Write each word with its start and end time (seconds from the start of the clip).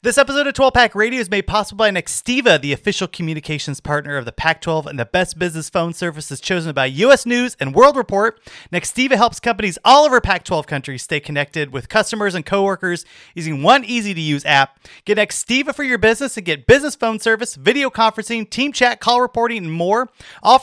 This 0.00 0.16
episode 0.16 0.46
of 0.46 0.54
12 0.54 0.74
Pack 0.74 0.94
Radio 0.94 1.18
is 1.18 1.28
made 1.28 1.48
possible 1.48 1.78
by 1.78 1.90
Nextiva, 1.90 2.60
the 2.60 2.72
official 2.72 3.08
communications 3.08 3.80
partner 3.80 4.16
of 4.16 4.26
the 4.26 4.30
Pac 4.30 4.60
12 4.60 4.86
and 4.86 4.96
the 4.96 5.04
best 5.04 5.40
business 5.40 5.68
phone 5.68 5.92
services 5.92 6.40
chosen 6.40 6.72
by 6.72 6.86
U.S. 6.86 7.26
News 7.26 7.56
and 7.58 7.74
World 7.74 7.96
Report. 7.96 8.40
Nextiva 8.72 9.16
helps 9.16 9.40
companies 9.40 9.76
all 9.84 10.04
over 10.04 10.20
Pac 10.20 10.44
12 10.44 10.68
countries 10.68 11.02
stay 11.02 11.18
connected 11.18 11.72
with 11.72 11.88
customers 11.88 12.36
and 12.36 12.46
coworkers 12.46 13.04
using 13.34 13.64
one 13.64 13.84
easy 13.84 14.14
to 14.14 14.20
use 14.20 14.44
app. 14.44 14.78
Get 15.04 15.18
Nextiva 15.18 15.74
for 15.74 15.82
your 15.82 15.98
business 15.98 16.36
and 16.36 16.46
get 16.46 16.68
business 16.68 16.94
phone 16.94 17.18
service, 17.18 17.56
video 17.56 17.90
conferencing, 17.90 18.48
team 18.48 18.70
chat, 18.70 19.00
call 19.00 19.20
reporting, 19.20 19.64
and 19.64 19.72
more. 19.72 20.10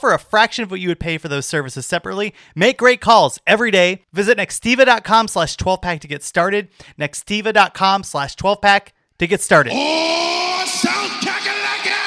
For 0.00 0.14
a 0.14 0.18
fraction 0.18 0.64
of 0.64 0.70
what 0.70 0.80
you 0.80 0.88
would 0.88 0.98
pay 0.98 1.18
for 1.18 1.28
those 1.28 1.44
services 1.44 1.84
separately. 1.84 2.32
Make 2.54 2.78
great 2.78 3.02
calls 3.02 3.38
every 3.46 3.70
day. 3.70 4.04
Visit 4.14 4.38
nextiva.com 4.38 5.28
slash 5.28 5.58
12 5.58 5.82
pack 5.82 6.00
to 6.00 6.08
get 6.08 6.22
started. 6.22 6.68
Nextiva.com 6.98 8.02
slash 8.02 8.34
12 8.34 8.62
pack 8.62 8.94
to 9.18 9.26
get 9.26 9.40
started. 9.40 9.72
Oh, 10.58 10.64
South 10.66 11.10
Kakalaka! 11.20 12.02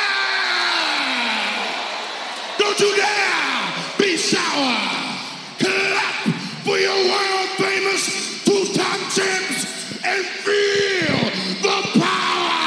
Don't 2.57 2.79
you 2.79 2.95
dare 2.95 3.73
be 3.97 4.17
sour! 4.17 4.75
Clap 5.59 6.35
for 6.65 6.77
your 6.77 6.95
world 7.09 7.49
famous 7.57 8.43
two-time 8.43 8.99
champs 9.11 10.03
and 10.03 10.25
feel 10.25 11.19
the 11.61 11.99
power! 11.99 12.59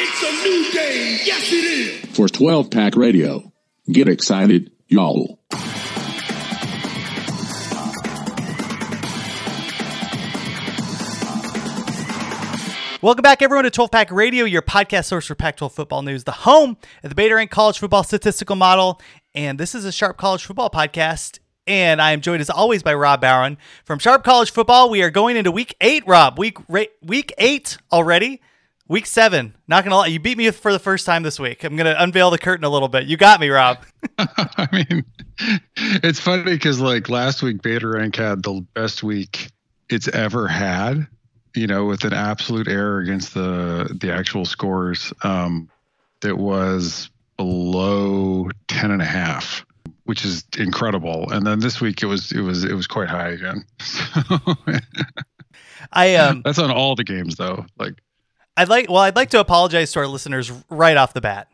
It's 0.00 0.22
a 0.22 0.32
new 0.48 0.70
day, 0.72 1.18
yes 1.24 1.52
it 1.52 1.64
is! 1.64 2.16
for 2.16 2.28
12 2.28 2.70
Pack 2.70 2.96
Radio. 2.96 3.52
Get 3.90 4.08
excited, 4.08 4.70
y'all. 4.88 5.38
Welcome 13.00 13.22
back, 13.22 13.42
everyone, 13.42 13.62
to 13.62 13.70
12 13.70 13.92
Pack 13.92 14.10
Radio, 14.10 14.44
your 14.44 14.60
podcast 14.60 15.04
source 15.04 15.26
for 15.26 15.36
Pac 15.36 15.56
12 15.56 15.72
football 15.72 16.02
news, 16.02 16.24
the 16.24 16.32
home 16.32 16.76
of 17.04 17.10
the 17.10 17.14
Beta 17.14 17.36
Rank 17.36 17.48
College 17.48 17.78
Football 17.78 18.02
Statistical 18.02 18.56
Model. 18.56 19.00
And 19.36 19.56
this 19.56 19.72
is 19.72 19.84
a 19.84 19.92
Sharp 19.92 20.16
College 20.16 20.44
Football 20.44 20.68
podcast. 20.68 21.38
And 21.68 22.02
I 22.02 22.10
am 22.10 22.20
joined, 22.20 22.40
as 22.40 22.50
always, 22.50 22.82
by 22.82 22.92
Rob 22.94 23.20
Barron 23.20 23.56
from 23.84 24.00
Sharp 24.00 24.24
College 24.24 24.50
Football. 24.50 24.90
We 24.90 25.00
are 25.02 25.10
going 25.10 25.36
into 25.36 25.52
week 25.52 25.76
eight, 25.80 26.02
Rob. 26.08 26.40
Week, 26.40 26.58
week 26.68 27.32
eight 27.38 27.78
already. 27.92 28.42
Week 28.88 29.06
seven. 29.06 29.54
Not 29.68 29.84
to 29.84 29.94
lie, 29.94 30.08
you 30.08 30.18
beat 30.18 30.36
me 30.36 30.50
for 30.50 30.72
the 30.72 30.80
first 30.80 31.06
time 31.06 31.22
this 31.22 31.38
week. 31.38 31.62
I'm 31.62 31.76
going 31.76 31.86
to 31.86 32.02
unveil 32.02 32.32
the 32.32 32.38
curtain 32.38 32.64
a 32.64 32.68
little 32.68 32.88
bit. 32.88 33.06
You 33.06 33.16
got 33.16 33.38
me, 33.38 33.48
Rob. 33.48 33.78
I 34.18 34.66
mean, 34.72 35.04
it's 36.02 36.18
funny 36.18 36.42
because 36.42 36.80
like 36.80 37.08
last 37.08 37.44
week, 37.44 37.62
Beta 37.62 37.86
Rank 37.86 38.16
had 38.16 38.42
the 38.42 38.66
best 38.74 39.04
week 39.04 39.52
it's 39.88 40.08
ever 40.08 40.48
had. 40.48 41.06
You 41.58 41.66
know, 41.66 41.86
with 41.86 42.04
an 42.04 42.12
absolute 42.12 42.68
error 42.68 43.00
against 43.00 43.34
the 43.34 43.96
the 44.00 44.12
actual 44.12 44.44
scores, 44.44 45.12
um, 45.22 45.68
that 46.20 46.36
was 46.36 47.10
below 47.36 48.48
ten 48.68 48.90
and 48.90 49.02
a 49.02 49.06
half, 49.06 49.64
which 50.04 50.24
is 50.24 50.44
incredible. 50.56 51.30
And 51.30 51.46
then 51.46 51.60
this 51.60 51.80
week 51.80 52.02
it 52.02 52.06
was 52.06 52.32
it 52.32 52.40
was 52.40 52.64
it 52.64 52.74
was 52.74 52.86
quite 52.86 53.08
high 53.08 53.30
again. 53.30 53.64
I 55.92 56.14
um, 56.16 56.42
That's 56.44 56.58
on 56.58 56.70
all 56.70 56.94
the 56.94 57.04
games 57.04 57.36
though. 57.36 57.66
Like 57.78 57.94
I'd 58.56 58.68
like 58.68 58.88
well, 58.88 58.98
I'd 58.98 59.16
like 59.16 59.30
to 59.30 59.40
apologize 59.40 59.92
to 59.92 60.00
our 60.00 60.06
listeners 60.06 60.52
right 60.68 60.96
off 60.96 61.12
the 61.14 61.20
bat, 61.20 61.48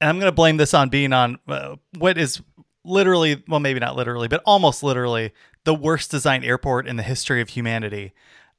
and 0.00 0.08
I'm 0.08 0.18
going 0.18 0.30
to 0.30 0.34
blame 0.34 0.56
this 0.56 0.74
on 0.74 0.88
being 0.88 1.12
on 1.12 1.38
uh, 1.48 1.76
what 1.98 2.18
is 2.18 2.42
literally, 2.84 3.42
well, 3.48 3.60
maybe 3.60 3.80
not 3.80 3.96
literally, 3.96 4.28
but 4.28 4.42
almost 4.44 4.82
literally 4.82 5.32
the 5.64 5.74
worst 5.74 6.10
designed 6.10 6.44
airport 6.44 6.86
in 6.86 6.96
the 6.96 7.02
history 7.02 7.40
of 7.40 7.50
humanity, 7.50 8.12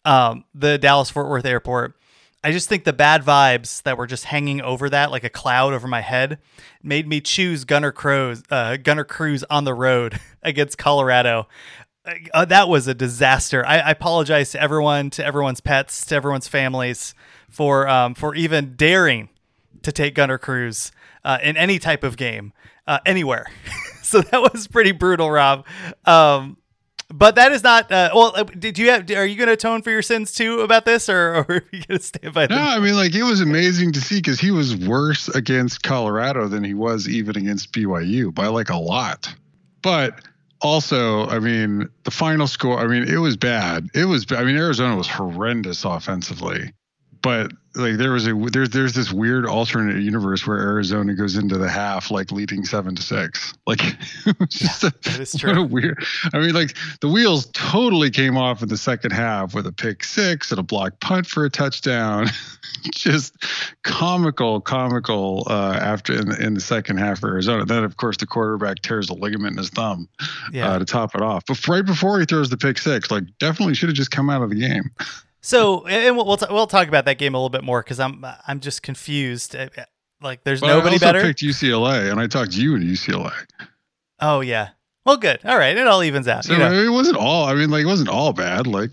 um, 0.05 0.45
the 0.53 0.77
Dallas 0.77 1.09
Fort 1.09 1.29
Worth 1.29 1.45
Airport. 1.45 1.95
I 2.43 2.51
just 2.51 2.67
think 2.67 2.85
the 2.85 2.93
bad 2.93 3.21
vibes 3.23 3.83
that 3.83 3.97
were 3.97 4.07
just 4.07 4.25
hanging 4.25 4.61
over 4.61 4.89
that 4.89 5.11
like 5.11 5.23
a 5.23 5.29
cloud 5.29 5.73
over 5.73 5.87
my 5.87 6.01
head 6.01 6.39
made 6.81 7.07
me 7.07 7.21
choose 7.21 7.65
Gunner 7.65 7.91
Cruz, 7.91 8.41
uh, 8.49 8.77
Gunner 8.77 9.03
Cruz 9.03 9.43
on 9.49 9.63
the 9.63 9.75
road 9.75 10.19
against 10.43 10.77
Colorado. 10.77 11.47
Uh, 12.33 12.45
that 12.45 12.67
was 12.67 12.87
a 12.87 12.95
disaster. 12.95 13.63
I, 13.65 13.77
I 13.77 13.91
apologize 13.91 14.51
to 14.51 14.61
everyone, 14.61 15.11
to 15.11 15.25
everyone's 15.25 15.61
pets, 15.61 16.03
to 16.07 16.15
everyone's 16.15 16.47
families 16.47 17.13
for 17.47 17.87
um, 17.87 18.15
for 18.15 18.33
even 18.33 18.75
daring 18.75 19.29
to 19.83 19.91
take 19.91 20.15
Gunner 20.15 20.39
Cruz 20.39 20.91
uh, 21.23 21.37
in 21.43 21.57
any 21.57 21.77
type 21.77 22.03
of 22.03 22.17
game 22.17 22.53
uh, 22.87 22.99
anywhere. 23.05 23.45
so 24.01 24.21
that 24.21 24.41
was 24.41 24.67
pretty 24.67 24.91
brutal, 24.93 25.29
Rob. 25.29 25.65
Um, 26.05 26.57
but 27.13 27.35
that 27.35 27.51
is 27.51 27.63
not. 27.63 27.91
Uh, 27.91 28.09
well, 28.13 28.33
uh, 28.35 28.43
did 28.43 28.77
you 28.77 28.89
have? 28.91 29.09
Are 29.11 29.25
you 29.25 29.35
going 29.35 29.47
to 29.47 29.53
atone 29.53 29.81
for 29.81 29.91
your 29.91 30.01
sins 30.01 30.33
too 30.33 30.61
about 30.61 30.85
this, 30.85 31.09
or, 31.09 31.35
or 31.35 31.45
are 31.49 31.63
you 31.71 31.83
going 31.87 31.99
to 31.99 32.05
stand 32.05 32.33
by? 32.33 32.47
No, 32.47 32.55
them? 32.55 32.67
I 32.67 32.79
mean, 32.79 32.95
like 32.95 33.13
it 33.13 33.23
was 33.23 33.41
amazing 33.41 33.91
to 33.93 34.01
see 34.01 34.17
because 34.17 34.39
he 34.39 34.51
was 34.51 34.75
worse 34.75 35.27
against 35.29 35.83
Colorado 35.83 36.47
than 36.47 36.63
he 36.63 36.73
was 36.73 37.07
even 37.07 37.37
against 37.37 37.71
BYU 37.73 38.33
by 38.33 38.47
like 38.47 38.69
a 38.69 38.77
lot. 38.77 39.33
But 39.81 40.21
also, 40.61 41.27
I 41.27 41.39
mean, 41.39 41.89
the 42.03 42.11
final 42.11 42.47
score. 42.47 42.79
I 42.79 42.87
mean, 42.87 43.07
it 43.07 43.17
was 43.17 43.35
bad. 43.35 43.87
It 43.93 44.05
was. 44.05 44.25
I 44.31 44.43
mean, 44.43 44.57
Arizona 44.57 44.95
was 44.95 45.07
horrendous 45.07 45.83
offensively, 45.85 46.71
but 47.21 47.51
like 47.73 47.95
there 47.95 48.11
was 48.11 48.27
a 48.27 48.33
there's 48.33 48.69
there's 48.71 48.93
this 48.93 49.13
weird 49.13 49.45
alternate 49.45 50.01
universe 50.01 50.45
where 50.45 50.57
Arizona 50.59 51.13
goes 51.13 51.37
into 51.37 51.57
the 51.57 51.69
half 51.69 52.11
like 52.11 52.31
leading 52.31 52.65
seven 52.65 52.95
to 52.95 53.01
six. 53.01 53.53
Like 53.65 53.79
it 54.25 54.39
was 54.39 54.49
just 54.49 54.83
a, 54.83 54.93
that 55.03 55.19
is 55.19 55.33
what 55.43 55.57
a 55.57 55.63
weird. 55.63 56.03
I 56.33 56.39
mean, 56.39 56.53
like 56.53 56.75
the 56.99 57.07
wheels 57.07 57.49
totally 57.53 58.09
came 58.09 58.37
off 58.37 58.61
in 58.61 58.67
the 58.69 58.77
second 58.77 59.11
half 59.11 59.53
with 59.53 59.67
a 59.67 59.71
pick 59.71 60.03
six 60.03 60.51
and 60.51 60.59
a 60.59 60.63
block 60.63 60.99
punt 60.99 61.27
for 61.27 61.45
a 61.45 61.49
touchdown. 61.49 62.27
just 62.93 63.35
comical, 63.83 64.59
comical 64.61 65.43
uh, 65.49 65.77
after 65.79 66.13
in, 66.13 66.31
in 66.41 66.53
the 66.53 66.61
second 66.61 66.97
half 66.97 67.19
for 67.19 67.29
Arizona. 67.29 67.63
Then, 67.65 67.83
of 67.83 67.97
course, 67.97 68.17
the 68.17 68.25
quarterback 68.27 68.81
tears 68.81 69.09
a 69.09 69.13
ligament 69.13 69.53
in 69.53 69.57
his 69.59 69.69
thumb 69.69 70.09
Yeah. 70.51 70.71
uh, 70.71 70.79
to 70.79 70.85
top 70.85 71.15
it 71.15 71.21
off. 71.21 71.43
But 71.47 71.65
right 71.67 71.85
before 71.85 72.19
he 72.19 72.25
throws 72.25 72.49
the 72.49 72.57
pick 72.57 72.77
six, 72.77 73.11
like 73.11 73.23
definitely 73.39 73.75
should 73.75 73.89
have 73.89 73.95
just 73.95 74.11
come 74.11 74.29
out 74.29 74.41
of 74.41 74.49
the 74.49 74.55
game. 74.59 74.89
So, 75.41 75.85
and 75.87 76.15
we'll 76.15 76.25
we'll, 76.25 76.37
t- 76.37 76.45
we'll 76.49 76.67
talk 76.67 76.87
about 76.87 77.05
that 77.05 77.17
game 77.17 77.33
a 77.33 77.37
little 77.37 77.49
bit 77.49 77.63
more 77.63 77.81
because 77.81 77.99
I'm 77.99 78.23
I'm 78.47 78.59
just 78.59 78.83
confused. 78.83 79.55
Uh, 79.55 79.69
Like, 80.21 80.43
there's 80.43 80.61
But 80.61 80.67
nobody 80.67 80.91
I 80.91 80.93
also 80.93 81.05
better. 81.07 81.21
picked 81.23 81.41
UCLA, 81.41 82.11
and 82.11 82.19
I 82.19 82.27
talked 82.27 82.51
to 82.51 82.61
you 82.61 82.75
in 82.75 82.83
UCLA. 82.83 83.33
Oh 84.19 84.41
yeah. 84.41 84.69
Well, 85.03 85.17
good. 85.17 85.39
All 85.43 85.57
right, 85.57 85.75
it 85.75 85.87
all 85.87 86.03
evens 86.03 86.27
out. 86.27 86.45
So 86.45 86.53
you 86.53 86.59
know. 86.59 86.71
It 86.71 86.89
wasn't 86.91 87.17
all. 87.17 87.45
I 87.45 87.55
mean, 87.55 87.71
like 87.71 87.81
it 87.81 87.87
wasn't 87.87 88.09
all 88.09 88.31
bad. 88.33 88.67
Like 88.67 88.91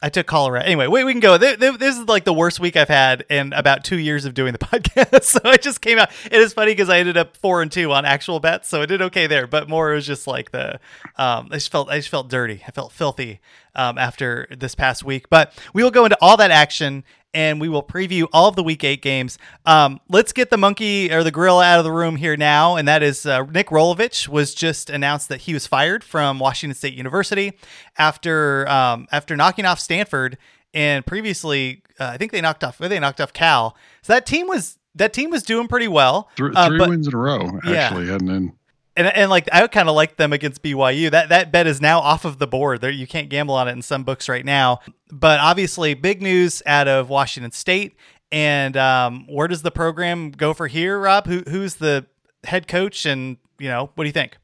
I 0.00 0.10
took 0.10 0.26
Colorado. 0.28 0.64
Anyway, 0.64 0.86
we, 0.86 1.02
we 1.02 1.12
can 1.12 1.18
go. 1.20 1.36
Th- 1.36 1.58
th- 1.58 1.78
This 1.78 1.98
is 1.98 2.04
like 2.06 2.24
the 2.24 2.32
worst 2.32 2.60
week 2.60 2.76
I've 2.76 2.88
had 2.88 3.24
in 3.28 3.52
about 3.52 3.82
two 3.84 3.98
years 3.98 4.24
of 4.24 4.32
doing 4.34 4.52
the 4.52 4.58
podcast. 4.60 5.24
so 5.24 5.40
I 5.44 5.56
just 5.56 5.80
came 5.80 5.98
out. 5.98 6.10
It 6.26 6.34
is 6.40 6.52
funny 6.52 6.70
because 6.72 6.88
I 6.88 6.98
ended 7.00 7.16
up 7.16 7.36
four 7.36 7.62
and 7.62 7.72
two 7.72 7.90
on 7.92 8.04
actual 8.04 8.38
bets, 8.38 8.68
so 8.68 8.80
I 8.80 8.86
did 8.86 9.02
okay 9.02 9.26
there. 9.26 9.46
But 9.48 9.68
more 9.68 9.90
it 9.90 9.96
was 9.96 10.06
just 10.06 10.26
like 10.28 10.52
the, 10.52 10.74
um, 11.16 11.48
I 11.50 11.54
just 11.56 11.72
felt 11.72 11.88
I 11.90 11.96
just 11.96 12.10
felt 12.10 12.28
dirty. 12.28 12.62
I 12.66 12.70
felt 12.70 12.92
filthy 12.92 13.40
um, 13.74 13.98
after 13.98 14.46
this 14.56 14.74
past 14.76 15.02
week. 15.02 15.28
But 15.30 15.52
we 15.74 15.82
will 15.82 15.90
go 15.90 16.04
into 16.04 16.16
all 16.20 16.36
that 16.36 16.52
action 16.52 17.02
and 17.38 17.60
we 17.60 17.68
will 17.68 17.84
preview 17.84 18.26
all 18.32 18.48
of 18.48 18.56
the 18.56 18.64
week 18.64 18.82
eight 18.82 19.00
games. 19.00 19.38
Um, 19.64 20.00
let's 20.08 20.32
get 20.32 20.50
the 20.50 20.56
monkey 20.56 21.12
or 21.12 21.22
the 21.22 21.30
gorilla 21.30 21.64
out 21.64 21.78
of 21.78 21.84
the 21.84 21.92
room 21.92 22.16
here 22.16 22.36
now, 22.36 22.74
and 22.74 22.88
that 22.88 23.00
is 23.00 23.24
uh, 23.24 23.44
Nick 23.44 23.68
Rolovich 23.68 24.26
was 24.26 24.54
just 24.54 24.90
announced 24.90 25.28
that 25.28 25.42
he 25.42 25.54
was 25.54 25.64
fired 25.64 26.02
from 26.02 26.40
Washington 26.40 26.74
State 26.74 26.94
University 26.94 27.52
after 27.96 28.68
um, 28.68 29.06
after 29.12 29.36
knocking 29.36 29.64
off 29.64 29.78
Stanford 29.78 30.36
and 30.74 31.06
previously 31.06 31.82
uh, 32.00 32.06
I 32.06 32.16
think 32.16 32.32
they 32.32 32.40
knocked 32.40 32.64
off 32.64 32.78
they 32.78 32.98
knocked 32.98 33.20
off 33.20 33.32
Cal. 33.32 33.76
So 34.02 34.12
that 34.14 34.26
team 34.26 34.48
was 34.48 34.76
that 34.96 35.12
team 35.12 35.30
was 35.30 35.44
doing 35.44 35.68
pretty 35.68 35.86
well. 35.88 36.28
Uh, 36.40 36.66
three 36.68 36.78
but- 36.78 36.88
wins 36.88 37.06
in 37.06 37.14
a 37.14 37.18
row, 37.18 37.48
Yeah. 37.64 37.72
actually, 37.72 38.10
and 38.10 38.28
then 38.28 38.52
and, 38.98 39.06
and 39.16 39.30
like 39.30 39.48
I 39.52 39.66
kind 39.68 39.88
of 39.88 39.94
like 39.94 40.16
them 40.16 40.32
against 40.32 40.62
BYU. 40.62 41.10
That 41.10 41.28
that 41.28 41.52
bet 41.52 41.66
is 41.66 41.80
now 41.80 42.00
off 42.00 42.24
of 42.24 42.38
the 42.38 42.46
board. 42.46 42.80
There 42.80 42.90
you 42.90 43.06
can't 43.06 43.28
gamble 43.28 43.54
on 43.54 43.68
it 43.68 43.72
in 43.72 43.82
some 43.82 44.02
books 44.02 44.28
right 44.28 44.44
now. 44.44 44.80
But 45.10 45.40
obviously, 45.40 45.94
big 45.94 46.20
news 46.20 46.62
out 46.66 46.88
of 46.88 47.08
Washington 47.08 47.52
State. 47.52 47.96
And 48.30 48.76
um, 48.76 49.26
where 49.28 49.48
does 49.48 49.62
the 49.62 49.70
program 49.70 50.32
go 50.32 50.52
for 50.52 50.66
here, 50.66 50.98
Rob? 50.98 51.26
Who 51.26 51.42
who's 51.48 51.76
the 51.76 52.06
head 52.44 52.66
coach? 52.66 53.06
And 53.06 53.36
you 53.58 53.68
know, 53.68 53.90
what 53.94 54.04
do 54.04 54.08
you 54.08 54.12
think? 54.12 54.36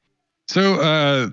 So, 0.47 0.81
uh, 0.81 1.31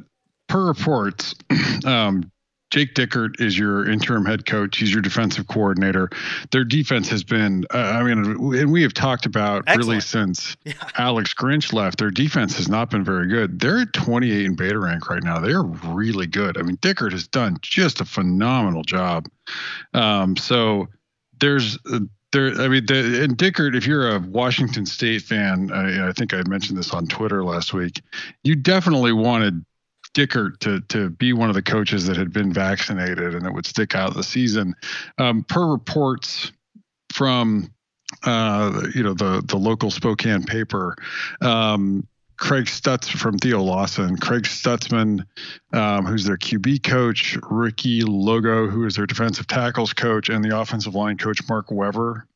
per 0.47 0.67
reports, 0.67 1.35
um, 1.85 2.30
Jake 2.71 2.95
Dickert 2.95 3.39
is 3.41 3.59
your 3.59 3.87
interim 3.87 4.25
head 4.25 4.45
coach. 4.45 4.77
He's 4.77 4.91
your 4.91 5.01
defensive 5.01 5.47
coordinator. 5.47 6.09
Their 6.51 6.63
defense 6.63 7.09
has 7.09 7.23
been, 7.23 7.65
uh, 7.73 7.77
I 7.77 8.03
mean, 8.03 8.53
and 8.55 8.71
we 8.71 8.81
have 8.83 8.93
talked 8.93 9.25
about 9.25 9.63
Excellent. 9.67 9.79
really 9.87 9.99
since 10.01 10.55
Yeah. 10.65 10.73
Alex 10.97 11.33
Grinch 11.33 11.73
left. 11.73 11.99
Their 11.99 12.11
defense 12.11 12.55
has 12.57 12.69
not 12.69 12.89
been 12.89 13.03
very 13.03 13.27
good. 13.27 13.59
They're 13.59 13.81
at 13.81 13.93
28 13.93 14.45
in 14.45 14.55
beta 14.55 14.79
rank 14.79 15.09
right 15.09 15.21
now. 15.23 15.39
They're 15.39 15.61
really 15.63 16.27
good. 16.27 16.57
I 16.57 16.61
mean, 16.61 16.77
Dickert 16.77 17.11
has 17.11 17.27
done 17.27 17.57
just 17.61 17.99
a 17.99 18.05
phenomenal 18.05 18.83
job. 18.83 19.27
Um, 19.93 20.37
so 20.37 20.87
there's, 21.39 21.77
uh, 21.91 21.99
there, 22.31 22.53
I 22.61 22.69
mean, 22.69 22.85
the, 22.85 23.23
and 23.23 23.37
Dickert, 23.37 23.75
if 23.75 23.85
you're 23.85 24.15
a 24.15 24.19
Washington 24.19 24.85
State 24.85 25.23
fan, 25.23 25.69
I, 25.73 26.07
I 26.07 26.11
think 26.13 26.33
I 26.33 26.41
mentioned 26.47 26.77
this 26.77 26.93
on 26.93 27.05
Twitter 27.07 27.43
last 27.43 27.73
week. 27.73 28.01
You 28.45 28.55
definitely 28.55 29.11
wanted 29.11 29.65
Dickert 30.13 30.59
to 30.59 30.81
to 30.81 31.09
be 31.09 31.33
one 31.33 31.49
of 31.49 31.55
the 31.55 31.61
coaches 31.61 32.05
that 32.07 32.17
had 32.17 32.33
been 32.33 32.51
vaccinated 32.51 33.33
and 33.33 33.45
it 33.45 33.53
would 33.53 33.65
stick 33.65 33.95
out 33.95 34.13
the 34.13 34.23
season. 34.23 34.75
Um, 35.17 35.43
per 35.43 35.65
reports 35.65 36.51
from 37.13 37.71
uh, 38.23 38.87
you 38.93 39.03
know 39.03 39.13
the 39.13 39.41
the 39.45 39.57
local 39.57 39.91
Spokane 39.91 40.43
paper, 40.43 40.95
um, 41.41 42.07
Craig 42.37 42.65
Stutz 42.65 43.07
from 43.07 43.37
Theo 43.37 43.61
Lawson, 43.61 44.17
Craig 44.17 44.43
Stutzman, 44.43 45.25
um, 45.73 46.05
who's 46.05 46.25
their 46.25 46.37
QB 46.37 46.83
coach, 46.83 47.37
Ricky 47.49 48.01
Logo, 48.01 48.67
who 48.67 48.85
is 48.85 48.95
their 48.95 49.05
defensive 49.05 49.47
tackles 49.47 49.93
coach, 49.93 50.27
and 50.27 50.43
the 50.43 50.59
offensive 50.59 50.95
line 50.95 51.17
coach 51.17 51.39
Mark 51.47 51.71
Weber 51.71 52.27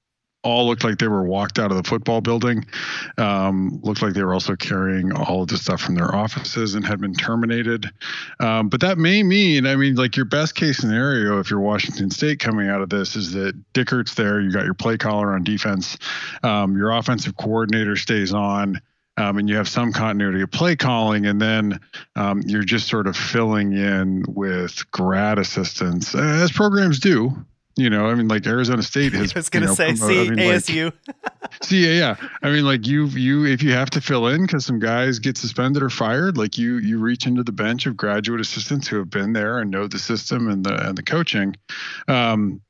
all 0.46 0.68
looked 0.68 0.84
like 0.84 1.00
they 1.00 1.08
were 1.08 1.24
walked 1.24 1.58
out 1.58 1.72
of 1.72 1.78
the 1.78 1.84
football 1.84 2.22
building. 2.22 2.66
Um, 3.18 3.80
looked 3.84 4.02
like 4.04 4.14
they 4.14 4.24
were 4.24 4.34
also 4.34 4.56
carrying 4.56 5.12
all 5.12 5.42
of 5.42 5.48
the 5.50 5.58
stuff 5.58 5.82
from 5.82 5.96
their 5.96 6.14
offices 6.16 6.76
and 6.76 6.86
had 6.86 7.02
been 7.02 7.16
terminated. 7.16 7.92
Um, 8.40 8.70
but 8.70 8.80
that 8.82 9.00
may 9.00 9.24
mean, 9.24 9.66
I 9.66 9.76
mean, 9.76 9.96
like 9.96 10.16
your 10.16 10.26
best 10.26 10.54
case 10.54 10.78
scenario, 10.78 11.40
if 11.40 11.50
you're 11.50 11.60
Washington 11.60 12.12
State 12.12 12.40
coming 12.40 12.70
out 12.70 12.82
of 12.82 12.90
this, 12.90 13.16
is 13.16 13.32
that 13.34 13.56
Dickert's 13.74 14.14
there. 14.14 14.40
You 14.40 14.52
got 14.52 14.66
your 14.66 14.76
play 14.76 14.98
caller 14.98 15.34
on 15.34 15.44
defense. 15.44 15.98
Um, 16.44 16.78
your 16.78 16.92
offensive 16.92 17.36
coordinator 17.36 17.96
stays 17.96 18.34
on. 18.34 18.80
Um, 19.18 19.38
and 19.38 19.48
you 19.48 19.56
have 19.56 19.70
some 19.70 19.94
continuity 19.94 20.42
of 20.42 20.52
play 20.52 20.76
calling, 20.76 21.26
and 21.26 21.42
then 21.42 21.80
um, 22.18 22.42
you're 22.46 22.66
just 22.66 22.90
sort 22.90 23.08
of 23.08 23.16
filling 23.16 23.72
in 23.72 24.26
with 24.28 24.84
grad 24.92 25.40
assistants, 25.40 26.14
as 26.14 26.52
programs 26.52 27.00
do. 27.00 27.32
You 27.78 27.90
know, 27.90 28.06
I 28.06 28.16
mean, 28.16 28.30
like 28.30 28.48
Arizona 28.48 28.82
State 28.82 29.14
has. 29.14 29.34
I 29.36 29.40
was 29.40 29.50
gonna 29.50 29.66
you 29.66 29.70
know, 29.70 29.76
say, 29.76 29.96
promoted- 29.96 30.08
see 30.08 30.20
I 30.20 30.30
mean, 30.30 30.54
like- 30.54 30.64
ASU. 30.64 30.94
See, 31.62 31.86
yeah, 31.86 32.16
yeah. 32.20 32.30
I 32.44 32.50
mean, 32.50 32.66
like 32.66 32.86
you, 32.86 33.06
you, 33.08 33.46
if 33.46 33.64
you 33.64 33.72
have 33.72 33.90
to 33.92 34.02
fill 34.02 34.28
in 34.28 34.46
because 34.46 34.66
some 34.66 34.80
guys 34.80 35.20
get 35.20 35.38
suspended 35.38 35.84
or 35.84 35.90
fired, 35.90 36.38
like 36.38 36.58
you, 36.58 36.78
you 36.80 37.00
reach 37.00 37.28
into 37.28 37.44
the 37.44 37.52
bench 37.52 37.86
of 37.86 37.96
graduate 37.96 38.42
assistants 38.42 38.88
who 38.88 38.98
have 38.98 39.10
been 39.10 39.34
there 39.34 39.60
and 39.60 39.72
know 39.72 39.88
the 39.88 40.00
system 40.00 40.50
and 40.50 40.66
the 40.66 40.88
and 40.88 40.98
the 40.98 41.04
coaching. 41.04 41.56
Um, 42.08 42.62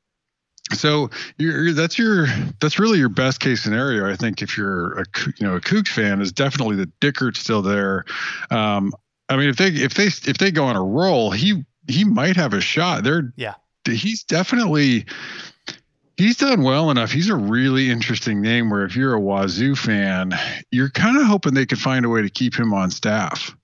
so 0.72 1.10
you're, 1.38 1.72
that's 1.72 1.98
your 1.98 2.26
that's 2.60 2.78
really 2.78 2.98
your 2.98 3.08
best 3.08 3.40
case 3.40 3.62
scenario. 3.62 4.10
I 4.10 4.14
think 4.16 4.42
if 4.42 4.56
you're 4.56 5.00
a 5.00 5.04
you 5.38 5.46
know 5.46 5.56
a 5.56 5.60
Cougs 5.60 5.88
fan, 5.88 6.20
is 6.20 6.32
definitely 6.32 6.76
the 6.76 6.90
Dickert's 7.00 7.40
still 7.40 7.62
there. 7.62 8.04
Um, 8.50 8.92
I 9.28 9.36
mean, 9.36 9.48
if 9.48 9.56
they 9.56 9.68
if 9.68 9.94
they 9.94 10.06
if 10.06 10.38
they 10.38 10.50
go 10.50 10.64
on 10.64 10.76
a 10.76 10.84
roll, 10.84 11.30
he 11.30 11.64
he 11.88 12.04
might 12.04 12.36
have 12.36 12.52
a 12.52 12.60
shot. 12.60 13.04
They're 13.04 13.32
Yeah. 13.36 13.54
He's 13.86 14.22
definitely 14.24 15.06
he's 16.16 16.36
done 16.36 16.62
well 16.62 16.90
enough. 16.90 17.10
He's 17.10 17.28
a 17.28 17.36
really 17.36 17.90
interesting 17.90 18.40
name 18.40 18.70
where 18.70 18.84
if 18.84 18.96
you're 18.96 19.14
a 19.14 19.20
Wazoo 19.20 19.76
fan, 19.76 20.32
you're 20.70 20.90
kind 20.90 21.16
of 21.16 21.24
hoping 21.24 21.54
they 21.54 21.66
could 21.66 21.78
find 21.78 22.04
a 22.04 22.08
way 22.08 22.22
to 22.22 22.30
keep 22.30 22.54
him 22.54 22.72
on 22.72 22.90
staff. 22.90 23.56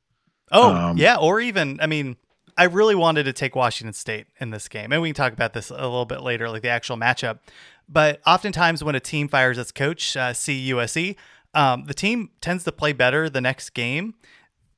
Oh, 0.50 0.74
Um, 0.74 0.98
yeah, 0.98 1.16
or 1.16 1.40
even 1.40 1.80
I 1.80 1.86
mean, 1.86 2.16
I 2.56 2.64
really 2.64 2.94
wanted 2.94 3.24
to 3.24 3.32
take 3.32 3.56
Washington 3.56 3.94
State 3.94 4.26
in 4.38 4.50
this 4.50 4.69
game, 4.69 4.92
and 4.92 5.00
we 5.00 5.08
can 5.08 5.14
talk 5.14 5.32
about 5.32 5.54
this 5.54 5.70
a 5.70 5.74
little 5.74 6.04
bit 6.04 6.20
later, 6.22 6.48
like 6.50 6.62
the 6.62 6.68
actual 6.68 6.96
matchup. 6.96 7.38
But 7.88 8.20
oftentimes, 8.26 8.84
when 8.84 8.94
a 8.94 9.00
team 9.00 9.28
fires 9.28 9.58
its 9.58 9.72
coach, 9.72 10.16
uh, 10.16 10.32
see 10.32 10.70
USC, 10.70 11.16
um, 11.54 11.84
the 11.84 11.94
team 11.94 12.30
tends 12.40 12.64
to 12.64 12.72
play 12.72 12.92
better 12.92 13.28
the 13.28 13.40
next 13.40 13.70
game. 13.70 14.14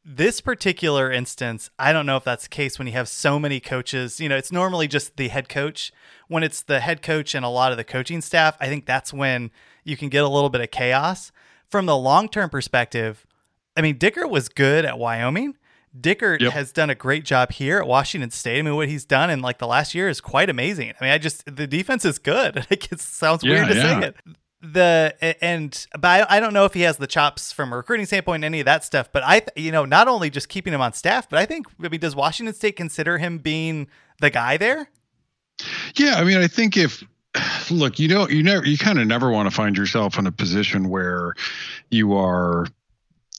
This 0.07 0.43
particular 0.43 1.11
instance, 1.11 1.71
I 1.79 1.93
don't 1.93 2.05
know 2.05 2.17
if 2.19 2.25
that's 2.25 2.43
the 2.45 2.51
case 2.51 2.79
when 2.79 2.87
you 2.87 2.93
have 2.93 3.09
so 3.09 3.39
many 3.39 3.59
coaches. 3.59 4.21
You 4.21 4.29
know, 4.29 4.37
it's 4.37 4.53
normally 4.53 4.87
just 4.87 5.17
the 5.17 5.29
head 5.29 5.49
coach. 5.49 5.93
When 6.29 6.43
it's 6.43 6.61
the 6.63 6.81
head 6.81 7.01
coach 7.01 7.35
and 7.35 7.45
a 7.45 7.49
lot 7.49 7.73
of 7.73 7.79
the 7.79 7.85
coaching 7.85 8.21
staff, 8.21 8.57
I 8.61 8.67
think 8.67 8.85
that's 8.85 9.15
when 9.15 9.51
you 9.83 9.97
can 9.97 10.11
get 10.11 10.23
a 10.23 10.29
little 10.29 10.51
bit 10.51 10.61
of 10.61 10.71
chaos. 10.71 11.33
From 11.71 11.87
the 11.87 11.97
long 11.97 12.29
term 12.29 12.51
perspective, 12.51 13.27
I 13.77 13.81
mean, 13.81 13.97
Dicker 13.97 14.27
was 14.27 14.49
good 14.49 14.85
at 14.85 14.99
Wyoming. 14.99 15.57
Dicker 15.99 16.37
Yep. 16.41 16.53
has 16.53 16.73
done 16.73 16.91
a 16.91 16.95
great 16.95 17.25
job 17.25 17.53
here 17.53 17.79
at 17.79 17.87
Washington 17.87 18.31
State. 18.31 18.59
I 18.59 18.63
mean, 18.63 18.75
what 18.75 18.89
he's 18.89 19.05
done 19.05 19.31
in 19.31 19.41
like 19.41 19.59
the 19.59 19.67
last 19.67 19.95
year 19.95 20.09
is 20.09 20.21
quite 20.21 20.51
amazing. 20.51 20.93
I 21.01 21.05
mean, 21.05 21.13
I 21.13 21.19
just 21.19 21.45
the 21.47 21.67
defense 21.67 22.05
is 22.05 22.19
good. 22.19 22.57
Like 22.71 22.91
it 22.93 23.01
sounds 23.01 23.43
weird 23.43 23.69
to 23.69 23.75
yeah. 23.75 24.01
say 24.01 24.07
it. 24.09 24.17
The 24.73 25.15
and 25.43 25.87
but 25.99 26.29
I, 26.31 26.37
I 26.37 26.41
don't 26.41 26.55
know 26.55 26.65
if 26.65 26.75
he 26.75 26.83
has 26.83 26.97
the 26.97 27.07
chops 27.07 27.53
from 27.53 27.73
a 27.73 27.77
recruiting 27.77 28.07
standpoint, 28.07 28.45
any 28.45 28.61
of 28.61 28.65
that 28.65 28.85
stuff. 28.85 29.11
But 29.13 29.23
I, 29.25 29.43
you 29.57 29.71
know, 29.71 29.85
not 29.85 30.09
only 30.09 30.31
just 30.31 30.49
keeping 30.49 30.73
him 30.73 30.81
on 30.81 30.93
staff, 30.95 31.29
but 31.29 31.39
I 31.39 31.45
think 31.45 31.67
I 31.83 31.89
mean, 31.89 32.01
does 32.01 32.17
Washington 32.17 32.55
State 32.55 32.77
consider 32.77 33.19
him 33.19 33.39
being 33.39 33.89
the 34.21 34.31
guy 34.31 34.57
there? 34.57 34.89
Yeah, 35.97 36.15
I 36.17 36.25
mean, 36.25 36.39
I 36.39 36.47
think 36.47 36.77
if 36.77 37.05
look, 37.71 37.99
you 37.99 38.09
know, 38.09 38.29
you 38.29 38.43
never, 38.43 38.67
you 38.67 38.79
kind 38.79 38.99
of 38.99 39.07
never 39.07 39.31
want 39.31 39.49
to 39.49 39.55
find 39.55 39.77
yourself 39.77 40.19
in 40.19 40.27
a 40.27 40.33
position 40.33 40.89
where 40.89 41.35
you 41.91 42.15
are, 42.15 42.67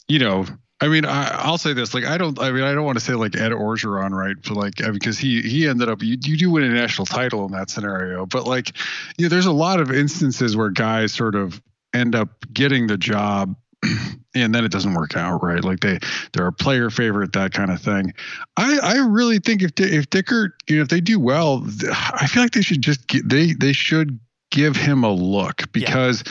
you 0.07 0.19
know. 0.19 0.45
I 0.81 0.89
mean, 0.89 1.05
I, 1.05 1.29
I'll 1.29 1.57
say 1.57 1.73
this: 1.73 1.93
like, 1.93 2.03
I 2.03 2.17
don't. 2.17 2.37
I 2.39 2.51
mean, 2.51 2.63
I 2.63 2.73
don't 2.73 2.83
want 2.83 2.97
to 2.97 3.03
say 3.03 3.13
like 3.13 3.35
Ed 3.35 3.51
Orgeron, 3.51 4.11
right? 4.11 4.35
But 4.43 4.57
like, 4.57 4.75
because 4.93 5.17
he 5.17 5.41
he 5.41 5.67
ended 5.67 5.87
up, 5.87 6.03
you, 6.03 6.17
you 6.21 6.37
do 6.37 6.51
win 6.51 6.63
a 6.63 6.69
national 6.69 7.05
title 7.05 7.45
in 7.45 7.51
that 7.53 7.69
scenario. 7.69 8.25
But 8.25 8.45
like, 8.45 8.73
you 9.17 9.25
know, 9.25 9.29
there's 9.29 9.45
a 9.45 9.53
lot 9.53 9.79
of 9.79 9.91
instances 9.91 10.57
where 10.57 10.69
guys 10.69 11.13
sort 11.13 11.35
of 11.35 11.61
end 11.93 12.13
up 12.13 12.29
getting 12.51 12.87
the 12.87 12.97
job 12.97 13.55
and 14.35 14.53
then 14.53 14.65
it 14.65 14.71
doesn't 14.71 14.93
work 14.93 15.15
out 15.15 15.41
right 15.41 15.63
like 15.63 15.79
they 15.79 15.97
they're 16.33 16.47
a 16.47 16.51
player 16.51 16.89
favorite 16.89 17.33
that 17.33 17.53
kind 17.53 17.71
of 17.71 17.81
thing 17.81 18.13
i 18.57 18.77
i 18.83 18.97
really 18.97 19.39
think 19.39 19.61
if 19.61 19.71
if 19.79 20.09
dicker 20.09 20.55
you 20.67 20.75
know 20.75 20.81
if 20.81 20.89
they 20.89 20.99
do 20.99 21.19
well 21.19 21.65
i 22.13 22.27
feel 22.27 22.43
like 22.43 22.51
they 22.51 22.61
should 22.61 22.81
just 22.81 23.07
get, 23.07 23.27
they 23.27 23.53
they 23.53 23.71
should 23.71 24.19
give 24.51 24.75
him 24.75 25.03
a 25.03 25.11
look 25.11 25.71
because 25.71 26.23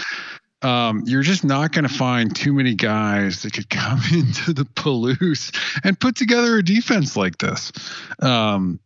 um, 0.65 1.03
you're 1.07 1.23
just 1.23 1.45
not 1.45 1.73
going 1.73 1.87
to 1.87 1.93
find 1.93 2.35
too 2.35 2.53
many 2.53 2.75
guys 2.75 3.43
that 3.43 3.53
could 3.53 3.71
come 3.71 4.01
into 4.13 4.53
the 4.53 4.65
Palouse 4.65 5.55
and 5.85 5.99
put 5.99 6.17
together 6.17 6.57
a 6.57 6.65
defense 6.65 7.17
like 7.17 7.39
this. 7.39 7.73
Um, 8.21 8.81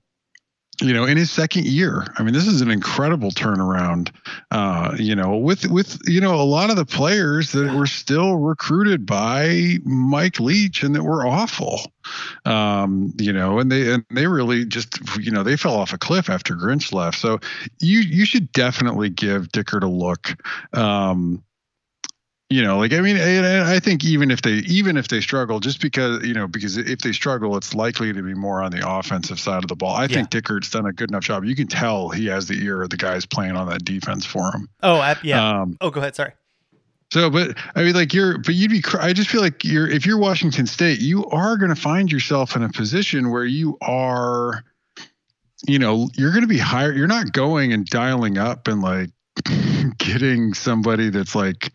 you 0.81 0.93
know, 0.93 1.05
in 1.05 1.17
his 1.17 1.31
second 1.31 1.67
year. 1.67 2.07
I 2.17 2.23
mean, 2.23 2.35
this 2.35 2.47
is 2.47 2.61
an 2.61 2.71
incredible 2.71 3.31
turnaround. 3.33 4.13
Uh, 4.53 4.95
you 4.97 5.17
know, 5.17 5.37
with 5.37 5.67
with 5.69 5.99
you 6.07 6.21
know 6.21 6.41
a 6.41 6.45
lot 6.45 6.71
of 6.71 6.77
the 6.77 6.85
players 6.85 7.51
that 7.51 7.75
were 7.75 7.87
still 7.87 8.37
recruited 8.37 9.05
by 9.05 9.79
Mike 9.85 10.39
Leach 10.39 10.85
and 10.85 10.95
that 10.95 11.03
were 11.03 11.27
awful. 11.27 11.81
Um, 12.45 13.13
you 13.19 13.33
know, 13.33 13.59
and 13.59 13.73
they 13.73 13.93
and 13.93 14.05
they 14.15 14.29
really 14.29 14.65
just 14.65 15.01
you 15.19 15.33
know 15.33 15.43
they 15.43 15.57
fell 15.57 15.75
off 15.75 15.93
a 15.93 15.99
cliff 15.99 16.31
after 16.31 16.55
Grinch 16.55 16.93
left. 16.93 17.19
So 17.19 17.41
you 17.81 17.99
you 18.01 18.25
should 18.25 18.53
definitely 18.53 19.11
give 19.11 19.49
Dickert 19.49 19.83
a 19.83 19.89
look. 19.89 20.37
Um, 20.79 21.43
you 22.51 22.63
know 22.63 22.79
like 22.79 22.93
i 22.93 23.01
mean 23.01 23.17
and 23.17 23.47
i 23.69 23.79
think 23.79 24.05
even 24.05 24.31
if 24.31 24.41
they 24.43 24.53
even 24.67 24.97
if 24.97 25.09
they 25.09 25.21
struggle 25.21 25.61
just 25.61 25.81
because 25.83 26.25
you 26.27 26.33
know 26.33 26.47
because 26.47 26.77
if 26.79 27.01
they 27.01 27.13
struggle 27.13 27.57
it's 27.57 27.75
likely 27.75 28.13
to 28.13 28.23
be 28.23 28.33
more 28.35 28.63
on 28.63 28.71
the 28.71 28.83
offensive 28.89 29.39
side 29.39 29.63
of 29.63 29.69
the 29.69 29.77
ball 29.77 29.95
i 29.95 30.07
think 30.09 30.31
dickert's 30.31 30.71
done 30.71 30.87
a 30.87 30.93
good 30.93 31.11
enough 31.11 31.23
job 31.25 31.45
you 31.45 31.55
can 31.55 31.67
tell 31.67 32.09
he 32.09 32.27
has 32.27 32.49
the 32.49 32.55
ear 32.65 32.83
of 32.83 32.91
the 32.91 32.97
guys 32.97 33.27
playing 33.27 33.55
on 33.57 33.69
that 33.69 33.85
defense 33.85 34.25
for 34.25 34.51
him 34.53 34.69
Oh, 34.83 34.97
I, 34.99 35.17
yeah. 35.23 35.61
um 35.63 35.77
oh, 35.81 35.91
go 35.91 36.01
ahead. 36.01 36.17
Sorry. 36.17 36.33
so 37.13 37.29
but 37.29 37.57
i 37.75 37.83
mean 37.83 37.95
like 37.95 38.15
you're 38.15 38.39
but 38.39 38.55
you'd 38.55 38.71
be 38.71 38.83
i 39.01 39.13
just 39.13 39.29
feel 39.29 39.43
like 39.43 39.63
you're 39.65 39.87
if 39.89 40.07
you're 40.07 40.19
washington 40.19 40.67
state 40.67 41.01
you 41.01 41.27
are 41.27 41.57
going 41.59 41.75
to 41.75 41.81
find 41.81 42.11
yourself 42.11 42.57
in 42.57 42.63
a 42.63 42.69
position 42.71 43.31
where 43.31 43.45
you 43.45 43.77
are 43.83 44.65
you 45.67 45.79
know 45.79 46.09
you're 46.15 46.31
going 46.31 46.43
to 46.43 46.49
be 46.49 46.57
higher 46.59 46.93
you're 46.95 47.07
not 47.07 47.33
going 47.33 47.75
and 47.75 47.85
dialing 47.87 48.39
up 48.39 48.69
and 48.69 48.81
like 48.81 49.11
getting 49.99 50.55
somebody 50.55 51.11
that's 51.11 51.35
like 51.35 51.73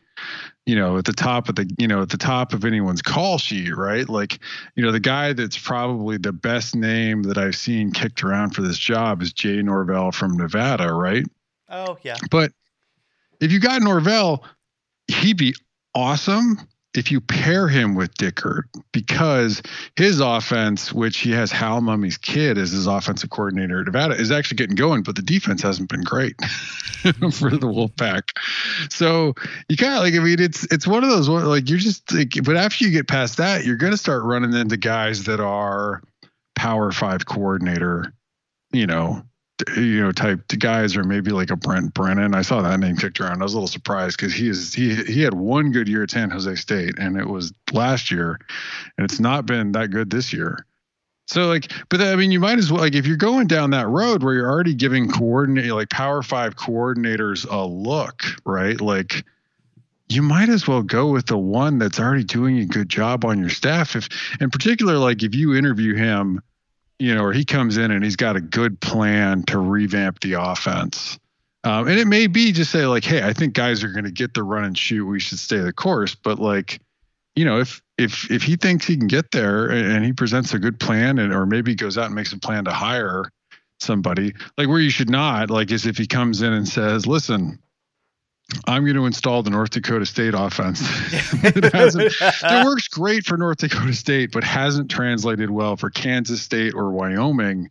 you 0.65 0.75
know 0.75 0.98
at 0.98 1.05
the 1.05 1.13
top 1.13 1.50
of 1.50 1.55
the 1.55 1.70
you 1.77 1.88
know 1.88 2.01
at 2.01 2.10
the 2.10 2.17
top 2.17 2.53
of 2.53 2.63
anyone's 2.65 3.01
call 3.01 3.38
sheet 3.38 3.75
right 3.75 4.08
like 4.08 4.39
you 4.75 4.84
know 4.84 4.91
the 4.91 5.00
guy 5.00 5.34
that's 5.34 5.58
probably 5.58 6.17
the 6.17 6.32
best 6.32 6.75
name 6.75 7.24
that 7.24 7.38
i've 7.38 7.55
seen 7.55 7.91
kicked 7.91 8.24
around 8.24 8.51
for 8.51 8.62
this 8.62 8.77
job 8.77 9.22
is 9.22 9.34
jay 9.34 9.62
norvell 9.62 10.12
from 10.12 10.38
nevada 10.38 10.91
right 10.93 11.25
Oh, 11.70 11.98
yeah. 12.03 12.17
but 12.29 12.51
if 13.39 13.51
you 13.51 13.60
got 13.60 13.82
norvell 13.82 14.43
he'd 15.08 15.38
be 15.38 15.55
awesome 15.96 16.60
if 16.95 17.12
you 17.12 17.19
pair 17.21 17.67
him 17.67 17.95
with 17.95 18.15
Dickert, 18.15 18.63
because 18.91 19.62
his 19.95 20.19
offense, 20.19 20.93
which 20.93 21.19
he 21.19 21.31
has 21.31 21.51
Hal 21.51 21.81
Mumme's 21.81 22.17
kid 22.17 22.57
as 22.57 22.71
his 22.71 22.88
offensive 22.88 23.29
coordinator 23.29 23.79
at 23.79 23.85
Nevada, 23.85 24.15
is 24.15 24.31
actually 24.31 24.57
getting 24.57 24.75
going, 24.75 25.03
but 25.03 25.15
the 25.15 25.21
defense 25.21 25.62
hasn't 25.62 25.89
been 25.89 26.03
great 26.03 26.35
for 27.01 27.50
the 27.50 27.67
Wolfpack. 27.67 28.23
So 28.89 29.33
you 29.69 29.77
kind 29.77 29.93
of 29.93 30.00
like, 30.00 30.13
I 30.13 30.19
mean, 30.19 30.39
it's 30.39 30.65
it's 30.71 30.88
one 30.88 31.03
of 31.03 31.09
those 31.09 31.27
like 31.27 31.69
you're 31.69 31.79
just 31.79 32.12
like, 32.13 32.33
but 32.43 32.57
after 32.57 32.85
you 32.85 32.91
get 32.91 33.07
past 33.07 33.38
that, 33.38 33.65
you're 33.65 33.77
going 33.77 33.93
to 33.93 33.97
start 33.97 34.23
running 34.23 34.53
into 34.53 34.77
guys 34.77 35.23
that 35.25 35.39
are 35.39 36.01
Power 36.55 36.91
Five 36.91 37.25
coordinator 37.25 38.13
you 38.73 38.88
know, 38.88 39.21
you 39.75 40.01
know, 40.01 40.12
type 40.12 40.48
guys, 40.60 40.98
or 40.98 41.03
maybe 41.03 41.31
like 41.31 41.51
a 41.51 41.55
Brent 41.55 41.93
Brennan. 41.93 42.33
I 42.33 42.41
saw 42.41 42.62
that 42.62 42.79
name 42.79 42.98
kicked 42.98 43.19
around. 43.19 43.41
I 43.41 43.43
was 43.43 43.53
a 43.53 43.57
little 43.57 43.67
surprised 43.67 44.17
because 44.17 44.33
he 44.33 44.50
is 44.50 44.74
he 44.74 44.95
he 44.95 45.22
had 45.22 45.33
one 45.33 45.72
good 45.72 45.88
year 45.88 46.03
at 46.03 46.12
San 46.12 46.31
Jose 46.31 46.55
State, 46.55 46.98
and 46.98 47.17
it 47.17 47.27
was 47.27 47.53
last 47.72 48.12
year, 48.12 48.39
and 48.98 49.05
it's 49.05 49.19
not 49.19 49.45
been 49.45 49.72
that 49.74 49.91
good 49.91 50.10
this 50.10 50.33
year. 50.33 50.65
So 51.27 51.48
like, 51.48 51.72
but 51.89 52.01
I 52.01 52.15
mean, 52.15 52.31
you 52.31 52.39
might 52.39 52.57
as 52.57 52.72
well 52.72 52.81
like 52.81 52.95
if 52.95 53.05
you're 53.05 53.15
going 53.15 53.48
down 53.48 53.69
that 53.72 53.88
road 53.88 54.24
where 54.24 54.33
you're 54.33 54.50
already 54.50 54.74
giving 54.74 55.10
coordinate 55.10 55.72
like 55.72 55.89
Power 55.89 56.24
Five 56.24 56.55
coordinators 56.55 57.50
a 57.50 57.65
look, 57.65 58.24
right? 58.45 58.79
Like, 58.81 59.24
you 60.10 60.22
might 60.22 60.50
as 60.50 60.67
well 60.67 60.81
go 60.81 61.07
with 61.07 61.27
the 61.27 61.38
one 61.38 61.79
that's 61.79 62.00
already 62.00 62.24
doing 62.24 62.60
a 62.60 62.65
good 62.65 62.89
job 62.89 63.24
on 63.24 63.39
your 63.39 63.50
staff. 63.50 63.95
If, 63.95 64.10
in 64.41 64.50
particular, 64.50 64.98
like 64.98 65.24
if 65.24 65.33
you 65.33 65.55
interview 65.55 65.95
him, 65.95 66.41
you 67.00 67.13
know, 67.13 67.23
or 67.23 67.33
he 67.33 67.45
comes 67.45 67.77
in 67.77 67.91
and 67.91 68.03
he's 68.03 68.15
got 68.15 68.35
a 68.35 68.41
good 68.41 68.79
plan 68.79 69.43
to 69.43 69.57
revamp 69.57 70.19
the 70.21 70.33
offense. 70.33 71.17
Um, 71.63 71.88
and 71.88 71.97
it 71.97 72.07
may 72.07 72.27
be 72.27 72.51
just 72.51 72.71
say 72.71 72.85
like, 72.85 73.05
hey, 73.05 73.23
I 73.23 73.33
think 73.33 73.53
guys 73.53 73.83
are 73.83 73.91
going 73.91 74.03
to 74.03 74.12
get 74.12 74.33
the 74.33 74.43
run 74.43 74.65
and 74.65 74.77
shoot. 74.77 75.05
We 75.05 75.19
should 75.19 75.39
stay 75.39 75.59
the 75.59 75.71
course. 75.71 76.13
But 76.13 76.39
like, 76.39 76.79
you 77.35 77.45
know, 77.45 77.59
if 77.59 77.81
if 77.97 78.29
if 78.29 78.43
he 78.43 78.55
thinks 78.57 78.85
he 78.85 78.97
can 78.97 79.07
get 79.07 79.31
there 79.31 79.69
and 79.69 80.03
he 80.03 80.12
presents 80.13 80.53
a 80.53 80.59
good 80.59 80.79
plan 80.79 81.19
and 81.19 81.33
or 81.33 81.45
maybe 81.45 81.73
goes 81.73 81.97
out 81.97 82.07
and 82.07 82.15
makes 82.15 82.33
a 82.33 82.39
plan 82.39 82.65
to 82.65 82.71
hire 82.71 83.31
somebody, 83.79 84.33
like 84.57 84.67
where 84.67 84.79
you 84.79 84.89
should 84.89 85.09
not, 85.09 85.50
like 85.50 85.71
is 85.71 85.85
if 85.85 85.97
he 85.97 86.05
comes 86.05 86.41
in 86.41 86.51
and 86.51 86.67
says, 86.67 87.07
listen, 87.07 87.59
I'm 88.65 88.83
going 88.83 88.95
to 88.95 89.05
install 89.05 89.41
the 89.43 89.50
North 89.50 89.71
Dakota 89.71 90.05
State 90.05 90.33
offense. 90.33 90.81
it 91.43 92.65
works 92.65 92.88
great 92.88 93.25
for 93.25 93.38
North 93.38 93.57
Dakota 93.57 93.93
State, 93.93 94.31
but 94.31 94.43
hasn't 94.43 94.91
translated 94.91 95.50
well 95.50 95.75
for 95.77 95.89
Kansas 95.89 96.41
State 96.41 96.73
or 96.73 96.91
Wyoming 96.91 97.69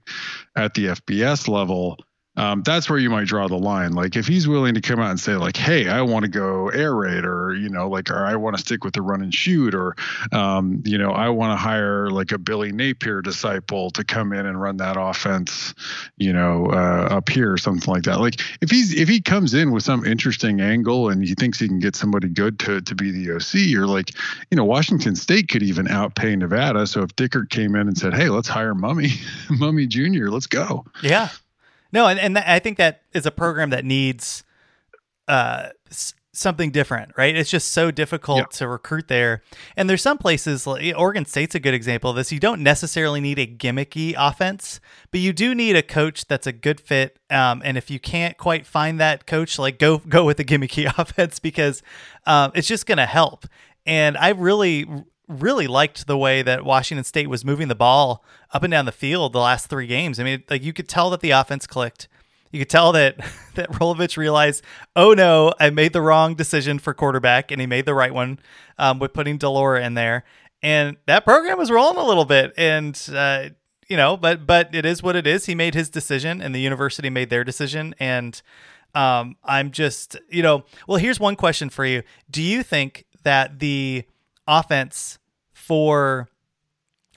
at 0.56 0.74
the 0.74 0.86
FBS 0.86 1.48
level 1.48 1.98
um, 2.34 2.62
that's 2.62 2.88
where 2.88 2.98
you 2.98 3.10
might 3.10 3.26
draw 3.26 3.46
the 3.46 3.58
line. 3.58 3.92
Like 3.92 4.16
if 4.16 4.26
he's 4.26 4.48
willing 4.48 4.74
to 4.74 4.80
come 4.80 4.98
out 4.98 5.10
and 5.10 5.20
say 5.20 5.36
like, 5.36 5.56
"Hey, 5.56 5.88
I 5.88 6.00
want 6.00 6.24
to 6.24 6.30
go 6.30 6.68
air 6.70 6.94
raid," 6.94 7.26
or 7.26 7.54
you 7.54 7.68
know, 7.68 7.90
like, 7.90 8.10
or 8.10 8.24
I 8.24 8.36
want 8.36 8.56
to 8.56 8.62
stick 8.62 8.84
with 8.84 8.94
the 8.94 9.02
run 9.02 9.20
and 9.20 9.34
shoot, 9.34 9.74
or 9.74 9.96
um, 10.32 10.82
you 10.86 10.96
know, 10.96 11.10
I 11.10 11.28
want 11.28 11.52
to 11.52 11.56
hire 11.56 12.10
like 12.10 12.32
a 12.32 12.38
Billy 12.38 12.72
Napier 12.72 13.20
disciple 13.20 13.90
to 13.90 14.02
come 14.02 14.32
in 14.32 14.46
and 14.46 14.58
run 14.58 14.78
that 14.78 14.96
offense, 14.98 15.74
you 16.16 16.32
know, 16.32 16.66
uh, 16.72 17.08
up 17.10 17.28
here, 17.28 17.52
or 17.52 17.58
something 17.58 17.92
like 17.92 18.04
that. 18.04 18.18
Like 18.18 18.40
if 18.62 18.70
he's 18.70 18.94
if 18.94 19.10
he 19.10 19.20
comes 19.20 19.52
in 19.52 19.70
with 19.70 19.82
some 19.82 20.06
interesting 20.06 20.62
angle 20.62 21.10
and 21.10 21.22
he 21.22 21.34
thinks 21.34 21.58
he 21.58 21.68
can 21.68 21.80
get 21.80 21.94
somebody 21.94 22.28
good 22.28 22.58
to 22.60 22.80
to 22.80 22.94
be 22.94 23.10
the 23.10 23.34
OC, 23.34 23.78
or 23.78 23.86
like, 23.86 24.10
you 24.50 24.56
know, 24.56 24.64
Washington 24.64 25.16
State 25.16 25.50
could 25.50 25.62
even 25.62 25.84
outpay 25.86 26.38
Nevada. 26.38 26.86
So 26.86 27.02
if 27.02 27.14
Dickert 27.14 27.50
came 27.50 27.74
in 27.74 27.88
and 27.88 27.98
said, 27.98 28.14
"Hey, 28.14 28.30
let's 28.30 28.48
hire 28.48 28.74
Mumme, 28.74 29.08
Mumme 29.50 29.86
Junior, 29.86 30.30
let's 30.30 30.46
go," 30.46 30.86
yeah. 31.02 31.28
No, 31.92 32.06
and, 32.06 32.18
and 32.18 32.38
I 32.38 32.58
think 32.58 32.78
that 32.78 33.02
is 33.12 33.26
a 33.26 33.30
program 33.30 33.70
that 33.70 33.84
needs 33.84 34.44
uh, 35.28 35.68
s- 35.90 36.14
something 36.32 36.70
different, 36.70 37.12
right? 37.16 37.36
It's 37.36 37.50
just 37.50 37.72
so 37.72 37.90
difficult 37.90 38.38
yeah. 38.38 38.58
to 38.58 38.68
recruit 38.68 39.08
there. 39.08 39.42
And 39.76 39.88
there's 39.88 40.00
some 40.00 40.16
places, 40.16 40.66
like 40.66 40.94
Oregon 40.96 41.26
State's 41.26 41.54
a 41.54 41.60
good 41.60 41.74
example 41.74 42.10
of 42.10 42.16
this. 42.16 42.32
You 42.32 42.40
don't 42.40 42.62
necessarily 42.62 43.20
need 43.20 43.38
a 43.38 43.46
gimmicky 43.46 44.14
offense, 44.16 44.80
but 45.10 45.20
you 45.20 45.32
do 45.32 45.54
need 45.54 45.76
a 45.76 45.82
coach 45.82 46.26
that's 46.26 46.46
a 46.46 46.52
good 46.52 46.80
fit. 46.80 47.18
Um, 47.28 47.60
and 47.64 47.76
if 47.76 47.90
you 47.90 48.00
can't 48.00 48.36
quite 48.38 48.66
find 48.66 48.98
that 49.00 49.26
coach, 49.26 49.58
like 49.58 49.78
go 49.78 49.98
go 49.98 50.24
with 50.24 50.38
the 50.38 50.44
gimmicky 50.44 50.90
offense 50.98 51.38
because 51.38 51.82
um, 52.26 52.52
it's 52.54 52.68
just 52.68 52.86
going 52.86 52.98
to 52.98 53.06
help. 53.06 53.46
And 53.84 54.16
I 54.16 54.30
really 54.30 54.86
really 55.40 55.66
liked 55.66 56.06
the 56.06 56.18
way 56.18 56.42
that 56.42 56.64
Washington 56.64 57.04
State 57.04 57.28
was 57.28 57.44
moving 57.44 57.68
the 57.68 57.74
ball 57.74 58.24
up 58.52 58.62
and 58.62 58.70
down 58.70 58.84
the 58.84 58.92
field 58.92 59.32
the 59.32 59.40
last 59.40 59.68
three 59.68 59.86
games. 59.86 60.20
I 60.20 60.24
mean, 60.24 60.42
like 60.50 60.62
you 60.62 60.72
could 60.72 60.88
tell 60.88 61.10
that 61.10 61.20
the 61.20 61.30
offense 61.30 61.66
clicked. 61.66 62.08
You 62.50 62.58
could 62.58 62.70
tell 62.70 62.92
that 62.92 63.16
that 63.54 63.70
Rolovich 63.70 64.16
realized, 64.16 64.62
oh 64.94 65.14
no, 65.14 65.54
I 65.58 65.70
made 65.70 65.92
the 65.92 66.02
wrong 66.02 66.34
decision 66.34 66.78
for 66.78 66.94
quarterback, 66.94 67.50
and 67.50 67.60
he 67.60 67.66
made 67.66 67.86
the 67.86 67.94
right 67.94 68.12
one 68.12 68.38
um, 68.78 68.98
with 68.98 69.12
putting 69.12 69.38
de 69.38 69.48
Laura 69.48 69.84
in 69.84 69.94
there. 69.94 70.24
And 70.62 70.96
that 71.06 71.24
program 71.24 71.58
was 71.58 71.70
rolling 71.70 71.96
a 71.96 72.06
little 72.06 72.24
bit, 72.24 72.52
and 72.56 73.00
uh, 73.12 73.48
you 73.88 73.96
know, 73.96 74.16
but 74.16 74.46
but 74.46 74.74
it 74.74 74.86
is 74.86 75.02
what 75.02 75.16
it 75.16 75.26
is. 75.26 75.46
He 75.46 75.54
made 75.54 75.74
his 75.74 75.88
decision, 75.88 76.40
and 76.40 76.54
the 76.54 76.60
university 76.60 77.10
made 77.10 77.30
their 77.30 77.42
decision, 77.42 77.94
and 77.98 78.40
um, 78.94 79.36
I'm 79.42 79.70
just, 79.70 80.16
you 80.28 80.42
know, 80.42 80.64
well, 80.86 80.98
here's 80.98 81.18
one 81.18 81.34
question 81.34 81.68
for 81.68 81.84
you: 81.84 82.02
Do 82.30 82.42
you 82.42 82.62
think 82.62 83.06
that 83.24 83.58
the 83.58 84.04
offense 84.46 85.18
for 85.72 86.28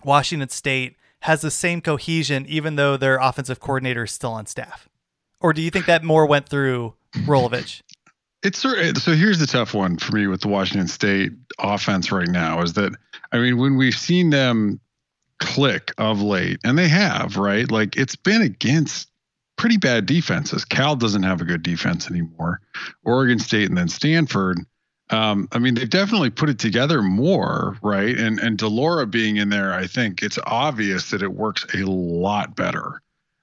Washington 0.05 0.47
State 0.47 0.95
has 1.19 1.41
the 1.41 1.51
same 1.51 1.81
cohesion, 1.81 2.45
even 2.47 2.77
though 2.77 2.95
their 2.95 3.17
offensive 3.17 3.59
coordinator 3.59 4.05
is 4.05 4.13
still 4.13 4.31
on 4.31 4.45
staff? 4.45 4.87
Or 5.41 5.51
do 5.51 5.61
you 5.61 5.69
think 5.69 5.87
that 5.87 6.05
more 6.05 6.25
went 6.25 6.47
through 6.47 6.93
Rolovich? 7.25 7.81
It's 8.43 8.59
so 8.59 8.71
here's 9.11 9.39
the 9.39 9.45
tough 9.45 9.73
one 9.73 9.97
for 9.97 10.15
me 10.15 10.27
with 10.27 10.39
the 10.39 10.47
Washington 10.47 10.87
State 10.87 11.33
offense 11.59 12.13
right 12.13 12.29
now 12.29 12.61
is 12.61 12.71
that 12.73 12.93
I 13.33 13.39
mean 13.39 13.57
when 13.57 13.75
we've 13.75 13.93
seen 13.93 14.29
them 14.29 14.79
click 15.39 15.91
of 15.97 16.21
late 16.21 16.61
and 16.63 16.77
they 16.77 16.87
have 16.87 17.35
right 17.35 17.69
like 17.69 17.97
it's 17.97 18.15
been 18.15 18.41
against 18.41 19.09
pretty 19.57 19.75
bad 19.75 20.05
defenses. 20.05 20.63
Cal 20.63 20.95
doesn't 20.95 21.23
have 21.23 21.41
a 21.41 21.45
good 21.45 21.61
defense 21.61 22.09
anymore. 22.09 22.61
Oregon 23.03 23.37
State 23.37 23.67
and 23.67 23.77
then 23.77 23.89
Stanford 23.89 24.59
um, 25.11 25.47
I 25.51 25.59
mean, 25.59 25.75
they've 25.75 25.89
definitely 25.89 26.31
put 26.31 26.49
it 26.49 26.57
together 26.57 27.01
more, 27.01 27.77
right? 27.83 28.17
And 28.17 28.39
and 28.39 28.57
de 28.57 28.67
Laura 28.67 29.05
being 29.05 29.37
in 29.37 29.49
there, 29.49 29.73
I 29.73 29.87
think 29.87 30.23
it's 30.23 30.39
obvious 30.45 31.11
that 31.11 31.21
it 31.21 31.33
works 31.33 31.65
a 31.73 31.85
lot 31.85 32.55
better. 32.55 33.01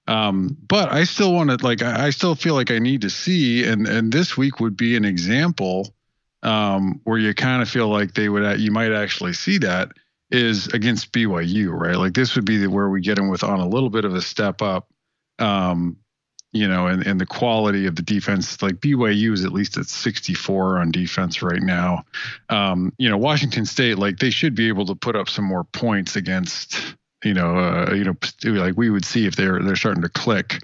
Um, 0.09 0.57
but 0.67 0.91
I 0.91 1.05
still 1.05 1.33
want 1.33 1.51
to 1.51 1.65
like 1.65 1.83
I 1.83 2.11
still 2.11 2.35
feel 2.35 2.55
like 2.55 2.73
I 2.73 2.81
need 2.81 3.03
to 3.03 3.11
see, 3.11 3.65
and 3.65 3.87
and 3.87 4.13
this 4.13 4.37
week 4.37 4.59
would 4.59 4.77
be 4.77 4.97
an 4.97 5.05
example 5.05 5.95
um, 6.43 7.01
where 7.05 7.19
you 7.19 7.33
kind 7.35 7.63
of 7.63 7.69
feel 7.69 7.89
like 7.89 8.15
they 8.15 8.29
would 8.29 8.61
you 8.61 8.73
might 8.73 8.93
actually 8.93 9.33
see 9.33 9.59
that 9.59 9.93
is 10.33 10.67
against 10.69 11.13
BYU, 11.13 11.71
right? 11.71 11.97
Like 11.97 12.15
this 12.15 12.35
would 12.35 12.47
be 12.47 12.57
the, 12.57 12.71
where 12.71 12.89
we 12.89 13.01
get 13.01 13.17
them 13.17 13.29
with 13.29 13.45
on 13.45 13.61
a 13.61 13.69
little 13.69 13.91
bit 13.91 14.05
of 14.05 14.15
a 14.15 14.23
step 14.23 14.63
up. 14.63 14.89
Um, 15.39 15.99
you 16.53 16.69
know, 16.69 16.87
and, 16.87 17.07
and 17.07 17.21
the 17.21 17.27
quality 17.27 17.87
of 17.87 17.97
the 17.97 18.03
defense, 18.03 18.61
like 18.61 18.75
BYU 18.77 19.33
is 19.33 19.45
at 19.45 19.53
least 19.53 19.77
at 19.79 19.87
64 19.87 20.79
on 20.79 20.91
defense 20.91 21.43
right 21.43 21.63
now. 21.63 22.05
Um, 22.51 22.93
you 22.99 23.09
know, 23.09 23.17
Washington 23.17 23.65
State, 23.65 23.99
like 23.99 24.19
they 24.19 24.31
should 24.31 24.55
be 24.55 24.69
able 24.69 24.85
to 24.87 24.95
put 24.95 25.17
up 25.17 25.29
some 25.29 25.47
more 25.47 25.65
points 25.65 26.15
against, 26.15 26.95
you 27.25 27.33
know, 27.33 27.57
uh, 27.57 27.95
you 27.95 28.05
know, 28.05 28.15
like 28.45 28.77
we 28.77 28.91
would 28.91 29.05
see 29.05 29.27
if 29.27 29.35
they're 29.35 29.61
they're 29.63 29.77
starting 29.77 30.03
to 30.03 30.11
click, 30.11 30.63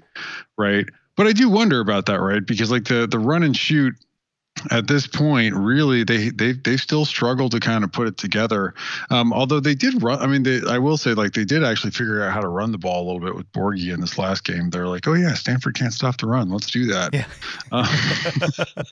right? 0.57 0.85
But 1.15 1.27
I 1.27 1.33
do 1.33 1.49
wonder 1.49 1.79
about 1.79 2.05
that, 2.05 2.21
right? 2.21 2.45
Because 2.45 2.71
like 2.71 2.85
the 2.85 3.07
the 3.07 3.19
run 3.19 3.41
and 3.41 3.57
shoot 3.57 3.95
at 4.71 4.87
this 4.87 5.07
point, 5.07 5.55
really, 5.55 6.03
they 6.03 6.29
they 6.29 6.53
they 6.53 6.77
still 6.77 7.05
struggle 7.05 7.49
to 7.49 7.59
kind 7.59 7.83
of 7.83 7.91
put 7.91 8.07
it 8.07 8.17
together. 8.17 8.73
Um, 9.09 9.33
although 9.33 9.59
they 9.59 9.75
did 9.75 10.01
run, 10.01 10.19
I 10.19 10.27
mean, 10.27 10.43
they, 10.43 10.61
I 10.67 10.77
will 10.77 10.97
say, 10.97 11.13
like 11.13 11.33
they 11.33 11.45
did 11.45 11.63
actually 11.63 11.91
figure 11.91 12.23
out 12.23 12.33
how 12.33 12.41
to 12.41 12.47
run 12.47 12.71
the 12.71 12.77
ball 12.77 13.03
a 13.03 13.05
little 13.05 13.21
bit 13.21 13.35
with 13.35 13.51
Borghi 13.51 13.93
in 13.93 14.01
this 14.01 14.17
last 14.17 14.43
game. 14.43 14.69
They're 14.69 14.87
like, 14.87 15.07
oh 15.07 15.13
yeah, 15.13 15.33
Stanford 15.33 15.75
can't 15.75 15.93
stop 15.93 16.17
the 16.17 16.27
run. 16.27 16.49
Let's 16.49 16.69
do 16.69 16.85
that. 16.87 17.13
Yeah. 17.13 17.25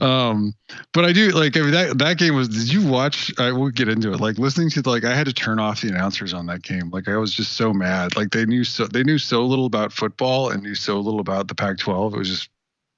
um, 0.00 0.54
but 0.92 1.04
I 1.04 1.12
do 1.12 1.30
like 1.30 1.56
I 1.56 1.60
mean, 1.60 1.70
that 1.70 1.98
that 1.98 2.18
game 2.18 2.34
was. 2.34 2.48
Did 2.48 2.72
you 2.72 2.86
watch? 2.86 3.32
I 3.38 3.52
will 3.52 3.70
get 3.70 3.88
into 3.88 4.12
it. 4.12 4.20
Like 4.20 4.38
listening 4.38 4.70
to 4.70 4.88
like 4.88 5.04
I 5.04 5.14
had 5.14 5.26
to 5.26 5.32
turn 5.32 5.58
off 5.58 5.80
the 5.80 5.88
announcers 5.88 6.34
on 6.34 6.46
that 6.46 6.62
game. 6.62 6.90
Like 6.90 7.08
I 7.08 7.16
was 7.16 7.32
just 7.32 7.52
so 7.52 7.72
mad. 7.72 8.16
Like 8.16 8.30
they 8.30 8.44
knew 8.44 8.64
so 8.64 8.86
they 8.86 9.02
knew 9.02 9.18
so 9.18 9.44
little 9.46 9.66
about 9.66 9.92
football 9.92 10.50
and 10.50 10.62
knew 10.62 10.74
so 10.74 11.00
little 11.00 11.20
about 11.20 11.48
the 11.48 11.54
Pac-12. 11.54 12.12
It 12.12 12.18
was 12.18 12.28
just 12.28 12.50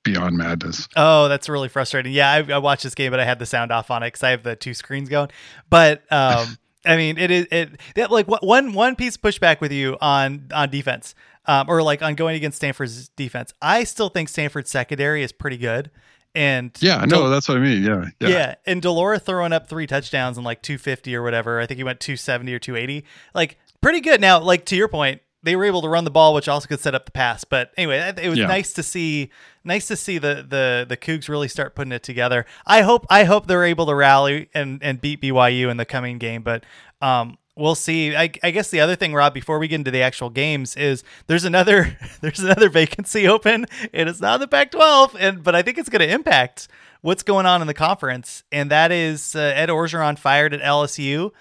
beyond 0.07 0.37
madness. 0.37 0.89
Oh, 0.97 1.29
that's 1.29 1.49
really 1.49 1.69
frustrating. 1.69 2.13
Yeah, 2.13 2.31
I, 2.31 2.53
I 2.53 2.59
watched 2.59 2.85
this 2.85 2.95
game, 2.95 3.11
but 3.11 3.21
I 3.21 3.25
had 3.25 3.39
the 3.39 3.47
sound 3.47 3.73
off 3.73 3.91
on 3.91 4.03
it 4.03 4.09
because 4.09 4.23
I 4.23 4.31
have 4.31 4.43
the 4.43 4.57
two 4.57 4.73
screens 4.73 5.09
going. 5.09 5.29
But 5.69 6.11
um, 6.11 6.57
I 6.87 6.97
mean, 6.97 7.19
it 7.19 7.31
is 7.31 7.47
it, 7.51 7.81
it 7.95 8.11
like 8.11 8.27
one 8.29 8.73
one 8.73 8.97
piece 8.97 9.17
pushback 9.17 9.61
with 9.61 9.73
you 9.73 9.99
on 10.01 10.49
on 10.55 10.71
defense, 10.71 11.15
um, 11.47 11.67
or 11.69 11.83
like 11.83 12.03
on 12.03 12.15
going 12.15 12.37
against 12.37 12.57
Stanford's 12.57 13.09
defense. 13.11 13.53
I 13.61 13.85
still 13.85 14.09
think 14.09 14.29
Stanford's 14.29 14.71
secondary 14.71 15.23
is 15.23 15.33
pretty 15.33 15.59
good. 15.59 15.91
And 16.35 16.71
yeah, 16.81 17.01
no, 17.01 17.23
Del- 17.23 17.31
that's 17.31 17.49
what 17.49 17.57
I 17.57 17.61
mean. 17.61 17.83
Yeah, 17.83 18.05
yeah, 18.21 18.29
yeah. 18.29 18.55
And 18.67 18.83
de 18.83 18.91
Laura 18.91 19.19
throwing 19.19 19.55
up 19.55 19.69
three 19.69 19.87
touchdowns 19.87 20.37
and 20.37 20.45
like 20.45 20.61
250 20.61 21.17
or 21.17 21.23
whatever. 21.23 21.61
I 21.61 21.67
think 21.67 21.79
he 21.79 21.85
went 21.85 21.99
270 21.99 22.53
or 22.53 22.59
280. 22.59 23.07
Like 23.35 23.59
pretty 23.81 24.01
good. 24.01 24.21
Now, 24.21 24.41
like 24.41 24.67
to 24.67 24.77
your 24.77 24.89
point, 24.89 25.23
they 25.43 25.55
were 25.57 25.65
able 25.65 25.83
to 25.83 25.89
run 25.89 26.05
the 26.05 26.11
ball, 26.11 26.35
which 26.35 26.49
also 26.49 26.67
could 26.67 26.81
set 26.81 26.95
up 26.95 27.05
the 27.05 27.13
pass. 27.13 27.45
But 27.45 27.73
anyway, 27.77 28.13
it 28.21 28.29
was 28.29 28.39
yeah. 28.39 28.47
nice 28.47 28.73
to 28.75 28.83
see 28.83 29.31
nice 29.65 29.87
to 29.89 29.97
see 29.97 30.19
the 30.19 30.47
the 30.49 30.87
the 30.89 30.97
Cougs 30.97 31.29
really 31.29 31.49
start 31.49 31.75
putting 31.75 31.93
it 31.93 32.03
together. 32.03 32.47
I 32.67 32.83
hope 32.83 33.07
I 33.11 33.25
hope 33.25 33.47
they're 33.47 33.65
able 33.65 33.87
to 33.87 33.95
rally 33.95 34.49
and 34.55 34.83
and 34.83 35.01
beat 35.01 35.21
BYU 35.21 35.71
in 35.71 35.77
the 35.77 35.85
coming 35.85 36.19
game, 36.19 36.43
but 36.43 36.65
um 37.01 37.39
we'll 37.57 37.75
see. 37.75 38.15
I, 38.15 38.31
I 38.43 38.51
guess 38.51 38.71
the 38.71 38.81
other 38.81 38.97
thing, 38.97 39.15
Rob, 39.15 39.35
before 39.35 39.59
we 39.59 39.67
get 39.67 39.77
into 39.77 39.91
the 39.91 40.03
actual 40.03 40.31
games, 40.31 40.77
is 40.77 41.03
there's 41.27 41.45
another 41.45 41.97
there's 42.21 42.41
another 42.41 42.69
vacancy 42.69 43.27
open, 43.29 43.67
and 43.93 44.09
it's 44.09 44.21
not 44.21 44.41
the 44.41 44.49
Pac-12, 44.49 45.17
and 45.19 45.43
but 45.43 45.55
I 45.55 45.63
think 45.63 45.79
it's 45.79 45.89
going 45.89 46.07
to 46.07 46.13
impact 46.13 46.69
what's 47.01 47.23
going 47.23 47.47
on 47.47 47.61
in 47.61 47.67
the 47.67 47.75
conference, 47.75 48.45
and 48.53 48.71
that 48.71 48.93
is 48.93 49.35
uh, 49.35 49.41
Ed 49.41 49.69
Orgeron 49.69 50.19
fired 50.19 50.55
at 50.55 50.61
LSU, 50.61 51.33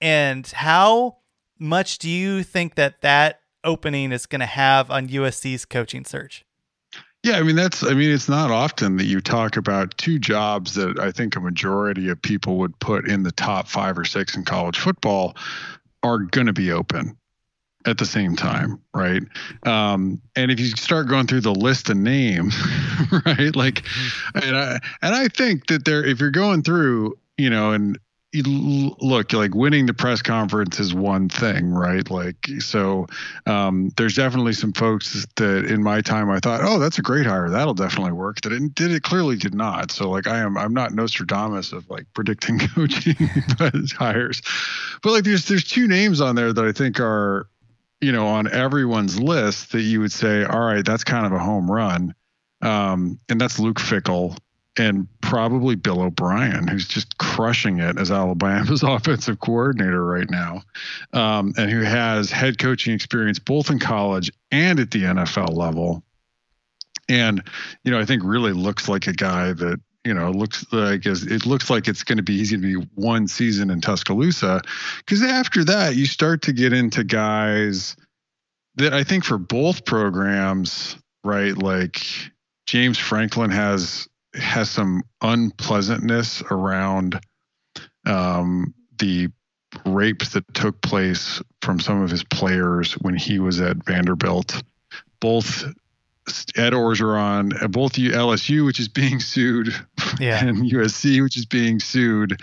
and 0.00 0.46
how 0.46 1.18
much 1.58 1.98
do 1.98 2.10
you 2.10 2.42
think 2.42 2.74
that 2.76 3.00
that 3.02 3.40
opening 3.64 4.12
is 4.12 4.26
going 4.26 4.40
to 4.40 4.46
have 4.46 4.90
on 4.90 5.08
USC's 5.08 5.64
coaching 5.64 6.04
search? 6.04 6.44
Yeah, 7.24 7.38
I 7.38 7.42
mean 7.42 7.56
that's 7.56 7.82
I 7.82 7.94
mean 7.94 8.10
it's 8.10 8.28
not 8.28 8.50
often 8.50 8.98
that 8.98 9.06
you 9.06 9.22
talk 9.22 9.56
about 9.56 9.96
two 9.96 10.18
jobs 10.18 10.74
that 10.74 10.98
I 10.98 11.10
think 11.10 11.36
a 11.36 11.40
majority 11.40 12.10
of 12.10 12.20
people 12.20 12.58
would 12.58 12.78
put 12.80 13.08
in 13.08 13.22
the 13.22 13.32
top 13.32 13.66
5 13.66 13.98
or 13.98 14.04
6 14.04 14.36
in 14.36 14.44
college 14.44 14.78
football 14.78 15.34
are 16.02 16.18
going 16.18 16.46
to 16.46 16.52
be 16.52 16.70
open 16.70 17.16
at 17.86 17.96
the 17.96 18.04
same 18.04 18.36
time, 18.36 18.78
right? 18.94 19.22
Um, 19.64 20.20
and 20.36 20.50
if 20.50 20.60
you 20.60 20.66
start 20.68 21.08
going 21.08 21.26
through 21.26 21.40
the 21.40 21.54
list 21.54 21.88
of 21.88 21.96
names, 21.96 22.54
right? 23.26 23.56
Like 23.56 23.86
and 24.34 24.54
I 24.54 24.78
and 25.00 25.14
I 25.14 25.28
think 25.28 25.68
that 25.68 25.86
there 25.86 26.04
if 26.04 26.20
you're 26.20 26.30
going 26.30 26.62
through, 26.62 27.16
you 27.38 27.48
know, 27.48 27.72
and 27.72 27.98
look 28.42 29.32
like 29.32 29.54
winning 29.54 29.86
the 29.86 29.94
press 29.94 30.20
conference 30.20 30.80
is 30.80 30.92
one 30.92 31.28
thing 31.28 31.70
right? 31.72 32.08
Like 32.10 32.36
so 32.58 33.06
um, 33.46 33.90
there's 33.96 34.14
definitely 34.14 34.52
some 34.54 34.72
folks 34.72 35.26
that 35.36 35.66
in 35.66 35.82
my 35.82 36.00
time 36.00 36.30
i 36.30 36.38
thought 36.40 36.60
oh 36.62 36.78
that's 36.78 36.98
a 36.98 37.02
great 37.02 37.26
hire. 37.26 37.48
That'll 37.48 37.74
definitely 37.74 38.12
work. 38.12 38.40
That 38.42 38.52
it 38.52 38.74
did 38.74 38.90
it 38.90 39.02
clearly 39.02 39.36
did 39.36 39.54
not. 39.54 39.90
So 39.90 40.10
like 40.10 40.26
i 40.26 40.38
am 40.38 40.58
i'm 40.58 40.74
not 40.74 40.92
nostradamus 40.92 41.72
of 41.72 41.88
like 41.88 42.06
predicting 42.14 42.58
coaching 42.74 43.16
hires. 43.98 44.42
But 45.02 45.12
like 45.12 45.24
there's 45.24 45.46
there's 45.46 45.64
two 45.64 45.86
names 45.86 46.20
on 46.20 46.34
there 46.34 46.52
that 46.52 46.64
i 46.64 46.72
think 46.72 47.00
are 47.00 47.48
you 48.00 48.12
know 48.12 48.26
on 48.26 48.50
everyone's 48.50 49.20
list 49.20 49.72
that 49.72 49.82
you 49.82 50.00
would 50.00 50.12
say 50.12 50.44
all 50.44 50.60
right 50.60 50.84
that's 50.84 51.04
kind 51.04 51.26
of 51.26 51.32
a 51.32 51.38
home 51.38 51.70
run. 51.70 52.14
Um, 52.62 53.20
and 53.28 53.40
that's 53.40 53.58
luke 53.58 53.78
fickell 53.78 54.36
and 54.76 55.06
probably 55.20 55.74
Bill 55.76 56.02
O'Brien, 56.02 56.66
who's 56.66 56.88
just 56.88 57.18
crushing 57.18 57.78
it 57.78 57.98
as 57.98 58.10
Alabama's 58.10 58.82
offensive 58.86 59.40
coordinator 59.40 60.04
right 60.04 60.28
now, 60.30 60.62
um, 61.12 61.54
and 61.56 61.70
who 61.70 61.82
has 61.82 62.30
head 62.30 62.58
coaching 62.58 62.94
experience 62.94 63.38
both 63.38 63.70
in 63.70 63.78
college 63.78 64.30
and 64.50 64.80
at 64.80 64.90
the 64.90 65.02
NFL 65.02 65.54
level. 65.54 66.02
And 67.08 67.42
you 67.84 67.90
know, 67.90 68.00
I 68.00 68.04
think 68.04 68.22
really 68.24 68.52
looks 68.52 68.88
like 68.88 69.06
a 69.06 69.12
guy 69.12 69.52
that 69.52 69.80
you 70.04 70.14
know 70.14 70.30
looks 70.30 70.64
like 70.72 71.06
as 71.06 71.22
it 71.22 71.46
looks 71.46 71.70
like 71.70 71.86
it's 71.86 72.02
going 72.02 72.16
to 72.16 72.22
be 72.22 72.38
he's 72.38 72.50
going 72.50 72.62
to 72.62 72.80
be 72.80 72.86
one 72.94 73.28
season 73.28 73.70
in 73.70 73.80
Tuscaloosa, 73.80 74.62
because 74.98 75.22
after 75.22 75.64
that 75.64 75.96
you 75.96 76.06
start 76.06 76.42
to 76.42 76.52
get 76.52 76.72
into 76.72 77.04
guys 77.04 77.94
that 78.76 78.92
I 78.92 79.04
think 79.04 79.24
for 79.24 79.38
both 79.38 79.84
programs, 79.84 80.96
right? 81.22 81.56
Like 81.56 82.02
James 82.66 82.98
Franklin 82.98 83.50
has 83.50 84.08
has 84.34 84.70
some 84.70 85.02
unpleasantness 85.20 86.42
around 86.50 87.20
um, 88.06 88.74
the 88.98 89.28
rapes 89.84 90.30
that 90.30 90.52
took 90.54 90.80
place 90.82 91.42
from 91.62 91.80
some 91.80 92.02
of 92.02 92.10
his 92.10 92.24
players 92.24 92.92
when 92.94 93.16
he 93.16 93.38
was 93.38 93.60
at 93.60 93.84
Vanderbilt. 93.84 94.62
Both 95.20 95.64
Ed 96.56 96.72
Orgeron, 96.72 97.70
both 97.70 97.94
LSU, 97.94 98.64
which 98.64 98.80
is 98.80 98.88
being 98.88 99.20
sued, 99.20 99.74
yeah. 100.18 100.44
and 100.44 100.70
USC, 100.70 101.22
which 101.22 101.36
is 101.36 101.46
being 101.46 101.80
sued. 101.80 102.40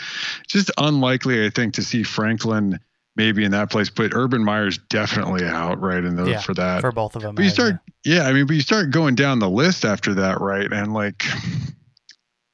Just 0.48 0.72
unlikely, 0.78 1.46
I 1.46 1.50
think, 1.50 1.74
to 1.76 1.84
see 1.84 2.04
Franklin 2.04 2.80
maybe 3.16 3.44
in 3.44 3.52
that 3.52 3.70
place, 3.70 3.90
but 3.90 4.14
Urban 4.14 4.44
Meyer's 4.44 4.78
definitely 4.90 5.46
out 5.46 5.80
right 5.82 6.04
in 6.04 6.16
those 6.16 6.30
yeah, 6.30 6.40
for 6.40 6.54
that. 6.54 6.82
For 6.82 6.92
both 6.92 7.16
of 7.16 7.22
them. 7.22 7.36
But 7.36 7.44
you 7.44 7.50
start, 7.50 7.76
yeah. 8.06 8.16
yeah, 8.16 8.28
I 8.28 8.34
mean, 8.34 8.46
but 8.46 8.56
you 8.56 8.62
start 8.62 8.92
going 8.92 9.16
down 9.16 9.40
the 9.40 9.50
list 9.50 9.84
after 9.84 10.14
that, 10.16 10.40
right? 10.40 10.72
And 10.72 10.94
like 10.94 11.24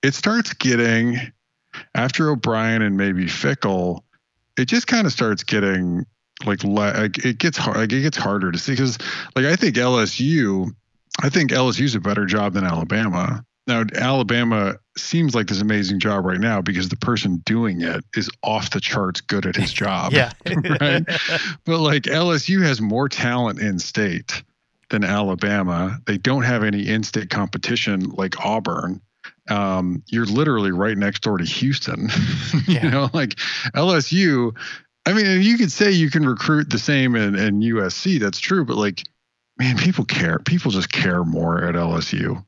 it 0.07 0.15
starts 0.15 0.53
getting 0.53 1.17
after 1.93 2.29
O'Brien 2.29 2.81
and 2.81 2.95
maybe 2.95 3.25
Fickell, 3.25 4.03
it 4.57 4.65
just 4.65 4.87
kind 4.87 5.05
of 5.05 5.11
starts 5.11 5.43
getting 5.43 6.05
like, 6.45 6.63
like 6.63 7.25
it 7.25 7.39
gets 7.39 7.57
hard, 7.57 7.75
like 7.75 7.91
it 7.91 8.03
gets 8.03 8.15
harder 8.15 8.49
to 8.49 8.57
see 8.57 8.71
because 8.71 8.97
like 9.35 9.43
I 9.45 9.57
think 9.57 9.75
LSU, 9.75 10.71
I 11.21 11.27
think 11.27 11.51
LSU's 11.51 11.93
a 11.93 11.99
better 11.99 12.25
job 12.25 12.53
than 12.53 12.63
Alabama. 12.63 13.43
Now 13.67 13.83
Alabama 13.95 14.75
seems 14.97 15.35
like 15.35 15.47
this 15.47 15.59
amazing 15.59 15.99
job 15.99 16.23
right 16.23 16.39
now 16.39 16.61
because 16.61 16.87
the 16.87 16.95
person 16.95 17.43
doing 17.45 17.81
it 17.81 18.01
is 18.15 18.29
off 18.43 18.69
the 18.69 18.79
charts 18.79 19.19
good 19.19 19.45
at 19.45 19.57
his 19.57 19.73
job. 19.73 20.13
yeah. 20.13 20.31
right. 20.79 21.03
But 21.65 21.79
like 21.79 22.03
LSU 22.03 22.63
has 22.63 22.79
more 22.79 23.09
talent 23.09 23.59
in 23.59 23.77
state 23.77 24.41
than 24.89 25.03
Alabama. 25.03 25.99
They 26.05 26.17
don't 26.17 26.43
have 26.43 26.63
any 26.63 26.87
in-state 26.87 27.29
competition 27.29 28.11
like 28.11 28.45
Auburn 28.45 29.01
um, 29.49 30.03
you're 30.07 30.25
literally 30.25 30.71
right 30.71 30.97
next 30.97 31.21
door 31.21 31.37
to 31.37 31.45
Houston. 31.45 32.09
you 32.67 32.75
yeah. 32.75 32.89
know, 32.89 33.09
like 33.13 33.35
LSU. 33.75 34.55
I 35.05 35.13
mean, 35.13 35.41
you 35.41 35.57
could 35.57 35.71
say 35.71 35.91
you 35.91 36.09
can 36.09 36.25
recruit 36.25 36.69
the 36.69 36.79
same 36.79 37.15
in, 37.15 37.35
in 37.35 37.61
USC. 37.61 38.19
That's 38.19 38.39
true, 38.39 38.65
but 38.65 38.75
like 38.75 39.03
man, 39.59 39.77
people 39.77 40.05
care. 40.05 40.39
People 40.39 40.71
just 40.71 40.91
care 40.91 41.23
more 41.23 41.63
at 41.63 41.75
LSU. 41.75 42.43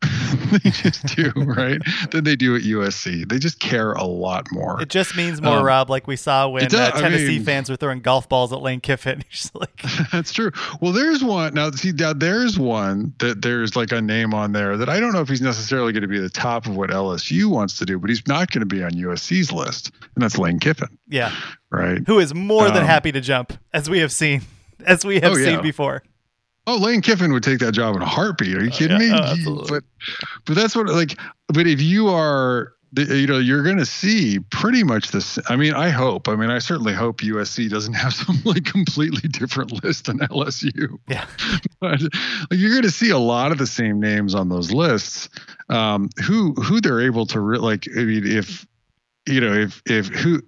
they 0.63 0.69
just 0.69 1.15
do, 1.15 1.31
right? 1.35 1.81
than 2.11 2.23
they 2.23 2.35
do 2.35 2.55
at 2.55 2.61
USC. 2.61 3.27
They 3.27 3.39
just 3.39 3.59
care 3.59 3.93
a 3.93 4.03
lot 4.03 4.47
more. 4.51 4.81
It 4.81 4.89
just 4.89 5.15
means 5.15 5.41
more, 5.41 5.57
um, 5.57 5.65
Rob, 5.65 5.89
like 5.89 6.07
we 6.07 6.15
saw 6.15 6.47
when 6.47 6.67
does, 6.67 6.73
uh, 6.73 6.91
Tennessee 6.91 7.37
mean, 7.37 7.43
fans 7.43 7.69
were 7.69 7.75
throwing 7.75 8.01
golf 8.01 8.29
balls 8.29 8.53
at 8.53 8.61
Lane 8.61 8.79
Kiffin. 8.79 9.23
like, 9.53 9.81
that's 10.11 10.31
true. 10.31 10.51
Well, 10.81 10.91
there's 10.91 11.23
one 11.23 11.53
now. 11.53 11.71
See, 11.71 11.91
now 11.91 12.13
there's 12.13 12.59
one 12.59 13.13
that 13.19 13.41
there's 13.41 13.75
like 13.75 13.91
a 13.91 14.01
name 14.01 14.33
on 14.33 14.51
there 14.51 14.77
that 14.77 14.89
I 14.89 14.99
don't 14.99 15.13
know 15.13 15.21
if 15.21 15.29
he's 15.29 15.41
necessarily 15.41 15.91
going 15.91 16.03
to 16.03 16.07
be 16.07 16.19
the 16.19 16.29
top 16.29 16.65
of 16.65 16.75
what 16.75 16.89
LSU 16.89 17.45
wants 17.45 17.77
to 17.79 17.85
do, 17.85 17.97
but 17.97 18.09
he's 18.09 18.27
not 18.27 18.51
going 18.51 18.61
to 18.61 18.65
be 18.65 18.83
on 18.83 18.91
USC's 18.91 19.51
list, 19.51 19.91
and 20.15 20.23
that's 20.23 20.37
Lane 20.37 20.59
Kiffin. 20.59 20.89
Yeah. 21.07 21.33
Right. 21.71 22.01
Who 22.07 22.19
is 22.19 22.33
more 22.33 22.67
um, 22.67 22.73
than 22.73 22.85
happy 22.85 23.11
to 23.11 23.21
jump, 23.21 23.53
as 23.73 23.89
we 23.89 23.99
have 23.99 24.11
seen, 24.11 24.41
as 24.85 25.05
we 25.05 25.19
have 25.19 25.33
oh, 25.33 25.35
seen 25.35 25.55
yeah. 25.55 25.61
before. 25.61 26.03
Oh, 26.67 26.77
Lane 26.77 27.01
Kiffin 27.01 27.33
would 27.33 27.43
take 27.43 27.59
that 27.59 27.73
job 27.73 27.95
in 27.95 28.01
a 28.01 28.05
heartbeat. 28.05 28.55
Are 28.55 28.63
you 28.63 28.69
kidding 28.69 28.97
uh, 28.97 28.99
yeah, 28.99 29.33
me? 29.33 29.45
Oh, 29.47 29.65
but 29.67 29.83
but 30.45 30.55
that's 30.55 30.75
what 30.75 30.87
like. 30.87 31.17
But 31.47 31.65
if 31.65 31.81
you 31.81 32.09
are, 32.09 32.73
you 32.95 33.27
know, 33.27 33.39
you're 33.39 33.63
going 33.63 33.77
to 33.77 33.85
see 33.85 34.39
pretty 34.39 34.83
much 34.83 35.11
this. 35.11 35.39
I 35.49 35.55
mean, 35.55 35.73
I 35.73 35.89
hope. 35.89 36.27
I 36.27 36.35
mean, 36.35 36.49
I 36.49 36.59
certainly 36.59 36.93
hope 36.93 37.21
USC 37.21 37.69
doesn't 37.69 37.93
have 37.93 38.13
some 38.25 38.39
like 38.45 38.65
completely 38.65 39.27
different 39.29 39.83
list 39.83 40.05
than 40.05 40.19
LSU. 40.19 40.97
Yeah. 41.07 41.25
but 41.79 42.01
like, 42.01 42.11
you're 42.51 42.71
going 42.71 42.83
to 42.83 42.91
see 42.91 43.09
a 43.09 43.17
lot 43.17 43.51
of 43.51 43.57
the 43.57 43.67
same 43.67 43.99
names 43.99 44.35
on 44.35 44.49
those 44.49 44.71
lists. 44.71 45.29
Um, 45.69 46.09
who 46.23 46.53
who 46.53 46.81
they're 46.81 47.01
able 47.01 47.25
to 47.27 47.39
re- 47.39 47.57
like. 47.57 47.87
I 47.95 48.03
mean, 48.03 48.25
if 48.25 48.67
you 49.27 49.41
know, 49.41 49.53
if 49.53 49.81
if 49.85 50.07
who 50.07 50.41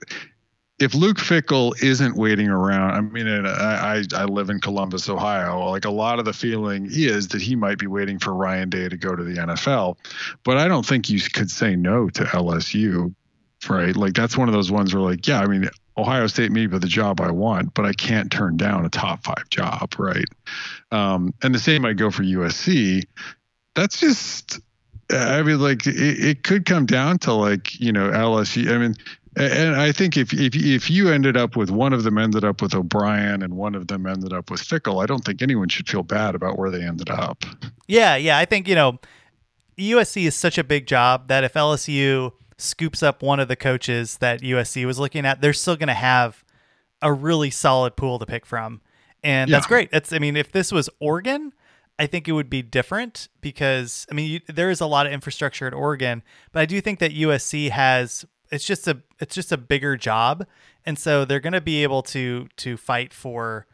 if 0.82 0.96
Luke 0.96 1.18
Fickell 1.18 1.82
isn't 1.82 2.16
waiting 2.16 2.50
around, 2.50 2.92
I 2.92 3.02
mean, 3.02 3.28
I, 3.28 4.04
I 4.16 4.26
live 4.26 4.50
in 4.50 4.60
Columbus, 4.60 5.08
Ohio. 5.10 5.70
Like 5.70 5.86
a 5.86 5.92
lot 5.92 6.18
of 6.18 6.26
the 6.26 6.34
feeling 6.34 6.88
is 6.90 7.28
that 7.30 7.42
he 7.42 7.56
might 7.56 7.78
be 7.78 7.88
waiting 7.88 8.18
for 8.18 8.34
Ryan 8.34 8.70
Day 8.70 8.90
to 8.90 8.98
go 8.98 9.16
to 9.16 9.24
the 9.24 9.36
NFL, 9.36 9.98
but 10.44 10.58
I 10.58 10.68
don't 10.68 10.86
think 10.86 11.10
you 11.10 11.22
could 11.22 11.52
say 11.52 11.76
no 11.76 12.10
to 12.10 12.24
LSU, 12.24 13.14
right? 13.70 13.96
Like 13.96 14.14
that's 14.14 14.38
one 14.38 14.50
of 14.50 14.54
those 14.54 14.72
ones 14.72 14.94
where, 14.94 15.04
like, 15.04 15.28
yeah, 15.28 15.42
I 15.42 15.48
mean, 15.48 15.70
Ohio 15.98 16.26
State 16.28 16.52
may 16.52 16.66
be 16.66 16.80
the 16.80 16.88
job 16.88 17.22
I 17.22 17.32
want, 17.32 17.74
but 17.74 17.86
I 17.86 17.94
can't 17.94 18.32
turn 18.32 18.58
down 18.58 18.86
a 18.86 18.90
top 18.90 19.24
five 19.24 19.50
job, 19.50 19.94
right? 20.00 20.26
Um, 20.92 21.34
and 21.44 21.54
the 21.54 21.60
same 21.60 21.84
might 21.84 21.98
go 21.98 22.10
for 22.10 22.24
USC. 22.24 23.04
That's 23.76 24.00
just 24.00 24.60
I 25.14 25.42
mean, 25.44 25.60
like 25.60 25.86
it, 25.86 25.96
it, 25.98 26.44
could 26.44 26.66
come 26.66 26.86
down 26.86 27.20
to 27.20 27.34
like 27.34 27.80
you 27.80 27.92
know 27.92 28.10
LSU. 28.10 28.74
I 28.74 28.78
mean, 28.78 28.96
and 29.38 29.76
I 29.76 29.92
think 29.92 30.18
if 30.18 30.34
if 30.34 30.56
if 30.56 30.90
you 30.90 31.10
ended 31.10 31.38
up 31.38 31.56
with 31.56 31.72
one 31.72 31.94
of 31.94 32.04
them 32.04 32.18
ended 32.18 32.44
up 32.44 32.62
with 32.62 32.76
O'Brien 32.76 33.42
and 33.42 33.56
one 33.56 33.76
of 33.76 33.88
them 33.88 34.06
ended 34.06 34.34
up 34.34 34.52
with 34.52 34.62
Fickell, 34.62 35.02
I 35.02 35.06
don't 35.06 35.24
think 35.24 35.42
anyone 35.42 35.70
should 35.70 35.88
feel 35.88 36.04
bad 36.04 36.36
about 36.36 36.58
where 36.58 36.70
they 36.70 36.84
ended 36.84 37.10
up. 37.10 37.46
Yeah, 37.88 38.16
yeah, 38.18 38.38
I 38.38 38.46
think 38.46 38.68
you 38.68 38.76
know 38.76 39.00
USC 39.78 40.26
is 40.28 40.36
such 40.36 40.58
a 40.58 40.64
big 40.64 40.86
job 40.86 41.30
that 41.30 41.46
if 41.46 41.54
LSU 41.54 42.34
scoops 42.58 43.02
up 43.02 43.24
one 43.24 43.40
of 43.40 43.48
the 43.48 43.56
coaches 43.56 44.18
that 44.18 44.42
USC 44.42 44.86
was 44.86 45.00
looking 45.00 45.26
at, 45.26 45.42
they're 45.42 45.54
still 45.54 45.78
going 45.78 45.88
to 45.88 45.94
have 45.94 46.44
a 47.02 47.12
really 47.14 47.50
solid 47.50 47.96
pool 47.96 48.20
to 48.20 48.26
pick 48.26 48.46
from, 48.46 48.82
and 49.24 49.50
yeah. 49.50 49.56
that's 49.56 49.68
great. 49.68 49.92
That's 49.92 50.12
I 50.12 50.20
mean, 50.20 50.36
if 50.36 50.52
this 50.52 50.72
was 50.72 50.90
Oregon. 51.00 51.54
I 52.00 52.08
think 52.08 52.28
it 52.28 52.32
would 52.32 52.50
be 52.50 52.64
different 52.64 53.28
because 53.42 54.08
I 54.10 54.16
mean 54.16 54.32
you, 54.32 54.40
there 54.48 54.72
is 54.72 54.82
a 54.82 54.88
lot 54.88 55.06
of 55.06 55.14
infrastructure 55.14 55.68
at 55.68 55.74
Oregon, 55.74 56.24
but 56.52 56.62
I 56.62 56.66
do 56.66 56.82
think 56.82 56.98
that 56.98 57.12
USC 57.12 57.70
has 57.70 58.26
it's 58.52 58.66
just 58.66 58.88
a 58.88 59.02
it's 59.20 59.36
just 59.36 59.52
a 59.52 59.58
bigger 59.58 59.98
job, 59.98 60.46
and 60.86 60.98
so 61.00 61.26
they're 61.26 61.40
going 61.40 61.54
to 61.54 61.62
be 61.62 61.84
able 61.84 62.04
to 62.04 62.48
to 62.58 62.78
fight 62.78 63.14
for 63.14 63.66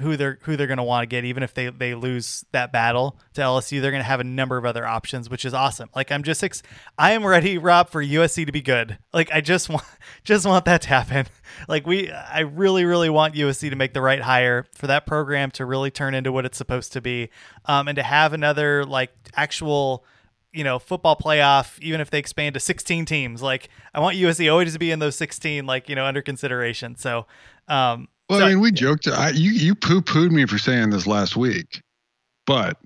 who 0.00 0.16
they're 0.16 0.38
who 0.42 0.56
they're 0.56 0.66
going 0.66 0.76
to 0.76 0.82
want 0.82 1.02
to 1.02 1.06
get 1.06 1.24
even 1.24 1.42
if 1.42 1.54
they 1.54 1.70
they 1.70 1.94
lose 1.94 2.44
that 2.52 2.70
battle 2.70 3.18
to 3.32 3.40
LSU 3.40 3.80
they're 3.80 3.90
going 3.90 4.02
to 4.02 4.06
have 4.06 4.20
a 4.20 4.24
number 4.24 4.58
of 4.58 4.66
other 4.66 4.86
options 4.86 5.30
which 5.30 5.44
is 5.44 5.54
awesome. 5.54 5.88
Like 5.94 6.12
I'm 6.12 6.22
just 6.22 6.44
ex- 6.44 6.62
I 6.98 7.12
am 7.12 7.24
ready 7.24 7.56
Rob 7.56 7.88
for 7.88 8.04
USC 8.04 8.44
to 8.44 8.52
be 8.52 8.60
good. 8.60 8.98
Like 9.14 9.30
I 9.32 9.40
just 9.40 9.70
want 9.70 9.84
just 10.24 10.46
want 10.46 10.66
that 10.66 10.82
to 10.82 10.88
happen. 10.88 11.26
Like 11.68 11.86
we 11.86 12.10
I 12.10 12.40
really 12.40 12.84
really 12.84 13.08
want 13.08 13.34
USC 13.34 13.70
to 13.70 13.76
make 13.76 13.94
the 13.94 14.02
right 14.02 14.20
hire 14.20 14.66
for 14.74 14.88
that 14.88 15.06
program 15.06 15.50
to 15.52 15.64
really 15.64 15.90
turn 15.90 16.14
into 16.14 16.30
what 16.30 16.44
it's 16.44 16.58
supposed 16.58 16.92
to 16.92 17.00
be 17.00 17.30
um, 17.64 17.88
and 17.88 17.96
to 17.96 18.02
have 18.02 18.34
another 18.34 18.84
like 18.84 19.10
actual 19.34 20.04
you 20.56 20.64
know 20.64 20.78
football 20.78 21.14
playoff 21.16 21.78
even 21.80 22.00
if 22.00 22.10
they 22.10 22.18
expand 22.18 22.54
to 22.54 22.60
16 22.60 23.04
teams 23.04 23.42
like 23.42 23.68
i 23.94 24.00
want 24.00 24.16
usc 24.16 24.50
always 24.50 24.72
to 24.72 24.78
be 24.78 24.90
in 24.90 24.98
those 24.98 25.14
16 25.16 25.66
like 25.66 25.88
you 25.88 25.94
know 25.94 26.04
under 26.06 26.22
consideration 26.22 26.96
so 26.96 27.26
um 27.68 28.08
Well, 28.30 28.38
So- 28.40 28.46
I 28.46 28.48
mean, 28.50 28.60
we 28.60 28.72
joked. 28.72 29.06
I, 29.08 29.30
you 29.30 29.50
you 29.50 29.74
poo 29.74 30.00
pooed 30.00 30.30
me 30.30 30.46
for 30.46 30.58
saying 30.58 30.90
this 30.90 31.06
last 31.06 31.36
week, 31.36 31.82
but 32.46 32.76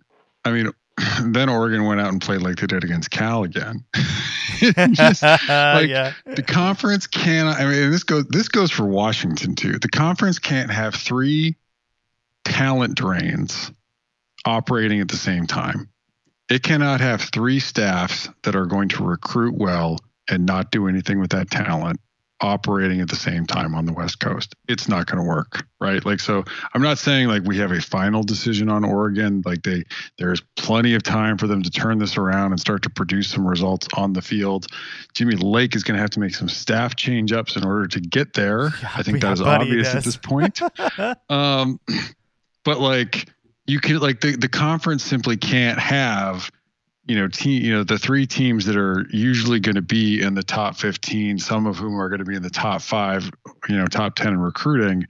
I 0.44 0.50
mean, 0.52 0.70
then 1.22 1.48
Oregon 1.48 1.84
went 1.84 2.00
out 2.00 2.08
and 2.12 2.20
played 2.20 2.40
like 2.42 2.56
they 2.56 2.66
did 2.66 2.82
against 2.84 3.10
Cal 3.10 3.44
again. 3.44 3.84
Just, 4.92 5.22
like, 5.22 5.88
yeah. 5.88 6.12
the 6.26 6.42
conference 6.46 7.06
cannot. 7.06 7.58
I 7.60 7.64
mean, 7.66 7.90
this 7.90 8.02
goes 8.04 8.24
this 8.28 8.48
goes 8.48 8.70
for 8.70 8.84
Washington 8.86 9.54
too. 9.54 9.78
The 9.78 9.88
conference 9.88 10.38
can't 10.38 10.70
have 10.70 10.94
three 10.94 11.56
talent 12.44 12.94
drains 12.96 13.70
operating 14.46 15.00
at 15.00 15.08
the 15.08 15.16
same 15.18 15.46
time. 15.46 15.89
It 16.50 16.64
cannot 16.64 17.00
have 17.00 17.22
three 17.22 17.60
staffs 17.60 18.28
that 18.42 18.56
are 18.56 18.66
going 18.66 18.88
to 18.90 19.04
recruit 19.04 19.54
well 19.56 19.98
and 20.28 20.44
not 20.44 20.72
do 20.72 20.88
anything 20.88 21.20
with 21.20 21.30
that 21.30 21.50
talent 21.50 22.00
operating 22.42 23.00
at 23.00 23.08
the 23.08 23.16
same 23.16 23.46
time 23.46 23.74
on 23.74 23.84
the 23.84 23.92
West 23.92 24.18
Coast. 24.18 24.54
It's 24.66 24.88
not 24.88 25.06
going 25.06 25.22
to 25.22 25.28
work, 25.28 25.66
right? 25.80 26.04
Like 26.04 26.20
so 26.20 26.44
I'm 26.74 26.82
not 26.82 26.98
saying 26.98 27.28
like 27.28 27.42
we 27.44 27.58
have 27.58 27.70
a 27.70 27.80
final 27.80 28.22
decision 28.22 28.68
on 28.68 28.84
Oregon, 28.84 29.42
like 29.44 29.62
they 29.62 29.84
there's 30.18 30.40
plenty 30.56 30.94
of 30.94 31.02
time 31.02 31.36
for 31.36 31.46
them 31.46 31.62
to 31.62 31.70
turn 31.70 31.98
this 31.98 32.16
around 32.16 32.52
and 32.52 32.60
start 32.60 32.82
to 32.82 32.90
produce 32.90 33.28
some 33.28 33.46
results 33.46 33.86
on 33.94 34.14
the 34.14 34.22
field. 34.22 34.66
Jimmy 35.14 35.36
Lake 35.36 35.76
is 35.76 35.84
going 35.84 35.96
to 35.96 36.00
have 36.00 36.10
to 36.10 36.20
make 36.20 36.34
some 36.34 36.48
staff 36.48 36.96
change 36.96 37.32
ups 37.32 37.56
in 37.56 37.64
order 37.64 37.86
to 37.88 38.00
get 38.00 38.32
there. 38.32 38.70
I 38.96 39.02
think 39.02 39.20
that 39.20 39.32
is 39.32 39.42
obvious 39.42 39.94
at 39.94 40.04
this 40.04 40.16
point. 40.16 40.60
um 41.28 41.78
but 42.64 42.80
like 42.80 43.28
you 43.70 43.78
can 43.80 43.98
like 43.98 44.20
the, 44.20 44.36
the 44.36 44.48
conference 44.48 45.04
simply 45.04 45.36
can't 45.36 45.78
have 45.78 46.50
you 47.06 47.16
know 47.16 47.28
team 47.28 47.62
you 47.62 47.72
know 47.72 47.84
the 47.84 47.98
three 47.98 48.26
teams 48.26 48.66
that 48.66 48.76
are 48.76 49.06
usually 49.10 49.60
going 49.60 49.76
to 49.76 49.82
be 49.82 50.20
in 50.20 50.34
the 50.34 50.42
top 50.42 50.76
15 50.76 51.38
some 51.38 51.66
of 51.66 51.76
whom 51.76 52.00
are 52.00 52.08
going 52.08 52.18
to 52.18 52.24
be 52.24 52.34
in 52.34 52.42
the 52.42 52.50
top 52.50 52.82
5 52.82 53.30
you 53.68 53.76
know 53.76 53.86
top 53.86 54.16
10 54.16 54.34
in 54.34 54.40
recruiting 54.40 55.06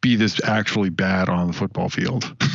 be 0.00 0.14
this 0.16 0.40
actually 0.44 0.90
bad 0.90 1.28
on 1.28 1.46
the 1.48 1.52
football 1.52 1.88
field. 1.88 2.36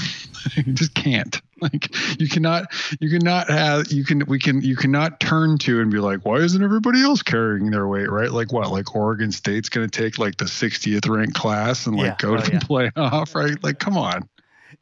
You 0.55 0.73
just 0.73 0.95
can't. 0.95 1.39
Like 1.61 1.95
you 2.19 2.27
cannot 2.27 2.65
you 2.99 3.11
cannot 3.11 3.47
have 3.47 3.91
you 3.91 4.03
can 4.03 4.25
we 4.25 4.39
can 4.39 4.59
you 4.61 4.75
cannot 4.75 5.19
turn 5.19 5.59
to 5.59 5.79
and 5.79 5.91
be 5.91 5.99
like 5.99 6.25
why 6.25 6.37
isn't 6.37 6.63
everybody 6.63 7.03
else 7.03 7.21
carrying 7.21 7.69
their 7.69 7.87
weight? 7.87 8.09
Right? 8.09 8.31
Like 8.31 8.51
what? 8.51 8.71
Like 8.71 8.95
oregon 8.95 9.31
state's 9.31 9.69
going 9.69 9.87
to 9.87 10.01
take 10.01 10.17
like 10.17 10.37
the 10.37 10.45
60th 10.45 11.07
ranked 11.07 11.35
class 11.35 11.85
and 11.85 11.95
like 11.95 12.07
Yeah. 12.07 12.15
go 12.17 12.33
Oh, 12.33 12.41
to 12.41 12.51
the 12.51 12.57
playoff 12.65 13.35
right? 13.35 13.63
Like 13.63 13.77
come 13.77 13.95
on 13.95 14.27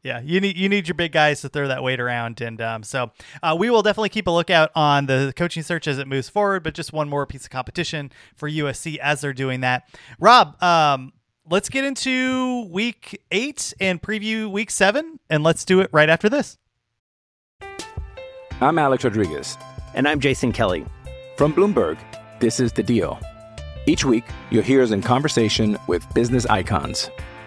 Yeah, 0.02 0.20
you 0.20 0.40
need 0.40 0.56
you 0.56 0.68
need 0.68 0.88
your 0.88 0.94
big 0.94 1.12
guys 1.12 1.40
to 1.42 1.48
throw 1.48 1.68
that 1.68 1.82
weight 1.82 2.00
around, 2.00 2.40
and 2.40 2.60
um, 2.60 2.82
so 2.82 3.10
uh, 3.42 3.56
we 3.58 3.70
will 3.70 3.82
definitely 3.82 4.08
keep 4.08 4.26
a 4.26 4.30
lookout 4.30 4.70
on 4.74 5.06
the 5.06 5.32
coaching 5.36 5.62
search 5.62 5.86
as 5.86 5.98
it 5.98 6.06
moves 6.08 6.28
forward. 6.28 6.62
But 6.62 6.74
just 6.74 6.92
one 6.92 7.08
more 7.08 7.26
piece 7.26 7.44
of 7.44 7.50
competition 7.50 8.10
for 8.36 8.48
USC 8.48 8.98
as 8.98 9.20
they're 9.20 9.32
doing 9.32 9.60
that. 9.60 9.88
Rob, 10.18 10.60
um, 10.62 11.12
let's 11.48 11.68
get 11.68 11.84
into 11.84 12.66
week 12.70 13.22
eight 13.30 13.74
and 13.80 14.00
preview 14.00 14.50
week 14.50 14.70
seven, 14.70 15.18
and 15.28 15.42
let's 15.42 15.64
do 15.64 15.80
it 15.80 15.90
right 15.92 16.08
after 16.08 16.28
this. 16.28 16.58
I'm 18.60 18.78
Alex 18.78 19.04
Rodriguez. 19.04 19.56
And 19.94 20.06
I'm 20.06 20.20
Jason 20.20 20.52
Kelly. 20.52 20.84
From 21.36 21.52
Bloomberg, 21.52 21.98
this 22.38 22.60
is 22.60 22.72
The 22.72 22.82
Deal. 22.82 23.18
Each 23.86 24.04
week, 24.04 24.24
you'll 24.50 24.62
hear 24.62 24.82
us 24.82 24.90
in 24.90 25.00
conversation 25.00 25.78
with 25.86 26.06
business 26.14 26.46
icons. 26.46 27.10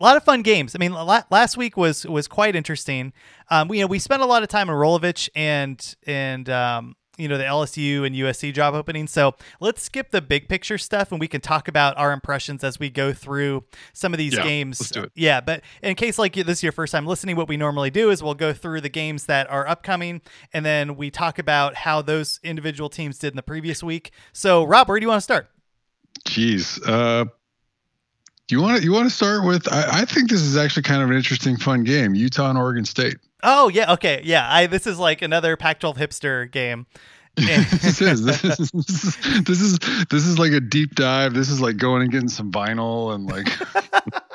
a 0.00 0.04
lot 0.04 0.16
of 0.16 0.24
fun 0.24 0.42
games. 0.42 0.74
I 0.74 0.78
mean, 0.78 0.92
last 0.92 1.56
week 1.56 1.76
was 1.76 2.04
was 2.06 2.26
quite 2.28 2.56
interesting. 2.56 3.12
Um, 3.50 3.68
we, 3.68 3.78
you 3.78 3.84
know, 3.84 3.88
we 3.88 3.98
spent 3.98 4.22
a 4.22 4.26
lot 4.26 4.42
of 4.42 4.48
time 4.48 4.68
in 4.68 4.74
Rolovich 4.74 5.28
and 5.34 5.94
and 6.06 6.48
um, 6.50 6.96
you 7.16 7.28
know 7.28 7.38
the 7.38 7.44
LSU 7.44 8.04
and 8.04 8.14
USC 8.14 8.52
job 8.52 8.74
openings. 8.74 9.12
So 9.12 9.34
let's 9.60 9.82
skip 9.82 10.10
the 10.10 10.20
big 10.20 10.48
picture 10.48 10.78
stuff, 10.78 11.12
and 11.12 11.20
we 11.20 11.28
can 11.28 11.40
talk 11.40 11.68
about 11.68 11.96
our 11.96 12.12
impressions 12.12 12.64
as 12.64 12.80
we 12.80 12.90
go 12.90 13.12
through 13.12 13.64
some 13.92 14.12
of 14.12 14.18
these 14.18 14.34
Yeah, 14.34 14.42
games. 14.42 14.80
let's 14.80 14.90
do 14.90 15.02
it. 15.04 15.12
Yeah, 15.14 15.40
but 15.40 15.62
in 15.82 15.94
case 15.94 16.18
like 16.18 16.34
this 16.34 16.58
is 16.58 16.62
your 16.64 16.72
first 16.72 16.90
time 16.90 17.06
listening, 17.06 17.36
what 17.36 17.48
we 17.48 17.56
normally 17.56 17.90
do 17.90 18.10
is 18.10 18.22
we'll 18.22 18.34
go 18.34 18.52
through 18.52 18.80
the 18.80 18.88
games 18.88 19.26
that 19.26 19.48
are 19.48 19.66
upcoming, 19.68 20.22
and 20.52 20.66
then 20.66 20.96
we 20.96 21.10
talk 21.10 21.38
about 21.38 21.76
how 21.76 22.02
those 22.02 22.40
individual 22.42 22.88
teams 22.90 23.18
did 23.18 23.32
in 23.32 23.36
the 23.36 23.42
previous 23.42 23.80
week. 23.82 24.10
So, 24.32 24.64
Rob, 24.64 24.88
where 24.88 24.98
do 24.98 25.04
you 25.04 25.08
want 25.08 25.18
to 25.18 25.24
start? 25.24 25.48
Jeez. 26.26 26.80
Uh, 26.86 27.26
you 28.50 28.60
want 28.60 28.78
to 28.78 28.84
you 28.84 28.92
want 28.92 29.08
to 29.08 29.14
start 29.14 29.44
with? 29.44 29.72
I, 29.72 30.00
I 30.00 30.04
think 30.04 30.30
this 30.30 30.40
is 30.40 30.56
actually 30.56 30.82
kind 30.82 31.02
of 31.02 31.10
an 31.10 31.16
interesting, 31.16 31.56
fun 31.56 31.84
game. 31.84 32.14
Utah 32.14 32.50
and 32.50 32.58
Oregon 32.58 32.84
State. 32.84 33.16
Oh 33.42 33.68
yeah, 33.68 33.92
okay, 33.94 34.20
yeah. 34.24 34.46
I 34.50 34.66
this 34.66 34.86
is 34.86 34.98
like 34.98 35.22
another 35.22 35.56
Pac-12 35.56 35.96
hipster 35.96 36.50
game. 36.50 36.86
This 37.36 38.00
is 38.00 38.24
this 38.24 38.44
is 38.44 38.70
this 38.70 39.04
is 39.04 39.16
this 39.44 39.60
is 39.60 39.78
this 40.08 40.24
is 40.24 40.38
like 40.38 40.52
a 40.52 40.60
deep 40.60 40.94
dive. 40.94 41.34
This 41.34 41.48
is 41.48 41.60
like 41.60 41.78
going 41.78 42.02
and 42.02 42.10
getting 42.12 42.28
some 42.28 42.52
vinyl 42.52 43.12
and 43.12 43.26
like 43.26 43.48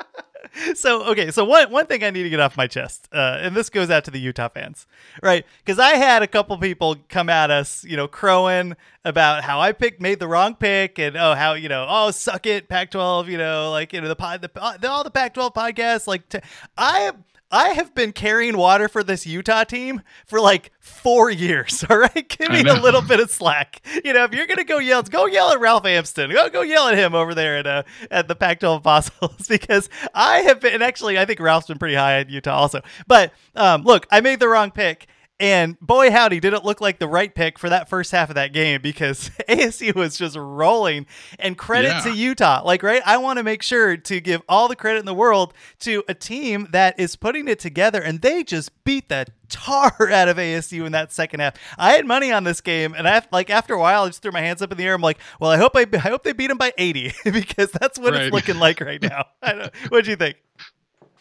so 0.74 1.04
okay, 1.04 1.30
so 1.30 1.44
one 1.44 1.70
one 1.70 1.86
thing 1.86 2.02
I 2.04 2.10
need 2.10 2.24
to 2.24 2.30
get 2.30 2.40
off 2.40 2.56
my 2.56 2.66
chest, 2.66 3.08
uh, 3.12 3.38
and 3.40 3.54
this 3.54 3.70
goes 3.70 3.90
out 3.90 4.04
to 4.04 4.10
the 4.10 4.20
Utah 4.20 4.48
fans, 4.48 4.86
right? 5.22 5.44
Because 5.64 5.78
I 5.78 5.90
had 5.90 6.22
a 6.22 6.26
couple 6.26 6.56
people 6.58 6.96
come 7.08 7.28
at 7.28 7.50
us, 7.50 7.84
you 7.84 7.96
know, 7.96 8.08
crowing 8.08 8.76
about 9.04 9.44
how 9.44 9.60
I 9.60 9.72
picked 9.72 10.00
made 10.00 10.18
the 10.18 10.28
wrong 10.28 10.54
pick, 10.54 10.98
and 10.98 11.16
oh 11.16 11.34
how 11.34 11.54
you 11.54 11.68
know 11.68 11.86
oh 11.88 12.10
suck 12.10 12.46
it 12.46 12.68
Pac-12, 12.68 13.28
you 13.28 13.38
know, 13.38 13.70
like 13.70 13.92
you 13.92 14.00
know 14.00 14.08
the 14.08 14.16
pod 14.16 14.42
the, 14.42 14.50
uh, 14.60 14.76
the 14.76 14.90
all 14.90 15.04
the 15.04 15.10
Pac-12 15.10 15.54
podcasts, 15.54 16.06
like 16.06 16.28
t- 16.28 16.40
I 16.76 17.12
I 17.50 17.70
have 17.70 17.94
been 17.94 18.12
carrying 18.12 18.56
water 18.56 18.88
for 18.88 19.02
this 19.02 19.26
Utah 19.26 19.64
team 19.64 20.02
for 20.26 20.40
like 20.40 20.70
four 20.78 21.30
years. 21.30 21.84
All 21.90 21.98
right, 21.98 22.28
give 22.28 22.50
me 22.50 22.60
a 22.60 22.74
little 22.74 23.02
bit 23.02 23.20
of 23.20 23.30
slack. 23.30 23.82
You 24.04 24.12
know, 24.12 24.24
if 24.24 24.32
you're 24.32 24.46
gonna 24.46 24.64
go 24.64 24.78
yell, 24.78 25.02
go 25.02 25.26
yell 25.26 25.50
at 25.50 25.60
Ralph 25.60 25.84
Amsden. 25.84 26.30
Go 26.32 26.48
go 26.48 26.62
yell 26.62 26.88
at 26.88 26.96
him 26.96 27.14
over 27.14 27.34
there 27.34 27.58
at 27.58 27.66
uh, 27.66 27.82
at 28.10 28.28
the 28.28 28.36
Pac-12 28.36 28.78
Apostles 28.78 29.46
because 29.48 29.88
I 30.14 30.38
have 30.38 30.60
been. 30.60 30.74
And 30.74 30.82
actually, 30.82 31.18
I 31.18 31.24
think 31.24 31.40
Ralph's 31.40 31.66
been 31.66 31.78
pretty 31.78 31.96
high 31.96 32.20
at 32.20 32.30
Utah 32.30 32.54
also. 32.56 32.82
But 33.06 33.32
um, 33.56 33.82
look, 33.82 34.06
I 34.10 34.20
made 34.20 34.40
the 34.40 34.48
wrong 34.48 34.70
pick. 34.70 35.06
And 35.40 35.80
boy, 35.80 36.10
howdy, 36.10 36.38
did 36.38 36.52
it 36.52 36.64
look 36.64 36.80
like 36.82 36.98
the 36.98 37.08
right 37.08 37.34
pick 37.34 37.58
for 37.58 37.70
that 37.70 37.88
first 37.88 38.12
half 38.12 38.28
of 38.28 38.34
that 38.34 38.52
game 38.52 38.82
because 38.82 39.30
ASU 39.48 39.94
was 39.94 40.18
just 40.18 40.36
rolling. 40.36 41.06
And 41.38 41.56
credit 41.56 41.88
Yeah. 41.88 42.00
to 42.02 42.10
Utah. 42.14 42.62
Like, 42.64 42.82
right? 42.82 43.00
I 43.06 43.16
want 43.16 43.38
to 43.38 43.42
make 43.42 43.62
sure 43.62 43.96
to 43.96 44.20
give 44.20 44.42
all 44.48 44.68
the 44.68 44.76
credit 44.76 44.98
in 45.00 45.06
the 45.06 45.14
world 45.14 45.54
to 45.80 46.04
a 46.08 46.14
team 46.14 46.68
that 46.72 47.00
is 47.00 47.16
putting 47.16 47.48
it 47.48 47.58
together. 47.58 48.02
And 48.02 48.20
they 48.20 48.44
just 48.44 48.84
beat 48.84 49.08
the 49.08 49.26
tar 49.48 49.90
out 50.12 50.28
of 50.28 50.36
ASU 50.36 50.84
in 50.84 50.92
that 50.92 51.10
second 51.10 51.40
half. 51.40 51.54
I 51.78 51.92
had 51.92 52.06
money 52.06 52.30
on 52.30 52.44
this 52.44 52.60
game. 52.60 52.94
And 52.94 53.08
I, 53.08 53.22
like, 53.32 53.48
after 53.48 53.72
a 53.72 53.78
while, 53.80 54.02
I 54.04 54.08
just 54.08 54.20
threw 54.20 54.32
my 54.32 54.42
hands 54.42 54.60
up 54.60 54.70
in 54.72 54.76
the 54.78 54.84
air. 54.84 54.94
I'm 54.94 55.00
like, 55.00 55.18
well, 55.40 55.50
I 55.50 55.56
hope 55.56 55.72
I, 55.74 55.86
I 55.90 55.96
hope 55.98 56.22
they 56.22 56.34
beat 56.34 56.48
them 56.48 56.58
by 56.58 56.74
80 56.76 57.12
because 57.24 57.70
that's 57.72 57.98
what 57.98 58.12
Right. 58.12 58.24
it's 58.24 58.32
looking 58.34 58.58
like 58.58 58.80
right 58.82 59.00
now. 59.00 59.24
I 59.42 59.52
don't, 59.54 59.74
what'd 59.88 60.06
you 60.06 60.16
think? 60.16 60.36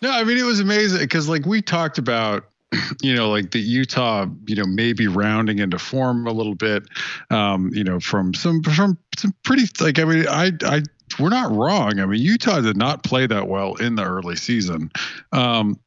No, 0.02 0.12
I 0.12 0.24
mean 0.26 0.38
it 0.38 0.44
was 0.46 0.60
amazing 0.60 1.00
because 1.00 1.28
like 1.30 1.46
we 1.46 1.62
talked 1.62 1.98
about, 1.98 2.46
you 3.02 3.16
know, 3.16 3.30
like 3.30 3.52
the 3.52 3.60
Utah, 3.60 4.28
you 4.48 4.56
know, 4.56 4.66
maybe 4.66 5.08
rounding 5.08 5.60
into 5.60 5.80
form 5.80 6.28
a 6.28 6.32
little 6.32 6.56
bit, 6.56 6.84
um, 7.30 7.72
you 7.74 7.84
know, 7.84 8.00
from 8.00 8.34
some 8.34 8.62
from 8.64 8.98
some 9.18 9.34
pretty 9.44 9.64
like 9.84 10.00
I 10.00 10.06
mean 10.06 10.28
I 10.28 10.52
I 10.64 10.84
we're 11.20 11.30
not 11.30 11.52
wrong. 11.52 12.00
I 12.00 12.06
mean 12.06 12.22
Utah 12.22 12.62
did 12.62 12.78
not 12.78 13.04
play 13.04 13.28
that 13.28 13.48
well 13.48 13.76
in 13.76 13.96
the 13.96 14.04
early 14.04 14.36
season, 14.36 14.92
um, 15.32 15.80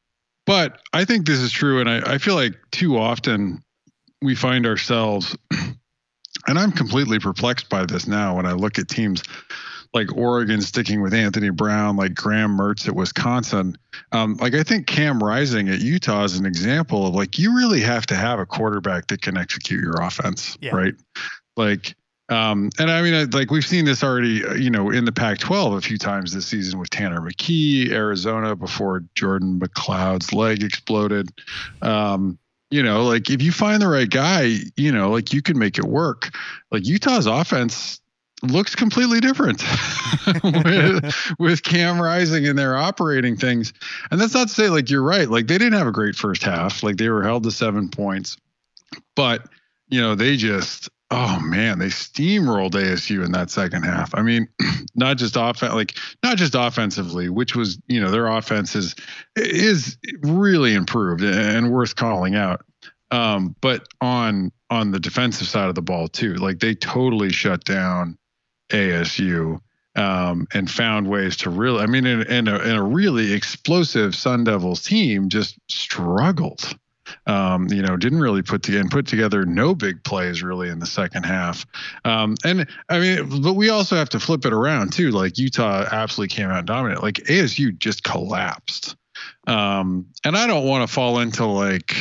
but 0.45 0.81
I 0.91 1.05
think 1.05 1.25
this 1.25 1.39
is 1.39 1.51
true, 1.51 1.79
and 1.79 1.89
I, 1.89 2.13
I 2.13 2.17
feel 2.17 2.35
like 2.35 2.55
too 2.71 2.97
often 2.97 3.63
we 4.21 4.35
find 4.35 4.65
ourselves, 4.65 5.37
and 6.47 6.59
I'm 6.59 6.71
completely 6.71 7.19
perplexed 7.19 7.69
by 7.69 7.85
this 7.85 8.07
now 8.07 8.35
when 8.35 8.45
I 8.45 8.53
look 8.53 8.77
at 8.77 8.89
teams 8.89 9.23
like 9.93 10.15
Oregon 10.15 10.61
sticking 10.61 11.01
with 11.01 11.13
Anthony 11.13 11.51
Brown, 11.51 11.95
like 11.97 12.15
Graham 12.15 12.57
Mertz 12.57 12.87
at 12.87 12.95
Wisconsin. 12.95 13.77
Um, 14.11 14.35
like 14.37 14.55
I 14.55 14.63
think 14.63 14.87
Cam 14.87 15.21
Rising 15.23 15.69
at 15.69 15.79
Utah 15.81 16.23
is 16.23 16.37
an 16.37 16.45
example 16.45 17.05
of 17.07 17.13
like 17.13 17.37
you 17.37 17.55
really 17.55 17.81
have 17.81 18.05
to 18.07 18.15
have 18.15 18.39
a 18.39 18.45
quarterback 18.45 19.07
that 19.07 19.21
can 19.21 19.37
execute 19.37 19.81
your 19.81 20.01
offense, 20.01 20.57
Yeah. 20.61 20.75
right? 20.75 20.95
Like, 21.55 21.95
um, 22.29 22.71
and 22.79 22.89
I 22.89 23.03
mean, 23.03 23.29
like 23.31 23.51
we've 23.51 23.65
seen 23.65 23.85
this 23.85 24.03
already, 24.03 24.43
uh, 24.43 24.55
you 24.55 24.71
know, 24.71 24.89
in 24.89 25.05
the 25.05 25.11
Pac-12 25.11 25.77
a 25.77 25.81
few 25.81 25.99
times 25.99 26.33
this 26.33 26.47
season 26.47 26.79
with 26.79 26.89
Tanner 26.89 27.19
McKee, 27.19 27.91
Arizona 27.91 28.55
before 28.55 29.03
Jordan 29.13 29.59
McCloud's 29.59 30.33
leg 30.33 30.63
exploded. 30.63 31.29
Um, 31.83 32.39
you 32.71 32.81
know, 32.81 33.03
like 33.03 33.29
if 33.29 33.43
you 33.43 33.51
find 33.51 33.79
the 33.79 33.87
right 33.87 34.09
guy, 34.09 34.55
you 34.75 34.91
know, 34.91 35.11
like 35.11 35.31
you 35.33 35.43
can 35.43 35.59
make 35.59 35.77
it 35.77 35.85
work. 35.85 36.31
Like 36.71 36.87
Utah's 36.87 37.27
offense 37.27 38.01
looks 38.43 38.75
completely 38.75 39.19
different 39.19 39.63
with, 40.43 41.33
with 41.39 41.63
Cam 41.63 42.01
Rising 42.01 42.47
and 42.47 42.57
their 42.57 42.75
operating 42.75 43.35
things. 43.35 43.73
And 44.11 44.19
that's 44.19 44.33
not 44.33 44.49
to 44.49 44.53
say 44.53 44.69
like 44.69 44.89
you're 44.89 45.03
right. 45.03 45.29
Like 45.29 45.47
they 45.47 45.57
didn't 45.57 45.77
have 45.77 45.87
a 45.87 45.91
great 45.91 46.15
first 46.15 46.43
half. 46.43 46.83
Like 46.83 46.97
they 46.97 47.09
were 47.09 47.23
held 47.23 47.43
to 47.43 47.51
seven 47.51 47.89
points, 47.89 48.37
but 49.15 49.47
you 49.89 50.01
know 50.01 50.15
they 50.15 50.35
just 50.35 50.89
oh 51.11 51.39
man, 51.39 51.77
they 51.79 51.87
steamrolled 51.87 52.71
ASU 52.71 53.23
in 53.23 53.31
that 53.33 53.51
second 53.51 53.83
half. 53.83 54.13
I 54.15 54.23
mean, 54.23 54.47
not 54.95 55.17
just 55.17 55.35
offense, 55.37 55.73
like 55.73 55.95
not 56.23 56.37
just 56.37 56.55
offensively, 56.55 57.29
which 57.29 57.55
was 57.55 57.79
you 57.87 58.01
know 58.01 58.11
their 58.11 58.27
offense 58.27 58.75
is 58.75 58.95
is 59.35 59.97
really 60.21 60.73
improved 60.73 61.23
and 61.23 61.71
worth 61.71 61.95
calling 61.95 62.35
out. 62.35 62.65
Um, 63.11 63.55
but 63.61 63.87
on 64.01 64.51
on 64.69 64.91
the 64.91 64.99
defensive 64.99 65.47
side 65.47 65.69
of 65.69 65.75
the 65.75 65.81
ball 65.81 66.07
too, 66.07 66.33
like 66.35 66.59
they 66.59 66.73
totally 66.73 67.31
shut 67.31 67.63
down 67.63 68.17
ASU 68.69 69.59
um, 69.95 70.47
and 70.53 70.69
found 70.69 71.07
ways 71.07 71.37
to 71.37 71.49
really. 71.49 71.83
I 71.83 71.85
mean, 71.85 72.05
in, 72.05 72.21
in, 72.23 72.47
a, 72.47 72.57
a 72.57 72.81
really 72.81 73.33
explosive 73.33 74.15
Sun 74.15 74.45
Devils 74.45 74.81
team, 74.81 75.29
just 75.29 75.57
struggled 75.69 76.75
um, 77.27 77.67
you 77.69 77.81
know, 77.81 77.97
didn't 77.97 78.19
really 78.19 78.41
put 78.41 78.63
together 78.63 78.81
and 78.81 78.91
put 78.91 79.07
together 79.07 79.45
no 79.45 79.75
big 79.75 80.03
plays 80.03 80.43
really 80.43 80.69
in 80.69 80.79
the 80.79 80.85
second 80.85 81.25
half. 81.25 81.65
Um, 82.05 82.35
and 82.43 82.67
I 82.89 82.99
mean, 82.99 83.41
but 83.41 83.53
we 83.53 83.69
also 83.69 83.95
have 83.95 84.09
to 84.09 84.19
flip 84.19 84.45
it 84.45 84.53
around 84.53 84.93
too. 84.93 85.11
Like 85.11 85.37
Utah 85.37 85.85
absolutely 85.91 86.33
came 86.35 86.49
out 86.49 86.65
dominant. 86.65 87.03
Like 87.03 87.15
ASU 87.15 87.77
just 87.77 88.03
collapsed. 88.03 88.95
Um, 89.47 90.07
and 90.23 90.35
I 90.35 90.47
don't 90.47 90.65
want 90.65 90.87
to 90.87 90.93
fall 90.93 91.19
into 91.19 91.45
like. 91.45 91.95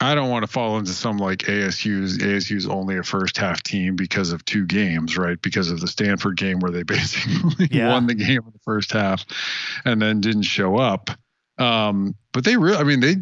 I 0.00 0.14
don't 0.14 0.30
want 0.30 0.44
to 0.44 0.50
fall 0.50 0.78
into 0.78 0.92
some 0.92 1.18
like 1.18 1.40
ASU's 1.40 2.18
ASU's 2.18 2.66
only 2.66 2.96
a 2.96 3.02
first 3.02 3.36
half 3.36 3.62
team 3.62 3.96
because 3.96 4.32
of 4.32 4.44
two 4.44 4.64
games, 4.64 5.18
right? 5.18 5.40
Because 5.40 5.70
of 5.70 5.80
the 5.80 5.88
Stanford 5.88 6.36
game 6.36 6.60
where 6.60 6.70
they 6.70 6.82
basically 6.84 7.68
yeah. 7.70 7.88
won 7.88 8.06
the 8.06 8.14
game 8.14 8.42
in 8.44 8.52
the 8.52 8.60
first 8.64 8.92
half 8.92 9.24
and 9.84 10.00
then 10.00 10.20
didn't 10.20 10.42
show 10.42 10.76
up. 10.76 11.10
Um, 11.58 12.14
but 12.32 12.44
they 12.44 12.56
really, 12.56 12.78
I 12.78 12.84
mean, 12.84 13.00
they 13.00 13.16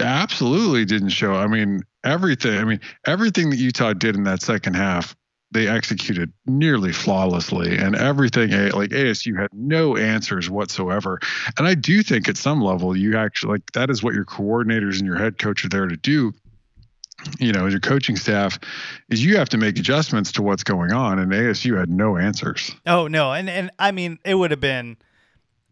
absolutely 0.00 0.84
didn't 0.84 1.08
show. 1.08 1.34
I 1.34 1.48
mean, 1.48 1.82
everything. 2.04 2.58
I 2.58 2.64
mean, 2.64 2.80
everything 3.06 3.50
that 3.50 3.56
Utah 3.56 3.92
did 3.92 4.14
in 4.14 4.24
that 4.24 4.42
second 4.42 4.74
half, 4.74 5.16
they 5.52 5.68
executed 5.68 6.32
nearly 6.46 6.92
flawlessly, 6.92 7.78
and 7.78 7.94
everything 7.94 8.50
like 8.50 8.90
ASU 8.90 9.38
had 9.38 9.48
no 9.52 9.96
answers 9.96 10.50
whatsoever. 10.50 11.20
And 11.56 11.66
I 11.66 11.74
do 11.74 12.02
think 12.02 12.28
at 12.28 12.36
some 12.36 12.60
level, 12.60 12.96
you 12.96 13.16
actually 13.16 13.52
like 13.52 13.72
that 13.72 13.90
is 13.90 14.02
what 14.02 14.14
your 14.14 14.24
coordinators 14.24 14.98
and 14.98 15.06
your 15.06 15.16
head 15.16 15.38
coach 15.38 15.64
are 15.64 15.68
there 15.68 15.86
to 15.86 15.96
do. 15.96 16.32
You 17.40 17.52
know, 17.52 17.66
your 17.66 17.80
coaching 17.80 18.16
staff, 18.16 18.58
is 19.08 19.24
you 19.24 19.38
have 19.38 19.48
to 19.48 19.56
make 19.56 19.78
adjustments 19.78 20.32
to 20.32 20.42
what's 20.42 20.62
going 20.62 20.92
on, 20.92 21.18
and 21.18 21.32
ASU 21.32 21.78
had 21.78 21.88
no 21.88 22.16
answers. 22.16 22.74
Oh 22.86 23.08
no, 23.08 23.32
and 23.32 23.48
and 23.48 23.70
I 23.78 23.92
mean, 23.92 24.18
it 24.24 24.34
would 24.34 24.50
have 24.50 24.60
been 24.60 24.96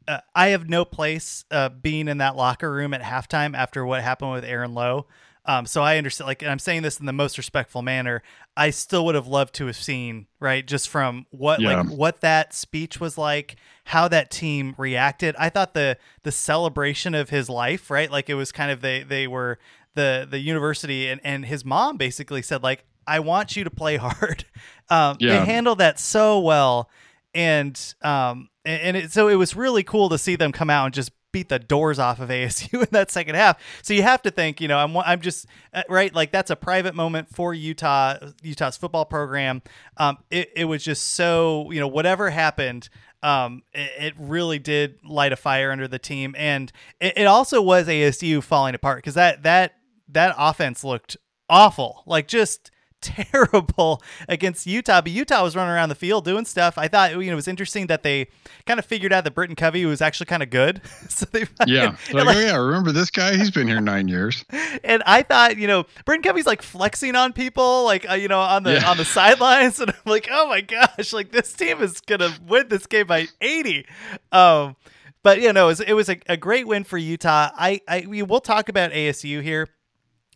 uh, 0.07 0.21
I 0.35 0.49
have 0.49 0.69
no 0.69 0.85
place 0.85 1.45
uh, 1.51 1.69
being 1.69 2.09
in 2.09 2.19
that 2.19 2.37
locker 2.37 2.71
room 2.71 2.95
at 2.95 3.03
halftime 3.03 3.57
after 3.57 3.85
what 3.85 4.03
happened 4.03 4.33
with 4.33 4.45
Aaron 4.45 4.75
Lowe. 4.75 5.07
Um, 5.47 5.67
so 5.67 5.83
I 5.83 5.99
understand, 5.99 6.27
like, 6.27 6.43
and 6.43 6.51
I'm 6.51 6.59
saying 6.59 6.83
this 6.83 6.99
in 6.99 7.07
the 7.07 7.13
most 7.13 7.37
respectful 7.37 7.83
manner. 7.83 8.23
I 8.57 8.71
still 8.71 9.05
would 9.05 9.15
have 9.15 9.27
loved 9.27 9.55
to 9.57 9.67
have 9.67 9.77
seen, 9.77 10.27
right, 10.41 10.67
just 10.67 10.89
from 10.89 11.27
what 11.31 11.61
yeah. 11.61 11.83
like 11.83 11.91
what 11.91 12.21
that 12.23 12.55
speech 12.55 12.99
was 12.99 13.19
like, 13.19 13.57
how 13.85 14.09
that 14.09 14.31
team 14.31 14.75
reacted. 14.79 15.37
I 15.39 15.51
thought 15.51 15.75
the 15.75 15.99
the 16.23 16.33
celebration 16.33 17.15
of 17.15 17.31
his 17.31 17.51
life, 17.51 17.91
right, 17.91 18.11
like 18.11 18.31
it 18.31 18.35
was 18.35 18.53
kind 18.53 18.71
of 18.71 18.81
they 18.81 19.03
they 19.03 19.27
were 19.27 19.59
the 19.95 20.27
the 20.29 20.39
university 20.39 21.09
and 21.09 21.21
and 21.25 21.45
his 21.45 21.65
mom 21.65 21.99
basically 21.99 22.41
said 22.41 22.63
like, 22.63 22.85
I 23.07 23.21
want 23.21 23.55
you 23.55 23.65
to 23.65 23.71
play 23.71 23.97
hard. 23.99 24.45
Um, 24.89 25.19
yeah. 25.21 25.41
They 25.41 25.45
handled 25.45 25.79
that 25.79 25.99
so 25.99 26.41
well, 26.41 26.89
and 27.35 27.79
um, 28.03 28.49
and, 28.65 28.97
it, 28.97 29.13
so 29.13 29.29
it 29.29 29.35
was 29.35 29.55
really 29.55 29.83
cool 29.83 30.09
to 30.09 30.17
see 30.17 30.37
them 30.37 30.53
come 30.53 30.71
out 30.71 30.87
and 30.87 30.95
just 30.95 31.13
beat 31.35 31.49
the 31.51 31.59
doors 31.59 31.99
off 31.99 32.21
of 32.21 32.29
ASU 32.31 32.81
in 32.81 32.89
that 32.93 33.11
second 33.11 33.35
half. 33.35 33.61
So 33.83 33.93
you 33.93 34.03
have 34.03 34.23
to 34.23 34.31
think, 34.31 34.63
you 34.63 34.69
know, 34.69 34.79
I'm 34.79 34.97
I'm 34.97 35.21
just 35.21 35.47
uh, 35.75 35.83
right 35.91 36.15
like 36.15 36.33
that's 36.33 36.51
a 36.51 36.57
private 36.57 36.95
moment 36.95 37.29
for 37.29 37.53
Utah 37.53 38.17
Utah's 38.43 38.79
football 38.79 39.05
program. 39.05 39.61
Um, 39.99 40.19
it 40.31 40.51
it 40.57 40.65
was 40.65 40.83
just 40.83 41.09
so 41.09 41.71
you 41.71 41.81
know 41.81 41.89
whatever 41.89 42.31
happened. 42.31 42.89
Um, 43.23 43.63
it, 43.73 43.91
it 43.99 44.15
really 44.19 44.59
did 44.59 44.99
light 45.03 45.33
a 45.33 45.37
fire 45.37 45.73
under 45.73 45.89
the 45.89 45.99
team, 45.99 46.35
and 46.39 46.71
it, 47.01 47.19
it 47.19 47.27
also 47.27 47.61
was 47.61 47.89
ASU 47.89 48.43
falling 48.43 48.75
apart 48.75 48.99
because 48.99 49.15
that 49.15 49.43
that 49.43 49.75
that 50.09 50.35
offense 50.39 50.85
looked 50.85 51.17
awful, 51.51 52.03
like 52.07 52.29
just 52.29 52.71
terrible 53.05 54.03
against 54.29 54.67
Utah, 54.67 55.01
but 55.01 55.13
Utah 55.13 55.43
was 55.43 55.55
running 55.55 55.73
around 55.73 55.89
the 55.91 55.95
field 55.95 56.25
doing 56.25 56.45
stuff. 56.45 56.79
I 56.79 56.89
thought 56.89 57.13
you 57.13 57.27
know 57.27 57.33
it 57.33 57.37
was 57.37 57.49
interesting 57.49 57.87
that 57.89 58.03
they 58.03 58.29
kind 58.67 58.79
of 58.79 58.87
figured 58.87 59.13
out 59.13 59.25
that 59.25 59.35
Britton 59.35 59.57
Covey 59.57 59.85
was 59.85 60.01
actually 60.01 60.27
kind 60.27 60.43
of 60.43 60.51
good. 60.51 60.81
so 61.09 61.27
they 61.31 61.47
yeah, 61.67 61.97
like, 62.13 62.27
like, 62.27 62.37
oh 62.37 62.41
yeah, 62.41 62.57
remember 62.57 62.93
this 62.93 63.11
guy? 63.11 63.37
He's 63.37 63.51
been 63.51 63.69
here 63.69 63.81
nine 63.81 64.09
years. 64.09 64.45
And 64.83 65.03
I 65.07 65.23
thought 65.23 65.57
you 65.57 65.67
know 65.67 65.85
Britton 66.05 66.23
Covey's 66.23 66.47
like 66.47 66.61
flexing 66.61 67.17
on 67.17 67.33
people, 67.33 67.85
like 67.85 68.09
uh, 68.09 68.15
you 68.15 68.29
know 68.29 68.41
on 68.41 68.65
the 68.65 68.75
yeah. 68.75 68.91
on 68.91 68.97
the 68.97 69.05
sidelines, 69.05 69.81
and 69.81 69.91
I'm 69.91 69.97
like, 70.05 70.29
oh 70.31 70.49
my 70.49 70.61
gosh, 70.61 71.13
like 71.13 71.31
this 71.31 71.53
team 71.53 71.81
is 71.81 72.01
gonna 72.01 72.35
win 72.47 72.69
this 72.69 72.87
game 72.87 73.07
by 73.07 73.29
80. 73.41 73.87
Um, 74.33 74.77
but 75.23 75.41
you 75.41 75.53
know, 75.53 75.65
it 75.65 75.69
was, 75.69 75.81
it 75.81 75.93
was 75.95 76.09
a, 76.09 76.19
a 76.29 76.37
great 76.37 76.67
win 76.67 76.85
for 76.85 76.99
Utah. 76.99 77.51
I, 77.55 77.81
I 77.89 78.05
we 78.07 78.23
will 78.23 78.41
talk 78.41 78.69
about 78.69 78.93
ASU 78.93 79.43
here 79.43 79.69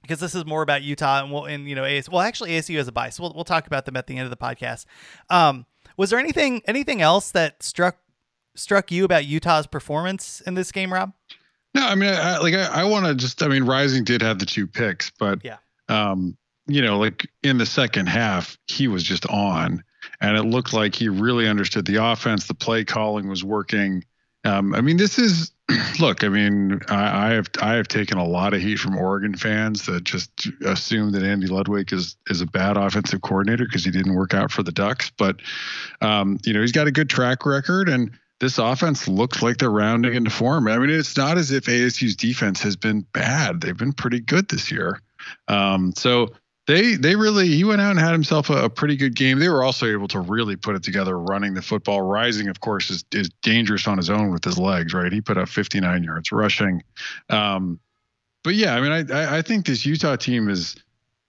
because 0.08 0.20
this 0.20 0.34
is 0.34 0.46
more 0.46 0.62
about 0.62 0.82
Utah 0.82 1.22
and 1.22 1.30
we'll 1.30 1.44
and 1.44 1.68
you 1.68 1.74
know 1.74 1.84
AS, 1.84 2.08
well 2.08 2.22
actually 2.22 2.50
ASU 2.52 2.76
has 2.76 2.88
a 2.88 2.92
bias. 2.92 3.16
So 3.16 3.24
we'll 3.24 3.34
we'll 3.34 3.44
talk 3.44 3.66
about 3.66 3.84
them 3.84 3.96
at 3.96 4.06
the 4.06 4.16
end 4.16 4.24
of 4.24 4.30
the 4.30 4.36
podcast. 4.36 4.86
Um, 5.28 5.66
was 5.96 6.10
there 6.10 6.18
anything 6.18 6.62
anything 6.66 7.02
else 7.02 7.30
that 7.32 7.62
struck 7.62 7.98
struck 8.54 8.90
you 8.90 9.04
about 9.04 9.26
Utah's 9.26 9.66
performance 9.66 10.40
in 10.46 10.54
this 10.54 10.72
game, 10.72 10.92
Rob? 10.92 11.12
No, 11.74 11.86
I 11.86 11.94
mean, 11.94 12.12
I, 12.12 12.38
like 12.38 12.54
I, 12.54 12.82
I 12.82 12.84
want 12.84 13.06
to 13.06 13.14
just. 13.14 13.42
I 13.42 13.48
mean, 13.48 13.64
Rising 13.64 14.04
did 14.04 14.22
have 14.22 14.38
the 14.38 14.46
two 14.46 14.66
picks, 14.66 15.10
but 15.18 15.44
yeah, 15.44 15.58
um, 15.88 16.36
you 16.66 16.80
know, 16.80 16.98
like 16.98 17.28
in 17.42 17.58
the 17.58 17.66
second 17.66 18.06
half, 18.06 18.56
he 18.66 18.88
was 18.88 19.02
just 19.02 19.26
on, 19.26 19.84
and 20.20 20.36
it 20.36 20.44
looked 20.44 20.72
like 20.72 20.94
he 20.94 21.08
really 21.08 21.46
understood 21.46 21.84
the 21.84 22.02
offense. 22.02 22.46
The 22.46 22.54
play 22.54 22.84
calling 22.84 23.28
was 23.28 23.44
working. 23.44 24.04
Um, 24.44 24.74
I 24.74 24.80
mean, 24.80 24.96
this 24.96 25.18
is 25.18 25.52
look. 26.00 26.24
I 26.24 26.28
mean, 26.28 26.80
I, 26.88 27.28
I, 27.28 27.32
have 27.34 27.48
I 27.60 27.74
have 27.74 27.88
taken 27.88 28.18
a 28.18 28.26
lot 28.26 28.54
of 28.54 28.60
heat 28.60 28.78
from 28.78 28.96
Oregon 28.96 29.36
fans 29.36 29.86
that 29.86 30.04
just 30.04 30.48
assume 30.64 31.12
that 31.12 31.22
Andy 31.22 31.46
Ludwig 31.46 31.92
is 31.92 32.16
is 32.28 32.40
a 32.40 32.46
bad 32.46 32.76
offensive 32.76 33.20
coordinator 33.20 33.64
because 33.64 33.84
he 33.84 33.90
didn't 33.90 34.14
work 34.14 34.34
out 34.34 34.50
for 34.50 34.62
the 34.62 34.72
Ducks. 34.72 35.10
But 35.10 35.40
um, 36.00 36.38
you 36.44 36.52
know, 36.52 36.60
he's 36.60 36.72
got 36.72 36.86
a 36.86 36.92
good 36.92 37.10
track 37.10 37.44
record, 37.44 37.88
and 37.88 38.10
this 38.40 38.58
offense 38.58 39.08
looks 39.08 39.42
like 39.42 39.58
they're 39.58 39.70
rounding 39.70 40.14
into 40.14 40.30
form. 40.30 40.68
I 40.68 40.78
mean, 40.78 40.90
it's 40.90 41.16
not 41.16 41.36
as 41.36 41.50
if 41.50 41.64
ASU's 41.64 42.16
defense 42.16 42.62
has 42.62 42.76
been 42.76 43.00
bad; 43.12 43.60
they've 43.60 43.76
been 43.76 43.92
pretty 43.92 44.20
good 44.20 44.48
this 44.48 44.70
year. 44.70 45.02
Um, 45.48 45.92
so 45.96 46.28
they 46.68 46.96
they 46.96 47.16
really 47.16 47.48
he 47.48 47.64
went 47.64 47.80
out 47.80 47.92
and 47.92 47.98
had 47.98 48.12
himself 48.12 48.50
a, 48.50 48.64
a, 48.64 48.70
pretty 48.70 48.94
good 48.94 49.16
game. 49.16 49.38
They 49.38 49.48
were 49.48 49.64
also 49.64 49.86
able 49.86 50.06
to 50.08 50.20
really 50.20 50.54
put 50.54 50.76
it 50.76 50.82
together 50.82 51.18
running 51.18 51.54
the 51.54 51.62
football. 51.62 52.02
Rising, 52.02 52.48
of 52.48 52.60
course, 52.60 52.90
is 52.90 53.06
is 53.10 53.30
dangerous 53.40 53.88
on 53.88 53.96
his 53.96 54.10
own 54.10 54.30
with 54.30 54.44
his 54.44 54.58
legs. 54.58 54.92
Right, 54.92 55.10
he 55.10 55.22
put 55.22 55.38
up 55.38 55.48
59 55.48 56.04
yards 56.04 56.30
rushing. 56.30 56.82
Um, 57.30 57.80
but 58.44 58.54
yeah, 58.54 58.74
I 58.74 58.80
mean, 58.82 59.10
I 59.10 59.38
I 59.38 59.42
think 59.42 59.66
this 59.66 59.84
Utah 59.84 60.16
team 60.16 60.48
is. 60.48 60.76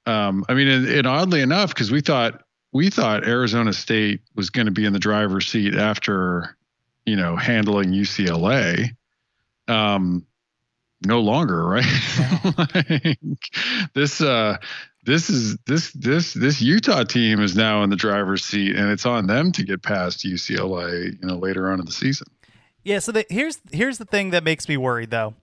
Um, 0.05 0.43
I 0.49 0.55
mean, 0.55 0.67
and, 0.67 0.87
and 0.87 1.07
oddly 1.07 1.39
enough, 1.39 1.69
because 1.69 1.89
we 1.89 2.01
thought 2.01 2.43
we 2.73 2.89
thought 2.89 3.25
Arizona 3.25 3.71
State 3.71 4.19
was 4.35 4.49
going 4.49 4.65
to 4.65 4.71
be 4.71 4.83
in 4.83 4.91
the 4.91 4.99
driver's 4.99 5.47
seat 5.47 5.73
after, 5.73 6.57
you 7.05 7.15
know, 7.15 7.37
handling 7.37 7.91
UCLA. 7.91 8.89
Um, 9.69 10.25
no 11.05 11.21
longer, 11.21 11.65
right? 11.65 11.85
like, 12.57 13.19
this 13.93 14.19
uh 14.19 14.57
this 15.03 15.29
is 15.29 15.57
this 15.65 15.91
this 15.93 16.33
this 16.33 16.61
Utah 16.61 17.03
team 17.03 17.39
is 17.39 17.55
now 17.55 17.83
in 17.83 17.89
the 17.89 17.95
driver's 17.95 18.43
seat, 18.43 18.75
and 18.75 18.89
it's 18.89 19.05
on 19.05 19.27
them 19.27 19.51
to 19.53 19.63
get 19.63 19.81
past 19.81 20.25
UCLA, 20.25 21.19
you 21.19 21.27
know, 21.27 21.37
later 21.37 21.71
on 21.71 21.79
in 21.79 21.85
the 21.85 21.91
season. 21.91 22.27
Yeah. 22.83 22.99
So 22.99 23.11
the, 23.11 23.25
here's 23.29 23.59
here's 23.71 23.97
the 23.97 24.05
thing 24.05 24.31
that 24.31 24.43
makes 24.43 24.67
me 24.67 24.77
worried, 24.77 25.09
though. 25.09 25.35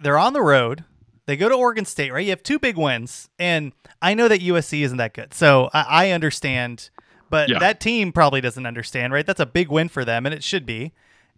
They're 0.00 0.18
on 0.18 0.34
the 0.34 0.42
road. 0.42 0.84
They 1.24 1.36
go 1.36 1.48
to 1.48 1.54
Oregon 1.54 1.84
State, 1.84 2.12
right? 2.12 2.24
You 2.24 2.30
have 2.30 2.42
two 2.42 2.58
big 2.58 2.76
wins, 2.76 3.28
and 3.38 3.72
I 4.00 4.14
know 4.14 4.28
that 4.28 4.40
USC 4.40 4.82
isn't 4.82 4.98
that 4.98 5.12
good, 5.14 5.34
so 5.34 5.70
I, 5.72 5.86
I 5.88 6.10
understand. 6.10 6.90
But 7.28 7.48
yeah. 7.48 7.58
that 7.58 7.80
team 7.80 8.12
probably 8.12 8.40
doesn't 8.40 8.64
understand, 8.64 9.12
right? 9.12 9.26
That's 9.26 9.40
a 9.40 9.46
big 9.46 9.68
win 9.68 9.88
for 9.88 10.04
them, 10.04 10.26
and 10.26 10.34
it 10.34 10.44
should 10.44 10.64
be. 10.64 10.92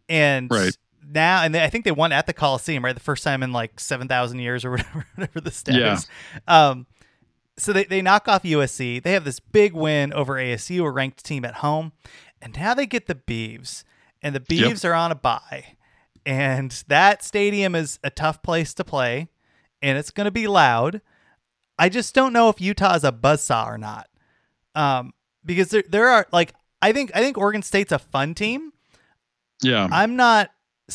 And 0.09 0.51
right 0.51 0.77
now, 1.11 1.43
and 1.43 1.55
they, 1.55 1.63
I 1.63 1.71
think 1.71 1.85
they 1.85 1.93
won 1.93 2.13
at 2.13 2.27
the 2.27 2.35
Coliseum, 2.35 2.85
right? 2.85 2.95
The 2.95 3.01
first 3.01 3.25
time 3.25 3.43
in 3.43 3.53
like 3.53 3.81
seven 3.81 4.09
thousand 4.09 4.41
years 4.41 4.65
or 4.65 4.71
whatever, 4.73 5.07
whatever 5.15 5.41
the 5.41 5.51
stat 5.51 5.75
yeah. 5.75 5.95
is. 5.95 6.07
Um, 6.47 6.87
so 7.59 7.73
they, 7.73 7.85
they 7.85 8.01
knock 8.01 8.29
off 8.29 8.45
USC. 8.45 9.03
They 9.03 9.13
have 9.13 9.25
this 9.25 9.41
big 9.41 9.75
win 9.75 10.13
over 10.13 10.35
ASU, 10.35 10.85
a 10.85 10.91
ranked 10.91 11.25
team 11.25 11.45
at 11.45 11.57
home. 11.57 11.93
And 12.41 12.57
now 12.57 12.75
they 12.75 12.87
get 12.87 13.07
the 13.07 13.15
Beavs. 13.15 13.85
And 14.23 14.35
the 14.35 14.41
Beavs 14.41 14.85
yep. 14.85 14.93
are 14.93 14.95
on 14.95 15.13
a 15.13 15.17
bye. 15.17 15.77
And 16.25 16.71
that 16.89 17.23
stadium 17.23 17.75
is 17.75 17.99
a 18.05 18.11
tough 18.11 18.43
place 18.43 18.75
to 18.75 18.85
play. 18.85 19.29
And 19.83 19.99
it's 19.99 20.11
going 20.11 20.27
to 20.27 20.31
be 20.31 20.47
loud. 20.47 21.01
I 21.79 21.89
just 21.89 22.15
don't 22.15 22.33
know 22.33 22.49
if 22.49 22.61
Utah 22.61 22.95
is 22.95 23.05
a 23.05 23.13
buzzsaw 23.13 23.67
or 23.67 23.79
not. 23.79 24.09
Um, 24.75 25.13
because 25.45 25.71
there 25.71 25.85
there 25.89 26.09
are 26.09 26.27
like 26.33 26.53
I 26.83 26.93
think 26.93 27.11
I 27.15 27.21
think 27.21 27.39
Oregon 27.39 27.63
State's 27.63 27.93
a 27.93 27.99
fun 27.99 28.35
team. 28.35 28.73
Yeah. 29.63 29.89
I'm 29.91 30.17
not 30.17 30.51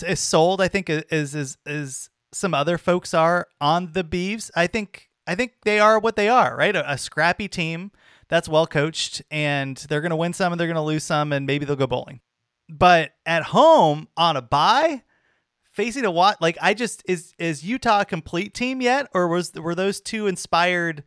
as 0.05 0.19
sold. 0.19 0.61
I 0.61 0.67
think 0.67 0.89
as 0.89 1.35
as 1.35 1.57
as 1.65 2.09
some 2.33 2.53
other 2.53 2.77
folks 2.77 3.13
are 3.13 3.47
on 3.61 3.93
the 3.93 4.03
Beavs. 4.03 4.51
I 4.55 4.67
think 4.67 5.09
I 5.25 5.35
think 5.35 5.53
they 5.63 5.79
are 5.79 5.99
what 5.99 6.15
they 6.15 6.29
are. 6.29 6.55
Right, 6.55 6.75
a, 6.75 6.91
a 6.91 6.97
scrappy 6.97 7.47
team 7.47 7.91
that's 8.29 8.49
well 8.49 8.67
coached, 8.67 9.21
and 9.31 9.77
they're 9.89 10.01
going 10.01 10.11
to 10.11 10.15
win 10.15 10.33
some 10.33 10.53
and 10.53 10.59
they're 10.59 10.67
going 10.67 10.75
to 10.75 10.81
lose 10.81 11.03
some, 11.03 11.31
and 11.31 11.45
maybe 11.45 11.65
they'll 11.65 11.75
go 11.75 11.87
bowling. 11.87 12.21
But 12.69 13.13
at 13.25 13.43
home 13.43 14.07
on 14.17 14.37
a 14.37 14.41
bye, 14.41 15.03
facing 15.71 16.05
a 16.05 16.11
what? 16.11 16.41
Like 16.41 16.57
I 16.61 16.73
just 16.73 17.03
is 17.07 17.33
is 17.37 17.63
Utah 17.63 18.01
a 18.01 18.05
complete 18.05 18.53
team 18.53 18.81
yet, 18.81 19.07
or 19.13 19.27
was 19.27 19.53
were 19.53 19.75
those 19.75 19.99
two 19.99 20.27
inspired, 20.27 21.03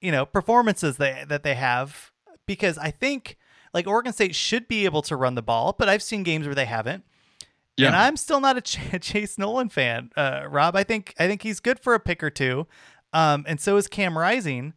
you 0.00 0.12
know, 0.12 0.26
performances 0.26 0.98
they 0.98 1.24
that 1.28 1.42
they 1.42 1.54
have? 1.54 2.12
Because 2.46 2.76
I 2.78 2.90
think 2.90 3.38
like 3.72 3.86
Oregon 3.86 4.12
State 4.12 4.34
should 4.34 4.68
be 4.68 4.84
able 4.84 5.02
to 5.02 5.16
run 5.16 5.34
the 5.34 5.42
ball, 5.42 5.74
but 5.78 5.88
I've 5.88 6.02
seen 6.02 6.22
games 6.22 6.46
where 6.46 6.54
they 6.54 6.66
haven't. 6.66 7.04
Yeah. 7.76 7.86
And 7.86 7.96
I'm 7.96 8.16
still 8.18 8.40
not 8.40 8.58
a 8.58 8.60
Ch- 8.60 8.78
Chance 9.00 9.38
Nolan 9.38 9.70
fan, 9.70 10.10
uh, 10.16 10.44
Rob. 10.48 10.76
I 10.76 10.84
think 10.84 11.14
I 11.18 11.26
think 11.26 11.42
he's 11.42 11.60
good 11.60 11.80
for 11.80 11.94
a 11.94 12.00
pick 12.00 12.22
or 12.22 12.30
two, 12.30 12.66
um, 13.12 13.44
and 13.46 13.60
so 13.60 13.76
is 13.76 13.86
Cam 13.88 14.16
Rising. 14.16 14.74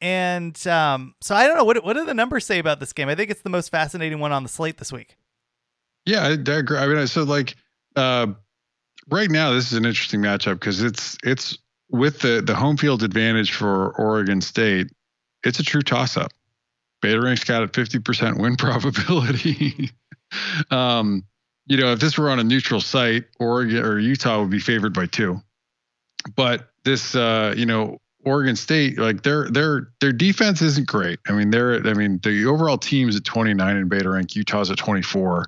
And 0.00 0.66
um, 0.66 1.14
so 1.20 1.34
I 1.34 1.46
don't 1.46 1.56
know 1.56 1.64
what 1.64 1.84
what 1.84 1.94
do 1.94 2.04
the 2.04 2.14
numbers 2.14 2.44
say 2.44 2.58
about 2.58 2.80
this 2.80 2.92
game. 2.92 3.08
I 3.08 3.14
think 3.14 3.30
it's 3.30 3.42
the 3.42 3.50
most 3.50 3.70
fascinating 3.70 4.18
one 4.18 4.32
on 4.32 4.42
the 4.42 4.48
slate 4.48 4.78
this 4.78 4.92
week. 4.92 5.16
Yeah, 6.04 6.22
I, 6.24 6.30
I 6.30 6.56
agree. 6.56 6.76
I 6.76 6.86
mean, 6.88 7.06
so 7.06 7.22
like 7.22 7.54
uh, 7.94 8.26
right 9.08 9.30
now, 9.30 9.52
this 9.52 9.70
is 9.70 9.78
an 9.78 9.84
interesting 9.84 10.20
matchup 10.20 10.54
because 10.54 10.82
it's 10.82 11.16
it's 11.22 11.56
with 11.88 12.20
the 12.20 12.42
the 12.44 12.54
home 12.54 12.76
field 12.76 13.04
advantage 13.04 13.52
for 13.52 13.90
Oregon 13.96 14.40
State. 14.40 14.88
It's 15.44 15.60
a 15.60 15.62
true 15.62 15.82
toss 15.82 16.16
up. 16.16 16.32
Beta 17.00 17.20
Rank's 17.20 17.44
got 17.44 17.64
a 17.64 17.68
50% 17.68 18.40
win 18.40 18.56
probability. 18.58 19.90
um, 20.70 21.24
you 21.66 21.76
know, 21.76 21.92
if 21.92 22.00
this 22.00 22.16
were 22.16 22.30
on 22.30 22.38
a 22.38 22.44
neutral 22.44 22.80
site, 22.80 23.24
Oregon 23.38 23.84
or 23.84 23.98
Utah 23.98 24.40
would 24.40 24.50
be 24.50 24.58
favored 24.58 24.94
by 24.94 25.06
two. 25.06 25.40
But 26.34 26.71
this, 26.84 27.14
uh, 27.14 27.54
you 27.56 27.66
know, 27.66 27.98
Oregon 28.24 28.54
State, 28.54 28.98
like 28.98 29.22
their 29.22 29.50
their 29.50 29.88
their 30.00 30.12
defense 30.12 30.62
isn't 30.62 30.86
great. 30.86 31.18
I 31.26 31.32
mean, 31.32 31.50
they're 31.50 31.84
I 31.86 31.94
mean 31.94 32.20
the 32.22 32.46
overall 32.46 32.78
team 32.78 33.08
is 33.08 33.16
at 33.16 33.24
29 33.24 33.76
in 33.76 33.88
beta 33.88 34.08
rank. 34.08 34.36
Utah's 34.36 34.70
at 34.70 34.76
24. 34.76 35.46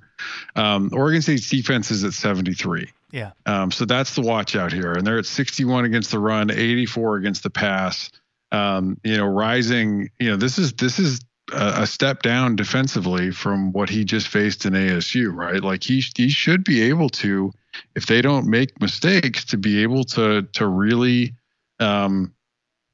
Um, 0.56 0.90
Oregon 0.92 1.22
State's 1.22 1.48
defense 1.48 1.90
is 1.90 2.02
at 2.02 2.14
73. 2.14 2.90
Yeah. 3.12 3.30
Um, 3.46 3.70
so 3.70 3.84
that's 3.84 4.16
the 4.16 4.22
watch 4.22 4.56
out 4.56 4.72
here, 4.72 4.92
and 4.92 5.06
they're 5.06 5.18
at 5.18 5.26
61 5.26 5.84
against 5.84 6.10
the 6.10 6.18
run, 6.18 6.50
84 6.50 7.16
against 7.16 7.44
the 7.44 7.50
pass. 7.50 8.10
Um, 8.50 8.98
you 9.04 9.16
know, 9.16 9.26
rising. 9.26 10.10
You 10.18 10.30
know, 10.30 10.36
this 10.36 10.58
is 10.58 10.72
this 10.72 10.98
is 10.98 11.20
a, 11.52 11.86
step 11.86 12.22
down 12.22 12.56
defensively 12.56 13.30
from 13.30 13.72
what 13.72 13.90
he 13.90 14.04
just 14.04 14.28
faced 14.28 14.64
in 14.64 14.72
ASU, 14.72 15.32
right? 15.34 15.62
Like 15.62 15.82
he 15.82 16.02
he 16.16 16.28
should 16.28 16.64
be 16.64 16.82
able 16.82 17.10
to, 17.10 17.52
if 17.94 18.06
they 18.06 18.22
don't 18.22 18.46
make 18.46 18.80
mistakes, 18.80 19.44
to 19.46 19.58
be 19.58 19.82
able 19.82 20.04
to 20.04 20.42
to 20.52 20.66
really. 20.66 21.34
Um, 21.80 22.32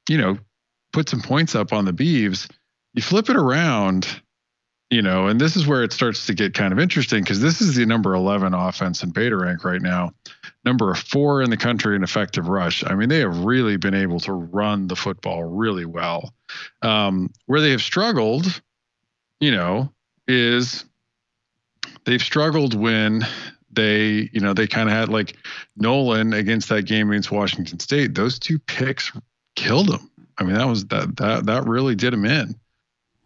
you 0.09 0.17
know, 0.17 0.37
put 0.91 1.09
some 1.09 1.21
points 1.21 1.55
up 1.55 1.73
on 1.73 1.85
the 1.85 1.93
Beavs, 1.93 2.49
you 2.93 3.01
flip 3.01 3.29
it 3.29 3.35
around, 3.35 4.21
you 4.89 5.01
know, 5.01 5.27
and 5.27 5.39
this 5.39 5.55
is 5.55 5.65
where 5.65 5.83
it 5.83 5.93
starts 5.93 6.25
to 6.27 6.33
get 6.33 6.53
kind 6.53 6.73
of 6.73 6.79
interesting 6.79 7.23
because 7.23 7.39
this 7.39 7.61
is 7.61 7.75
the 7.75 7.85
number 7.85 8.13
11 8.13 8.53
offense 8.53 9.03
in 9.03 9.11
beta 9.11 9.37
rank 9.37 9.63
right 9.63 9.81
now, 9.81 10.11
number 10.65 10.93
four 10.95 11.41
in 11.41 11.49
the 11.49 11.57
country 11.57 11.95
in 11.95 12.03
effective 12.03 12.47
rush. 12.47 12.83
I 12.85 12.95
mean, 12.95 13.09
they 13.09 13.19
have 13.19 13.39
really 13.39 13.77
been 13.77 13.93
able 13.93 14.19
to 14.21 14.33
run 14.33 14.87
the 14.87 14.95
football 14.95 15.43
really 15.43 15.85
well. 15.85 16.33
Um, 16.81 17.31
where 17.45 17.61
they 17.61 17.71
have 17.71 17.81
struggled, 17.81 18.61
you 19.39 19.51
know, 19.51 19.91
is 20.27 20.85
they've 22.05 22.21
struggled 22.21 22.73
when 22.73 23.25
they, 23.71 24.29
you 24.33 24.39
know, 24.39 24.53
they 24.53 24.67
kind 24.67 24.89
of 24.89 24.95
had 24.95 25.09
like 25.09 25.37
Nolan 25.77 26.33
against 26.33 26.69
that 26.69 26.83
game 26.83 27.09
against 27.09 27.31
Washington 27.31 27.79
State. 27.79 28.15
Those 28.15 28.37
two 28.37 28.59
picks 28.59 29.11
killed 29.55 29.87
them. 29.87 30.11
I 30.37 30.43
mean, 30.43 30.55
that 30.55 30.67
was 30.67 30.85
that 30.87 31.17
that 31.17 31.45
that 31.45 31.65
really 31.65 31.95
did 31.95 32.13
him 32.13 32.25
in. 32.25 32.55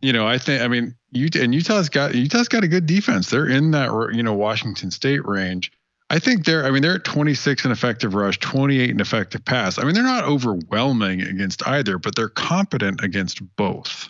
You 0.01 0.13
know, 0.13 0.28
I 0.28 0.38
think 0.38 0.62
I 0.62 0.67
mean, 0.67 0.95
Utah 1.12 1.39
and 1.39 1.56
Utah's 1.56 1.89
got 1.89 2.13
Utah's 2.13 2.47
got 2.47 2.63
a 2.63 2.67
good 2.67 2.86
defense. 2.86 3.30
They're 3.30 3.47
in 3.47 3.71
that 3.71 3.89
you 4.13 4.21
know 4.21 4.34
Washington 4.34 4.91
State 4.91 5.25
range. 5.25 5.71
I 6.10 6.20
think 6.20 6.46
they're 6.46 6.65
I 6.65 6.72
mean 6.72 6.82
they're 6.82 6.96
at 6.96 7.04
26 7.04 7.65
in 7.65 7.72
effective 7.72 8.13
rush, 8.13 8.39
28 8.39 8.89
in 8.89 9.00
effective 9.00 9.44
pass. 9.44 9.80
I 9.80 9.84
mean 9.84 9.94
they're 9.94 10.04
not 10.04 10.26
overwhelming 10.26 11.22
against 11.22 11.68
either, 11.68 11.98
but 11.98 12.15
they're 12.15 12.30
competent 12.30 13.04
against 13.04 13.41
both. 13.56 14.10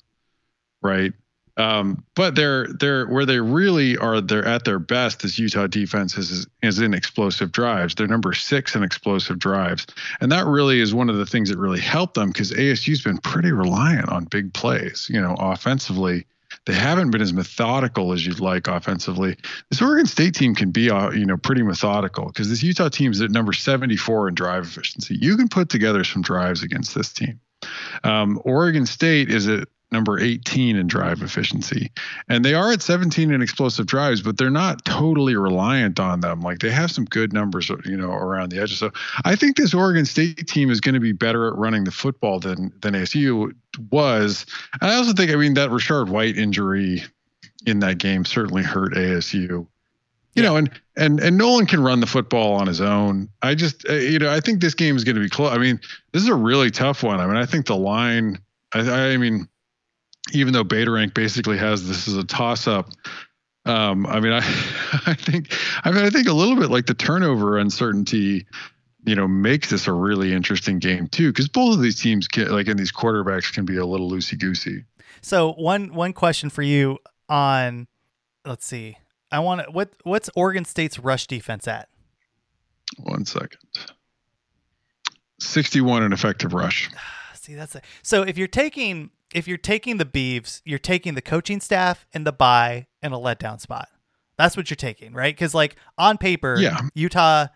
Right? 0.81 1.13
Um, 1.57 2.03
but 2.15 2.35
they're 2.35 2.67
they're 2.67 3.07
where 3.07 3.25
they 3.25 3.39
really 3.39 3.95
are 3.97 4.19
they're 4.19 4.45
at 4.45 4.65
their 4.65 4.79
best 4.79 5.23
is 5.23 5.39
Utah 5.39 5.67
defense 5.67 6.17
is 6.17 6.45
is 6.61 6.79
in 6.79 6.93
explosive 6.93 7.53
drives. 7.53 7.95
They're 7.95 8.07
number 8.07 8.33
six 8.33 8.75
in 8.75 8.83
explosive 8.83 9.39
drives, 9.39 9.87
and 10.19 10.29
that 10.33 10.45
really 10.45 10.81
is 10.81 10.93
one 10.93 11.09
of 11.09 11.15
the 11.15 11.25
things 11.25 11.49
that 11.49 11.57
really 11.57 11.79
helped 11.79 12.15
them 12.15 12.27
because 12.27 12.51
ASU's 12.51 13.01
been 13.01 13.19
pretty 13.19 13.53
reliant 13.53 14.09
on 14.09 14.25
big 14.25 14.53
plays. 14.53 15.07
You 15.09 15.21
know, 15.21 15.37
offensively, 15.39 16.25
they 16.65 16.73
haven't 16.73 17.11
been 17.11 17.21
as 17.21 17.33
methodical 17.33 18.11
as 18.11 18.25
you'd 18.25 18.39
like 18.39 18.67
offensively. 18.67 19.37
This 19.69 19.81
Oregon 19.81 20.05
State 20.05 20.35
team 20.35 20.55
can 20.55 20.71
be, 20.71 20.89
uh, 20.89 21.11
you 21.11 21.25
know, 21.25 21.37
pretty 21.37 21.61
methodical 21.61 22.27
because 22.27 22.49
this 22.49 22.63
Utah 22.63 22.89
team 22.89 23.11
is 23.11 23.21
at 23.21 23.31
number 23.31 23.53
74 23.53 24.29
in 24.29 24.35
drive 24.35 24.63
efficiency. 24.63 25.17
You 25.19 25.37
can 25.37 25.47
put 25.47 25.69
together 25.69 26.03
some 26.03 26.21
drives 26.21 26.63
against 26.63 26.95
this 26.95 27.13
team. 27.13 27.39
Um, 28.03 28.41
Oregon 28.43 28.85
State 28.85 29.29
is 29.29 29.47
at 29.47 29.67
number 29.91 30.19
18 30.19 30.75
in 30.75 30.87
drive 30.87 31.21
efficiency. 31.21 31.91
And 32.27 32.43
they 32.43 32.53
are 32.53 32.71
at 32.71 32.81
17 32.81 33.31
in 33.31 33.41
explosive 33.41 33.85
drives, 33.85 34.21
but 34.21 34.37
they're 34.37 34.49
not 34.49 34.83
totally 34.83 35.35
reliant 35.35 35.99
on 35.99 36.19
them. 36.19 36.41
Like 36.41 36.59
they 36.59 36.71
have 36.71 36.91
some 36.91 37.05
good 37.05 37.31
numbers, 37.31 37.69
you 37.85 37.95
know, 37.95 38.11
around 38.11 38.49
the 38.49 38.59
edges. 38.59 38.79
So 38.79 38.91
I 39.23 39.35
think 39.35 39.57
this 39.57 39.73
Oregon 39.73 40.05
State 40.05 40.47
team 40.47 40.69
is 40.69 40.81
going 40.81 40.95
to 40.95 40.99
be 40.99 41.13
better 41.13 41.47
at 41.47 41.55
running 41.55 41.83
the 41.85 41.91
football 41.91 42.39
than 42.39 42.73
than 42.81 42.93
ASU 42.93 43.53
was. 43.91 44.45
And 44.81 44.91
I 44.91 44.95
also 44.95 45.13
think, 45.13 45.31
I 45.31 45.35
mean, 45.35 45.53
that 45.55 45.69
Rachaad 45.69 46.09
White 46.09 46.37
injury 46.37 47.03
in 47.65 47.79
that 47.79 47.97
game 47.97 48.25
certainly 48.25 48.63
hurt 48.63 48.93
ASU. 48.93 49.67
You 50.35 50.43
know, 50.43 50.57
and 50.57 50.69
and 50.97 51.21
and 51.21 51.37
Nolan 51.37 51.65
can 51.65 51.81
run 51.81 52.01
the 52.01 52.07
football 52.07 52.55
on 52.55 52.67
his 52.67 52.81
own. 52.81 53.29
I 53.41 53.55
just, 53.55 53.87
uh, 53.87 53.93
you 53.93 54.19
know, 54.19 54.29
I 54.29 54.41
think 54.41 54.59
this 54.59 54.73
game 54.73 54.97
is 54.97 55.05
going 55.05 55.15
to 55.15 55.21
be 55.21 55.29
close. 55.29 55.53
I 55.53 55.57
mean, 55.57 55.79
this 56.11 56.21
is 56.21 56.27
a 56.27 56.35
really 56.35 56.69
tough 56.71 57.03
one. 57.03 57.21
I 57.21 57.25
mean, 57.25 57.37
I 57.37 57.45
think 57.45 57.67
the 57.67 57.77
line. 57.77 58.39
I, 58.73 59.13
I 59.13 59.17
mean, 59.17 59.47
even 60.33 60.53
though 60.53 60.63
Beta 60.63 60.91
Rank 60.91 61.13
basically 61.13 61.57
has 61.57 61.87
this 61.87 62.07
as 62.07 62.15
a 62.17 62.23
toss 62.23 62.67
up. 62.67 62.89
Um, 63.65 64.05
I 64.05 64.19
mean, 64.19 64.33
I, 64.33 64.39
I 65.05 65.13
think, 65.13 65.53
I 65.83 65.91
mean, 65.91 66.03
I 66.03 66.09
think 66.09 66.27
a 66.27 66.33
little 66.33 66.55
bit 66.55 66.69
like 66.69 66.85
the 66.85 66.93
turnover 66.93 67.57
uncertainty, 67.57 68.45
you 69.05 69.15
know, 69.15 69.27
makes 69.27 69.69
this 69.69 69.87
a 69.87 69.93
really 69.93 70.33
interesting 70.33 70.79
game 70.79 71.07
too, 71.07 71.31
because 71.31 71.47
both 71.47 71.75
of 71.75 71.81
these 71.81 71.99
teams 71.99 72.27
get 72.27 72.49
like, 72.51 72.67
and 72.67 72.79
these 72.79 72.91
quarterbacks 72.91 73.53
can 73.53 73.65
be 73.65 73.77
a 73.77 73.85
little 73.85 74.09
loosey 74.09 74.39
goosey. 74.39 74.85
So 75.21 75.53
one 75.53 75.93
one 75.93 76.13
question 76.13 76.49
for 76.49 76.61
you 76.61 76.97
on, 77.29 77.87
let's 78.45 78.65
see, 78.65 78.97
I 79.31 79.39
want 79.39 79.65
to 79.65 79.71
what 79.71 79.93
what's 80.03 80.29
Oregon 80.35 80.65
State's 80.65 80.99
rush 80.99 81.27
defense 81.27 81.67
at? 81.67 81.89
One 82.97 83.25
second. 83.25 83.59
Sixty-one 85.39 86.03
in 86.03 86.13
effective 86.13 86.53
rush. 86.53 86.89
see, 87.33 87.55
that's 87.55 87.75
a, 87.75 87.81
so 88.01 88.23
if 88.23 88.37
you're 88.37 88.47
taking 88.47 89.11
if 89.33 89.47
you're 89.47 89.57
taking 89.57 89.97
the 89.97 90.05
Beavs, 90.05 90.61
you're 90.65 90.79
taking 90.79 91.13
the 91.15 91.21
coaching 91.21 91.59
staff 91.59 92.05
and 92.13 92.25
the 92.25 92.31
buy 92.31 92.87
and 93.01 93.13
a 93.13 93.17
letdown 93.17 93.59
spot. 93.59 93.89
That's 94.37 94.55
what 94.57 94.69
you're 94.69 94.75
taking, 94.75 95.13
right? 95.13 95.33
Because 95.35 95.53
like 95.53 95.75
on 95.97 96.17
paper, 96.17 96.57
yeah. 96.59 96.79
Utah 96.93 97.47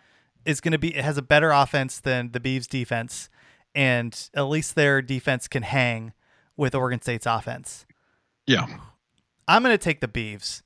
is 0.46 0.62
going 0.62 0.72
to 0.72 0.78
be 0.78 0.96
it 0.96 1.04
has 1.04 1.18
a 1.18 1.22
better 1.22 1.52
offense 1.52 2.00
than 2.00 2.32
the 2.32 2.40
Beavs 2.40 2.68
defense, 2.68 3.30
and 3.76 4.30
at 4.34 4.44
least 4.44 4.76
their 4.76 5.02
defense 5.02 5.48
can 5.48 5.64
hang 5.64 6.14
with 6.58 6.76
Oregon 6.76 7.02
State's 7.02 7.26
offense. 7.26 7.86
Yeah, 8.48 8.68
I'm 9.48 9.64
going 9.64 9.74
to 9.74 9.84
take 9.84 10.02
the 10.02 10.08
Beavs. 10.08 10.64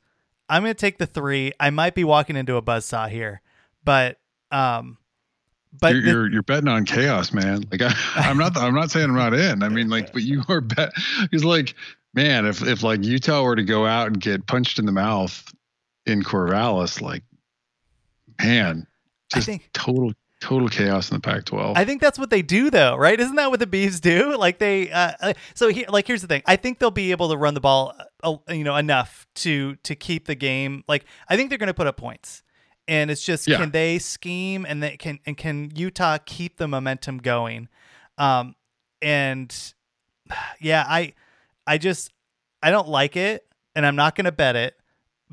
I'm 0.50 0.64
going 0.64 0.74
to 0.74 0.80
take 0.80 0.98
the 0.98 1.06
three. 1.06 1.54
I 1.60 1.70
might 1.70 1.96
be 1.96 2.04
walking 2.04 2.36
into 2.36 2.58
a 2.58 2.62
buzzsaw 2.62 3.10
here, 3.10 3.42
but 3.84 4.18
um, 4.52 4.98
but 5.80 5.94
you're, 5.94 6.02
the, 6.02 6.10
you're, 6.10 6.32
you're 6.32 6.44
betting 6.44 6.68
on 6.68 6.86
chaos, 6.86 7.34
man. 7.34 7.64
Like 7.72 7.82
I, 7.82 7.94
I'm 8.16 8.38
not 8.38 8.56
I'm 8.58 8.76
not 8.76 8.92
saying 8.92 9.10
I'm 9.10 9.16
not 9.16 9.34
in. 9.34 9.64
I 9.64 9.70
mean, 9.70 9.90
like, 9.90 10.14
but 10.14 10.24
you 10.24 10.44
are 10.50 10.62
bet 10.62 10.94
because 11.22 11.44
like, 11.44 11.76
man, 12.14 12.46
if 12.46 12.62
if 12.62 12.84
like 12.84 13.04
Utah 13.04 13.44
were 13.44 13.56
to 13.56 13.64
go 13.64 13.86
out 13.86 14.08
and 14.08 14.20
get 14.20 14.46
punched 14.46 14.80
in 14.80 14.86
the 14.86 14.92
mouth 14.92 15.52
in 16.06 16.24
Corvallis, 16.24 17.02
like, 17.02 17.24
man, 18.42 18.86
just 19.38 19.48
think, 19.48 19.70
total 19.74 20.14
total 20.42 20.68
chaos 20.68 21.10
in 21.10 21.16
the 21.16 21.22
Pac-12. 21.22 21.74
I 21.78 21.86
think 21.86 22.02
that's 22.02 22.20
what 22.20 22.30
they 22.30 22.42
do, 22.42 22.70
though, 22.70 22.98
right? 22.98 23.18
Isn't 23.18 23.38
that 23.38 23.50
what 23.50 23.62
the 23.62 23.68
Beavs 23.68 24.02
do? 24.02 24.38
Like 24.44 24.60
they, 24.60 24.92
uh, 24.92 25.14
uh 25.22 25.34
so 25.54 25.70
here, 25.70 25.86
like 25.88 26.06
here's 26.06 26.22
the 26.22 26.28
thing. 26.28 26.44
I 26.46 26.58
think 26.58 26.80
they'll 26.80 26.92
be 26.92 27.12
able 27.12 27.30
to 27.30 27.38
run 27.38 27.54
the 27.54 27.62
ball, 27.62 27.94
uh, 28.24 28.36
you 28.50 28.66
know, 28.66 28.76
enough 28.76 29.26
to 29.36 29.76
to 29.84 29.96
keep 29.96 30.26
the 30.26 30.36
game. 30.36 30.84
Like 30.88 31.06
I 31.30 31.38
think 31.38 31.50
they're 31.50 31.58
going 31.58 31.68
to 31.68 31.74
put 31.74 31.88
up 31.88 31.96
points 31.96 32.44
and 32.88 33.10
it's 33.10 33.24
just 33.24 33.48
yeah. 33.48 33.58
can 33.58 33.72
they 33.72 34.00
scheme 34.00 34.66
and 34.68 34.84
they 34.84 34.98
can 34.98 35.20
and 35.26 35.38
can 35.38 35.72
Utah 35.76 36.18
keep 36.26 36.58
the 36.58 36.68
momentum 36.68 37.18
going? 37.18 37.70
Um, 38.18 38.56
and 39.02 39.56
yeah, 40.62 40.86
I 40.88 41.14
I 41.66 41.78
just 41.78 42.12
I 42.62 42.72
don't 42.72 42.90
like 42.90 43.16
it, 43.16 43.46
and 43.76 43.86
I'm 43.86 43.96
not 43.96 44.16
going 44.16 44.26
to 44.26 44.32
bet 44.32 44.56
it, 44.56 44.76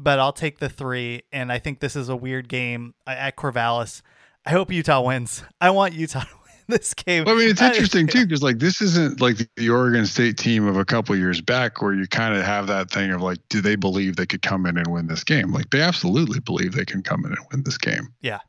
but 0.03 0.19
I'll 0.19 0.33
take 0.33 0.59
the 0.59 0.69
three. 0.69 1.23
And 1.33 1.53
I 1.53 1.59
think 1.59 1.81
this 1.81 1.95
is 1.95 2.09
a 2.09 2.17
weird 2.17 2.49
game 2.49 2.95
at 3.07 3.37
Corvallis. 3.37 4.03
I 4.47 4.51
hope 4.51 4.73
Utah 4.73 5.03
wins. 5.03 5.45
I 5.61 5.71
want 5.71 5.95
Utah 5.95 6.21
to 6.25 6.27
win 6.27 6.65
this 6.69 6.95
game. 6.95 7.25
Well, 7.25 7.35
I 7.35 7.39
mean, 7.39 7.51
it's 7.51 7.63
interesting 7.63 8.07
too 8.09 8.25
because 8.25 8.43
like 8.43 8.59
this 8.59 8.81
isn't 8.81 9.21
like 9.21 9.37
the 9.57 9.71
Oregon 9.71 10.07
State 10.07 10.39
team 10.39 10.67
of 10.67 10.77
a 10.77 10.85
couple 10.85 11.15
years 11.17 11.41
back 11.41 11.83
where 11.83 11.95
you 11.95 12.07
kind 12.07 12.35
of 12.35 12.43
have 12.43 12.67
that 12.69 12.91
thing 12.91 13.11
of 13.11 13.21
like, 13.21 13.39
do 13.49 13.61
they 13.61 13.77
believe 13.77 14.17
they 14.17 14.27
could 14.27 14.43
come 14.43 14.67
in 14.67 14.79
and 14.79 14.87
win 14.87 15.07
this 15.07 15.25
game? 15.25 15.53
Like 15.53 15.71
they 15.71 15.83
absolutely 15.83 16.41
believe 16.41 16.73
they 16.73 16.87
can 16.87 17.03
come 17.03 17.25
in 17.25 17.33
and 17.33 17.47
win 17.53 17.63
this 17.65 17.79
game. 17.79 18.09
Yeah, 18.23 18.41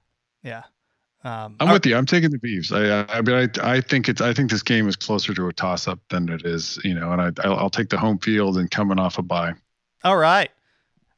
yeah. 0.43 0.63
Um, 1.23 1.57
I'm 1.59 1.71
with 1.71 1.85
you. 1.85 1.95
I'm 1.95 2.07
taking 2.07 2.31
the 2.31 2.39
Beavs. 2.39 2.71
I, 2.71 3.01
I, 3.01 3.17
I 3.19 3.21
mean, 3.21 3.51
I, 3.61 3.73
I 3.75 3.81
think 3.81 4.09
it's. 4.09 4.21
I 4.21 4.33
think 4.33 4.49
this 4.49 4.63
game 4.63 4.87
is 4.87 4.95
closer 4.95 5.35
to 5.35 5.47
a 5.47 5.53
toss-up 5.53 5.99
than 6.09 6.29
it 6.29 6.45
is, 6.45 6.79
you 6.83 6.95
know. 6.95 7.11
And 7.11 7.21
I, 7.21 7.31
I'll, 7.43 7.57
I'll 7.57 7.69
take 7.69 7.89
the 7.89 7.97
home 7.99 8.17
field 8.17 8.57
and 8.57 8.71
coming 8.71 8.97
off 8.97 9.19
a 9.19 9.21
bye. 9.21 9.53
All 10.03 10.17
right, 10.17 10.49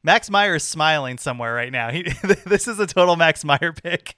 Max 0.04 0.28
Meyer 0.30 0.56
is 0.56 0.62
smiling 0.62 1.16
somewhere 1.16 1.54
right 1.54 1.72
now. 1.72 1.90
He, 1.90 2.02
this 2.46 2.68
is 2.68 2.78
a 2.78 2.86
total 2.86 3.16
Max 3.16 3.44
Meyer 3.44 3.72
pick. 3.72 4.16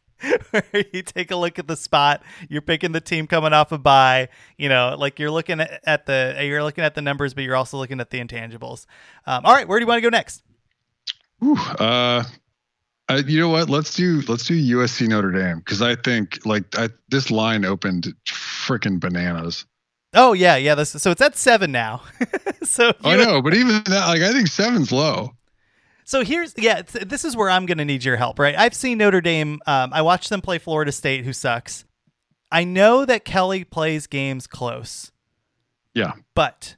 Where 0.51 0.64
you 0.93 1.03
take 1.03 1.30
a 1.30 1.37
look 1.37 1.59
at 1.59 1.68
the 1.68 1.76
spot, 1.76 2.22
you're 2.49 2.62
picking 2.62 2.93
the 2.93 3.03
team 3.03 3.26
coming 3.26 3.53
off 3.53 3.70
a 3.70 3.78
bye. 3.78 4.28
You 4.57 4.68
know, 4.68 4.97
like 4.99 5.18
you're 5.18 5.30
looking 5.30 5.61
at, 5.61 6.07
the 6.07 6.37
you're 6.41 6.62
looking 6.62 6.84
at 6.84 6.95
the 6.95 7.03
numbers, 7.03 7.34
but 7.34 7.45
you're 7.45 7.55
also 7.55 7.76
looking 7.76 8.01
at 8.01 8.11
the 8.11 8.18
intangibles. 8.18 8.87
Um, 9.26 9.45
all 9.45 9.55
right, 9.55 9.68
where 9.68 9.78
do 9.78 9.84
you 9.84 9.87
want 9.87 9.99
to 9.99 10.03
go 10.03 10.09
next? 10.09 10.43
Ooh, 11.45 11.55
uh, 11.55 12.24
uh, 13.09 13.22
you 13.26 13.39
know 13.39 13.51
what? 13.51 13.68
Let's 13.68 13.95
do 13.95 14.22
let's 14.26 14.47
do 14.47 14.55
USC 14.55 15.07
Notre 15.07 15.30
Dame 15.30 15.59
because 15.59 15.82
I 15.82 15.95
think 15.95 16.45
like 16.47 16.64
I, 16.78 16.89
this 17.11 17.30
line 17.30 17.66
opened 17.66 18.12
freaking 18.26 18.99
bananas. 18.99 19.66
Oh 20.14 20.32
yeah, 20.32 20.57
yeah. 20.57 20.74
This, 20.74 20.91
so 20.91 21.11
it's 21.11 21.20
at 21.20 21.37
seven 21.37 21.70
now. 21.70 22.03
so 22.62 22.95
I 23.05 23.16
know, 23.16 23.43
but 23.43 23.55
even 23.55 23.82
that, 23.84 24.07
like 24.09 24.22
I 24.22 24.32
think 24.32 24.49
seven's 24.49 24.91
low. 24.91 25.37
So 26.07 26.24
here's 26.24 26.54
yeah, 26.57 26.82
this 26.82 27.24
is 27.24 27.36
where 27.36 27.50
I'm 27.50 27.66
going 27.66 27.78
to 27.78 27.84
need 27.84 28.04
your 28.04 28.16
help, 28.16 28.38
right? 28.38 28.57
I've 28.57 28.74
seen 28.74 28.98
Notre 28.98 29.20
Dame. 29.20 29.61
Um, 29.66 29.92
I 29.92 30.02
watched 30.02 30.30
them 30.30 30.40
play 30.40 30.59
Florida 30.59 30.92
State, 30.92 31.24
who 31.24 31.32
sucks. 31.32 31.84
I 32.50 32.62
know 32.62 33.04
that 33.04 33.24
Kelly 33.24 33.64
plays 33.64 34.07
games 34.07 34.46
close. 34.46 35.11
Yeah, 35.94 36.12
but 36.36 36.76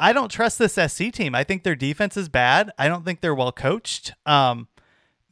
I 0.00 0.12
don't 0.12 0.30
trust 0.30 0.58
this 0.58 0.72
SC 0.74 1.12
team. 1.12 1.32
I 1.36 1.44
think 1.44 1.62
their 1.62 1.76
defense 1.76 2.16
is 2.16 2.28
bad. 2.28 2.72
I 2.76 2.88
don't 2.88 3.04
think 3.04 3.20
they're 3.20 3.36
well 3.36 3.52
coached. 3.52 4.14
Um, 4.26 4.66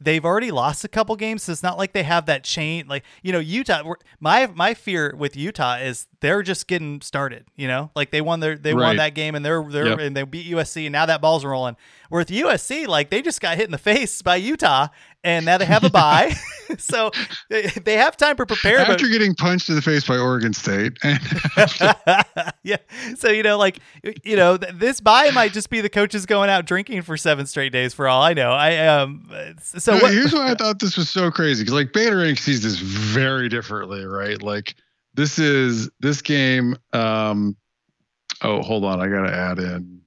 they've 0.05 0.25
already 0.25 0.51
lost 0.51 0.85
a 0.85 0.89
couple 0.89 1.15
games, 1.17 1.45
so 1.45 1.53
it's 1.53 1.63
not 1.63 1.79
like 1.79 1.93
they 1.93 2.03
have 2.03 2.27
that 2.27 2.45
chain. 2.45 2.87
Like 2.89 3.05
you 3.23 3.33
know, 3.33 3.39
Utah. 3.39 3.83
My 4.21 4.47
my 4.47 4.75
fear 4.75 5.15
with 5.17 5.37
Utah 5.37 5.77
is 5.77 6.07
they're 6.21 6.43
just 6.43 6.67
getting 6.67 7.01
started. 7.01 7.47
You 7.57 7.69
know, 7.69 7.91
like 7.95 8.11
they 8.11 8.21
won 8.21 8.41
their 8.41 8.57
they 8.57 8.75
right. 8.75 8.89
won 8.89 8.97
that 8.97 9.15
game 9.15 9.35
and 9.35 9.45
they're 9.45 9.63
they're 9.63 9.87
yep. 9.87 9.99
and 9.99 10.17
they 10.17 10.23
beat 10.25 10.51
USC 10.53 10.87
and 10.87 10.93
now 10.93 11.07
that 11.07 11.21
ball's 11.21 11.45
rolling. 11.45 11.77
With 12.11 12.29
USC, 12.29 12.87
like 12.87 13.11
they 13.11 13.23
just 13.23 13.41
got 13.41 13.57
hit 13.57 13.65
in 13.65 13.73
the 13.73 13.79
face 13.93 14.23
by 14.23 14.37
Utah 14.37 14.89
and 15.25 15.47
now 15.47 15.59
they 15.59 15.65
have 15.65 15.85
a 15.85 15.91
bye, 15.91 16.35
so 16.79 17.11
they, 17.49 17.67
they 17.67 17.97
have 17.97 18.17
time 18.17 18.37
to 18.37 18.47
prepare. 18.47 18.79
After 18.79 19.05
but, 19.05 19.11
getting 19.11 19.35
punched 19.35 19.69
in 19.69 19.75
the 19.75 19.83
face 19.83 20.07
by 20.07 20.19
Oregon 20.19 20.53
State, 20.53 20.99
yeah. 22.63 22.77
So 23.17 23.29
you 23.29 23.43
know, 23.43 23.59
like 23.59 23.79
you 24.25 24.37
know, 24.37 24.57
this 24.57 25.01
bye 25.01 25.31
might 25.31 25.53
just 25.53 25.71
be 25.71 25.81
the 25.81 25.89
coaches 25.89 26.27
going 26.27 26.51
out 26.51 26.67
drinking 26.67 27.03
for 27.03 27.17
seven 27.17 27.47
straight 27.47 27.73
days. 27.73 27.95
For 27.95 28.09
all 28.09 28.23
I 28.23 28.35
know, 28.35 28.53
I 28.53 28.87
um. 28.87 29.31
So 29.63 29.95
no, 29.95 30.03
what, 30.03 30.13
here's 30.13 30.33
why 30.33 30.51
I 30.51 30.55
thought 30.55 30.81
this 30.81 30.97
was 30.97 31.09
so 31.09 31.31
crazy 31.31 31.63
because 31.63 31.75
like 31.75 31.93
Beta 31.93 32.17
Rank 32.17 32.39
sees 32.39 32.63
this 32.63 32.79
very 32.79 33.49
differently, 33.49 34.05
right? 34.05 34.41
Like 34.43 34.75
this 35.15 35.39
is 35.39 35.91
this 36.01 36.23
game. 36.23 36.77
Um, 36.93 37.57
oh, 38.43 38.63
hold 38.63 38.85
on, 38.85 39.01
I 39.01 39.09
gotta 39.09 39.35
add 39.35 39.59
in. 39.59 40.01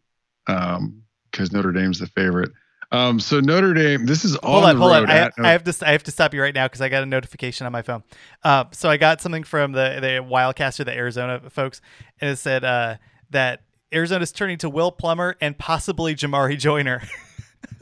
Um, 0.47 1.01
because 1.35 1.51
Notre 1.51 1.73
Dame's 1.73 1.99
the 1.99 2.07
favorite. 2.07 2.51
Um, 2.95 3.19
so 3.19 3.39
Notre 3.41 3.73
Dame, 3.73 4.05
this 4.05 4.23
is 4.23 4.35
all. 4.37 4.61
Hold 4.61 4.65
on, 4.65 4.77
hold 4.77 4.91
on. 4.93 5.09
I, 5.09 5.29
I, 5.37 5.51
have 5.51 5.63
to 5.63 5.87
I 5.87 5.91
have 5.91 6.03
to 6.03 6.11
stop 6.11 6.33
you 6.33 6.41
right 6.41 6.55
now 6.55 6.65
because 6.65 6.81
I 6.81 6.87
got 6.87 7.03
a 7.03 7.05
notification 7.05 7.65
on 7.65 7.73
my 7.73 7.81
phone. 7.81 8.03
Uh, 8.43 8.65
so 8.71 8.89
I 8.89 8.97
got 8.97 9.21
something 9.21 9.43
from 9.43 9.73
the 9.73 9.99
the 9.99 10.25
Wildcaster, 10.25 10.85
the 10.85 10.93
Arizona 10.93 11.41
folks, 11.49 11.81
and 12.21 12.29
it 12.29 12.37
said 12.37 12.63
uh, 12.63 12.95
that 13.31 13.63
Arizona's 13.93 14.31
turning 14.31 14.57
to 14.59 14.69
Will 14.69 14.91
Plummer 14.91 15.35
and 15.41 15.57
possibly 15.57 16.15
Jamarye 16.15 16.57
Joiner. 16.57 17.01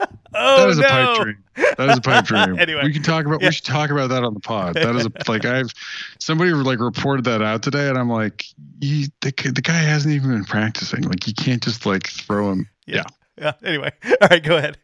oh, 0.00 0.06
that 0.34 0.68
is 0.68 0.78
no. 0.78 0.86
a 0.86 0.88
pipe 0.88 1.22
dream. 1.22 1.44
That 1.54 1.90
is 1.90 1.98
a 1.98 2.00
pipe 2.00 2.24
dream. 2.24 2.58
anyway, 2.58 2.82
we 2.82 2.92
can 2.92 3.02
talk 3.02 3.24
about. 3.24 3.40
Yeah. 3.40 3.48
We 3.48 3.52
should 3.52 3.66
talk 3.66 3.90
about 3.90 4.08
that 4.10 4.24
on 4.24 4.34
the 4.34 4.40
pod. 4.40 4.74
That 4.74 4.96
is 4.96 5.06
a 5.06 5.12
like 5.28 5.44
I've 5.44 5.72
somebody 6.18 6.50
like 6.50 6.80
reported 6.80 7.24
that 7.26 7.40
out 7.40 7.62
today, 7.62 7.88
and 7.88 7.96
I'm 7.96 8.10
like, 8.10 8.46
he, 8.80 9.12
the 9.20 9.30
the 9.30 9.62
guy 9.62 9.74
hasn't 9.74 10.12
even 10.12 10.30
been 10.30 10.44
practicing. 10.44 11.02
Like 11.02 11.26
you 11.28 11.34
can't 11.34 11.62
just 11.62 11.86
like 11.86 12.08
throw 12.08 12.50
him. 12.50 12.68
Yeah. 12.86 12.96
yeah. 12.96 13.04
Yeah. 13.36 13.52
Anyway, 13.64 13.90
all 14.04 14.28
right, 14.30 14.42
go 14.42 14.56
ahead. 14.56 14.78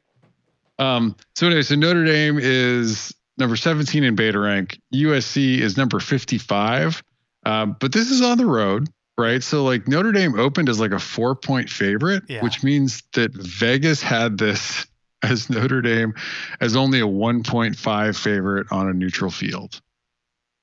Um. 0.80 1.14
So 1.36 1.46
anyway, 1.46 1.62
so 1.62 1.74
Notre 1.76 2.04
Dame 2.04 2.38
is 2.40 3.14
number 3.38 3.56
17 3.56 4.04
in 4.04 4.14
beta 4.14 4.38
rank. 4.38 4.80
USC 4.94 5.58
is 5.58 5.76
number 5.76 6.00
55. 6.00 7.02
Um, 7.46 7.76
but 7.80 7.92
this 7.92 8.10
is 8.10 8.22
on 8.22 8.38
the 8.38 8.46
road, 8.46 8.88
right? 9.16 9.42
So 9.42 9.64
like 9.64 9.88
Notre 9.88 10.12
Dame 10.12 10.38
opened 10.38 10.68
as 10.68 10.78
like 10.78 10.92
a 10.92 10.98
four 10.98 11.34
point 11.34 11.70
favorite, 11.70 12.24
yeah. 12.28 12.42
which 12.42 12.62
means 12.62 13.02
that 13.14 13.32
Vegas 13.32 14.02
had 14.02 14.38
this 14.38 14.86
as 15.22 15.50
Notre 15.50 15.82
Dame 15.82 16.14
as 16.60 16.76
only 16.76 17.00
a 17.00 17.06
1.5 17.06 18.16
favorite 18.18 18.66
on 18.70 18.88
a 18.88 18.92
neutral 18.92 19.30
field. 19.30 19.80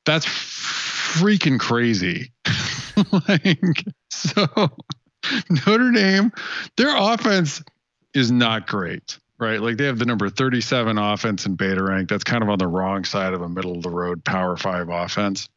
That's 0.06 0.26
freaking 0.26 1.60
crazy. 1.60 2.32
like, 3.28 3.86
so 4.10 4.48
Notre 5.50 5.92
Dame, 5.92 6.32
their 6.78 6.96
offense 6.96 7.62
is 8.14 8.32
not 8.32 8.68
great, 8.68 9.20
right? 9.40 9.62
Like 9.62 9.78
they 9.78 9.86
have 9.86 10.00
the 10.00 10.06
number 10.06 10.30
37 10.30 10.98
offense 10.98 11.46
in 11.46 11.56
beta 11.56 11.84
rank. 11.84 12.10
That's 12.10 12.24
kind 12.24 12.44
of 12.44 12.50
on 12.50 12.60
the 12.60 12.68
wrong 12.68 13.06
side 13.06 13.34
of 13.34 13.42
a 13.42 13.50
middle 13.50 13.76
of 13.76 13.84
the 13.84 13.90
road 13.90 14.24
power 14.24 14.58
five 14.58 14.90
offense. 14.90 15.50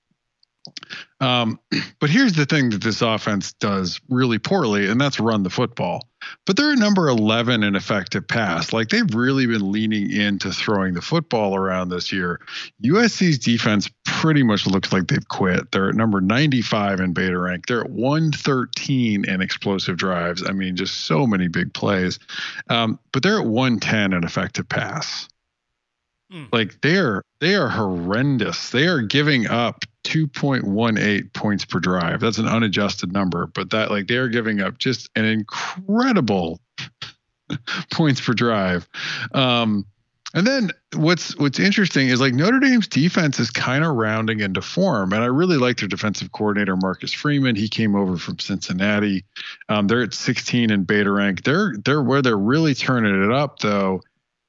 Um, 1.20 1.58
but 2.00 2.10
here's 2.10 2.34
the 2.34 2.46
thing 2.46 2.70
that 2.70 2.82
this 2.82 3.02
offense 3.02 3.52
does 3.54 4.00
really 4.08 4.38
poorly, 4.38 4.88
and 4.88 5.00
that's 5.00 5.20
run 5.20 5.42
the 5.42 5.50
football. 5.50 6.09
But 6.46 6.56
they're 6.56 6.72
at 6.72 6.78
number 6.78 7.08
11 7.08 7.62
in 7.62 7.74
effective 7.74 8.26
pass. 8.26 8.72
Like 8.72 8.88
they've 8.88 9.14
really 9.14 9.46
been 9.46 9.72
leaning 9.72 10.10
into 10.10 10.52
throwing 10.52 10.94
the 10.94 11.02
football 11.02 11.56
around 11.56 11.88
this 11.88 12.12
year. 12.12 12.40
USC's 12.82 13.38
defense 13.38 13.90
pretty 14.04 14.42
much 14.42 14.66
looks 14.66 14.92
like 14.92 15.08
they've 15.08 15.28
quit. 15.28 15.72
They're 15.72 15.88
at 15.88 15.94
number 15.94 16.20
95 16.20 17.00
in 17.00 17.12
beta 17.12 17.38
rank. 17.38 17.66
They're 17.66 17.82
at 17.82 17.90
113 17.90 19.24
in 19.24 19.40
explosive 19.40 19.96
drives. 19.96 20.46
I 20.46 20.52
mean, 20.52 20.76
just 20.76 21.06
so 21.06 21.26
many 21.26 21.48
big 21.48 21.72
plays. 21.72 22.18
Um, 22.68 22.98
but 23.12 23.22
they're 23.22 23.40
at 23.40 23.46
110 23.46 24.12
in 24.12 24.24
effective 24.24 24.68
pass. 24.68 25.28
Mm. 26.32 26.48
Like 26.52 26.80
they 26.80 26.96
are 26.96 27.22
they 27.40 27.54
are 27.54 27.68
horrendous. 27.68 28.70
They 28.70 28.86
are 28.86 29.00
giving 29.00 29.46
up 29.46 29.84
2.18 30.05 31.32
points 31.32 31.64
per 31.64 31.78
drive. 31.78 32.20
That's 32.20 32.38
an 32.38 32.48
unadjusted 32.48 33.12
number, 33.12 33.46
but 33.46 33.70
that 33.70 33.90
like 33.90 34.07
they 34.07 34.16
are 34.16 34.28
giving 34.28 34.61
up 34.61 34.78
just 34.78 35.11
an 35.16 35.24
incredible 35.24 36.61
points 37.92 38.20
per 38.20 38.32
drive. 38.32 38.88
Um, 39.32 39.86
and 40.32 40.46
then 40.46 40.70
what's 40.94 41.36
what's 41.38 41.59
interesting 41.59 42.09
is 42.09 42.20
like 42.20 42.34
Notre 42.34 42.61
Dame's 42.61 42.86
defense 42.86 43.40
is 43.40 43.51
kind 43.51 43.84
of 43.84 43.96
rounding 43.96 44.40
into 44.40 44.62
form, 44.62 45.12
and 45.12 45.24
I 45.24 45.26
really 45.26 45.57
like 45.57 45.78
their 45.78 45.88
defensive 45.88 46.30
coordinator 46.30 46.76
Marcus 46.76 47.12
Freeman. 47.12 47.57
He 47.57 47.68
came 47.68 47.96
over 47.96 48.16
from 48.16 48.38
Cincinnati. 48.38 49.24
Um, 49.68 49.88
they're 49.88 50.03
at 50.03 50.14
16 50.14 50.70
in 50.70 50.84
beta 50.84 51.11
rank. 51.11 51.42
They're 51.42 51.74
they're 51.84 52.03
where 52.03 52.22
they're 52.22 52.38
really 52.38 52.74
turning 52.74 53.24
it 53.24 53.32
up 53.32 53.59
though 53.59 54.03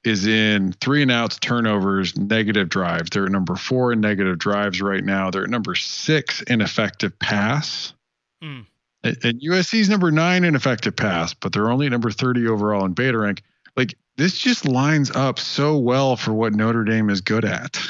is 0.04 0.26
in 0.26 0.72
three 0.80 1.02
and 1.02 1.10
outs, 1.10 1.38
turnovers, 1.38 2.16
negative 2.16 2.68
drives. 2.68 3.10
They're 3.10 3.26
at 3.26 3.32
number 3.32 3.54
four 3.54 3.92
in 3.92 4.00
negative 4.00 4.38
drives 4.38 4.80
right 4.80 5.04
now. 5.04 5.30
They're 5.30 5.44
at 5.44 5.50
number 5.50 5.74
six 5.74 6.42
in 6.42 6.60
effective 6.60 7.16
pass. 7.18 7.94
Mm. 8.42 8.66
And 9.04 9.40
USC's 9.40 9.88
number 9.88 10.10
nine 10.10 10.44
in 10.44 10.54
effective 10.54 10.94
pass, 10.94 11.34
but 11.34 11.52
they're 11.52 11.70
only 11.70 11.88
number 11.88 12.10
30 12.10 12.46
overall 12.48 12.84
in 12.84 12.92
beta 12.92 13.18
rank. 13.18 13.42
Like 13.76 13.96
this 14.16 14.36
just 14.38 14.66
lines 14.66 15.10
up 15.10 15.38
so 15.38 15.78
well 15.78 16.16
for 16.16 16.32
what 16.32 16.52
Notre 16.52 16.84
Dame 16.84 17.10
is 17.10 17.20
good 17.20 17.44
at. 17.44 17.80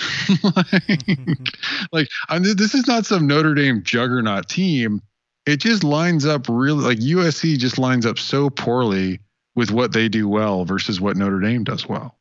like, 0.43 1.03
like 1.93 2.09
I 2.29 2.39
mean, 2.39 2.57
this 2.57 2.75
is 2.75 2.87
not 2.87 3.07
some 3.07 3.27
Notre 3.27 3.55
Dame 3.55 3.83
juggernaut 3.83 4.49
team. 4.49 5.03
It 5.45 5.59
just 5.61 5.83
lines 5.83 6.25
up 6.25 6.47
really 6.49 6.85
like 6.85 6.99
USC 6.99 7.59
just 7.59 7.79
lines 7.79 8.07
up 8.07 8.19
so 8.19 8.49
poorly 8.49 9.19
with 9.55 9.71
what 9.71 9.93
they 9.93 10.09
do 10.09 10.29
well 10.29 10.65
versus 10.65 11.01
what 11.01 11.17
Notre 11.17 11.41
Dame 11.41 11.65
does 11.65 11.89
well. 11.89 12.17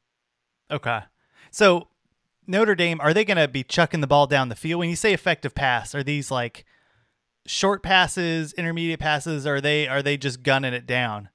Okay. 0.69 1.01
So 1.51 1.87
Notre 2.47 2.75
Dame, 2.75 2.99
are 3.01 3.13
they 3.13 3.25
going 3.25 3.37
to 3.37 3.47
be 3.47 3.63
chucking 3.63 4.01
the 4.01 4.07
ball 4.07 4.27
down 4.27 4.49
the 4.49 4.55
field? 4.55 4.79
When 4.79 4.89
you 4.89 4.95
say 4.95 5.13
effective 5.13 5.55
pass, 5.55 5.95
are 5.95 6.03
these 6.03 6.31
like 6.31 6.65
short 7.45 7.83
passes, 7.83 8.53
intermediate 8.53 8.99
passes? 8.99 9.45
Or 9.45 9.55
are 9.55 9.61
they 9.61 9.87
are 9.87 10.01
they 10.01 10.17
just 10.17 10.43
gunning 10.43 10.73
it 10.73 10.85
down? 10.85 11.29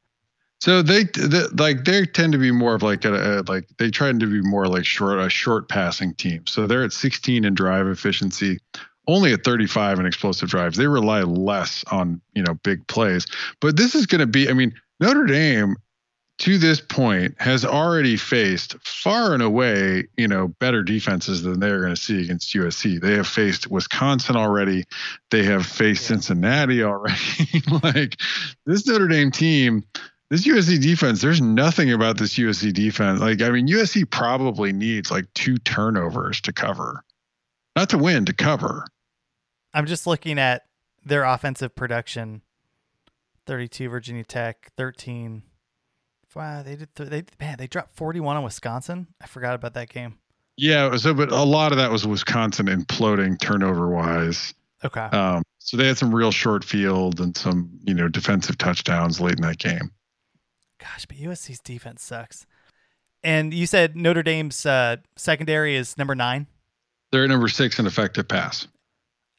So 0.61 0.81
they, 0.81 1.05
they 1.05 1.43
like 1.59 1.85
they 1.85 2.07
tend 2.07 2.33
to 2.33 2.39
be 2.39 2.51
more 2.51 2.75
of 2.75 2.83
like 2.83 3.05
a, 3.05 3.45
like 3.47 3.69
they 3.79 3.91
try 3.91 4.11
to 4.11 4.27
be 4.27 4.41
more 4.41 4.67
like 4.67 4.87
short 4.87 5.19
a 5.19 5.29
short 5.29 5.69
passing 5.69 6.15
team. 6.15 6.47
So 6.47 6.67
they're 6.67 6.83
at 6.83 6.93
16 6.93 7.45
in 7.45 7.55
drive 7.55 7.87
efficiency, 7.87 8.59
only 9.07 9.33
at 9.33 9.45
35 9.45 10.01
in 10.01 10.07
explosive 10.07 10.49
drives. 10.49 10.79
They 10.79 10.87
rely 10.87 11.23
less 11.23 11.85
on 11.91 12.21
you 12.35 12.43
know 12.43 12.55
big 12.63 12.87
plays. 12.87 13.27
But 13.61 13.77
this 13.77 13.95
is 13.95 14.07
going 14.07 14.21
to 14.21 14.27
be, 14.27 14.49
I 14.49 14.55
mean, 14.55 14.75
Notre 14.99 15.27
Dame 15.27 15.77
to 16.39 16.59
this 16.59 16.81
point 16.81 17.35
has 17.39 17.65
already 17.65 18.17
faced 18.17 18.77
far 18.87 19.33
and 19.33 19.43
away, 19.43 20.05
you 20.17 20.29
know, 20.29 20.49
better 20.49 20.83
defenses 20.83 21.43
than 21.43 21.61
they're 21.61 21.81
going 21.81 21.95
to 21.95 22.01
see 22.01 22.23
against 22.23 22.55
USC. 22.55 23.01
They 23.01 23.15
have 23.15 23.27
faced 23.27 23.71
Wisconsin 23.71 24.37
already. 24.37 24.85
They 25.31 25.45
have 25.45 25.65
faced 25.65 26.03
yeah. 26.03 26.09
Cincinnati 26.09 26.83
already. 26.83 27.63
like 27.83 28.17
this 28.67 28.87
Notre 28.87 29.09
Dame 29.09 29.31
team, 29.31 29.83
this 30.29 30.47
USC 30.47 30.81
defense, 30.81 31.23
there's 31.23 31.41
nothing 31.41 31.91
about 31.91 32.19
this 32.19 32.35
USC 32.35 32.73
defense. 32.73 33.21
Like, 33.21 33.41
I 33.41 33.49
mean, 33.49 33.67
USC 33.69 34.11
probably 34.11 34.73
needs 34.73 35.11
like 35.11 35.33
two 35.35 35.57
turnovers 35.59 36.43
to 36.43 36.53
cover, 36.53 37.03
not 37.77 37.89
to 37.91 37.99
win, 37.99 38.27
to 38.27 38.35
cover. 38.35 38.85
I'm 39.73 39.87
just 39.87 40.07
looking 40.07 40.39
at 40.39 40.65
their 41.03 41.25
offensive 41.25 41.75
production 41.75 42.43
32 43.47 43.89
Virginia 43.89 44.25
Tech, 44.25 44.73
13 44.77 45.43
Wow, 46.37 46.63
they 46.63 46.77
did. 46.77 46.95
Th- 46.95 47.09
they 47.09 47.25
man, 47.41 47.57
they 47.57 47.67
dropped 47.67 47.97
41 47.97 48.37
on 48.37 48.45
Wisconsin. 48.45 49.07
I 49.23 49.27
forgot 49.27 49.55
about 49.55 49.73
that 49.73 49.89
game. 49.89 50.19
Yeah, 50.59 50.95
so 50.97 51.15
but 51.15 51.33
a 51.33 51.43
lot 51.43 51.73
of 51.73 51.79
that 51.79 51.91
was 51.91 52.07
Wisconsin 52.07 52.67
imploding 52.67 53.41
turnover 53.41 53.89
wise. 53.89 54.53
Okay. 54.85 55.01
Um, 55.01 55.43
so 55.59 55.79
they 55.79 55.87
had 55.87 55.97
some 55.97 56.15
real 56.15 56.31
short 56.31 56.63
field 56.63 57.21
and 57.21 57.35
some 57.35 57.71
you 57.85 57.95
know 57.95 58.09
defensive 58.09 58.59
touchdowns 58.59 59.19
late 59.19 59.37
in 59.37 59.43
that 59.43 59.59
game. 59.59 59.91
Gosh, 60.79 61.07
but 61.07 61.17
USC's 61.17 61.61
defense 61.61 62.05
sucks. 62.05 62.47
And 63.25 63.55
you 63.55 63.67
said 63.67 63.97
Notre 63.97 64.23
Dame's 64.23 64.67
uh, 64.67 64.97
secondary 65.17 65.75
is 65.75 65.97
number 65.97 66.15
nine. 66.15 66.47
They're 67.13 67.27
number 67.27 67.49
six 67.49 67.79
in 67.79 67.87
effective 67.87 68.29
pass. 68.29 68.69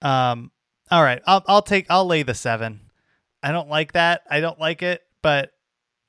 Um. 0.01 0.51
All 0.89 1.03
right, 1.03 1.21
I'll 1.27 1.43
I'll 1.47 1.61
take 1.61 1.85
I'll 1.91 2.07
lay 2.07 2.23
the 2.23 2.33
seven. 2.33 2.89
I 3.43 3.51
don't 3.51 3.69
like 3.69 3.91
that. 3.91 4.21
I 4.27 4.39
don't 4.39 4.59
like 4.59 4.81
it, 4.81 5.03
but 5.21 5.51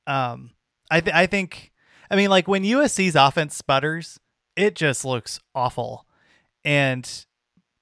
um, 0.06 0.52
I 0.90 1.00
th- 1.00 1.14
I 1.14 1.26
think 1.26 1.72
I 2.10 2.16
mean 2.16 2.30
like 2.30 2.48
when 2.48 2.62
USC's 2.62 3.14
offense 3.14 3.54
sputters, 3.54 4.18
it 4.56 4.74
just 4.74 5.04
looks 5.04 5.40
awful. 5.54 6.06
And 6.64 7.26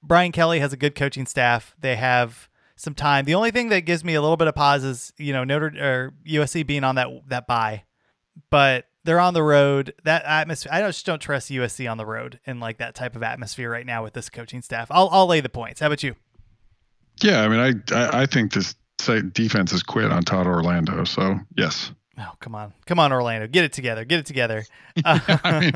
Brian 0.03 0.31
Kelly 0.31 0.59
has 0.59 0.73
a 0.73 0.77
good 0.77 0.95
coaching 0.95 1.25
staff. 1.25 1.75
They 1.79 1.95
have 1.95 2.49
some 2.75 2.93
time. 2.93 3.25
The 3.25 3.35
only 3.35 3.51
thing 3.51 3.69
that 3.69 3.81
gives 3.81 4.03
me 4.03 4.13
a 4.13 4.21
little 4.21 4.37
bit 4.37 4.47
of 4.47 4.55
pause 4.55 4.83
is, 4.83 5.11
you 5.17 5.33
know, 5.33 5.43
Notre 5.43 5.73
or 5.79 6.13
USC 6.27 6.65
being 6.65 6.83
on 6.83 6.95
that 6.95 7.07
that 7.27 7.47
bye. 7.47 7.83
But 8.49 8.85
they're 9.03 9.19
on 9.19 9.33
the 9.33 9.43
road. 9.43 9.93
That 10.03 10.23
atmosphere 10.25 10.71
I 10.71 10.81
just 10.81 11.05
don't 11.05 11.19
trust 11.21 11.49
USC 11.49 11.89
on 11.89 11.97
the 11.97 12.05
road 12.05 12.39
in 12.45 12.59
like 12.59 12.77
that 12.77 12.93
type 12.93 13.15
of 13.15 13.23
atmosphere 13.23 13.69
right 13.69 13.85
now 13.85 14.03
with 14.03 14.13
this 14.13 14.29
coaching 14.29 14.61
staff. 14.61 14.87
I'll 14.91 15.09
I'll 15.11 15.27
lay 15.27 15.41
the 15.41 15.49
points. 15.49 15.79
How 15.79 15.87
about 15.87 16.03
you? 16.03 16.15
Yeah, 17.21 17.41
I 17.41 17.47
mean 17.47 17.59
I 17.59 17.95
I, 17.95 18.21
I 18.21 18.25
think 18.25 18.53
this 18.53 18.75
defense 19.33 19.71
has 19.71 19.83
quit 19.83 20.11
on 20.11 20.23
Todd 20.23 20.45
Orlando. 20.45 21.03
So 21.03 21.39
yes. 21.55 21.91
Oh, 22.19 22.33
come 22.39 22.55
on. 22.55 22.73
Come 22.85 22.99
on, 22.99 23.13
Orlando. 23.13 23.47
Get 23.47 23.63
it 23.63 23.73
together. 23.73 24.03
Get 24.03 24.19
it 24.19 24.25
together. 24.25 24.65
yeah, 24.95 25.19
I 25.43 25.59
mean, 25.59 25.71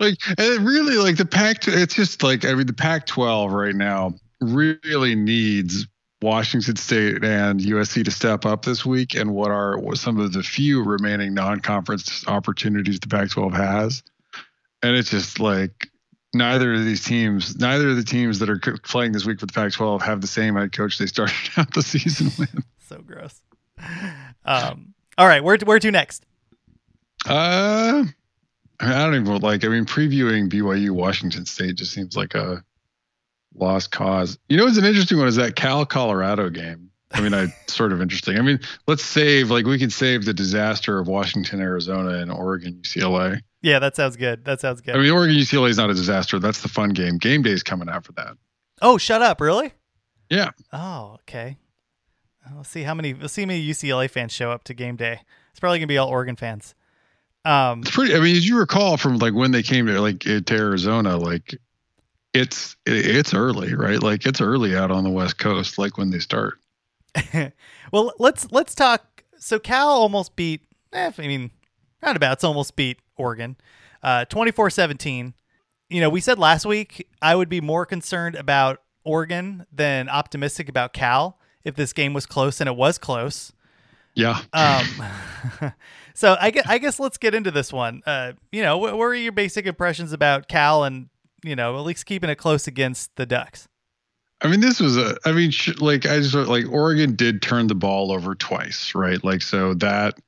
like, 0.00 0.16
it 0.38 0.60
really, 0.60 0.96
like, 0.96 1.16
the 1.16 1.26
Pac, 1.26 1.66
it's 1.66 1.94
just 1.94 2.22
like, 2.22 2.44
I 2.44 2.54
mean, 2.54 2.66
the 2.66 2.72
Pac 2.72 3.06
12 3.06 3.52
right 3.52 3.74
now 3.74 4.14
really 4.40 5.16
needs 5.16 5.86
Washington 6.20 6.76
State 6.76 7.24
and 7.24 7.58
USC 7.58 8.04
to 8.04 8.10
step 8.12 8.46
up 8.46 8.64
this 8.64 8.86
week 8.86 9.14
and 9.14 9.34
what 9.34 9.50
are 9.50 9.76
some 9.94 10.20
of 10.20 10.32
the 10.32 10.42
few 10.42 10.84
remaining 10.84 11.34
non 11.34 11.58
conference 11.60 12.26
opportunities 12.28 13.00
the 13.00 13.08
Pac 13.08 13.30
12 13.30 13.52
has. 13.52 14.02
And 14.84 14.96
it's 14.96 15.10
just 15.10 15.40
like, 15.40 15.88
neither 16.34 16.74
of 16.74 16.84
these 16.84 17.04
teams, 17.04 17.58
neither 17.58 17.90
of 17.90 17.96
the 17.96 18.04
teams 18.04 18.38
that 18.38 18.48
are 18.48 18.58
playing 18.84 19.12
this 19.12 19.26
week 19.26 19.40
for 19.40 19.46
the 19.46 19.52
Pac 19.52 19.72
12 19.72 20.02
have 20.02 20.20
the 20.20 20.26
same 20.26 20.54
head 20.54 20.72
coach 20.72 20.98
they 20.98 21.06
started 21.06 21.34
out 21.56 21.74
the 21.74 21.82
season 21.82 22.30
with. 22.38 22.64
so 22.88 22.98
gross. 22.98 23.40
Um, 24.44 24.91
all 25.18 25.26
right, 25.26 25.42
where 25.42 25.58
where 25.64 25.78
to 25.78 25.90
next? 25.90 26.24
Uh, 27.26 28.04
I 28.80 29.04
don't 29.04 29.14
even 29.14 29.40
like. 29.40 29.64
I 29.64 29.68
mean, 29.68 29.84
previewing 29.84 30.48
BYU 30.48 30.90
Washington 30.90 31.46
State 31.46 31.76
just 31.76 31.92
seems 31.92 32.16
like 32.16 32.34
a 32.34 32.64
lost 33.54 33.90
cause. 33.90 34.38
You 34.48 34.56
know, 34.56 34.66
it's 34.66 34.78
an 34.78 34.84
interesting 34.84 35.18
one. 35.18 35.28
Is 35.28 35.36
that 35.36 35.56
Cal 35.56 35.86
Colorado 35.86 36.50
game? 36.50 36.90
I 37.12 37.20
mean, 37.20 37.34
I 37.34 37.46
sort 37.68 37.92
of 37.92 38.00
interesting. 38.00 38.38
I 38.38 38.42
mean, 38.42 38.60
let's 38.86 39.04
save 39.04 39.50
like 39.50 39.66
we 39.66 39.78
can 39.78 39.90
save 39.90 40.24
the 40.24 40.34
disaster 40.34 40.98
of 40.98 41.08
Washington, 41.08 41.60
Arizona, 41.60 42.18
and 42.18 42.32
Oregon, 42.32 42.80
UCLA. 42.82 43.40
Yeah, 43.60 43.78
that 43.78 43.94
sounds 43.94 44.16
good. 44.16 44.44
That 44.44 44.60
sounds 44.60 44.80
good. 44.80 44.96
I 44.96 44.98
mean, 44.98 45.10
Oregon 45.10 45.36
UCLA 45.36 45.70
is 45.70 45.76
not 45.76 45.90
a 45.90 45.94
disaster. 45.94 46.38
That's 46.38 46.62
the 46.62 46.68
fun 46.68 46.90
game. 46.90 47.18
Game 47.18 47.42
day 47.42 47.50
is 47.50 47.62
coming 47.62 47.88
after 47.88 48.12
that. 48.12 48.36
Oh, 48.80 48.98
shut 48.98 49.22
up! 49.22 49.40
Really? 49.40 49.72
Yeah. 50.28 50.50
Oh, 50.72 51.18
okay. 51.20 51.58
Let's 52.56 52.68
see 52.68 52.82
how 52.82 52.94
many. 52.94 53.14
Let's 53.14 53.32
see 53.32 53.42
how 53.42 53.48
many 53.48 53.66
UCLA 53.66 54.10
fans 54.10 54.32
show 54.32 54.50
up 54.50 54.64
to 54.64 54.74
game 54.74 54.96
day. 54.96 55.20
It's 55.50 55.60
probably 55.60 55.78
gonna 55.78 55.86
be 55.86 55.98
all 55.98 56.08
Oregon 56.08 56.36
fans. 56.36 56.74
Um, 57.44 57.80
it's 57.80 57.90
pretty. 57.90 58.14
I 58.14 58.20
mean, 58.20 58.36
as 58.36 58.46
you 58.46 58.58
recall 58.58 58.96
from 58.96 59.18
like 59.18 59.34
when 59.34 59.52
they 59.52 59.62
came 59.62 59.86
to 59.86 60.00
like 60.00 60.20
to 60.20 60.44
Arizona, 60.50 61.16
like 61.16 61.58
it's 62.32 62.76
it's 62.86 63.34
early, 63.34 63.74
right? 63.74 64.02
Like 64.02 64.26
it's 64.26 64.40
early 64.40 64.76
out 64.76 64.90
on 64.90 65.04
the 65.04 65.10
West 65.10 65.38
Coast, 65.38 65.78
like 65.78 65.98
when 65.98 66.10
they 66.10 66.18
start. 66.18 66.58
well, 67.92 68.12
let's 68.18 68.50
let's 68.50 68.74
talk. 68.74 69.24
So 69.38 69.58
Cal 69.58 69.88
almost 69.88 70.36
beat. 70.36 70.62
Eh, 70.92 71.10
I 71.16 71.26
mean, 71.26 71.50
roundabouts 72.02 72.44
almost 72.44 72.76
beat 72.76 72.98
Oregon, 73.16 73.56
uh, 74.02 74.26
24-17. 74.28 75.32
You 75.88 76.00
know, 76.00 76.10
we 76.10 76.20
said 76.20 76.38
last 76.38 76.66
week 76.66 77.08
I 77.20 77.34
would 77.34 77.48
be 77.48 77.60
more 77.60 77.86
concerned 77.86 78.34
about 78.34 78.82
Oregon 79.04 79.66
than 79.72 80.08
optimistic 80.08 80.68
about 80.68 80.92
Cal 80.92 81.38
if 81.64 81.74
this 81.74 81.92
game 81.92 82.14
was 82.14 82.26
close, 82.26 82.60
and 82.60 82.68
it 82.68 82.76
was 82.76 82.98
close. 82.98 83.52
Yeah. 84.14 84.40
Um, 84.52 84.86
so 86.14 86.36
I 86.40 86.50
guess, 86.50 86.66
I 86.66 86.78
guess 86.78 87.00
let's 87.00 87.18
get 87.18 87.34
into 87.34 87.50
this 87.50 87.72
one. 87.72 88.02
Uh, 88.06 88.32
you 88.50 88.62
know, 88.62 88.78
what, 88.78 88.96
what 88.96 89.04
are 89.04 89.14
your 89.14 89.32
basic 89.32 89.66
impressions 89.66 90.12
about 90.12 90.48
Cal 90.48 90.84
and, 90.84 91.08
you 91.42 91.56
know, 91.56 91.76
at 91.78 91.84
least 91.84 92.06
keeping 92.06 92.30
it 92.30 92.36
close 92.36 92.66
against 92.66 93.14
the 93.16 93.26
Ducks? 93.26 93.68
I 94.42 94.48
mean, 94.48 94.60
this 94.60 94.80
was 94.80 94.96
a, 94.96 95.16
I 95.24 95.32
mean, 95.32 95.50
sh- 95.50 95.78
like, 95.78 96.04
I 96.04 96.18
just, 96.18 96.34
like, 96.34 96.68
Oregon 96.68 97.14
did 97.14 97.42
turn 97.42 97.68
the 97.68 97.76
ball 97.76 98.10
over 98.10 98.34
twice, 98.34 98.94
right? 98.94 99.22
Like, 99.22 99.40
so 99.40 99.74
that 99.74 100.18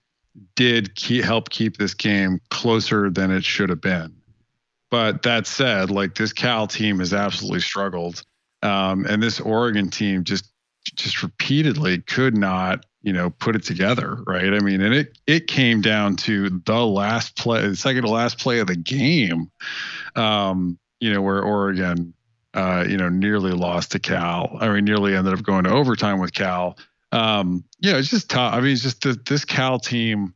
did 0.55 0.95
keep, 0.95 1.25
help 1.25 1.51
keep 1.51 1.79
this 1.79 1.95
game 1.95 2.41
closer 2.51 3.11
than 3.11 3.33
it 3.33 3.45
should 3.45 3.71
have 3.71 3.81
been. 3.81 4.15
But 4.91 5.23
that 5.23 5.49
said, 5.49 5.91
like, 5.91 6.15
this 6.15 6.33
Cal 6.33 6.69
team 6.69 7.01
has 7.01 7.13
absolutely 7.13 7.61
struggled. 7.61 8.23
Um, 8.63 9.05
and 9.07 9.21
this 9.21 9.41
Oregon 9.41 9.91
team 9.91 10.23
just 10.23 10.54
just 10.95 11.23
repeatedly 11.23 11.99
could 11.99 12.37
not 12.37 12.85
you 13.03 13.13
know 13.13 13.31
put 13.31 13.57
it 13.57 13.65
together 13.65 14.19
right? 14.27 14.53
I 14.53 14.61
mean 14.61 14.81
and 14.81 14.95
it 14.95 15.19
it 15.27 15.47
came 15.47 15.81
down 15.81 16.17
to 16.17 16.51
the 16.51 16.87
last 16.87 17.37
play 17.37 17.67
the 17.67 17.77
second 17.77 18.03
to 18.03 18.11
last 18.11 18.39
play 18.39 18.59
of 18.59 18.67
the 18.67 18.77
game 18.77 19.51
um 20.17 20.79
you 21.01 21.13
know 21.13 21.23
where 21.23 21.43
oregon 21.43 22.15
uh 22.55 22.85
you 22.89 22.97
know 22.97 23.09
nearly 23.09 23.53
lost 23.53 23.93
to 23.93 23.99
cal. 23.99 24.57
I 24.61 24.69
mean 24.69 24.85
nearly 24.85 25.15
ended 25.15 25.35
up 25.35 25.43
going 25.43 25.65
to 25.65 25.71
overtime 25.71 26.21
with 26.21 26.33
cal. 26.33 26.79
Um 27.13 27.65
yeah 27.81 27.97
it's 27.97 28.11
just 28.11 28.31
tough. 28.31 28.55
I 28.55 28.61
mean 28.61 28.73
it's 28.73 28.83
just 28.83 29.03
the, 29.03 29.19
this 29.27 29.45
cal 29.45 29.79
team 29.79 30.35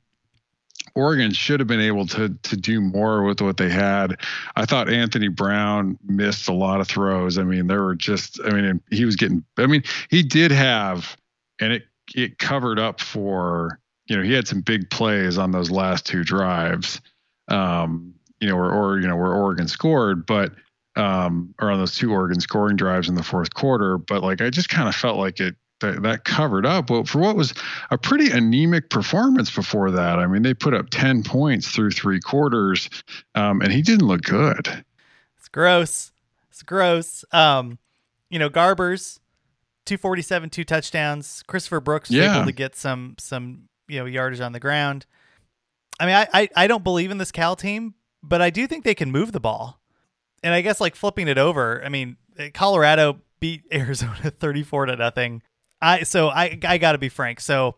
Oregon 0.95 1.33
should 1.33 1.61
have 1.61 1.67
been 1.67 1.81
able 1.81 2.07
to 2.07 2.31
to 2.31 2.57
do 2.57 2.81
more 2.81 3.23
with 3.23 3.41
what 3.41 3.57
they 3.57 3.69
had. 3.69 4.21
I 4.57 4.65
thought 4.65 4.89
Anthony 4.89 5.29
Brown 5.29 5.99
missed 6.05 6.49
a 6.49 6.53
lot 6.53 6.81
of 6.81 6.89
throws. 6.89 7.39
I 7.39 7.45
mean, 7.45 7.67
there 7.67 7.83
were 7.83 7.95
just 7.95 8.41
I 8.45 8.51
mean, 8.51 8.81
he 8.91 9.05
was 9.05 9.17
getting 9.17 9.45
I 9.59 9.67
mean, 9.67 9.83
he 10.11 10.23
did 10.23 10.51
have 10.51 11.17
and 11.61 11.73
it 11.73 11.85
it 12.15 12.39
covered 12.39 12.79
up 12.79 13.01
for, 13.01 13.79
you 14.07 14.17
know, 14.17 14.23
he 14.23 14.33
had 14.33 14.49
some 14.49 14.61
big 14.61 14.91
plays 14.91 15.39
on 15.39 15.53
those 15.53 15.71
last 15.71 16.07
two 16.07 16.25
drives. 16.25 17.01
Um, 17.49 18.15
you 18.41 18.49
know, 18.49 18.57
where 18.57 18.71
or 18.73 18.99
you 18.99 19.09
know, 19.09 19.17
where 19.17 19.33
Oregon 19.33 19.69
scored, 19.69 20.27
but 20.27 20.53
um, 20.97 21.55
or 21.61 21.71
on 21.71 21.79
those 21.79 21.97
two 21.97 22.13
Oregon 22.13 22.41
scoring 22.41 22.77
drives 22.77 23.09
in 23.09 23.15
the 23.15 23.23
fourth 23.23 23.55
quarter, 23.55 23.99
but 23.99 24.23
like 24.23 24.41
I 24.41 24.51
just 24.51 24.69
kind 24.69 24.89
of 24.89 24.95
felt 24.95 25.17
like 25.17 25.41
it 25.41 25.55
that, 25.81 26.03
that 26.03 26.25
covered 26.25 26.67
up. 26.67 26.89
But 26.89 27.09
for 27.09 27.19
what 27.19 27.37
was 27.37 27.55
a 27.91 27.99
pretty 27.99 28.31
anemic 28.31 28.91
performance 28.91 29.51
before 29.51 29.91
that, 29.91 30.19
I 30.19 30.27
mean, 30.27 30.43
they 30.43 30.55
put 30.55 30.75
up 30.75 30.91
10 30.91 31.23
points 31.23 31.69
through 31.69 31.93
three 31.93 32.21
quarters, 32.21 32.89
um, 33.35 33.61
and 33.61 33.73
he 33.73 33.83
didn't 33.83 34.07
look 34.07 34.23
good. 34.23 34.85
It's 35.39 35.49
gross. 35.49 36.13
It's 36.51 36.63
gross. 36.63 37.25
Um, 37.33 37.79
you 38.31 38.39
know, 38.39 38.51
Garbers, 38.51 39.21
247, 39.87 40.51
two 40.51 40.65
touchdowns. 40.65 41.43
Christopher 41.47 41.81
Brooks 41.81 42.11
yeah. 42.11 42.37
able 42.37 42.47
to 42.47 42.53
get 42.53 42.77
some 42.77 43.15
some 43.19 43.69
you 43.89 43.99
know 43.99 44.05
yardage 44.05 44.41
on 44.41 44.53
the 44.53 44.61
ground. 44.61 45.07
I 45.99 46.07
mean, 46.07 46.15
I, 46.15 46.29
I 46.35 46.49
I 46.55 46.67
don't 46.67 46.85
believe 46.85 47.11
in 47.11 47.19
this 47.19 47.33
Cal 47.33 47.57
team, 47.57 47.95
but 48.23 48.43
I 48.43 48.51
do 48.51 48.67
think 48.67 48.85
they 48.85 48.95
can 48.95 49.11
move 49.11 49.33
the 49.33 49.41
ball. 49.41 49.81
And 50.43 50.55
I 50.55 50.61
guess 50.61 50.81
like 50.81 50.95
flipping 50.95 51.27
it 51.27 51.39
over, 51.39 51.83
I 51.85 51.89
mean, 51.89 52.17
Colorado 52.55 53.21
beat 53.41 53.63
Arizona 53.73 54.31
34 54.31 54.87
to 54.87 54.97
nothing. 54.97 55.43
I 55.81 56.03
so 56.03 56.29
I 56.29 56.59
I 56.65 56.79
got 56.79 56.93
to 56.93 56.99
be 56.99 57.09
frank. 57.09 57.41
So 57.41 57.77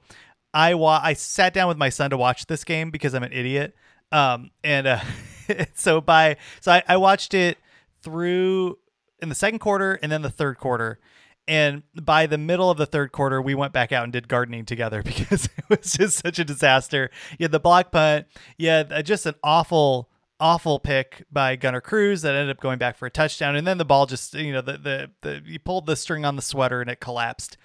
I 0.52 0.74
wa- 0.74 1.00
I 1.02 1.12
sat 1.14 1.54
down 1.54 1.68
with 1.68 1.76
my 1.76 1.88
son 1.88 2.10
to 2.10 2.16
watch 2.16 2.46
this 2.46 2.64
game 2.64 2.90
because 2.90 3.14
I'm 3.14 3.22
an 3.22 3.32
idiot. 3.32 3.74
Um 4.12 4.50
and 4.64 4.86
uh, 4.86 5.00
so 5.74 6.00
by 6.00 6.36
so 6.60 6.72
I, 6.72 6.82
I 6.88 6.96
watched 6.96 7.34
it 7.34 7.58
through 8.02 8.78
in 9.20 9.28
the 9.28 9.34
second 9.34 9.58
quarter 9.58 9.98
and 10.02 10.10
then 10.10 10.22
the 10.22 10.30
third 10.30 10.58
quarter. 10.58 10.98
And 11.48 11.82
by 12.00 12.26
the 12.26 12.38
middle 12.38 12.70
of 12.70 12.78
the 12.78 12.86
third 12.86 13.10
quarter, 13.12 13.42
we 13.42 13.54
went 13.56 13.72
back 13.72 13.90
out 13.90 14.04
and 14.04 14.12
did 14.12 14.28
gardening 14.28 14.64
together 14.64 15.02
because 15.04 15.46
it 15.46 15.64
was 15.68 15.92
just 15.92 16.18
such 16.18 16.38
a 16.38 16.44
disaster. 16.44 17.10
You 17.38 17.44
had 17.44 17.52
the 17.52 17.60
block 17.60 17.90
punt, 17.90 18.26
had 18.58 18.92
uh, 18.92 19.02
just 19.02 19.26
an 19.26 19.34
awful, 19.42 20.08
awful 20.38 20.78
pick 20.78 21.24
by 21.32 21.56
Gunner 21.56 21.80
Cruz 21.80 22.22
that 22.22 22.34
ended 22.34 22.56
up 22.56 22.62
going 22.62 22.78
back 22.78 22.96
for 22.96 23.06
a 23.06 23.10
touchdown, 23.10 23.56
and 23.56 23.66
then 23.66 23.78
the 23.78 23.84
ball 23.84 24.06
just, 24.06 24.34
you 24.34 24.52
know, 24.52 24.60
the 24.60 24.78
the, 24.78 25.10
the 25.22 25.42
you 25.44 25.58
pulled 25.58 25.86
the 25.86 25.96
string 25.96 26.24
on 26.24 26.36
the 26.36 26.42
sweater 26.42 26.80
and 26.80 26.90
it 26.90 27.00
collapsed. 27.00 27.56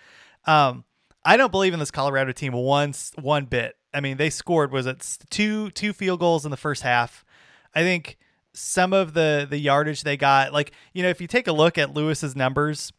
Um, 0.46 0.84
I 1.24 1.38
don't 1.38 1.52
believe 1.52 1.74
in 1.74 1.80
this 1.80 1.92
Colorado 1.92 2.32
team 2.32 2.54
once 2.54 3.12
one 3.20 3.46
bit. 3.46 3.76
I 3.94 4.02
mean, 4.02 4.18
they 4.18 4.30
scored 4.30 4.72
was 4.72 4.86
it 4.86 5.18
two 5.30 5.72
two 5.72 5.94
field 5.94 6.20
goals 6.20 6.46
in 6.46 6.52
the 6.52 6.58
first 6.58 6.84
half. 6.84 7.26
I 7.74 7.82
think 7.82 8.18
some 8.54 8.94
of 8.94 9.14
the 9.14 9.48
the 9.50 9.58
yardage 9.58 10.04
they 10.04 10.18
got, 10.18 10.54
like 10.54 10.72
you 10.94 11.04
know, 11.04 11.10
if 11.10 11.20
you 11.20 11.28
take 11.28 11.48
a 11.48 11.54
look 11.54 11.78
at 11.78 11.94
Lewis's 11.94 12.36
numbers 12.36 12.92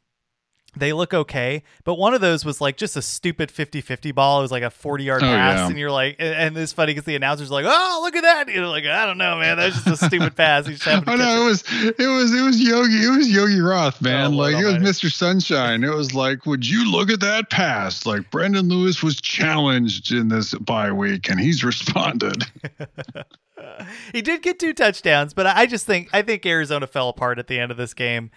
they 0.76 0.92
look 0.92 1.14
okay 1.14 1.62
but 1.84 1.94
one 1.94 2.14
of 2.14 2.20
those 2.20 2.44
was 2.44 2.60
like 2.60 2.76
just 2.76 2.96
a 2.96 3.02
stupid 3.02 3.48
50-50 3.50 4.14
ball 4.14 4.38
it 4.40 4.42
was 4.42 4.50
like 4.52 4.62
a 4.62 4.70
40 4.70 5.04
yard 5.04 5.22
Oh, 5.22 5.26
pass 5.26 5.58
yeah. 5.58 5.66
and 5.68 5.78
you're 5.78 5.90
like 5.90 6.16
and- 6.18 6.56
it's 6.56 6.72
funny 6.72 6.92
because 6.92 7.04
the 7.06 7.16
announcer's 7.16 7.50
like 7.50 7.64
oh 7.66 8.00
look 8.02 8.14
at 8.16 8.22
that 8.22 8.48
you 8.52 8.60
know 8.60 8.70
like 8.70 8.84
i 8.84 9.06
don't 9.06 9.18
know 9.18 9.38
man 9.38 9.56
that 9.56 9.66
was 9.66 9.82
just 9.84 10.02
a 10.02 10.06
stupid 10.06 10.36
pass 10.36 10.66
he 10.66 10.72
just 10.74 10.84
happened 10.84 11.08
Oh 11.08 11.16
no, 11.16 11.42
it 11.42 11.44
was 11.46 11.64
it 11.72 11.98
was 11.98 12.34
it 12.34 12.42
was 12.42 12.60
Yogi 12.62 13.04
it 13.04 13.16
was 13.16 13.30
Yogi 13.30 13.60
Roth, 13.60 14.00
man. 14.02 14.34
Oh, 14.34 14.36
like 14.36 14.56
it 14.56 14.64
was. 14.64 14.74
Mr. 14.76 15.10
Sunshine. 15.12 15.84
It 15.84 15.94
was 15.94 16.14
like, 16.14 16.44
would 16.46 16.66
you 16.68 16.90
look 16.90 17.10
at 17.10 17.20
that 17.20 17.48
pass? 17.50 18.04
Like 18.06 18.30
Brendon 18.30 18.68
Lewis 18.68 19.02
was 19.02 19.20
challenged 19.20 20.12
in 20.12 20.28
this 20.28 20.52
bye 20.54 20.90
week, 20.92 21.30
and 21.30 21.38
he's 21.40 21.62
responded. 21.64 22.44
he 24.12 24.22
did 24.22 24.42
get 24.42 24.58
two 24.58 24.72
touchdowns, 24.72 25.32
but 25.34 25.46
I 25.46 25.66
just 25.66 25.86
think 25.86 26.08
I 26.12 26.22
think 26.22 26.44
Arizona 26.46 26.86
fell 26.86 27.08
apart 27.08 27.38
at 27.38 27.46
the 27.46 27.58
end 27.58 27.70
of 27.70 27.76
this 27.76 27.94
game, 27.94 28.30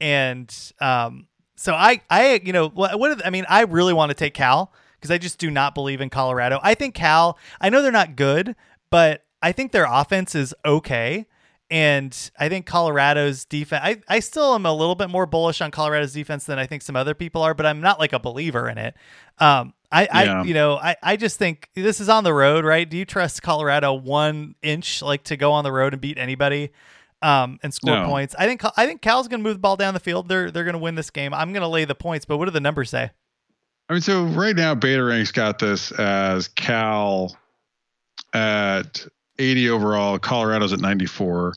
and 0.00 0.52
um, 0.80 1.26
so 1.56 1.74
I 1.74 2.00
I 2.08 2.40
you 2.44 2.52
know 2.52 2.68
what 2.68 2.92
are- 2.94 3.24
I 3.24 3.30
mean 3.30 3.44
I 3.48 3.62
really 3.62 3.92
want 3.92 4.10
to 4.10 4.14
take 4.14 4.34
Cal 4.34 4.72
because 4.96 5.10
I 5.10 5.18
just 5.18 5.38
do 5.38 5.50
not 5.50 5.74
believe 5.74 6.00
in 6.00 6.08
Colorado. 6.10 6.60
I 6.62 6.74
think 6.74 6.94
Cal. 6.94 7.36
I 7.60 7.68
know 7.70 7.82
they're 7.82 7.90
not 7.92 8.14
good, 8.16 8.54
but 8.90 9.24
I 9.42 9.52
think 9.52 9.72
their 9.72 9.86
offense 9.88 10.34
is 10.34 10.54
okay. 10.64 11.26
And 11.68 12.30
I 12.38 12.48
think 12.48 12.64
Colorado's 12.64 13.44
defense, 13.44 13.82
I, 13.84 14.00
I 14.08 14.20
still 14.20 14.54
am 14.54 14.66
a 14.66 14.72
little 14.72 14.94
bit 14.94 15.10
more 15.10 15.26
bullish 15.26 15.60
on 15.60 15.72
Colorado's 15.72 16.12
defense 16.12 16.44
than 16.44 16.60
I 16.60 16.66
think 16.66 16.80
some 16.82 16.94
other 16.94 17.12
people 17.12 17.42
are, 17.42 17.54
but 17.54 17.66
I'm 17.66 17.80
not 17.80 17.98
like 17.98 18.12
a 18.12 18.20
believer 18.20 18.68
in 18.68 18.78
it. 18.78 18.94
Um, 19.40 19.74
I, 19.90 20.02
Yeah. 20.04 20.40
I, 20.40 20.44
you 20.44 20.54
know, 20.54 20.76
I, 20.76 20.94
I 21.02 21.16
just 21.16 21.38
think 21.38 21.68
this 21.74 22.00
is 22.00 22.08
on 22.08 22.22
the 22.22 22.32
road, 22.32 22.64
right? 22.64 22.88
Do 22.88 22.96
you 22.96 23.04
trust 23.04 23.42
Colorado 23.42 23.92
one 23.94 24.54
inch, 24.62 25.02
like 25.02 25.24
to 25.24 25.36
go 25.36 25.50
on 25.52 25.64
the 25.64 25.72
road 25.72 25.92
and 25.92 26.00
beat 26.00 26.18
anybody, 26.18 26.70
um, 27.22 27.58
and 27.62 27.72
score 27.72 27.94
No. 27.94 28.06
points? 28.06 28.34
I 28.38 28.46
think, 28.46 28.62
I 28.76 28.86
think 28.86 29.02
Cal's 29.02 29.28
going 29.28 29.40
to 29.40 29.44
move 29.44 29.56
the 29.56 29.60
ball 29.60 29.76
down 29.76 29.94
the 29.94 30.00
field. 30.00 30.28
They're, 30.28 30.50
they're 30.50 30.64
going 30.64 30.74
to 30.74 30.78
win 30.78 30.94
this 30.94 31.10
game. 31.10 31.32
I'm 31.34 31.52
going 31.52 31.62
to 31.62 31.68
lay 31.68 31.84
the 31.84 31.94
points, 31.94 32.24
but 32.24 32.38
what 32.38 32.44
do 32.46 32.50
the 32.50 32.60
numbers 32.60 32.90
say? 32.90 33.10
I 33.88 33.92
mean, 33.92 34.02
so 34.02 34.24
right 34.24 34.56
now, 34.56 34.74
Beta 34.74 35.02
Ranks 35.04 35.30
got 35.32 35.58
this 35.58 35.92
as 35.92 36.48
Cal 36.48 37.36
at 38.34 39.06
80 39.38 39.70
overall. 39.70 40.18
Colorado's 40.18 40.72
at 40.72 40.80
94. 40.80 41.54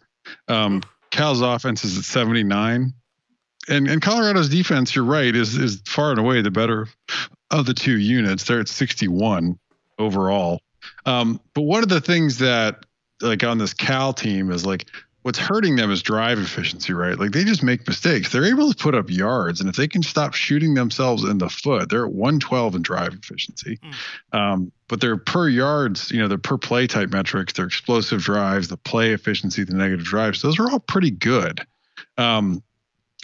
Um, 0.47 0.83
Cal's 1.11 1.41
offense 1.41 1.83
is 1.83 1.97
at 1.97 2.03
79. 2.03 2.93
And 3.67 3.87
and 3.87 4.01
Colorado's 4.01 4.49
defense, 4.49 4.95
you're 4.95 5.05
right, 5.05 5.35
is 5.35 5.55
is 5.55 5.81
far 5.85 6.09
and 6.09 6.19
away 6.19 6.41
the 6.41 6.49
better 6.49 6.87
of 7.51 7.65
the 7.67 7.73
two 7.73 7.99
units. 7.99 8.43
They're 8.43 8.59
at 8.61 8.67
61 8.67 9.59
overall. 9.99 10.61
Um, 11.05 11.39
but 11.53 11.61
one 11.63 11.83
of 11.83 11.89
the 11.89 12.01
things 12.01 12.39
that 12.39 12.85
like 13.21 13.43
on 13.43 13.59
this 13.59 13.73
Cal 13.73 14.11
team 14.13 14.49
is 14.51 14.65
like 14.65 14.87
what's 15.23 15.39
hurting 15.39 15.75
them 15.75 15.91
is 15.91 16.01
drive 16.01 16.39
efficiency, 16.39 16.93
right? 16.93 17.19
Like 17.19 17.31
they 17.31 17.43
just 17.43 17.63
make 17.63 17.87
mistakes. 17.87 18.31
They're 18.31 18.45
able 18.45 18.71
to 18.71 18.75
put 18.75 18.95
up 18.95 19.09
yards, 19.09 19.59
and 19.59 19.69
if 19.69 19.75
they 19.75 19.87
can 19.87 20.03
stop 20.03 20.33
shooting 20.33 20.73
themselves 20.73 21.23
in 21.23 21.37
the 21.37 21.49
foot, 21.49 21.89
they're 21.89 22.05
at 22.05 22.13
112 22.13 22.75
in 22.75 22.81
drive 22.81 23.13
efficiency. 23.13 23.79
Um, 24.31 24.71
but 24.87 25.01
their 25.01 25.17
per 25.17 25.47
yards, 25.49 26.11
you 26.11 26.19
know, 26.19 26.27
their 26.27 26.37
per 26.37 26.57
play 26.57 26.87
type 26.87 27.09
metrics, 27.09 27.53
their 27.53 27.65
explosive 27.65 28.21
drives, 28.21 28.69
the 28.69 28.77
play 28.77 29.11
efficiency, 29.11 29.63
the 29.63 29.73
negative 29.73 30.05
drives, 30.05 30.41
those 30.41 30.59
are 30.59 30.69
all 30.69 30.79
pretty 30.79 31.11
good. 31.11 31.65
Um, 32.17 32.63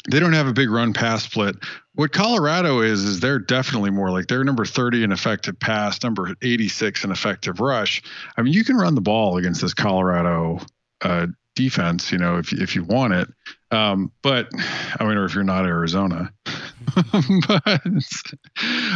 they 0.10 0.20
don't 0.20 0.34
have 0.34 0.48
a 0.48 0.54
big 0.54 0.70
run 0.70 0.94
pass 0.94 1.24
split. 1.24 1.56
What 1.96 2.12
Colorado 2.12 2.82
is 2.82 3.04
is 3.04 3.20
they're 3.20 3.40
definitely 3.40 3.90
more 3.90 4.12
like 4.12 4.28
they're 4.28 4.44
number 4.44 4.66
30 4.66 5.04
in 5.04 5.12
effective 5.12 5.60
pass, 5.60 6.04
number 6.04 6.36
86 6.42 7.04
in 7.04 7.12
effective 7.12 7.60
rush. 7.60 8.04
I 8.38 8.42
mean, 8.42 8.54
you 8.54 8.64
can 8.64 8.76
run 8.76 8.96
the 8.96 9.02
ball 9.02 9.38
against 9.38 9.62
this 9.62 9.74
Colorado 9.74 10.60
uh, 11.02 11.28
defense, 11.56 12.12
you 12.12 12.18
know, 12.18 12.38
if 12.38 12.54
if 12.54 12.76
you 12.76 12.84
want 12.84 13.14
it. 13.14 13.28
Um, 13.72 14.12
but 14.22 14.50
I 15.00 15.04
mean, 15.06 15.18
or 15.18 15.26
if 15.26 15.34
you're 15.34 15.44
not 15.44 15.66
Arizona. 15.66 16.32
but 17.48 17.82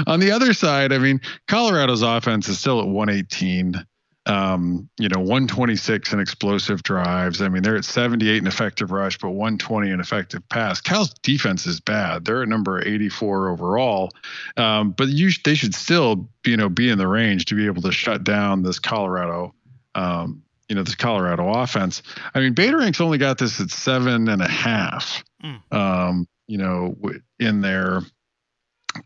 on 0.08 0.20
the 0.20 0.32
other 0.34 0.54
side, 0.54 0.94
I 0.94 1.00
mean, 1.00 1.22
Colorado's 1.48 2.02
offense 2.02 2.48
is 2.48 2.60
still 2.60 2.80
at 2.80 2.88
118 2.88 3.86
um, 4.30 4.88
you 5.00 5.10
know, 5.10 5.20
126 5.20 6.14
in 6.14 6.20
explosive 6.20 6.84
drives. 6.84 7.42
I 7.42 7.50
mean, 7.50 7.64
they're 7.64 7.76
at 7.76 7.86
78 7.86 8.38
in 8.38 8.48
effective 8.48 8.92
rush, 8.92 9.18
but 9.18 9.32
120 9.32 9.90
in 9.90 10.00
effective 10.00 10.48
pass. 10.50 10.80
Cal's 10.80 11.14
defense 11.24 11.66
is 11.66 11.80
bad. 11.80 12.26
They're 12.26 12.44
at 12.44 12.48
number 12.48 12.86
84 12.86 13.50
overall, 13.50 14.12
um, 14.56 14.92
but 14.92 15.08
you 15.08 15.32
they 15.44 15.56
should 15.56 15.74
still, 15.74 16.30
you 16.46 16.58
know, 16.58 16.70
be 16.70 16.90
in 16.90 17.00
the 17.00 17.08
range 17.08 17.46
to 17.46 17.56
be 17.56 17.66
able 17.66 17.82
to 17.82 17.92
shut 17.92 18.24
down 18.24 18.62
this 18.62 18.78
Colorado, 18.78 19.56
um, 19.96 20.44
you 20.70 20.76
know, 20.76 20.84
this 20.84 20.96
Colorado 20.96 21.50
offense. 21.50 22.02
I 22.34 22.40
mean, 22.40 22.54
Beta 22.54 22.78
Rank's 22.78 23.02
only 23.02 23.18
got 23.18 23.40
this 23.40 23.60
at 23.60 23.72
seven 23.72 24.30
and 24.30 24.42
a 24.42 24.48
half. 24.48 25.24
Um, 25.72 26.28
you 26.48 26.58
know, 26.58 26.96
in 27.40 27.62
there. 27.62 28.02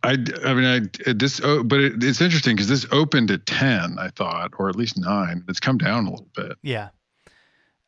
I, 0.02 0.12
I 0.46 0.54
mean, 0.54 0.90
I 1.06 1.14
this, 1.14 1.42
oh, 1.44 1.64
but 1.64 1.80
it, 1.80 2.04
it's 2.04 2.22
interesting 2.22 2.56
because 2.56 2.70
this 2.70 2.86
opened 2.92 3.32
at 3.32 3.46
ten, 3.46 3.98
I 4.00 4.10
thought, 4.10 4.52
or 4.58 4.70
at 4.70 4.76
least 4.76 4.98
nine. 4.98 5.44
It's 5.48 5.60
come 5.60 5.78
down 5.78 6.08
a 6.08 6.12
little 6.12 6.30
bit. 6.36 6.58
Yeah. 6.62 6.90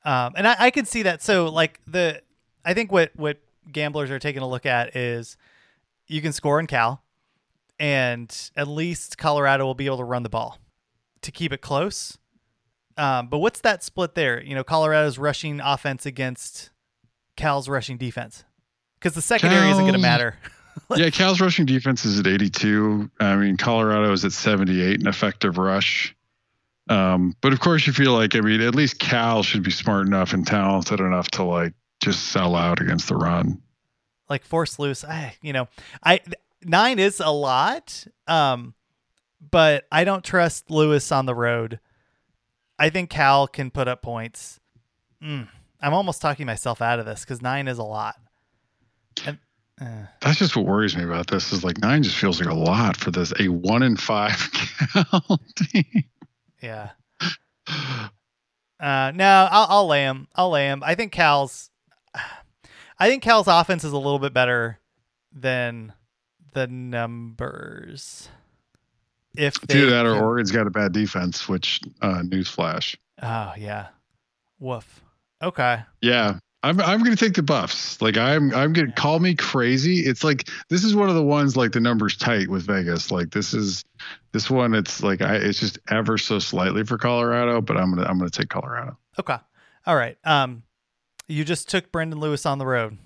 Um, 0.04 0.34
and 0.38 0.48
I, 0.48 0.56
I 0.60 0.70
can 0.72 0.86
see 0.86 1.04
that. 1.04 1.24
So 1.24 1.48
like 1.48 1.80
the, 1.88 2.22
I 2.64 2.74
think 2.74 2.92
what, 2.92 3.12
what 3.16 3.40
gamblers 3.72 4.12
are 4.12 4.20
taking 4.20 4.44
a 4.44 4.48
look 4.48 4.66
at 4.66 4.96
is 4.96 5.36
you 6.08 6.22
can 6.22 6.32
score 6.32 6.60
in 6.60 6.68
Cal 6.68 7.02
and 7.80 8.52
at 8.56 8.68
least 8.68 9.18
Colorado 9.18 9.66
will 9.66 9.74
be 9.74 9.88
able 9.88 9.98
to 9.98 10.04
run 10.04 10.24
the 10.24 10.30
ball 10.30 10.60
to 11.22 11.32
keep 11.32 11.52
it 11.52 11.62
close. 11.62 12.18
Um, 12.98 13.28
but 13.28 13.40
what's 13.40 13.62
that 13.62 13.84
split 13.84 14.16
there? 14.16 14.42
You 14.42 14.56
know, 14.56 14.64
Colorado's 14.64 15.18
rushing 15.18 15.60
offense 15.60 16.06
against 16.06 16.70
Cal's 17.36 17.68
rushing 17.68 17.98
defense 17.98 18.44
because 19.00 19.14
the 19.14 19.22
secondary 19.22 19.70
isn't 19.70 19.84
going 19.84 19.94
to 19.94 20.00
Cal's- 20.00 20.02
matter. 20.02 20.36
yeah, 20.96 21.10
Cal's 21.10 21.42
rushing 21.42 21.66
defense 21.66 22.06
is 22.06 22.20
at 22.20 22.28
82. 22.28 23.10
I 23.20 23.36
mean, 23.36 23.58
Colorado 23.58 24.12
is 24.12 24.24
at 24.26 24.32
78 24.32 25.00
in 25.02 25.08
effective 25.08 25.58
rush. 25.58 26.16
Um, 26.90 27.36
but 27.42 27.52
of 27.52 27.60
course, 27.60 27.88
you 27.88 27.94
feel 27.94 28.14
like 28.14 28.36
I 28.36 28.42
mean, 28.42 28.62
at 28.62 28.76
least 28.76 29.00
Cal 29.00 29.42
should 29.42 29.64
be 29.64 29.72
smart 29.72 30.06
enough 30.06 30.34
and 30.34 30.46
talented 30.46 31.00
enough 31.00 31.30
to 31.32 31.44
like 31.44 31.74
just 32.02 32.28
sell 32.28 32.56
out 32.56 32.80
against 32.80 33.08
the 33.10 33.16
run. 33.16 33.62
like 34.30 34.44
force 34.44 34.78
loose. 34.80 35.04
I, 35.04 35.36
you 35.42 35.52
know, 35.54 35.68
I 36.04 36.22
nine 36.64 37.00
is 37.00 37.20
a 37.20 37.32
lot, 37.32 38.06
um, 38.28 38.76
but 39.52 39.86
I 39.92 40.04
don't 40.04 40.24
trust 40.24 40.70
Lewis 40.70 41.12
on 41.12 41.26
the 41.26 41.36
road. 41.36 41.80
I 42.78 42.90
think 42.90 43.10
Cal 43.10 43.48
can 43.48 43.72
put 43.72 43.88
up 43.88 44.02
points. 44.02 44.60
Mm, 45.24 45.48
I'm 45.82 45.94
almost 45.94 46.22
talking 46.22 46.46
myself 46.46 46.82
out 46.82 47.00
of 47.00 47.06
this 47.06 47.22
because 47.22 47.42
nine 47.42 47.68
is 47.68 47.78
a 47.78 47.84
lot. 47.84 48.16
And, 49.26 49.40
uh, 49.80 50.08
That's 50.22 50.40
just 50.40 50.56
what 50.56 50.66
worries 50.66 50.96
me 50.96 51.04
about 51.04 51.28
this. 51.28 51.52
Is 51.54 51.64
like 51.64 51.78
nine 51.80 52.04
just 52.04 52.18
feels 52.18 52.40
like 52.42 52.50
a 52.50 52.54
lot 52.54 52.98
for 52.98 53.12
this 53.12 53.34
a 53.40 53.48
one 53.48 53.84
in 53.84 53.96
five 53.98 54.38
Cal 54.94 55.40
team. 55.56 56.04
yeah. 56.62 56.90
Uh, 58.80 59.12
no, 59.16 59.48
I'll, 59.50 59.68
I'll 59.70 59.88
lay 59.88 60.04
him. 60.04 60.28
I'll 60.36 60.50
lay 60.50 60.66
him. 60.68 60.84
I 60.86 60.96
think 60.96 61.12
Cal's. 61.12 61.70
I 62.98 63.10
think 63.10 63.24
Cal's 63.24 63.48
offense 63.48 63.84
is 63.84 63.92
a 63.92 63.98
little 63.98 64.20
bit 64.20 64.34
better 64.34 64.80
than 65.34 65.94
the 66.54 66.68
numbers. 66.68 68.30
If 69.38 69.60
they 69.62 69.80
Either 69.80 69.90
that 69.92 70.06
or 70.06 70.16
Oregon's 70.16 70.52
got 70.52 70.68
a 70.68 70.72
bad 70.72 70.94
defense, 70.94 71.48
which 71.48 71.82
uh, 72.02 72.22
newsflash. 72.24 72.96
Oh 73.22 73.54
yeah. 73.58 73.88
Woof. 74.60 75.02
Okay. 75.42 75.80
Yeah. 76.02 76.40
I'm 76.64 76.82
I'm 76.82 77.04
gonna 77.04 77.16
take 77.16 77.36
the 77.36 77.44
buffs. 77.44 78.02
Like 78.02 78.18
I'm 78.18 78.54
I'm 78.56 78.74
gonna 78.74 78.92
call 78.92 79.20
me 79.20 79.36
crazy. 79.36 80.00
It's 80.00 80.24
like 80.24 80.50
this 80.70 80.84
is 80.84 80.96
one 80.96 81.10
of 81.10 81.16
the 81.16 81.24
ones 81.24 81.56
like 81.56 81.74
the 81.74 81.80
numbers 81.80 82.18
tight 82.18 82.50
with 82.50 82.64
Vegas. 82.64 83.12
Like 83.12 83.30
this 83.30 83.54
is 83.54 83.86
this 84.32 84.50
one 84.50 84.74
it's 84.74 85.04
like 85.04 85.22
I 85.22 85.36
it's 85.36 85.60
just 85.60 85.78
ever 85.92 86.18
so 86.18 86.40
slightly 86.40 86.84
for 86.84 86.98
Colorado, 86.98 87.62
but 87.62 87.78
I'm 87.78 87.94
gonna 87.94 88.08
I'm 88.08 88.18
gonna 88.18 88.32
take 88.32 88.50
Colorado. 88.50 88.98
Okay. 89.20 89.38
All 89.86 89.96
right. 89.96 90.18
Um, 90.24 90.64
you 91.28 91.44
just 91.44 91.70
took 91.70 91.92
Brendon 91.92 92.20
Lewis 92.20 92.48
on 92.48 92.58
the 92.58 92.66
road. 92.66 92.98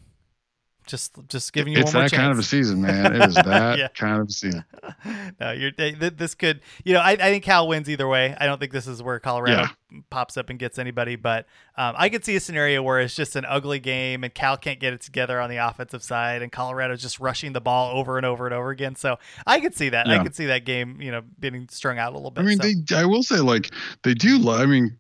Just 0.90 1.16
just 1.28 1.54
giving 1.54 1.74
you 1.74 1.80
it's 1.80 1.94
one 1.94 2.02
more 2.02 2.10
that 2.10 2.16
kind 2.16 2.32
of 2.32 2.40
a 2.40 2.44
season, 2.44 2.82
man. 2.88 3.16
It 3.16 3.30
is 3.30 3.36
that 3.36 3.78
Yeah. 3.78 3.90
kind 3.90 4.22
of 4.22 4.28
a 4.28 4.32
season. 4.32 4.66
no, 5.40 5.52
you're 5.52 5.70
th- 5.70 6.00
th- 6.00 6.14
this 6.18 6.34
could 6.34 6.62
you 6.84 6.94
know 6.94 7.00
I, 7.00 7.12
I 7.12 7.18
think 7.18 7.44
Cal 7.44 7.68
wins 7.68 7.88
either 7.88 8.08
way. 8.08 8.36
I 8.40 8.48
don't 8.48 8.60
think 8.60 8.72
this 8.72 8.88
is 8.88 9.04
where 9.04 9.20
Colorado 9.20 9.68
pops 10.10 10.36
up 10.36 10.50
and 10.50 10.58
gets 10.58 10.80
anybody, 10.80 11.16
but 11.16 11.46
um, 11.78 11.94
I 11.96 12.10
could 12.10 12.26
see 12.26 12.36
a 12.36 12.40
scenario 12.40 12.82
where 12.82 13.00
it's 13.00 13.16
just 13.16 13.36
an 13.36 13.46
ugly 13.46 13.80
game 13.80 14.24
and 14.24 14.34
Cal 14.34 14.58
can't 14.58 14.80
get 14.80 14.94
it 14.94 15.02
together 15.02 15.40
on 15.40 15.52
the 15.52 15.58
offensive 15.58 16.02
side, 16.02 16.42
and 16.42 16.52
Colorado's 16.52 17.04
just 17.04 17.20
rushing 17.20 17.54
the 17.54 17.62
ball 17.62 17.96
over 17.96 18.18
and 18.18 18.26
over 18.26 18.46
and 18.48 18.56
over 18.56 18.72
again. 18.72 18.96
So 18.96 19.18
I 19.46 19.60
could 19.60 19.76
see 19.76 19.90
that. 19.90 20.08
I 20.10 20.24
could 20.24 20.36
see 20.36 20.48
that 20.48 20.66
game, 20.66 21.00
you 21.00 21.12
know, 21.12 21.22
getting 21.40 21.70
strung 21.70 22.00
out 22.00 22.14
a 22.14 22.16
little 22.16 22.32
bit. 22.32 22.42
I 22.42 22.46
mean, 22.46 22.60
so. 22.60 22.68
they. 22.68 22.96
I 22.96 23.06
will 23.06 23.22
say, 23.24 23.38
like 23.38 23.70
they 24.04 24.16
do. 24.16 24.50
I 24.50 24.66
mean, 24.66 24.98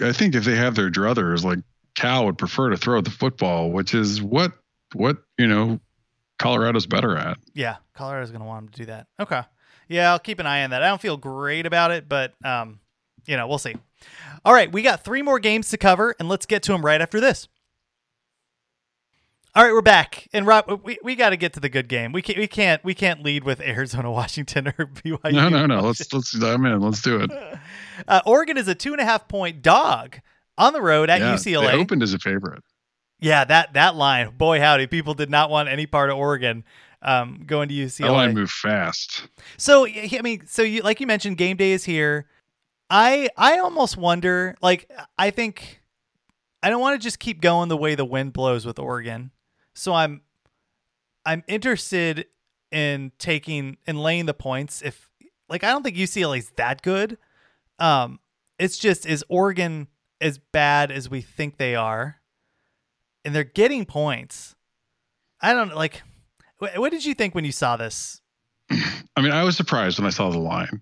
I 0.00 0.12
think 0.12 0.34
if 0.34 0.44
they 0.44 0.56
have 0.56 0.74
their 0.76 0.90
druthers, 0.90 1.44
like 1.44 1.58
Cal 1.94 2.24
would 2.26 2.38
prefer 2.38 2.70
to 2.70 2.76
throw 2.76 3.00
the 3.00 3.10
football, 3.10 3.70
which 3.70 3.94
is 3.94 4.22
what 4.22 4.52
what 4.96 5.18
you 5.38 5.46
know 5.46 5.80
Colorado's 6.38 6.86
better 6.86 7.16
at. 7.16 7.38
Yeah, 7.54 7.76
Colorado's 7.94 8.30
going 8.30 8.42
to 8.42 8.46
want 8.46 8.64
him 8.64 8.68
to 8.70 8.78
do 8.78 8.86
that. 8.86 9.06
Okay. 9.20 9.42
Yeah, 9.88 10.10
I'll 10.10 10.18
keep 10.18 10.38
an 10.40 10.46
eye 10.46 10.64
on 10.64 10.70
that. 10.70 10.82
I 10.82 10.88
don't 10.88 11.00
feel 11.00 11.16
great 11.16 11.64
about 11.64 11.92
it, 11.92 12.08
but 12.08 12.34
um, 12.44 12.80
you 13.26 13.36
know, 13.36 13.46
we'll 13.46 13.58
see. 13.58 13.74
All 14.44 14.52
right, 14.52 14.70
we 14.70 14.82
got 14.82 15.04
three 15.04 15.22
more 15.22 15.38
games 15.38 15.68
to 15.70 15.76
cover, 15.76 16.14
and 16.18 16.28
let's 16.28 16.46
get 16.46 16.62
to 16.64 16.72
them 16.72 16.84
right 16.84 17.00
after 17.00 17.20
this. 17.20 17.48
All 19.54 19.64
right, 19.64 19.72
we're 19.72 19.80
back, 19.80 20.28
and 20.34 20.46
Rob, 20.46 20.82
we, 20.84 20.98
we 21.02 21.14
got 21.14 21.30
to 21.30 21.36
get 21.38 21.54
to 21.54 21.60
the 21.60 21.70
good 21.70 21.88
game. 21.88 22.12
We 22.12 22.20
can't 22.20 22.38
we 22.38 22.46
can't 22.46 22.84
we 22.84 22.94
can't 22.94 23.22
lead 23.22 23.42
with 23.44 23.60
Arizona, 23.60 24.10
Washington, 24.12 24.68
or 24.68 24.86
BYU. 24.86 25.32
No, 25.32 25.48
no, 25.48 25.64
no. 25.64 25.80
Let's 25.80 26.12
let's. 26.12 26.34
I'm 26.42 26.66
in. 26.66 26.80
Let's 26.80 27.02
do 27.02 27.20
it. 27.22 27.30
Uh, 28.06 28.20
Oregon 28.26 28.58
is 28.58 28.68
a 28.68 28.74
two 28.74 28.92
and 28.92 29.00
a 29.00 29.06
half 29.06 29.26
point 29.26 29.62
dog 29.62 30.20
on 30.58 30.74
the 30.74 30.82
road 30.82 31.08
at 31.08 31.18
yeah, 31.18 31.34
UCLA. 31.34 31.72
They 31.72 31.78
opened 31.78 32.02
as 32.02 32.12
a 32.12 32.18
favorite. 32.18 32.62
Yeah, 33.18 33.44
that 33.44 33.74
that 33.74 33.96
line, 33.96 34.36
boy 34.36 34.60
howdy, 34.60 34.86
people 34.86 35.14
did 35.14 35.30
not 35.30 35.50
want 35.50 35.68
any 35.68 35.86
part 35.86 36.10
of 36.10 36.16
Oregon 36.16 36.64
um, 37.02 37.42
going 37.46 37.68
to 37.68 37.74
UCLA. 37.74 38.06
That 38.06 38.12
line 38.12 38.34
moved 38.34 38.52
fast. 38.52 39.28
So 39.56 39.86
I 39.86 40.20
mean, 40.22 40.46
so 40.46 40.62
you 40.62 40.82
like 40.82 41.00
you 41.00 41.06
mentioned, 41.06 41.38
game 41.38 41.56
day 41.56 41.72
is 41.72 41.84
here. 41.84 42.26
I 42.90 43.30
I 43.36 43.58
almost 43.58 43.96
wonder, 43.96 44.56
like 44.60 44.90
I 45.18 45.30
think 45.30 45.80
I 46.62 46.68
don't 46.70 46.80
want 46.80 47.00
to 47.00 47.04
just 47.04 47.18
keep 47.18 47.40
going 47.40 47.68
the 47.68 47.76
way 47.76 47.94
the 47.94 48.04
wind 48.04 48.32
blows 48.32 48.66
with 48.66 48.78
Oregon. 48.78 49.30
So 49.74 49.94
I'm 49.94 50.22
I'm 51.24 51.42
interested 51.48 52.26
in 52.70 53.12
taking 53.18 53.78
and 53.86 54.02
laying 54.02 54.26
the 54.26 54.34
points. 54.34 54.82
If 54.82 55.10
like 55.48 55.64
I 55.64 55.70
don't 55.70 55.82
think 55.82 55.96
UCLA's 55.96 56.50
that 56.56 56.82
good. 56.82 57.18
Um, 57.78 58.20
it's 58.58 58.78
just 58.78 59.06
is 59.06 59.24
Oregon 59.28 59.88
as 60.20 60.38
bad 60.38 60.90
as 60.90 61.10
we 61.10 61.20
think 61.20 61.58
they 61.58 61.74
are, 61.74 62.16
and 63.26 63.34
they're 63.34 63.44
getting 63.44 63.84
points. 63.84 64.54
I 65.42 65.52
don't 65.52 65.74
like. 65.74 66.02
wh- 66.62 66.78
What 66.78 66.90
did 66.92 67.04
you 67.04 67.12
think 67.12 67.34
when 67.34 67.44
you 67.44 67.52
saw 67.52 67.76
this? 67.76 68.22
I 68.70 69.20
mean, 69.20 69.32
I 69.32 69.42
was 69.44 69.56
surprised 69.56 69.98
when 69.98 70.06
I 70.06 70.10
saw 70.10 70.30
the 70.30 70.38
line 70.38 70.80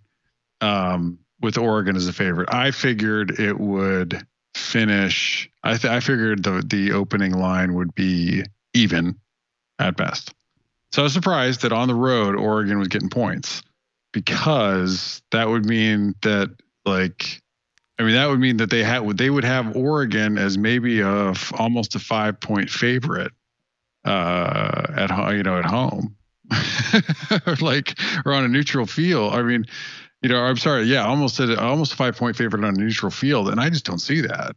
um, 0.60 1.18
with 1.40 1.58
Oregon 1.58 1.96
as 1.96 2.06
a 2.06 2.12
favorite. 2.12 2.48
I 2.52 2.70
figured 2.70 3.40
it 3.40 3.58
would 3.58 4.24
finish. 4.54 5.48
I 5.64 5.76
th- 5.76 5.92
I 5.92 6.00
figured 6.00 6.44
the 6.44 6.62
the 6.64 6.92
opening 6.92 7.32
line 7.32 7.74
would 7.74 7.94
be 7.94 8.44
even 8.74 9.16
at 9.78 9.96
best. 9.96 10.34
So 10.92 11.02
I 11.02 11.04
was 11.04 11.12
surprised 11.12 11.62
that 11.62 11.72
on 11.72 11.88
the 11.88 11.94
road 11.94 12.36
Oregon 12.36 12.78
was 12.78 12.88
getting 12.88 13.08
points 13.10 13.62
because 14.12 15.22
that 15.32 15.48
would 15.48 15.64
mean 15.66 16.14
that 16.22 16.50
like 16.84 17.42
I 17.98 18.02
mean 18.02 18.14
that 18.14 18.26
would 18.26 18.40
mean 18.40 18.56
that 18.56 18.70
they 18.70 18.82
had 18.82 19.16
they 19.16 19.30
would 19.30 19.44
have 19.44 19.76
Oregon 19.76 20.36
as 20.38 20.58
maybe 20.58 21.00
a 21.00 21.32
almost 21.58 21.94
a 21.94 21.98
five 21.98 22.40
point 22.40 22.70
favorite 22.70 23.32
uh 24.04 24.86
at 24.96 25.10
ho- 25.10 25.30
you 25.30 25.42
know 25.42 25.58
at 25.58 25.64
home. 25.66 26.16
Like 27.60 27.98
or 28.24 28.32
on 28.32 28.44
a 28.44 28.48
neutral 28.48 28.86
field. 28.86 29.34
I 29.34 29.42
mean 29.42 29.64
you 30.22 30.28
know 30.30 30.38
i'm 30.38 30.56
sorry 30.56 30.84
yeah 30.84 31.04
almost 31.04 31.38
almost 31.40 31.92
a 31.92 31.96
five 31.96 32.16
point 32.16 32.36
favorite 32.36 32.64
on 32.64 32.74
a 32.74 32.78
neutral 32.78 33.10
field 33.10 33.48
and 33.50 33.60
i 33.60 33.68
just 33.68 33.84
don't 33.84 33.98
see 33.98 34.22
that. 34.22 34.56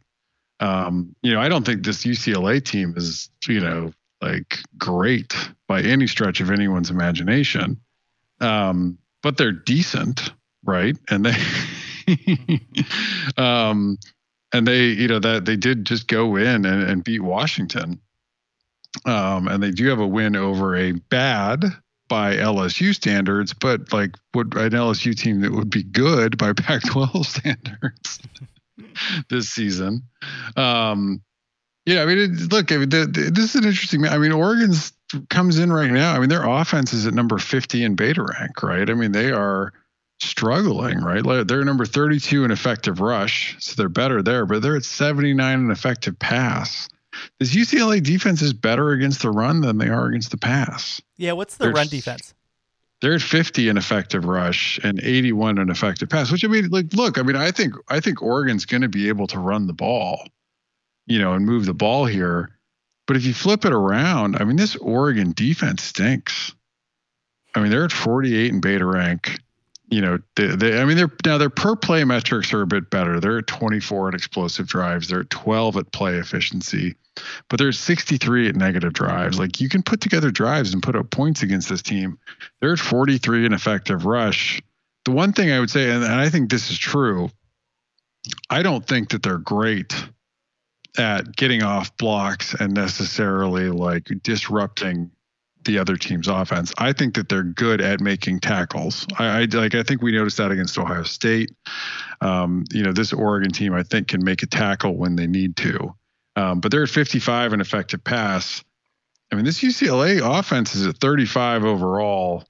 Um 0.60 1.14
you 1.22 1.32
know 1.32 1.40
i 1.40 1.48
don't 1.48 1.64
think 1.64 1.84
this 1.84 2.04
ucla 2.04 2.62
team 2.64 2.94
is 2.96 3.30
you 3.46 3.60
know 3.60 3.92
like 4.20 4.58
great 4.76 5.34
by 5.68 5.82
any 5.82 6.06
stretch 6.06 6.40
of 6.40 6.50
anyone's 6.50 6.90
imagination. 6.90 7.80
Um 8.40 8.98
but 9.22 9.36
they're 9.36 9.52
decent 9.52 10.32
right? 10.64 10.96
And 11.08 11.24
they 11.24 11.34
um 13.36 13.98
and 14.52 14.66
they 14.66 14.86
you 14.86 15.08
know 15.08 15.18
that 15.18 15.44
they 15.44 15.56
did 15.56 15.84
just 15.84 16.08
go 16.08 16.36
in 16.36 16.64
and, 16.64 16.82
and 16.82 17.04
beat 17.04 17.20
washington 17.20 18.00
um, 19.04 19.48
and 19.48 19.62
they 19.62 19.70
do 19.70 19.86
have 19.88 20.00
a 20.00 20.06
win 20.06 20.36
over 20.36 20.76
a 20.76 20.92
bad 20.92 21.64
by 22.08 22.36
LSU 22.36 22.94
standards, 22.94 23.52
but 23.52 23.92
like 23.92 24.16
what 24.32 24.46
an 24.56 24.70
LSU 24.70 25.14
team 25.14 25.42
that 25.42 25.52
would 25.52 25.70
be 25.70 25.82
good 25.82 26.38
by 26.38 26.52
Pac-12 26.54 27.24
standards 27.24 28.20
this 29.28 29.48
season. 29.50 30.02
Um, 30.56 31.22
yeah, 31.86 32.02
I 32.02 32.06
mean, 32.06 32.18
it, 32.18 32.52
look, 32.52 32.72
I 32.72 32.78
mean, 32.78 32.88
the, 32.90 33.06
the, 33.06 33.30
this 33.30 33.54
is 33.54 33.56
an 33.56 33.64
interesting. 33.64 34.06
I 34.06 34.18
mean, 34.18 34.32
Oregon's 34.32 34.92
comes 35.30 35.58
in 35.58 35.72
right 35.72 35.90
now. 35.90 36.14
I 36.14 36.18
mean, 36.18 36.28
their 36.28 36.46
offense 36.46 36.92
is 36.92 37.06
at 37.06 37.14
number 37.14 37.38
50 37.38 37.82
in 37.82 37.94
beta 37.94 38.22
rank, 38.22 38.62
right? 38.62 38.88
I 38.88 38.94
mean, 38.94 39.12
they 39.12 39.30
are 39.30 39.72
struggling, 40.20 41.00
right? 41.00 41.24
Like, 41.24 41.46
They're 41.46 41.64
number 41.64 41.86
32 41.86 42.44
in 42.44 42.50
effective 42.50 43.00
rush, 43.00 43.56
so 43.60 43.74
they're 43.76 43.88
better 43.88 44.22
there, 44.22 44.46
but 44.46 44.62
they're 44.62 44.76
at 44.76 44.84
79 44.84 45.60
in 45.60 45.70
effective 45.70 46.18
pass. 46.18 46.88
This 47.38 47.54
UCLA 47.54 48.02
defense 48.02 48.42
is 48.42 48.52
better 48.52 48.90
against 48.90 49.22
the 49.22 49.30
run 49.30 49.60
than 49.60 49.78
they 49.78 49.88
are 49.88 50.06
against 50.06 50.30
the 50.30 50.36
pass. 50.36 51.00
Yeah, 51.16 51.32
what's 51.32 51.56
the 51.56 51.64
They're 51.64 51.72
run 51.72 51.88
defense? 51.88 52.34
They're 53.00 53.14
at 53.14 53.22
50 53.22 53.68
in 53.68 53.76
effective 53.76 54.24
rush 54.24 54.80
and 54.82 55.00
81 55.00 55.58
in 55.58 55.70
effective 55.70 56.08
pass, 56.08 56.32
which 56.32 56.44
I 56.44 56.48
mean, 56.48 56.68
like, 56.68 56.92
look, 56.92 57.16
I 57.18 57.22
mean, 57.22 57.36
I 57.36 57.52
think 57.52 57.74
I 57.88 58.00
think 58.00 58.22
Oregon's 58.22 58.66
going 58.66 58.82
to 58.82 58.88
be 58.88 59.08
able 59.08 59.28
to 59.28 59.38
run 59.38 59.68
the 59.68 59.72
ball, 59.72 60.26
you 61.06 61.20
know, 61.20 61.34
and 61.34 61.46
move 61.46 61.66
the 61.66 61.74
ball 61.74 62.06
here. 62.06 62.50
But 63.06 63.16
if 63.16 63.24
you 63.24 63.34
flip 63.34 63.64
it 63.64 63.72
around, 63.72 64.36
I 64.36 64.44
mean, 64.44 64.56
this 64.56 64.74
Oregon 64.76 65.32
defense 65.32 65.82
stinks. 65.82 66.52
I 67.54 67.60
mean, 67.60 67.70
they're 67.70 67.84
at 67.84 67.92
48 67.92 68.52
in 68.52 68.60
beta 68.60 68.84
rank. 68.84 69.38
You 69.90 70.02
know, 70.02 70.18
they, 70.36 70.48
they, 70.48 70.80
I 70.80 70.84
mean, 70.84 70.96
they're 70.96 71.10
now 71.24 71.38
their 71.38 71.50
per 71.50 71.74
play 71.74 72.04
metrics 72.04 72.52
are 72.52 72.60
a 72.60 72.66
bit 72.66 72.90
better. 72.90 73.20
They're 73.20 73.38
at 73.38 73.46
24 73.46 74.08
at 74.08 74.14
explosive 74.14 74.66
drives. 74.66 75.08
They're 75.08 75.20
at 75.20 75.30
12 75.30 75.76
at 75.78 75.92
play 75.92 76.16
efficiency, 76.16 76.94
but 77.48 77.58
they're 77.58 77.68
at 77.68 77.74
63 77.74 78.48
at 78.48 78.56
negative 78.56 78.92
drives. 78.92 79.36
Mm-hmm. 79.36 79.42
Like 79.42 79.60
you 79.60 79.68
can 79.68 79.82
put 79.82 80.00
together 80.00 80.30
drives 80.30 80.74
and 80.74 80.82
put 80.82 80.94
up 80.94 81.10
points 81.10 81.42
against 81.42 81.68
this 81.70 81.82
team. 81.82 82.18
They're 82.60 82.74
at 82.74 82.78
43 82.78 83.46
in 83.46 83.52
effective 83.54 84.04
rush. 84.04 84.60
The 85.04 85.12
one 85.12 85.32
thing 85.32 85.50
I 85.50 85.60
would 85.60 85.70
say, 85.70 85.90
and, 85.90 86.04
and 86.04 86.14
I 86.14 86.28
think 86.28 86.50
this 86.50 86.70
is 86.70 86.78
true, 86.78 87.30
I 88.50 88.62
don't 88.62 88.86
think 88.86 89.10
that 89.10 89.22
they're 89.22 89.38
great 89.38 89.94
at 90.98 91.34
getting 91.36 91.62
off 91.62 91.96
blocks 91.96 92.54
and 92.54 92.74
necessarily 92.74 93.70
like 93.70 94.10
disrupting 94.22 95.10
the 95.64 95.78
other 95.78 95.96
team's 95.96 96.28
offense. 96.28 96.72
I 96.78 96.92
think 96.92 97.14
that 97.14 97.28
they're 97.28 97.42
good 97.42 97.80
at 97.80 98.00
making 98.00 98.40
tackles. 98.40 99.06
I, 99.18 99.42
I 99.42 99.44
like. 99.44 99.74
I 99.74 99.82
think 99.82 100.02
we 100.02 100.12
noticed 100.12 100.36
that 100.38 100.50
against 100.50 100.78
Ohio 100.78 101.02
State. 101.02 101.50
Um, 102.20 102.64
you 102.72 102.82
know, 102.82 102.92
this 102.92 103.12
Oregon 103.12 103.50
team 103.50 103.74
I 103.74 103.82
think 103.82 104.08
can 104.08 104.24
make 104.24 104.42
a 104.42 104.46
tackle 104.46 104.96
when 104.96 105.16
they 105.16 105.26
need 105.26 105.56
to. 105.56 105.94
Um, 106.36 106.60
but 106.60 106.70
they're 106.70 106.84
at 106.84 106.88
55 106.88 107.52
in 107.52 107.60
effective 107.60 108.02
pass. 108.04 108.62
I 109.32 109.36
mean, 109.36 109.44
this 109.44 109.60
UCLA 109.60 110.20
offense 110.38 110.74
is 110.74 110.86
at 110.86 110.98
35 110.98 111.64
overall. 111.64 112.44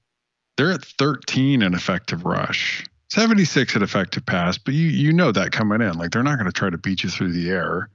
They're 0.57 0.71
at 0.71 0.83
13 0.83 1.61
in 1.61 1.73
effective 1.73 2.25
rush, 2.25 2.85
76 3.09 3.75
at 3.75 3.81
effective 3.81 4.25
pass. 4.25 4.57
But 4.57 4.73
you 4.73 4.87
you 4.87 5.13
know 5.13 5.31
that 5.31 5.51
coming 5.51 5.81
in, 5.81 5.97
like 5.97 6.11
they're 6.11 6.23
not 6.23 6.37
going 6.37 6.51
to 6.51 6.51
try 6.51 6.69
to 6.69 6.77
beat 6.77 7.03
you 7.03 7.09
through 7.09 7.31
the 7.31 7.49
air. 7.49 7.89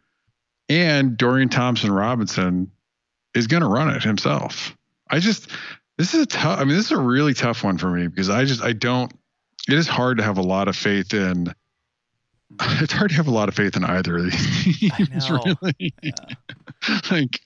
And 0.68 1.16
Dorian 1.16 1.48
Thompson 1.50 1.92
Robinson 1.92 2.70
is 3.34 3.46
going 3.46 3.62
to 3.62 3.68
run 3.68 3.90
it 3.90 4.02
himself. 4.02 4.74
I 5.10 5.18
just 5.18 5.50
this 5.98 6.14
is 6.14 6.22
a 6.22 6.26
tough. 6.26 6.58
I 6.58 6.64
mean, 6.64 6.76
this 6.76 6.86
is 6.86 6.92
a 6.92 6.98
really 6.98 7.34
tough 7.34 7.62
one 7.62 7.78
for 7.78 7.90
me 7.90 8.06
because 8.06 8.30
I 8.30 8.44
just 8.44 8.62
I 8.62 8.72
don't. 8.72 9.12
It 9.68 9.74
is 9.74 9.88
hard 9.88 10.18
to 10.18 10.24
have 10.24 10.38
a 10.38 10.42
lot 10.42 10.68
of 10.68 10.76
faith 10.76 11.14
in. 11.14 11.54
It's 12.80 12.92
hard 12.92 13.10
to 13.10 13.16
have 13.16 13.26
a 13.26 13.32
lot 13.32 13.48
of 13.48 13.56
faith 13.56 13.74
in 13.76 13.82
either 13.84 14.18
of 14.18 14.24
these 14.30 14.78
teams, 14.78 15.28
really. 15.44 15.94
like, 17.10 17.40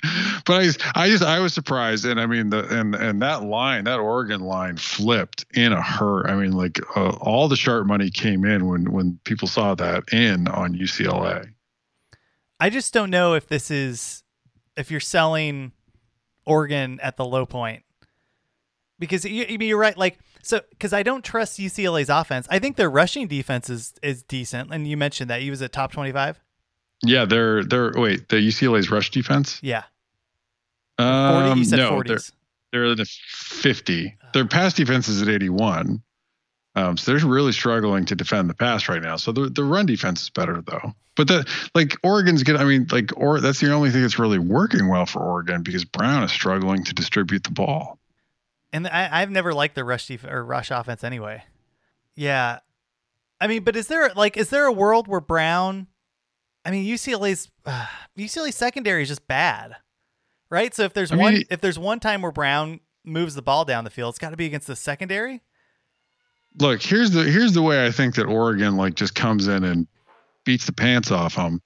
but 0.44 0.52
I, 0.52 0.68
I 0.94 1.09
just 1.09 1.22
I 1.22 1.38
was 1.38 1.54
surprised, 1.54 2.04
and 2.04 2.20
I 2.20 2.26
mean 2.26 2.50
the 2.50 2.66
and 2.68 2.94
and 2.94 3.22
that 3.22 3.42
line, 3.42 3.84
that 3.84 4.00
Oregon 4.00 4.40
line, 4.40 4.76
flipped 4.76 5.46
in 5.54 5.72
a 5.72 5.80
hurt. 5.80 6.28
I 6.28 6.34
mean, 6.34 6.52
like 6.52 6.78
uh, 6.94 7.16
all 7.22 7.48
the 7.48 7.56
sharp 7.56 7.86
money 7.86 8.11
came 8.11 8.44
in 8.44 8.66
when 8.66 8.92
when 8.92 9.18
people 9.24 9.48
saw 9.48 9.74
that 9.76 10.12
in 10.12 10.46
on 10.48 10.74
UCLA. 10.74 11.54
I 12.61 12.68
just 12.68 12.92
don't 12.92 13.11
know 13.11 13.32
if 13.32 13.46
this 13.46 13.70
is 13.70 14.24
if 14.76 14.90
you're 14.90 15.00
selling 15.00 15.72
Oregon 16.49 16.99
at 17.03 17.16
the 17.16 17.24
low 17.24 17.46
point 17.46 17.82
because 18.99 19.24
you, 19.24 19.44
you're 19.49 19.78
right. 19.78 19.96
Like 19.96 20.18
so, 20.42 20.61
because 20.70 20.92
I 20.92 21.03
don't 21.03 21.24
trust 21.24 21.59
UCLA's 21.59 22.09
offense. 22.09 22.46
I 22.51 22.59
think 22.59 22.76
their 22.76 22.90
rushing 22.90 23.26
defense 23.28 23.68
is 23.70 23.94
is 24.03 24.22
decent, 24.22 24.72
and 24.72 24.86
you 24.88 24.96
mentioned 24.96 25.30
that 25.30 25.42
he 25.42 25.51
was 25.51 25.62
at 25.62 25.72
top 25.72 25.92
twenty 25.92 26.12
five. 26.12 26.40
Yeah, 27.05 27.24
they're 27.24 27.62
they're 27.64 27.92
wait 27.94 28.28
the 28.28 28.36
UCLA's 28.36 28.90
rush 28.90 29.11
defense. 29.11 29.61
Yeah, 29.62 29.84
40? 30.99 31.09
Um, 31.09 31.59
You 31.59 31.64
said 31.64 31.76
no, 31.78 31.92
40s. 31.92 32.07
they're 32.07 32.20
they're 32.72 32.92
at 32.92 33.01
a 33.01 33.05
50. 33.05 34.16
Their 34.34 34.46
pass 34.46 34.74
defense 34.74 35.09
is 35.09 35.22
at 35.22 35.28
81. 35.28 36.03
Um, 36.78 36.96
so 36.96 37.12
they're 37.14 37.26
really 37.26 37.52
struggling 37.52 38.04
to 38.06 38.14
defend 38.14 38.48
the 38.48 38.54
pass 38.54 38.88
right 38.88 39.02
now. 39.02 39.16
So 39.16 39.32
the 39.32 39.48
the 39.48 39.64
run 39.64 39.86
defense 39.86 40.22
is 40.22 40.30
better 40.30 40.62
though. 40.62 40.94
But 41.16 41.26
the 41.26 41.48
like 41.74 41.96
Oregon's 42.04 42.42
good. 42.44 42.56
I 42.56 42.64
mean, 42.64 42.86
like 42.92 43.10
or 43.16 43.40
that's 43.40 43.58
the 43.60 43.72
only 43.72 43.90
thing 43.90 44.02
that's 44.02 44.18
really 44.18 44.38
working 44.38 44.88
well 44.88 45.04
for 45.06 45.20
Oregon 45.20 45.62
because 45.62 45.84
Brown 45.84 46.22
is 46.22 46.30
struggling 46.30 46.84
to 46.84 46.94
distribute 46.94 47.42
the 47.44 47.50
ball. 47.50 47.98
And 48.72 48.86
I, 48.86 49.08
I've 49.22 49.30
never 49.30 49.52
liked 49.54 49.74
the 49.74 49.84
rush 49.84 50.06
def- 50.06 50.24
or 50.24 50.44
rush 50.44 50.70
offense 50.70 51.02
anyway. 51.02 51.42
Yeah, 52.14 52.58
I 53.40 53.46
mean, 53.46 53.64
but 53.64 53.74
is 53.76 53.88
there 53.88 54.10
like 54.14 54.36
is 54.36 54.50
there 54.50 54.66
a 54.66 54.72
world 54.72 55.08
where 55.08 55.20
Brown? 55.20 55.88
I 56.64 56.70
mean, 56.70 56.84
UCLA's 56.86 57.50
uh, 57.64 57.86
UCLA 58.18 58.52
secondary 58.54 59.02
is 59.02 59.08
just 59.08 59.26
bad, 59.26 59.74
right? 60.50 60.72
So 60.74 60.84
if 60.84 60.92
there's 60.92 61.10
I 61.10 61.16
one 61.16 61.34
mean- 61.34 61.44
if 61.50 61.60
there's 61.60 61.78
one 61.78 61.98
time 61.98 62.22
where 62.22 62.32
Brown 62.32 62.80
moves 63.04 63.34
the 63.34 63.42
ball 63.42 63.64
down 63.64 63.82
the 63.84 63.90
field, 63.90 64.12
it's 64.12 64.18
got 64.18 64.30
to 64.30 64.36
be 64.36 64.46
against 64.46 64.66
the 64.68 64.76
secondary. 64.76 65.42
Look, 66.61 66.82
here's 66.82 67.11
the 67.11 67.24
here's 67.24 67.53
the 67.53 67.62
way 67.62 67.86
I 67.86 67.90
think 67.90 68.16
that 68.16 68.26
Oregon 68.26 68.76
like 68.76 68.94
just 68.94 69.14
comes 69.14 69.46
in 69.49 69.64
and 69.64 69.86
beats 70.44 70.66
the 70.66 70.72
pants 70.72 71.11
off 71.11 71.36
them, 71.36 71.62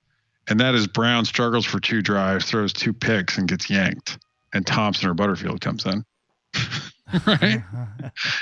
and 0.49 0.61
that 0.61 0.75
is 0.75 0.87
Brown 0.87 1.25
struggles 1.25 1.65
for 1.65 1.81
two 1.81 2.03
drives, 2.03 2.45
throws 2.45 2.73
two 2.73 2.93
picks, 2.93 3.39
and 3.39 3.49
gets 3.49 3.71
yanked, 3.71 4.19
and 4.53 4.67
Thornton 4.67 5.09
or 5.09 5.15
Butterfield 5.15 5.61
comes 5.61 5.87
in. 5.87 6.05
right? 7.27 7.63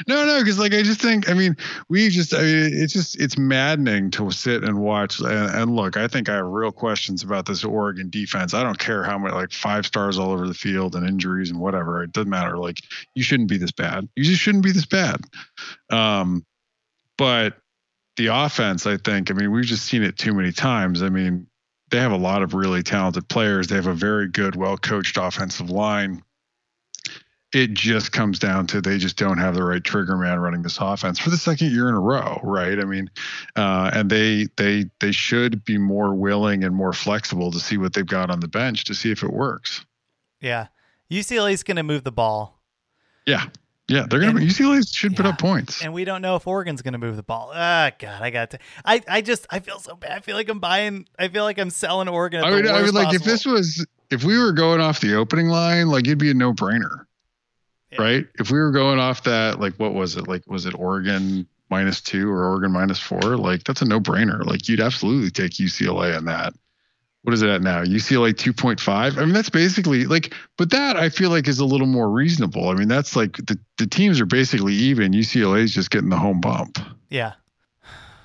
No, 0.06 0.24
no, 0.24 0.38
because 0.38 0.58
like 0.58 0.72
I 0.72 0.82
just 0.82 1.00
think, 1.00 1.28
I 1.28 1.34
mean, 1.34 1.56
we 1.88 2.08
just, 2.08 2.34
I 2.34 2.42
mean, 2.42 2.70
it's 2.72 2.92
just, 2.92 3.20
it's 3.20 3.36
maddening 3.36 4.10
to 4.12 4.30
sit 4.30 4.62
and 4.62 4.78
watch. 4.78 5.18
And, 5.20 5.28
and 5.28 5.76
look, 5.76 5.96
I 5.96 6.06
think 6.08 6.28
I 6.28 6.36
have 6.36 6.46
real 6.46 6.72
questions 6.72 7.22
about 7.22 7.46
this 7.46 7.64
Oregon 7.64 8.10
defense. 8.10 8.54
I 8.54 8.62
don't 8.62 8.78
care 8.78 9.02
how 9.02 9.18
many, 9.18 9.34
like 9.34 9.52
five 9.52 9.86
stars 9.86 10.18
all 10.18 10.30
over 10.30 10.46
the 10.46 10.54
field 10.54 10.94
and 10.94 11.06
injuries 11.06 11.50
and 11.50 11.58
whatever. 11.58 12.02
It 12.02 12.12
doesn't 12.12 12.30
matter. 12.30 12.58
Like 12.58 12.78
you 13.14 13.22
shouldn't 13.22 13.48
be 13.48 13.58
this 13.58 13.72
bad. 13.72 14.08
You 14.16 14.24
just 14.24 14.40
shouldn't 14.40 14.64
be 14.64 14.72
this 14.72 14.86
bad. 14.86 15.20
Um, 15.90 16.44
but 17.18 17.56
the 18.16 18.28
offense, 18.28 18.86
I 18.86 18.96
think, 18.98 19.30
I 19.30 19.34
mean, 19.34 19.50
we've 19.50 19.64
just 19.64 19.86
seen 19.86 20.02
it 20.02 20.16
too 20.16 20.34
many 20.34 20.52
times. 20.52 21.02
I 21.02 21.08
mean, 21.08 21.46
they 21.90 21.98
have 21.98 22.12
a 22.12 22.16
lot 22.16 22.42
of 22.42 22.54
really 22.54 22.82
talented 22.82 23.28
players. 23.28 23.66
They 23.66 23.74
have 23.74 23.88
a 23.88 23.94
very 23.94 24.28
good, 24.28 24.54
well 24.54 24.76
coached 24.76 25.16
offensive 25.16 25.70
line 25.70 26.22
it 27.52 27.74
just 27.74 28.12
comes 28.12 28.38
down 28.38 28.66
to 28.68 28.80
they 28.80 28.96
just 28.98 29.16
don't 29.16 29.38
have 29.38 29.54
the 29.54 29.64
right 29.64 29.82
trigger 29.82 30.16
man 30.16 30.38
running 30.38 30.62
this 30.62 30.78
offense 30.80 31.18
for 31.18 31.30
the 31.30 31.36
second 31.36 31.72
year 31.72 31.88
in 31.88 31.94
a 31.94 32.00
row, 32.00 32.38
right? 32.44 32.78
I 32.78 32.84
mean, 32.84 33.10
uh, 33.56 33.90
and 33.92 34.08
they 34.08 34.46
they 34.56 34.86
they 35.00 35.10
should 35.12 35.64
be 35.64 35.76
more 35.78 36.14
willing 36.14 36.62
and 36.64 36.74
more 36.74 36.92
flexible 36.92 37.50
to 37.50 37.58
see 37.58 37.76
what 37.76 37.92
they've 37.94 38.06
got 38.06 38.30
on 38.30 38.40
the 38.40 38.48
bench 38.48 38.84
to 38.84 38.94
see 38.94 39.10
if 39.10 39.22
it 39.24 39.32
works. 39.32 39.84
Yeah, 40.40 40.68
UCLA's 41.10 41.62
going 41.64 41.76
to 41.76 41.82
move 41.82 42.04
the 42.04 42.12
ball, 42.12 42.62
Yeah, 43.26 43.44
yeah, 43.88 44.06
they're 44.08 44.20
gonna. 44.20 44.40
And- 44.40 44.48
UCLA 44.48 44.82
should 44.90 45.16
put 45.16 45.26
up 45.26 45.38
points. 45.38 45.82
and 45.82 45.92
we 45.92 46.04
don't 46.04 46.22
know 46.22 46.36
if 46.36 46.46
Oregon's 46.46 46.82
going 46.82 46.92
to 46.92 46.98
move 46.98 47.16
the 47.16 47.22
ball. 47.24 47.50
Ah, 47.52 47.90
God, 47.98 48.22
I 48.22 48.30
got 48.30 48.50
to. 48.52 48.58
I 48.84 49.02
I 49.08 49.20
just 49.22 49.46
I 49.50 49.58
feel 49.58 49.80
so 49.80 49.96
bad. 49.96 50.12
I 50.12 50.20
feel 50.20 50.36
like 50.36 50.48
I'm 50.48 50.60
buying. 50.60 51.08
I 51.18 51.26
feel 51.28 51.42
like 51.44 51.58
I'm 51.58 51.70
selling 51.70 52.08
Oregon. 52.08 52.44
I 52.44 52.50
mean, 52.50 52.68
I 52.68 52.80
mean, 52.82 52.94
like 52.94 53.12
if 53.12 53.24
this 53.24 53.44
was 53.44 53.84
if 54.10 54.22
we 54.22 54.38
were 54.38 54.52
going 54.52 54.80
off 54.80 55.00
the 55.00 55.14
opening 55.16 55.48
line, 55.48 55.88
like 55.88 56.06
it'd 56.06 56.18
be 56.18 56.30
a 56.30 56.34
no 56.34 56.52
brainer, 56.54 57.04
Yeah. 57.92 58.02
right? 58.02 58.26
If 58.38 58.50
we 58.50 58.58
were 58.58 58.70
going 58.70 58.98
off 58.98 59.24
that, 59.24 59.58
like 59.60 59.74
what 59.74 59.94
was 59.94 60.16
it? 60.16 60.28
Like 60.28 60.44
was 60.46 60.66
it 60.66 60.74
Oregon 60.74 61.46
minus 61.70 62.00
two 62.00 62.28
or 62.30 62.44
Oregon 62.46 62.72
minus 62.72 63.00
four? 63.00 63.20
Like 63.36 63.64
that's 63.64 63.82
a 63.82 63.84
no 63.84 64.00
brainer. 64.00 64.44
Like 64.44 64.68
you'd 64.68 64.80
absolutely 64.80 65.30
take 65.30 65.52
UCLA 65.52 66.16
on 66.16 66.24
that. 66.26 66.52
What 67.22 67.34
is 67.34 67.42
it 67.42 67.50
at 67.50 67.60
now? 67.60 67.84
UCLA 67.84 68.32
2.5. 68.32 69.18
I 69.18 69.24
mean, 69.26 69.34
that's 69.34 69.50
basically 69.50 70.06
like, 70.06 70.32
but 70.56 70.70
that 70.70 70.96
I 70.96 71.10
feel 71.10 71.28
like 71.28 71.48
is 71.48 71.58
a 71.58 71.66
little 71.66 71.86
more 71.86 72.08
reasonable. 72.10 72.70
I 72.70 72.74
mean, 72.74 72.88
that's 72.88 73.14
like 73.14 73.36
the, 73.36 73.58
the 73.76 73.86
teams 73.86 74.22
are 74.22 74.26
basically 74.26 74.72
even. 74.72 75.12
UCLA 75.12 75.60
is 75.64 75.74
just 75.74 75.90
getting 75.90 76.08
the 76.08 76.16
home 76.16 76.40
bump. 76.40 76.78
yeah, 77.10 77.34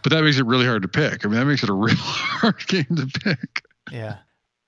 But 0.02 0.14
that 0.14 0.24
makes 0.24 0.38
it 0.38 0.46
really 0.46 0.66
hard 0.66 0.82
to 0.84 0.88
pick. 0.88 1.26
I 1.26 1.28
mean, 1.28 1.38
that 1.38 1.46
makes 1.46 1.62
it 1.62 1.70
a 1.70 1.74
real 1.74 1.94
hard 1.98 2.66
game 2.68 2.86
to 2.96 3.08
pick. 3.20 3.66
yeah. 3.92 4.20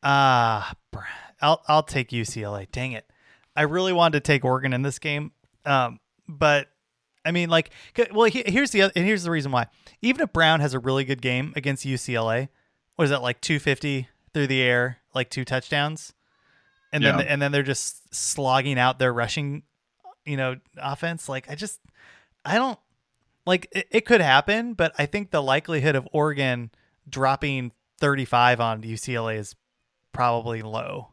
Ah, 0.04 0.74
br- 0.92 1.00
I'll 1.42 1.62
I'll 1.70 1.84
take 1.84 2.10
UCLA. 2.10 2.70
Dang 2.70 2.92
it, 2.92 3.06
I 3.58 3.64
really 3.64 3.92
wanted 3.92 4.24
to 4.24 4.28
take 4.28 4.46
Oregon 4.46 4.72
in 4.72 4.84
this 4.84 5.00
game. 5.00 5.32
Um, 5.66 6.00
but 6.30 6.70
I 7.26 7.32
mean, 7.32 7.50
like, 7.50 7.72
well, 8.14 8.30
here's 8.32 8.72
the 8.72 8.84
other, 8.84 8.94
and 8.96 9.06
here's 9.06 9.24
the 9.24 9.32
reason 9.32 9.52
why. 9.52 9.68
Even 10.02 10.22
if 10.22 10.32
Brown 10.32 10.62
has 10.62 10.74
a 10.74 10.80
really 10.80 11.04
good 11.04 11.22
game 11.22 11.52
against 11.56 11.86
UCLA, 11.86 12.50
what 12.96 13.06
is 13.06 13.10
that 13.10 13.22
like 13.22 13.42
250 13.42 14.08
through 14.34 14.48
the 14.48 14.62
air, 14.62 15.00
like 15.14 15.30
two 15.30 15.44
touchdowns, 15.44 16.14
and 16.94 17.04
then 17.04 17.20
and 17.20 17.42
then 17.42 17.52
they're 17.52 17.64
just 17.64 18.14
slogging 18.16 18.80
out 18.80 19.00
their 19.00 19.12
rushing, 19.12 19.64
you 20.24 20.38
know, 20.38 20.56
offense. 20.78 21.28
Like, 21.28 21.50
I 21.50 21.56
just 21.56 21.82
I 22.46 22.56
don't 22.56 22.80
like 23.46 23.68
it, 23.72 23.88
it 23.92 24.06
could 24.06 24.22
happen, 24.22 24.74
but 24.74 24.94
I 24.98 25.08
think 25.08 25.32
the 25.32 25.42
likelihood 25.42 25.96
of 25.96 26.08
Oregon 26.14 26.72
dropping 27.10 27.72
35 28.00 28.62
on 28.62 28.84
UCLA 28.84 29.38
is 29.38 29.56
probably 30.14 30.62
low. 30.62 31.10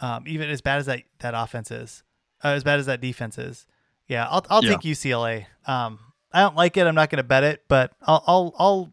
Um, 0.00 0.24
even 0.26 0.50
as 0.50 0.60
bad 0.60 0.78
as 0.78 0.86
that 0.86 1.02
that 1.20 1.34
offense 1.36 1.70
is, 1.70 2.02
uh, 2.42 2.48
as 2.48 2.64
bad 2.64 2.78
as 2.80 2.86
that 2.86 3.00
defense 3.00 3.38
is. 3.38 3.66
Yeah, 4.08 4.26
I'll 4.28 4.44
I'll 4.50 4.62
Yeah. 4.64 4.70
take 4.70 4.80
UCLA. 4.80 5.46
Um, 5.66 5.98
I 6.32 6.40
don't 6.40 6.56
like 6.56 6.76
it. 6.76 6.86
I'm 6.86 6.94
not 6.94 7.10
going 7.10 7.18
to 7.18 7.22
bet 7.22 7.44
it, 7.44 7.64
but 7.68 7.92
I'll 8.02 8.22
I'll 8.26 8.54
I'll 8.58 8.92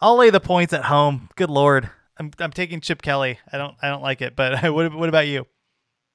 I'll 0.00 0.16
lay 0.16 0.30
the 0.30 0.40
points 0.40 0.72
at 0.72 0.84
home. 0.86 1.28
Good 1.36 1.50
lord, 1.50 1.90
I'm 2.18 2.30
I'm 2.38 2.50
taking 2.52 2.80
Chip 2.80 3.02
Kelly. 3.02 3.38
I 3.52 3.58
don't 3.58 3.76
I 3.82 3.88
don't 3.88 4.02
like 4.02 4.22
it, 4.22 4.34
but 4.36 4.62
what 4.72 4.94
what 4.94 5.08
about 5.08 5.26
you? 5.26 5.46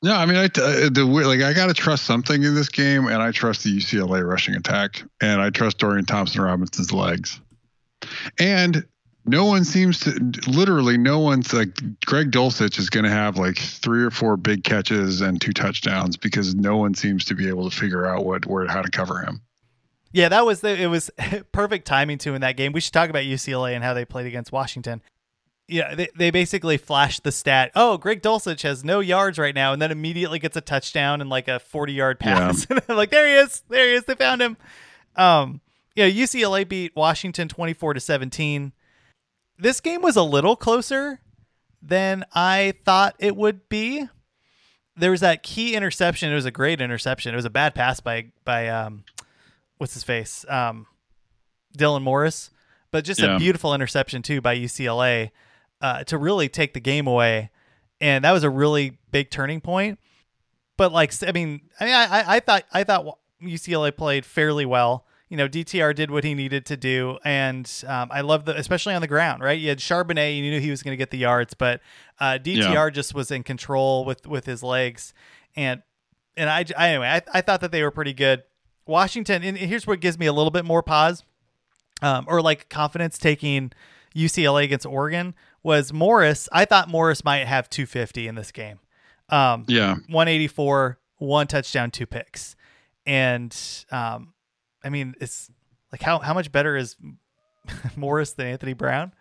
No, 0.04 0.16
I 0.16 0.26
mean, 0.26 0.36
I 0.36 0.46
uh, 0.46 0.90
the 0.90 1.06
like 1.06 1.42
I 1.42 1.54
got 1.54 1.68
to 1.68 1.76
trust 1.76 2.06
something 2.06 2.42
in 2.42 2.56
this 2.56 2.70
game, 2.70 3.06
and 3.06 3.22
I 3.22 3.32
trust 3.32 3.64
the 3.64 3.78
UCLA 3.78 4.28
rushing 4.28 4.56
attack, 4.56 5.04
and 5.22 5.40
I 5.40 5.52
trust 5.52 5.78
Dorian 5.78 6.06
Thompson 6.06 6.42
Robinson's 6.42 6.92
legs, 6.92 7.40
and 8.40 8.84
no 9.26 9.46
one 9.46 9.64
seems 9.64 10.00
to 10.02 10.12
literally 10.48 10.98
no 10.98 11.20
one's 11.20 11.54
like 11.54 11.70
Greg 12.06 12.32
Dulcich 12.32 12.80
is 12.80 12.90
going 12.90 13.04
to 13.04 13.12
have 13.12 13.38
like 13.38 13.58
three 13.58 14.04
or 14.04 14.10
four 14.10 14.36
big 14.38 14.64
catches 14.64 15.22
and 15.22 15.40
two 15.40 15.54
touchdowns 15.54 16.18
because 16.18 16.56
no 16.56 16.78
one 16.78 16.94
seems 16.96 17.26
to 17.26 17.36
be 17.36 17.48
able 17.48 17.70
to 17.70 17.76
figure 17.76 18.06
out 18.06 18.26
what 18.26 18.46
where 18.46 18.68
how 18.68 18.82
to 18.82 18.90
cover 18.90 19.22
him. 19.22 19.42
Yeah, 20.12 20.30
that 20.30 20.46
was 20.46 20.62
the 20.62 20.70
it 20.70 20.88
was 20.88 21.10
perfect 21.52 21.86
timing 21.86 22.18
too 22.18 22.34
in 22.34 22.42
that 22.42 22.58
game. 22.58 22.74
We 22.74 22.82
should 22.82 22.94
talk 22.94 23.10
about 23.10 23.24
UCLA 23.24 23.76
and 23.76 23.84
how 23.84 23.94
they 23.94 24.06
played 24.06 24.26
against 24.26 24.52
Washington. 24.52 25.02
Yeah, 25.68 25.96
they, 25.96 26.10
they 26.16 26.32
basically 26.32 26.76
flashed 26.76 27.24
the 27.24 27.32
stat. 27.32 27.72
Oh, 27.76 27.98
Greg 27.98 28.22
Dulcich 28.22 28.64
has 28.64 28.84
no 28.84 29.00
yards 29.00 29.38
right 29.38 29.56
now, 29.56 29.72
and 29.72 29.82
then 29.82 29.90
immediately 29.90 30.38
gets 30.38 30.58
a 30.58 30.62
touchdown 30.62 31.22
and 31.22 31.30
like 31.30 31.48
a 31.48 31.60
forty 31.60 31.94
yard 31.94 32.20
pass. 32.20 32.68
And 32.70 32.98
like, 32.98 33.12
there 33.12 33.28
he 33.28 33.36
is, 33.36 33.64
there 33.70 33.88
he 33.88 33.94
is. 33.94 34.04
They 34.04 34.16
found 34.16 34.42
him. 34.42 34.58
Um, 35.16 35.62
yeah, 35.96 36.10
UCLA 36.10 36.68
beat 36.68 36.96
Washington 36.96 37.48
twenty 37.48 37.74
four 37.74 37.94
to 37.94 38.00
seventeen. 38.00 38.74
This 39.62 39.80
game 39.80 40.02
was 40.02 40.16
a 40.16 40.24
little 40.24 40.56
closer 40.56 41.20
than 41.82 42.26
I 42.34 42.74
thought 42.84 43.16
it 43.20 43.36
would 43.36 43.70
be. 43.70 44.08
There 44.98 45.12
was 45.12 45.22
that 45.22 45.44
key 45.44 45.76
interception. 45.76 46.32
It 46.32 46.36
was 46.36 46.46
a 46.46 46.52
great 46.52 46.82
interception. 46.82 47.34
It 47.34 47.36
was 47.36 47.46
a 47.46 47.50
bad 47.52 47.76
pass 47.76 48.00
by 48.00 48.32
by 48.44 48.68
um, 48.70 49.04
what's 49.78 49.94
his 49.94 50.04
face, 50.04 50.46
um, 50.50 50.88
Dylan 51.78 52.02
Morris, 52.02 52.50
but 52.92 53.06
just 53.06 53.20
Yeah. 53.20 53.36
a 53.36 53.40
beautiful 53.40 53.74
interception 53.74 54.22
too 54.22 54.42
by 54.42 54.56
UCLA 54.58 55.30
uh, 55.80 56.04
to 56.06 56.18
really 56.18 56.50
take 56.50 56.74
the 56.74 56.80
game 56.80 57.08
away, 57.08 57.52
and 58.00 58.26
that 58.26 58.32
was 58.32 58.44
a 58.44 58.50
really 58.50 58.98
big 59.12 59.30
turning 59.30 59.62
point. 59.62 60.00
But 60.78 60.92
like, 60.92 61.14
I 61.26 61.32
mean, 61.32 61.62
I 61.80 61.86
mean, 61.86 61.94
I, 61.94 62.06
I- 62.22 62.36
I 62.36 62.40
thought 62.40 62.64
I 62.74 62.84
thought 62.84 63.20
UCLA 63.42 63.96
played 63.96 64.26
fairly 64.26 64.66
well. 64.66 65.06
You 65.32 65.38
know, 65.38 65.48
DTR 65.48 65.96
did 65.96 66.12
what 66.12 66.26
he 66.26 66.34
needed 66.34 66.66
to 66.66 66.76
do, 66.76 67.18
and 67.24 67.66
um, 67.88 68.10
I 68.12 68.20
love 68.20 68.44
the 68.44 68.58
especially 68.58 68.94
on 68.94 69.02
the 69.02 69.08
ground. 69.08 69.42
Right, 69.42 69.58
you 69.58 69.70
had 69.70 69.80
Charbonnet, 69.80 70.36
you 70.36 70.42
knew 70.42 70.60
he 70.60 70.70
was 70.70 70.84
going 70.84 70.92
to 70.92 70.98
get 70.98 71.10
the 71.10 71.18
yards, 71.18 71.54
but 71.54 71.80
uh, 72.20 72.38
DTR 72.38 72.92
just 72.92 73.16
was 73.16 73.32
in 73.32 73.44
control 73.44 74.04
with 74.04 74.28
with 74.28 74.46
his 74.46 74.62
legs, 74.62 75.14
and 75.56 75.82
and 76.36 76.50
I 76.50 76.66
anyway, 76.78 77.08
I, 77.08 77.22
I 77.34 77.40
thought 77.40 77.62
that 77.62 77.72
they 77.72 77.82
were 77.82 77.92
pretty 77.92 78.12
good. 78.14 78.44
Washington, 78.86 79.42
and 79.42 79.58
here's 79.58 79.88
what 79.88 80.02
gives 80.02 80.20
me 80.20 80.26
a 80.26 80.34
little 80.34 80.52
bit 80.52 80.66
more 80.66 80.84
pause, 80.84 81.24
um, 82.02 82.26
or 82.28 82.42
like 82.42 82.68
confidence 82.68 83.18
taking 83.18 83.72
UCLA 84.14 84.66
against 84.66 84.86
Oregon 84.86 85.34
was 85.64 85.94
Morris. 85.94 86.50
I 86.52 86.66
thought 86.66 86.90
Morris 86.90 87.24
might 87.24 87.46
have 87.48 87.70
250 87.70 88.28
in 88.28 88.36
this 88.36 88.52
game. 88.52 88.80
Um, 89.30 89.64
Yeah, 89.70 89.94
184, 90.10 91.00
one 91.20 91.48
touchdown, 91.48 91.90
two 91.90 92.06
picks, 92.06 92.58
and 93.06 93.56
um, 93.92 94.34
I 94.84 94.90
mean, 94.90 95.16
it's 95.20 95.50
like 95.92 96.02
how 96.02 96.20
how 96.20 96.34
much 96.34 96.52
better 96.52 96.76
is 96.76 96.96
Morris 97.96 98.34
than 98.34 98.48
Anthony 98.48 98.74
Brown? 98.74 99.14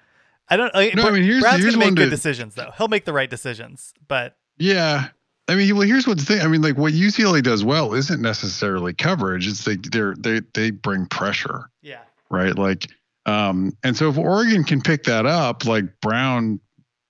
I 0.49 0.57
don't. 0.57 0.75
Like, 0.75 0.95
No, 0.95 1.05
I 1.05 1.11
mean, 1.13 1.23
here's- 1.23 1.41
Brown's 1.43 1.63
here's 1.63 1.75
gonna 1.75 1.87
make 1.87 1.95
good 1.95 2.05
to- 2.07 2.11
decisions 2.11 2.55
though. 2.55 2.71
He'll 2.77 2.89
make 2.89 3.05
the 3.05 3.13
right 3.13 3.31
decisions, 3.31 3.95
but 4.09 4.37
yeah. 4.59 5.09
I 5.49 5.57
mean, 5.57 5.77
well, 5.77 5.87
here's 5.87 6.07
what 6.07 6.17
the 6.19 6.25
thing. 6.25 6.43
I 6.43 6.47
mean, 6.47 6.63
like 6.63 6.77
what 6.77 6.93
UCLA 6.93 7.43
does 7.43 7.65
well 7.65 7.95
isn't 7.95 8.23
necessarily 8.23 8.95
coverage. 8.95 9.49
It's 9.49 9.65
they 9.65 9.77
they're, 9.77 10.15
they 10.17 10.43
they 10.55 10.71
bring 10.71 11.07
pressure. 11.07 11.69
yeah, 11.83 12.03
right? 12.31 12.57
Like, 12.57 12.87
um, 13.27 13.77
and 13.83 13.97
so 13.97 14.09
if 14.11 14.17
Oregon 14.17 14.63
can 14.63 14.81
pick 14.81 15.03
that 15.05 15.27
up, 15.27 15.65
like 15.65 15.85
Brown, 16.03 16.61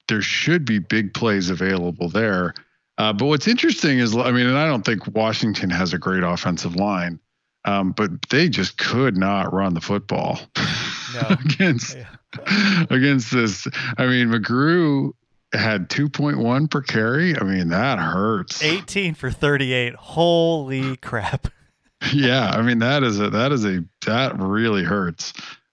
there 0.08 0.22
should 0.22 0.64
be 0.64 0.78
big 0.78 1.12
plays 1.12 1.50
available 1.50 2.08
there. 2.08 2.54
Uh, 2.96 3.12
but 3.12 3.26
what's 3.26 3.46
interesting 3.46 3.98
is, 3.98 4.16
I 4.16 4.30
mean, 4.30 4.46
and 4.46 4.56
I 4.56 4.66
don't 4.66 4.86
think 4.86 5.06
Washington 5.08 5.68
has 5.68 5.92
a 5.92 5.98
great 5.98 6.22
offensive 6.22 6.76
line, 6.76 7.20
um, 7.64 7.92
but 7.92 8.10
they 8.30 8.48
just 8.48 8.78
could 8.78 9.16
not 9.16 9.52
run 9.52 9.74
the 9.74 9.80
football 9.80 10.38
No. 11.14 11.36
against 11.44 11.96
Yeah. 11.96 12.84
against 12.90 13.32
this. 13.32 13.66
I 13.98 14.06
mean, 14.06 14.28
McGrew 14.28 15.12
had 15.52 15.88
2.1 15.90 16.70
per 16.70 16.80
carry. 16.80 17.36
I 17.36 17.42
mean, 17.42 17.70
that 17.70 17.98
hurts. 17.98 18.62
18 18.62 19.14
for 19.14 19.30
38. 19.30 19.94
Holy 19.94 20.96
crap. 20.98 21.48
yeah, 22.14 22.48
I 22.50 22.62
mean 22.62 22.78
that 22.78 23.02
is 23.02 23.18
a 23.20 23.30
that 23.30 23.52
is 23.52 23.64
a 23.66 23.84
that 24.06 24.38
really 24.38 24.84
hurts. 24.84 25.32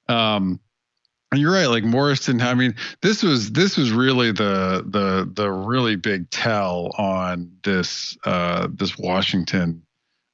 Um 0.09 0.59
and 1.31 1.41
you're 1.41 1.51
right, 1.53 1.65
like 1.67 1.83
Morrison, 1.83 2.41
I 2.41 2.53
mean, 2.53 2.75
this 3.01 3.21
was 3.21 3.51
this 3.51 3.77
was 3.77 3.91
really 3.91 4.31
the 4.31 4.83
the 4.88 5.29
the 5.31 5.49
really 5.51 5.95
big 5.95 6.29
tell 6.29 6.91
on 6.97 7.51
this 7.63 8.17
uh 8.25 8.67
this 8.71 8.97
Washington 8.97 9.83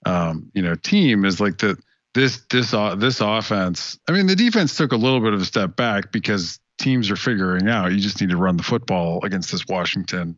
um 0.05 0.51
you 0.53 0.61
know 0.61 0.75
team 0.75 1.25
is 1.25 1.39
like 1.39 1.57
that 1.59 1.77
this 2.13 2.41
this 2.49 2.73
uh, 2.73 2.95
this 2.95 3.21
offense. 3.21 3.99
I 4.07 4.11
mean, 4.11 4.27
the 4.27 4.35
defense 4.35 4.77
took 4.77 4.91
a 4.91 4.97
little 4.97 5.19
bit 5.19 5.33
of 5.33 5.41
a 5.41 5.45
step 5.45 5.75
back 5.75 6.11
because 6.11 6.59
teams 6.77 7.09
are 7.11 7.15
figuring 7.15 7.67
out 7.67 7.91
you 7.91 7.99
just 7.99 8.21
need 8.21 8.29
to 8.29 8.37
run 8.37 8.57
the 8.57 8.63
football 8.63 9.23
against 9.23 9.51
this 9.51 9.65
Washington 9.67 10.35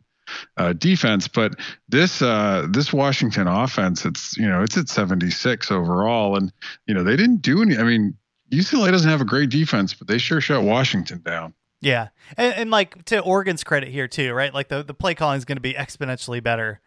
uh, 0.56 0.72
defense. 0.72 1.28
But 1.28 1.56
this 1.88 2.22
uh, 2.22 2.66
this 2.70 2.92
Washington 2.92 3.46
offense, 3.46 4.04
it's 4.04 4.36
you 4.36 4.48
know 4.48 4.62
it's 4.62 4.76
at 4.76 4.88
76 4.88 5.70
overall, 5.70 6.36
and 6.36 6.52
you 6.86 6.94
know 6.94 7.04
they 7.04 7.16
didn't 7.16 7.42
do 7.42 7.62
any. 7.62 7.76
I 7.76 7.82
mean, 7.82 8.16
UCLA 8.50 8.90
doesn't 8.90 9.10
have 9.10 9.20
a 9.20 9.26
great 9.26 9.50
defense, 9.50 9.92
but 9.92 10.08
they 10.08 10.18
sure 10.18 10.40
shut 10.40 10.62
Washington 10.62 11.20
down. 11.20 11.52
Yeah. 11.82 12.08
And, 12.38 12.54
and 12.54 12.70
like 12.70 13.04
to 13.06 13.20
Oregon's 13.20 13.62
credit 13.62 13.90
here 13.90 14.08
too, 14.08 14.32
right? 14.32 14.52
Like 14.52 14.68
the, 14.68 14.82
the 14.82 14.94
play 14.94 15.14
calling 15.14 15.36
is 15.36 15.44
going 15.44 15.58
to 15.58 15.62
be 15.62 15.74
exponentially 15.74 16.42
better 16.42 16.80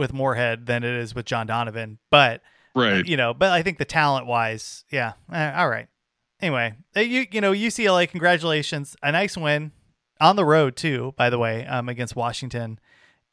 with 0.00 0.12
Moorhead 0.12 0.66
than 0.66 0.82
it 0.82 0.94
is 0.94 1.14
with 1.14 1.26
John 1.26 1.46
Donovan. 1.46 1.98
But 2.10 2.42
Right. 2.74 3.06
you 3.06 3.16
know, 3.16 3.34
but 3.34 3.50
I 3.50 3.62
think 3.62 3.78
the 3.78 3.84
talent 3.84 4.26
wise, 4.26 4.84
yeah. 4.90 5.12
eh, 5.32 5.52
all 5.56 5.68
right. 5.68 5.88
Anyway, 6.40 6.74
eh, 6.96 7.02
you 7.02 7.26
you 7.30 7.40
know 7.40 7.52
UCLA, 7.52 8.08
congratulations, 8.08 8.96
a 9.02 9.12
nice 9.12 9.36
win 9.36 9.72
on 10.20 10.36
the 10.36 10.44
road 10.44 10.76
too, 10.76 11.14
by 11.16 11.30
the 11.30 11.38
way, 11.38 11.66
um, 11.66 11.88
against 11.88 12.16
Washington, 12.16 12.78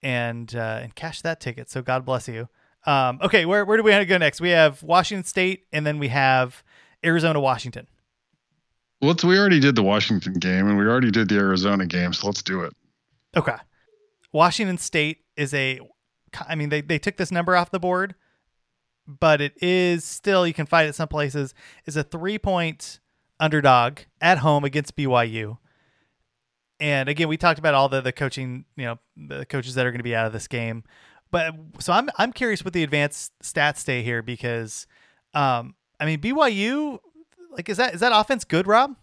and 0.03 0.53
uh, 0.55 0.79
and 0.83 0.95
cash 0.95 1.21
that 1.21 1.39
ticket. 1.39 1.69
So 1.69 1.81
God 1.81 2.05
bless 2.05 2.27
you. 2.27 2.49
Um, 2.85 3.19
okay, 3.21 3.45
where 3.45 3.65
where 3.65 3.77
do 3.77 3.83
we 3.83 3.91
want 3.91 4.01
to 4.01 4.05
go 4.05 4.17
next? 4.17 4.41
We 4.41 4.49
have 4.49 4.83
Washington 4.83 5.23
State, 5.23 5.65
and 5.71 5.85
then 5.85 5.99
we 5.99 6.09
have 6.09 6.63
Arizona, 7.03 7.39
Washington. 7.39 7.87
Well, 9.01 9.15
we 9.23 9.37
already 9.37 9.59
did 9.59 9.75
the 9.75 9.83
Washington 9.83 10.33
game, 10.33 10.67
and 10.67 10.77
we 10.77 10.85
already 10.85 11.11
did 11.11 11.29
the 11.29 11.37
Arizona 11.37 11.85
game, 11.85 12.13
so 12.13 12.27
let's 12.27 12.41
do 12.41 12.61
it. 12.61 12.73
Okay. 13.35 13.55
Washington 14.33 14.77
State 14.79 15.19
is 15.35 15.53
a, 15.53 15.79
I 16.47 16.55
mean, 16.55 16.69
they, 16.69 16.81
they 16.81 16.99
took 16.99 17.17
this 17.17 17.31
number 17.31 17.55
off 17.55 17.71
the 17.71 17.79
board, 17.79 18.15
but 19.07 19.41
it 19.41 19.53
is 19.61 20.03
still, 20.03 20.45
you 20.45 20.53
can 20.53 20.65
find 20.65 20.87
it 20.87 20.95
some 20.95 21.07
places, 21.07 21.53
is 21.85 21.95
a 21.95 22.03
three 22.03 22.37
point 22.37 22.99
underdog 23.39 23.99
at 24.21 24.39
home 24.39 24.63
against 24.63 24.95
BYU. 24.95 25.57
And 26.79 27.09
again, 27.09 27.27
we 27.27 27.37
talked 27.37 27.59
about 27.59 27.73
all 27.73 27.89
the, 27.89 28.01
the 28.01 28.11
coaching, 28.11 28.65
you 28.75 28.85
know, 28.85 28.99
the 29.15 29.45
coaches 29.45 29.75
that 29.75 29.85
are 29.85 29.91
going 29.91 29.99
to 29.99 30.03
be 30.03 30.15
out 30.15 30.27
of 30.27 30.33
this 30.33 30.47
game. 30.47 30.83
But 31.31 31.55
so 31.79 31.93
I'm, 31.93 32.09
I'm 32.17 32.31
curious 32.31 32.63
what 32.63 32.73
the 32.73 32.83
advanced 32.83 33.33
stats 33.41 33.77
stay 33.77 34.03
here 34.03 34.21
because, 34.21 34.87
um, 35.33 35.75
I 35.99 36.05
mean, 36.05 36.19
BYU, 36.19 36.99
like, 37.51 37.67
is 37.69 37.77
that, 37.77 37.95
is 37.95 38.01
that 38.01 38.11
offense 38.13 38.43
good, 38.43 38.67
Rob? 38.67 38.95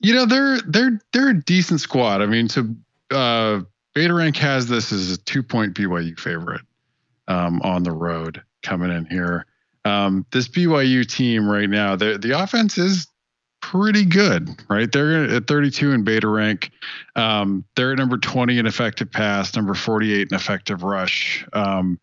You 0.00 0.14
know, 0.14 0.26
they're 0.26 0.60
they're 0.66 1.00
they're 1.12 1.30
a 1.30 1.40
decent 1.40 1.80
squad. 1.80 2.20
I 2.20 2.26
mean, 2.26 2.48
to 2.48 2.76
uh 3.10 3.60
Beta 3.94 4.12
Rank 4.12 4.36
has 4.36 4.66
this 4.66 4.92
as 4.92 5.12
a 5.12 5.16
two 5.18 5.42
point 5.42 5.74
BYU 5.74 6.18
favorite 6.18 6.62
um, 7.28 7.60
on 7.62 7.82
the 7.82 7.92
road 7.92 8.42
coming 8.62 8.90
in 8.90 9.06
here. 9.06 9.46
Um, 9.84 10.26
this 10.32 10.48
BYU 10.48 11.06
team 11.06 11.48
right 11.48 11.68
now, 11.68 11.96
the 11.96 12.18
the 12.18 12.38
offense 12.42 12.78
is 12.78 13.06
pretty 13.60 14.04
good, 14.04 14.50
right? 14.68 14.92
They're 14.92 15.24
at 15.24 15.46
32 15.46 15.92
in 15.92 16.04
beta 16.04 16.28
rank. 16.28 16.70
Um, 17.16 17.64
they're 17.76 17.92
at 17.92 17.98
number 17.98 18.18
20 18.18 18.58
in 18.58 18.66
effective 18.66 19.10
pass, 19.10 19.56
number 19.56 19.72
48 19.72 20.28
in 20.30 20.34
effective 20.34 20.82
rush. 20.82 21.46
Um, 21.54 21.98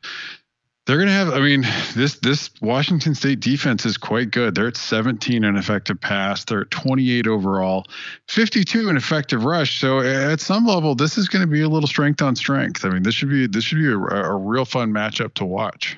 they're 0.85 0.97
going 0.97 1.07
to 1.07 1.13
have, 1.13 1.29
I 1.29 1.39
mean, 1.39 1.61
this 1.95 2.15
this 2.19 2.49
Washington 2.59 3.13
State 3.13 3.39
defense 3.39 3.85
is 3.85 3.97
quite 3.97 4.31
good. 4.31 4.55
They're 4.55 4.67
at 4.67 4.77
17 4.77 5.43
in 5.43 5.55
effective 5.55 6.01
pass. 6.01 6.43
They're 6.43 6.61
at 6.61 6.71
28 6.71 7.27
overall, 7.27 7.85
52 8.27 8.89
in 8.89 8.97
effective 8.97 9.43
rush. 9.43 9.79
So 9.79 9.99
at 9.99 10.39
some 10.39 10.65
level, 10.65 10.95
this 10.95 11.17
is 11.17 11.29
going 11.29 11.41
to 11.41 11.47
be 11.47 11.61
a 11.61 11.69
little 11.69 11.87
strength 11.87 12.21
on 12.21 12.35
strength. 12.35 12.83
I 12.83 12.89
mean, 12.89 13.03
this 13.03 13.13
should 13.13 13.29
be 13.29 13.45
this 13.45 13.63
should 13.63 13.77
be 13.77 13.87
a, 13.87 13.95
a 13.95 14.35
real 14.35 14.65
fun 14.65 14.91
matchup 14.91 15.35
to 15.35 15.45
watch. 15.45 15.97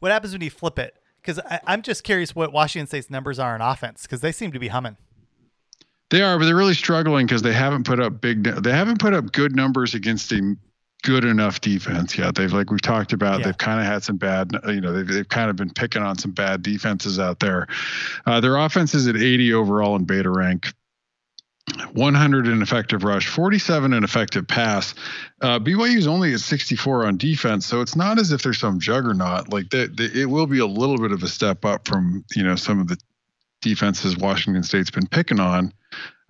What 0.00 0.12
happens 0.12 0.34
when 0.34 0.42
you 0.42 0.50
flip 0.50 0.78
it? 0.78 0.94
Because 1.22 1.40
I'm 1.66 1.82
just 1.82 2.04
curious 2.04 2.34
what 2.34 2.52
Washington 2.52 2.86
State's 2.86 3.10
numbers 3.10 3.38
are 3.38 3.54
on 3.54 3.62
offense 3.62 4.02
because 4.02 4.20
they 4.20 4.30
seem 4.30 4.52
to 4.52 4.58
be 4.58 4.68
humming. 4.68 4.98
They 6.10 6.22
are, 6.22 6.38
but 6.38 6.44
they're 6.44 6.54
really 6.54 6.74
struggling 6.74 7.26
because 7.26 7.42
they 7.42 7.52
haven't 7.52 7.84
put 7.84 7.98
up 7.98 8.20
big. 8.20 8.44
They 8.44 8.72
haven't 8.72 9.00
put 9.00 9.14
up 9.14 9.32
good 9.32 9.56
numbers 9.56 9.94
against 9.94 10.30
a 10.32 10.54
good 11.02 11.24
enough 11.24 11.60
defense 11.60 12.18
yet. 12.18 12.34
They've 12.34 12.52
like 12.52 12.70
we've 12.70 12.82
talked 12.82 13.12
about. 13.12 13.40
Yeah. 13.40 13.46
They've 13.46 13.58
kind 13.58 13.80
of 13.80 13.86
had 13.86 14.02
some 14.02 14.16
bad. 14.16 14.50
You 14.66 14.80
know, 14.80 14.92
they've 14.92 15.06
they've 15.06 15.28
kind 15.28 15.50
of 15.50 15.56
been 15.56 15.70
picking 15.70 16.02
on 16.02 16.18
some 16.18 16.32
bad 16.32 16.62
defenses 16.62 17.18
out 17.18 17.40
there. 17.40 17.66
Uh, 18.26 18.40
their 18.40 18.56
offense 18.56 18.94
is 18.94 19.06
at 19.06 19.16
80 19.16 19.54
overall 19.54 19.96
in 19.96 20.04
beta 20.04 20.30
rank. 20.30 20.66
100 21.92 22.46
in 22.46 22.62
effective 22.62 23.02
rush, 23.02 23.26
47 23.26 23.92
in 23.92 24.04
effective 24.04 24.46
pass. 24.46 24.94
Uh, 25.42 25.58
BYU 25.58 25.96
is 25.96 26.06
only 26.06 26.32
at 26.32 26.40
64 26.40 27.06
on 27.06 27.16
defense, 27.16 27.66
so 27.66 27.80
it's 27.80 27.96
not 27.96 28.20
as 28.20 28.30
if 28.30 28.42
there's 28.42 28.58
some 28.58 28.78
juggernaut. 28.78 29.52
Like 29.52 29.70
that, 29.70 29.98
it 29.98 30.26
will 30.26 30.46
be 30.46 30.60
a 30.60 30.66
little 30.66 30.96
bit 30.96 31.10
of 31.10 31.22
a 31.24 31.28
step 31.28 31.64
up 31.64 31.86
from 31.88 32.24
you 32.34 32.44
know 32.44 32.54
some 32.54 32.80
of 32.80 32.88
the 32.88 32.96
defenses 33.62 34.16
Washington 34.16 34.62
State's 34.62 34.90
been 34.90 35.08
picking 35.08 35.40
on. 35.40 35.72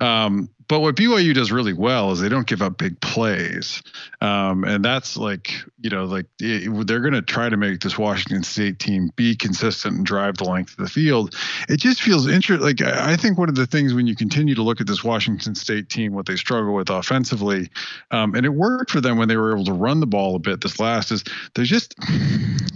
Um, 0.00 0.48
but 0.68 0.80
what 0.80 0.96
BYU 0.96 1.34
does 1.34 1.52
really 1.52 1.72
well 1.72 2.10
is 2.10 2.20
they 2.20 2.28
don't 2.28 2.46
give 2.46 2.60
up 2.60 2.78
big 2.78 3.00
plays, 3.00 3.82
um, 4.20 4.64
and 4.64 4.84
that's 4.84 5.16
like 5.16 5.52
you 5.80 5.90
know 5.90 6.04
like 6.04 6.26
it, 6.40 6.86
they're 6.86 7.00
going 7.00 7.14
to 7.14 7.22
try 7.22 7.48
to 7.48 7.56
make 7.56 7.80
this 7.80 7.96
Washington 7.96 8.42
State 8.42 8.78
team 8.78 9.10
be 9.14 9.36
consistent 9.36 9.96
and 9.96 10.06
drive 10.06 10.38
the 10.38 10.44
length 10.44 10.72
of 10.72 10.84
the 10.84 10.90
field. 10.90 11.36
It 11.68 11.78
just 11.78 12.02
feels 12.02 12.26
interesting. 12.26 12.66
Like 12.66 12.82
I 12.82 13.16
think 13.16 13.38
one 13.38 13.48
of 13.48 13.54
the 13.54 13.66
things 13.66 13.94
when 13.94 14.06
you 14.06 14.16
continue 14.16 14.54
to 14.56 14.62
look 14.62 14.80
at 14.80 14.86
this 14.86 15.04
Washington 15.04 15.54
State 15.54 15.88
team, 15.88 16.12
what 16.14 16.26
they 16.26 16.36
struggle 16.36 16.74
with 16.74 16.90
offensively, 16.90 17.70
um, 18.10 18.34
and 18.34 18.44
it 18.44 18.50
worked 18.50 18.90
for 18.90 19.00
them 19.00 19.18
when 19.18 19.28
they 19.28 19.36
were 19.36 19.52
able 19.52 19.64
to 19.66 19.72
run 19.72 20.00
the 20.00 20.06
ball 20.06 20.34
a 20.34 20.40
bit. 20.40 20.60
This 20.60 20.80
last 20.80 21.12
is 21.12 21.22
they're 21.54 21.64
just 21.64 21.94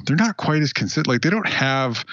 they're 0.05 0.17
not 0.17 0.37
quite 0.37 0.63
as 0.63 0.73
consistent. 0.73 1.09
Like 1.09 1.23
they 1.23 1.31
don't 1.31 1.49
have 1.49 2.05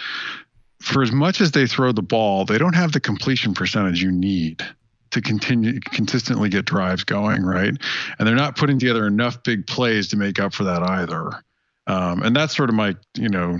for 0.80 1.04
as 1.04 1.12
much 1.12 1.42
as 1.42 1.52
they 1.52 1.68
throw 1.68 1.92
the 1.92 2.02
ball, 2.02 2.46
they 2.46 2.58
don't 2.58 2.76
have 2.76 2.94
the 2.94 3.00
completion 3.00 3.54
percentage 3.54 4.02
you 4.02 4.12
need 4.12 4.64
to 5.12 5.22
continue 5.22 5.80
consistently 5.80 6.49
get 6.49 6.66
drives 6.66 7.03
going, 7.03 7.43
right? 7.43 7.74
And 8.20 8.28
they're 8.28 8.36
not 8.36 8.58
putting 8.58 8.80
together 8.80 9.08
enough 9.08 9.43
big 9.43 9.68
plays 9.68 10.08
to 10.10 10.18
make 10.18 10.39
up 10.39 10.53
for 10.53 10.64
that 10.66 10.84
either. 10.84 11.32
Um, 11.88 12.22
and 12.22 12.36
that's 12.36 12.55
sort 12.55 12.70
of 12.70 12.76
my, 12.76 12.95
you 13.16 13.30
know, 13.30 13.60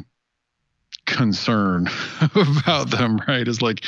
concern 1.06 1.88
about 2.36 2.92
them, 2.92 3.20
right? 3.28 3.48
Is 3.48 3.62
like, 3.62 3.84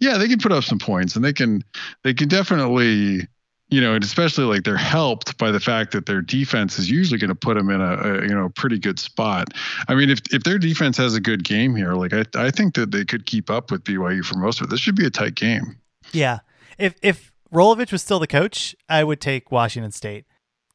yeah, 0.00 0.18
they 0.18 0.28
can 0.28 0.38
put 0.38 0.52
up 0.52 0.64
some 0.64 0.78
points 0.78 1.16
and 1.16 1.24
they 1.24 1.32
can, 1.32 1.62
they 2.02 2.12
can 2.12 2.28
definitely, 2.28 3.28
you 3.68 3.80
know, 3.80 3.94
and 3.94 4.04
especially 4.04 4.44
like 4.44 4.64
they're 4.64 4.76
helped 4.76 5.38
by 5.38 5.50
the 5.50 5.60
fact 5.60 5.92
that 5.92 6.06
their 6.06 6.20
defense 6.20 6.78
is 6.78 6.90
usually 6.90 7.18
going 7.18 7.28
to 7.28 7.34
put 7.34 7.56
them 7.56 7.70
in 7.70 7.80
a, 7.80 7.94
a, 7.94 8.22
you 8.22 8.34
know 8.34 8.48
pretty 8.50 8.78
good 8.78 8.98
spot. 8.98 9.48
I 9.88 9.94
mean, 9.94 10.10
if 10.10 10.20
if 10.32 10.44
their 10.44 10.58
defense 10.58 10.96
has 10.98 11.14
a 11.14 11.20
good 11.20 11.44
game 11.44 11.74
here, 11.74 11.94
like 11.94 12.12
I 12.12 12.24
I 12.36 12.50
think 12.50 12.74
that 12.74 12.90
they 12.90 13.04
could 13.04 13.26
keep 13.26 13.50
up 13.50 13.70
with 13.70 13.82
BYU 13.84 14.24
for 14.24 14.36
most 14.36 14.60
of 14.60 14.66
it. 14.66 14.70
This 14.70 14.80
should 14.80 14.96
be 14.96 15.06
a 15.06 15.10
tight 15.10 15.34
game. 15.34 15.76
Yeah. 16.12 16.40
If 16.78 16.94
if 17.02 17.32
Rolovich 17.52 17.92
was 17.92 18.02
still 18.02 18.18
the 18.18 18.26
coach, 18.26 18.74
I 18.88 19.04
would 19.04 19.20
take 19.20 19.52
Washington 19.52 19.92
State. 19.92 20.24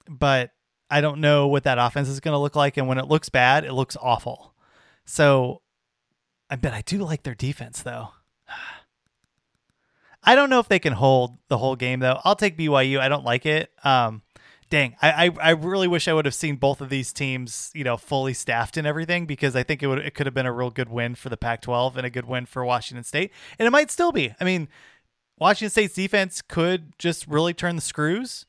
But 0.10 0.52
I 0.90 1.02
don't 1.02 1.22
know 1.22 1.48
what 1.48 1.64
that 1.64 1.78
offense 1.78 2.10
is 2.10 2.20
going 2.20 2.34
to 2.34 2.40
look 2.40 2.56
like 2.56 2.78
and 2.78 2.88
when 2.88 2.98
it 2.98 3.08
looks 3.08 3.30
bad, 3.30 3.64
it 3.64 3.74
looks 3.74 3.96
awful. 4.02 4.56
So 5.06 5.62
I 6.50 6.56
bet 6.56 6.74
I 6.74 6.82
do 6.82 7.00
like 7.00 7.24
their 7.24 7.36
defense 7.36 7.82
though. 7.82 8.10
I 10.24 10.36
don't 10.36 10.50
know 10.50 10.60
if 10.60 10.68
they 10.68 10.80
can 10.80 10.94
hold 10.94 11.38
the 11.48 11.58
whole 11.58 11.76
game 11.76 12.00
though. 12.00 12.20
I'll 12.24 12.36
take 12.36 12.58
BYU. 12.58 13.00
I 13.00 13.10
don't 13.10 13.24
like 13.24 13.46
it. 13.46 13.72
Um 13.84 14.24
dang, 14.70 14.96
I, 15.02 15.26
I, 15.26 15.32
I 15.42 15.50
really 15.52 15.88
wish 15.88 16.08
I 16.08 16.14
would 16.14 16.26
have 16.26 16.36
seen 16.36 16.56
both 16.56 16.82
of 16.82 16.90
these 16.90 17.12
teams, 17.12 17.72
you 17.74 17.84
know, 17.84 17.98
fully 17.98 18.34
staffed 18.34 18.78
and 18.78 18.86
everything 18.86 19.26
because 19.26 19.56
I 19.56 19.64
think 19.64 19.82
it 19.82 19.88
would 19.88 20.00
it 20.00 20.14
could 20.14 20.28
have 20.28 20.34
been 20.34 20.46
a 20.46 20.54
real 20.54 20.70
good 20.70 20.90
win 20.90 21.16
for 21.16 21.30
the 21.30 21.38
Pac-12 21.38 21.98
and 21.98 22.06
a 22.06 22.10
good 22.10 22.26
win 22.26 22.46
for 22.46 22.64
Washington 22.64 23.04
State, 23.04 23.32
and 23.58 23.68
it 23.68 23.72
might 23.72 23.92
still 23.92 24.12
be. 24.12 24.34
I 24.40 24.44
mean, 24.44 24.70
Washington 25.40 25.70
State's 25.70 25.94
defense 25.96 26.42
could 26.42 26.94
just 27.00 27.28
really 27.28 27.54
turn 27.54 27.76
the 27.76 27.82
screws, 27.82 28.46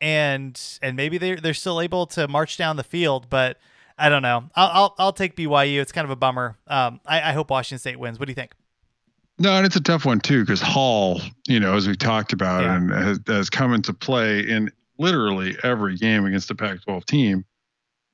and 0.00 0.60
and 0.82 0.96
maybe 0.96 1.18
they're 1.18 1.36
they're 1.36 1.54
still 1.54 1.80
able 1.80 2.06
to 2.08 2.28
march 2.28 2.56
down 2.56 2.76
the 2.76 2.84
field, 2.84 3.28
but 3.30 3.58
I 3.98 4.08
don't 4.08 4.22
know. 4.22 4.44
I'll 4.54 4.70
I'll, 4.72 4.94
I'll 4.98 5.12
take 5.12 5.36
BYU. 5.36 5.80
It's 5.80 5.92
kind 5.92 6.04
of 6.04 6.10
a 6.10 6.16
bummer. 6.16 6.56
Um, 6.66 7.00
I, 7.06 7.30
I 7.30 7.32
hope 7.32 7.50
Washington 7.50 7.78
State 7.78 7.98
wins. 7.98 8.18
What 8.18 8.26
do 8.26 8.30
you 8.30 8.34
think? 8.34 8.52
No, 9.38 9.52
and 9.54 9.66
it's 9.66 9.76
a 9.76 9.80
tough 9.82 10.04
one 10.06 10.20
too 10.20 10.42
because 10.44 10.60
Hall, 10.62 11.20
you 11.46 11.60
know, 11.60 11.76
as 11.76 11.86
we 11.86 11.94
talked 11.94 12.32
about, 12.32 12.62
Yeah. 12.62 12.76
and 12.76 12.90
has, 12.90 13.20
has 13.26 13.50
come 13.50 13.74
into 13.74 13.92
play 13.92 14.40
in 14.40 14.70
literally 14.98 15.56
every 15.62 15.96
game 15.96 16.24
against 16.24 16.48
the 16.48 16.54
Pac-12 16.54 17.04
team. 17.04 17.44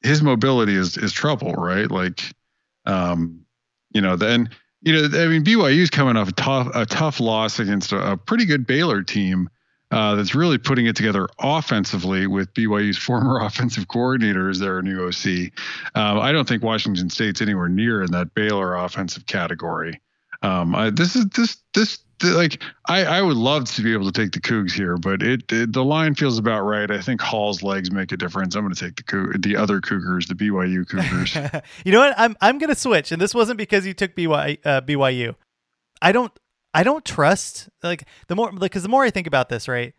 his 0.02 0.20
mobility 0.22 0.74
is 0.74 0.96
is 0.96 1.12
trouble, 1.12 1.52
right? 1.54 1.90
Like, 1.90 2.22
um, 2.86 3.44
you 3.92 4.00
know, 4.00 4.16
then 4.16 4.50
you 4.83 4.93
know, 4.93 5.22
I 5.22 5.28
mean, 5.28 5.45
BYU's 5.45 5.91
coming 5.91 6.16
off 6.16 6.28
a 6.28 6.33
tough 6.33 6.68
a 6.74 6.87
tough 6.87 7.20
loss 7.20 7.59
against 7.59 7.93
a, 7.93 8.12
a 8.12 8.16
pretty 8.16 8.45
good 8.45 8.66
Baylor 8.66 9.03
team. 9.03 9.49
Uh, 9.91 10.14
that's 10.14 10.35
really 10.35 10.57
putting 10.57 10.87
it 10.87 10.97
together 10.97 11.28
offensively 11.39 12.26
with 12.26 12.53
BYU's 12.55 12.97
former 13.03 13.41
offensive 13.41 13.89
coordinator 13.89 14.49
as 14.49 14.59
their 14.59 14.80
new 14.80 15.07
OC. 15.07 15.53
Um, 15.95 16.18
I 16.18 16.33
don't 16.33 16.49
think 16.49 16.62
Washington 16.62 17.11
State's 17.11 17.43
anywhere 17.43 17.68
near 17.68 18.03
in 18.03 18.11
that 18.12 18.35
Baylor 18.35 18.74
offensive 18.74 19.26
category. 19.26 20.01
Um, 20.43 20.74
I, 20.74 20.90
this 20.90 21.16
is 21.16 21.26
this 21.26 21.57
this 21.74 21.99
like 22.22 22.62
I, 22.86 23.05
I 23.05 23.22
would 23.22 23.36
love 23.36 23.64
to 23.74 23.82
be 23.82 23.93
able 23.93 24.11
to 24.11 24.12
take 24.12 24.32
the 24.32 24.40
Cougs 24.40 24.72
here, 24.72 24.97
but 24.97 25.22
it, 25.22 25.51
it, 25.51 25.72
the 25.72 25.84
line 25.84 26.14
feels 26.14 26.38
about 26.38 26.62
right. 26.62 26.90
I 26.90 27.01
think 27.01 27.20
Hall's 27.20 27.62
legs 27.62 27.90
make 27.90 28.12
a 28.12 28.16
difference. 28.16 28.55
I'm 28.55 28.62
going 28.62 28.74
to 28.74 28.80
take 28.80 28.97
the 28.97 29.03
Coug- 29.03 29.43
the 29.43 29.57
other 29.57 29.80
Cougars, 29.80 30.26
the 30.26 30.34
BYU 30.34 30.88
Cougars. 30.88 31.34
you 31.84 31.93
know 31.93 32.01
what? 32.01 32.14
I'm 32.16 32.36
I'm 32.40 32.59
going 32.59 32.70
to 32.70 32.78
switch, 32.78 33.12
and 33.12 33.20
this 33.20 33.34
wasn't 33.34 33.59
because 33.59 33.86
you 33.86 33.95
took 33.95 34.14
BYU. 34.14 34.59
Uh, 34.64 34.80
BYU. 34.80 35.34
I 36.01 36.12
don't 36.12 36.32
I 36.74 36.82
don't 36.82 37.05
trust 37.05 37.68
like 37.82 38.05
the 38.28 38.36
more 38.36 38.53
because 38.53 38.82
the 38.82 38.88
more 38.88 39.05
I 39.05 39.11
think 39.11 39.26
about 39.26 39.49
this, 39.49 39.68
right? 39.68 39.95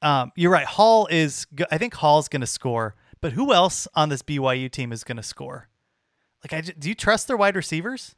Um, 0.00 0.32
you're 0.36 0.50
right. 0.50 0.66
Hall 0.66 1.06
is. 1.10 1.46
I 1.70 1.78
think 1.78 1.94
Hall's 1.94 2.28
going 2.28 2.40
to 2.40 2.46
score, 2.46 2.96
but 3.20 3.32
who 3.32 3.52
else 3.52 3.86
on 3.94 4.08
this 4.08 4.22
BYU 4.22 4.70
team 4.70 4.92
is 4.92 5.04
going 5.04 5.16
to 5.16 5.22
score? 5.22 5.68
Like, 6.44 6.52
I 6.52 6.60
do 6.60 6.88
you 6.88 6.94
trust 6.94 7.28
their 7.28 7.36
wide 7.36 7.56
receivers? 7.56 8.16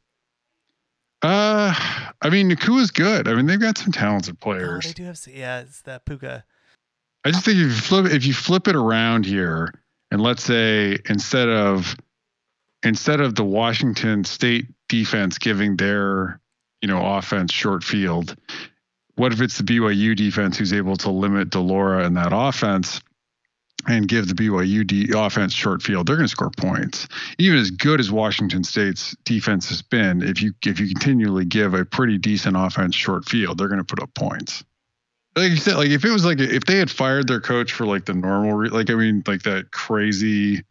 Uh, 1.21 1.73
I 2.21 2.29
mean, 2.29 2.49
Nacua's 2.49 2.91
good. 2.91 3.27
I 3.27 3.33
mean, 3.33 3.45
they've 3.45 3.59
got 3.59 3.77
some 3.77 3.91
talented 3.91 4.39
players. 4.39 4.85
Oh, 4.85 4.89
they 4.89 4.93
do 4.93 5.03
have, 5.05 5.19
yeah, 5.27 5.61
it's 5.61 5.81
that 5.81 6.05
Puka. 6.05 6.43
I 7.23 7.31
just 7.31 7.43
think 7.43 7.57
if 7.57 7.63
you 7.63 7.71
flip 7.71 8.05
if 8.05 8.25
you 8.25 8.33
flip 8.33 8.67
it 8.67 8.75
around 8.75 9.25
here, 9.25 9.73
and 10.11 10.21
let's 10.21 10.43
say 10.43 10.99
instead 11.09 11.49
of 11.49 11.95
instead 12.83 13.19
of 13.19 13.33
the 13.33 13.43
Washington 13.43 14.23
State 14.23 14.67
defense 14.87 15.39
giving 15.39 15.75
their 15.77 16.39
you 16.81 16.87
know 16.87 17.03
offense 17.03 17.51
short 17.51 17.83
field, 17.83 18.35
what 19.15 19.33
if 19.33 19.41
it's 19.41 19.57
the 19.57 19.63
BYU 19.63 20.15
defense 20.15 20.57
who's 20.57 20.73
able 20.73 20.95
to 20.97 21.09
limit 21.09 21.49
de 21.49 21.59
Laura 21.59 22.05
and 22.05 22.15
that 22.15 22.31
offense? 22.31 23.01
And 23.87 24.07
give 24.07 24.27
the 24.27 24.33
BYU 24.33 24.85
de- 24.85 25.17
offense 25.17 25.53
short 25.53 25.81
field, 25.81 26.07
they're 26.07 26.15
going 26.15 26.27
to 26.27 26.31
score 26.31 26.51
points. 26.51 27.07
Even 27.37 27.59
as 27.59 27.71
good 27.71 27.99
as 27.99 28.11
Washington 28.11 28.63
State's 28.63 29.15
defense 29.25 29.69
has 29.69 29.81
been, 29.81 30.21
if 30.21 30.41
you 30.41 30.53
if 30.65 30.79
you 30.79 30.87
continually 30.87 31.45
give 31.45 31.73
a 31.73 31.85
pretty 31.85 32.17
decent 32.17 32.55
offense 32.57 32.95
short 32.95 33.25
field, 33.25 33.57
they're 33.57 33.67
going 33.67 33.79
to 33.79 33.85
put 33.85 34.01
up 34.01 34.13
points. 34.13 34.63
Like 35.35 35.51
you 35.51 35.57
said, 35.57 35.75
like 35.75 35.89
if 35.89 36.05
it 36.05 36.11
was 36.11 36.25
like 36.25 36.39
if 36.39 36.65
they 36.65 36.77
had 36.77 36.89
fired 36.89 37.27
their 37.27 37.41
coach 37.41 37.73
for 37.73 37.85
like 37.85 38.05
the 38.05 38.13
normal, 38.13 38.69
like 38.71 38.89
I 38.89 38.95
mean, 38.95 39.23
like 39.27 39.43
that 39.43 39.71
crazy 39.71 40.63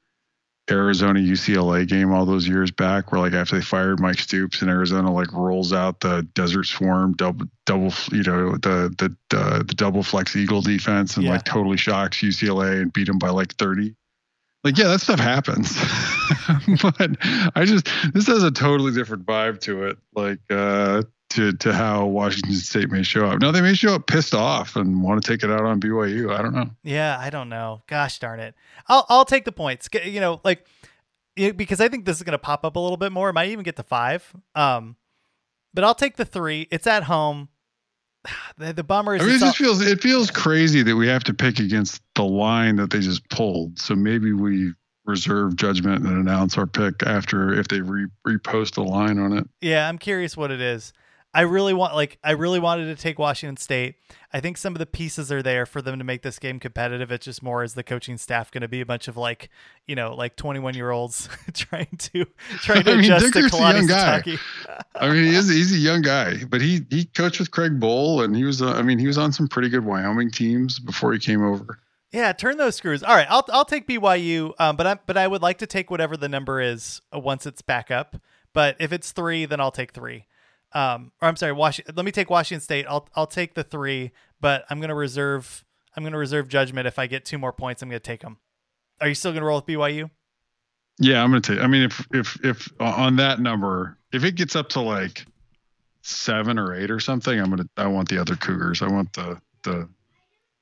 Arizona 0.71 1.21
UCLA 1.21 1.87
game 1.87 2.11
all 2.13 2.25
those 2.25 2.49
years 2.49 2.71
back, 2.71 3.13
where 3.13 3.21
like 3.21 3.35
after 3.35 3.57
they 3.57 3.63
fired 3.63 4.01
Mike 4.01 4.19
Stoops 4.19 4.63
and 4.63 4.71
Arizona 4.71 5.13
like 5.13 5.33
rolls 5.33 5.73
out 5.73 6.01
the 6.01 6.27
Desert 6.35 6.65
Swarm 6.65 7.13
double 7.15 7.47
double 7.67 7.93
you 8.13 8.23
know 8.23 8.53
the 8.53 8.95
the 8.99 9.15
the, 9.31 9.65
the 9.67 9.75
double 9.75 10.03
flex 10.03 10.35
Eagle 10.35 10.63
defense 10.63 11.17
and 11.17 11.25
Yeah. 11.27 11.33
like 11.33 11.45
totally 11.45 11.77
shocks 11.77 12.19
UCLA 12.19 12.81
and 12.81 12.93
beat 12.93 13.07
them 13.07 13.19
by 13.19 13.29
like 13.31 13.55
thirty. 13.57 13.95
Like 14.63 14.79
yeah, 14.79 14.89
that 14.89 15.03
stuff 15.03 15.21
happens, 15.21 15.77
but 16.83 17.17
I 17.55 17.67
just 17.67 17.87
this 18.15 18.27
has 18.29 18.43
a 18.43 18.51
totally 18.51 18.93
different 18.93 19.27
vibe 19.27 19.61
to 19.63 19.85
it. 19.85 19.99
Like 20.15 20.39
uh, 20.49 21.03
to 21.31 21.53
to 21.53 21.73
how 21.73 22.07
Washington 22.07 22.55
State 22.55 22.91
may 22.91 23.03
show 23.03 23.27
up. 23.27 23.41
Now 23.41 23.51
they 23.51 23.61
may 23.61 23.75
show 23.75 23.95
up 23.95 24.07
pissed 24.07 24.35
off 24.35 24.77
and 24.77 25.03
want 25.03 25.23
to 25.23 25.29
take 25.33 25.43
it 25.43 25.51
out 25.51 25.63
on 25.65 25.81
BYU. 25.81 26.33
I 26.37 26.43
don't 26.43 26.55
know. 26.55 26.71
Yeah, 26.83 27.17
I 27.19 27.31
don't 27.31 27.49
know. 27.49 27.83
Gosh 27.87 28.19
darn 28.19 28.41
it. 28.41 28.55
I'll 28.89 29.07
I'll 29.09 29.25
take 29.25 29.45
the 29.45 29.53
points. 29.53 29.89
You 30.05 30.21
know, 30.21 30.41
like 30.45 30.67
it, 31.37 31.57
because 31.57 31.81
I 31.81 31.89
think 31.89 32.05
this 32.05 32.17
is 32.19 32.23
going 32.23 32.33
to 32.33 32.39
pop 32.39 32.65
up 32.65 32.77
a 32.77 32.79
little 32.81 32.97
bit 32.97 33.11
more. 33.11 33.29
It 33.31 33.33
might 33.33 33.49
even 33.51 33.65
get 33.65 33.77
to 33.77 33.83
five. 33.83 34.33
Um, 34.55 34.97
but 35.73 35.83
I'll 35.83 35.95
take 35.95 36.17
the 36.17 36.25
three. 36.25 36.69
It's 36.71 36.87
at 36.87 37.05
home. 37.05 37.49
The, 38.57 38.73
the 38.73 38.85
bummer 38.85 39.17
is 39.17 39.21
I 39.23 39.25
mean, 39.25 39.33
it 39.33 39.35
it's 39.35 39.43
all- 39.43 39.49
just 39.49 39.59
feels 39.59 39.81
it 39.87 40.01
feels 40.01 40.31
crazy 40.31 40.83
that 40.85 40.95
we 40.97 41.09
have 41.09 41.25
to 41.25 41.35
pick 41.35 41.59
against 41.59 42.01
the 42.15 42.23
line 42.25 42.77
that 42.77 42.91
they 42.91 43.01
just 43.01 43.29
pulled. 43.31 43.79
So 43.81 43.95
maybe 43.97 44.33
we 44.33 44.73
reserve 45.07 45.57
judgment 45.57 46.07
and 46.07 46.17
announce 46.17 46.57
our 46.57 46.67
pick 46.67 47.03
after 47.05 47.53
if 47.53 47.67
they 47.69 47.81
re- 47.81 48.07
repost 48.27 48.79
a 48.79 48.83
line 48.83 49.19
on 49.19 49.37
it. 49.37 49.47
Yeah, 49.61 49.89
I'm 49.89 49.99
curious 49.99 50.37
what 50.37 50.51
it 50.53 50.61
is. 50.61 50.93
I 51.35 51.41
really 51.41 51.75
want 51.75 51.95
like 51.95 52.19
I 52.23 52.31
really 52.31 52.61
wanted 52.61 52.95
to 52.97 53.03
take 53.03 53.19
Washington 53.19 53.57
State. 53.57 53.97
I 54.33 54.39
think 54.41 54.57
some 54.57 54.75
of 54.75 54.79
the 54.79 54.87
pieces 54.87 55.33
are 55.33 55.43
there 55.43 55.67
for 55.67 55.83
them 55.83 55.99
to 55.99 56.05
make 56.05 56.23
this 56.23 56.39
game 56.39 56.61
competitive. 56.61 57.11
It's 57.11 57.25
just 57.25 57.43
more 57.43 57.65
is 57.65 57.75
the 57.75 57.83
coaching 57.83 58.19
staff 58.19 58.53
going 58.53 58.63
to 58.63 58.69
be 58.69 58.81
a 58.81 58.87
bunch 58.87 59.09
of 59.09 59.17
like, 59.17 59.51
you 59.87 59.97
know, 59.97 60.15
like 60.15 60.37
21 60.37 60.75
year 60.75 60.91
olds 60.91 61.29
trying 61.53 61.97
to 61.99 62.25
trying 62.59 62.83
to 62.85 62.93
I 62.93 62.95
mean, 62.95 63.05
adjust 63.05 63.33
Dickert's 63.33 63.53
a 63.53 63.57
Kalani 63.57 63.89
guy. 63.89 64.23
I 64.95 65.11
mean, 65.11 65.25
he 65.25 65.35
is 65.35 65.49
he's 65.49 65.73
a 65.73 65.79
young 65.79 66.03
guy, 66.03 66.45
but 66.45 66.61
he 66.61 66.87
he 66.91 67.05
coached 67.05 67.41
with 67.41 67.51
Craig 67.51 67.81
Bohl 67.81 68.25
and 68.25 68.37
he 68.37 68.45
was 68.45 68.63
uh, 68.63 68.73
I 68.73 68.83
mean 68.83 69.01
he 69.01 69.09
was 69.09 69.19
on 69.19 69.33
some 69.33 69.49
pretty 69.49 69.69
good 69.69 69.85
Wyoming 69.85 70.31
teams 70.31 70.79
before 70.79 71.13
he 71.13 71.19
came 71.19 71.43
over. 71.43 71.81
Yeah, 72.13 72.33
turn 72.33 72.59
those 72.59 72.77
screws. 72.77 73.03
All 73.03 73.17
right, 73.17 73.27
I'll 73.29 73.45
I'll 73.53 73.65
take 73.65 73.89
BYU, 73.89 74.53
um, 74.61 74.77
but 74.77 74.87
I 74.87 74.99
but 75.05 75.17
I 75.17 75.27
would 75.27 75.43
like 75.43 75.59
to 75.59 75.67
take 75.67 75.91
whatever 75.91 76.17
the 76.17 76.29
number 76.29 76.61
is 76.61 77.03
uh, 77.13 77.19
once 77.19 77.45
it's 77.45 77.61
back 77.61 77.91
up. 77.91 78.19
But 78.53 78.77
if 78.79 78.93
it's 78.93 79.11
three, 79.11 79.47
then 79.47 79.59
I'll 79.59 79.73
take 79.73 79.93
three. 79.93 80.27
Um, 80.75 81.13
or 81.23 81.29
I'm 81.29 81.37
sorry, 81.37 81.53
Washington. 81.53 81.95
Let 81.97 82.05
me 82.05 82.13
take 82.13 82.31
Washington 82.31 82.61
State. 82.61 82.85
I'll 82.89 83.09
I'll 83.15 83.27
take 83.27 83.55
the 83.55 83.63
three, 83.63 84.13
but 84.41 84.65
I'm 84.69 84.81
gonna 84.81 84.95
reserve 84.95 85.65
I'm 85.97 86.03
gonna 86.03 86.19
reserve 86.19 86.49
judgment. 86.49 86.87
If 86.87 86.99
I 86.99 87.07
get 87.07 87.25
two 87.25 87.39
more 87.39 87.53
points, 87.53 87.83
I'm 87.83 87.89
gonna 87.89 88.01
take 88.01 88.21
them. 88.21 88.39
Are 89.01 89.09
you 89.09 89.15
still 89.15 89.33
gonna 89.33 89.47
roll 89.47 89.59
with 89.59 89.67
BYU? 89.67 90.11
Yeah, 90.99 91.23
I'm 91.23 91.31
gonna 91.31 91.41
take. 91.41 91.61
I 91.61 91.67
mean, 91.67 91.83
if 91.83 92.07
if 92.13 92.45
if 92.45 92.69
on 92.81 93.17
that 93.17 93.41
number, 93.41 93.99
if 94.13 94.25
it 94.25 94.35
gets 94.35 94.57
up 94.57 94.69
to 94.71 94.81
like 94.81 95.25
seven 96.03 96.59
or 96.59 96.75
eight 96.75 96.91
or 96.91 97.01
something, 97.01 97.39
I'm 97.39 97.51
gonna. 97.51 97.69
I 97.77 97.87
want 97.87 98.09
the 98.09 98.19
other 98.21 98.37
Cougars. 98.37 98.83
I 98.83 98.89
want 98.89 99.13
the 99.13 99.41
the 99.63 99.89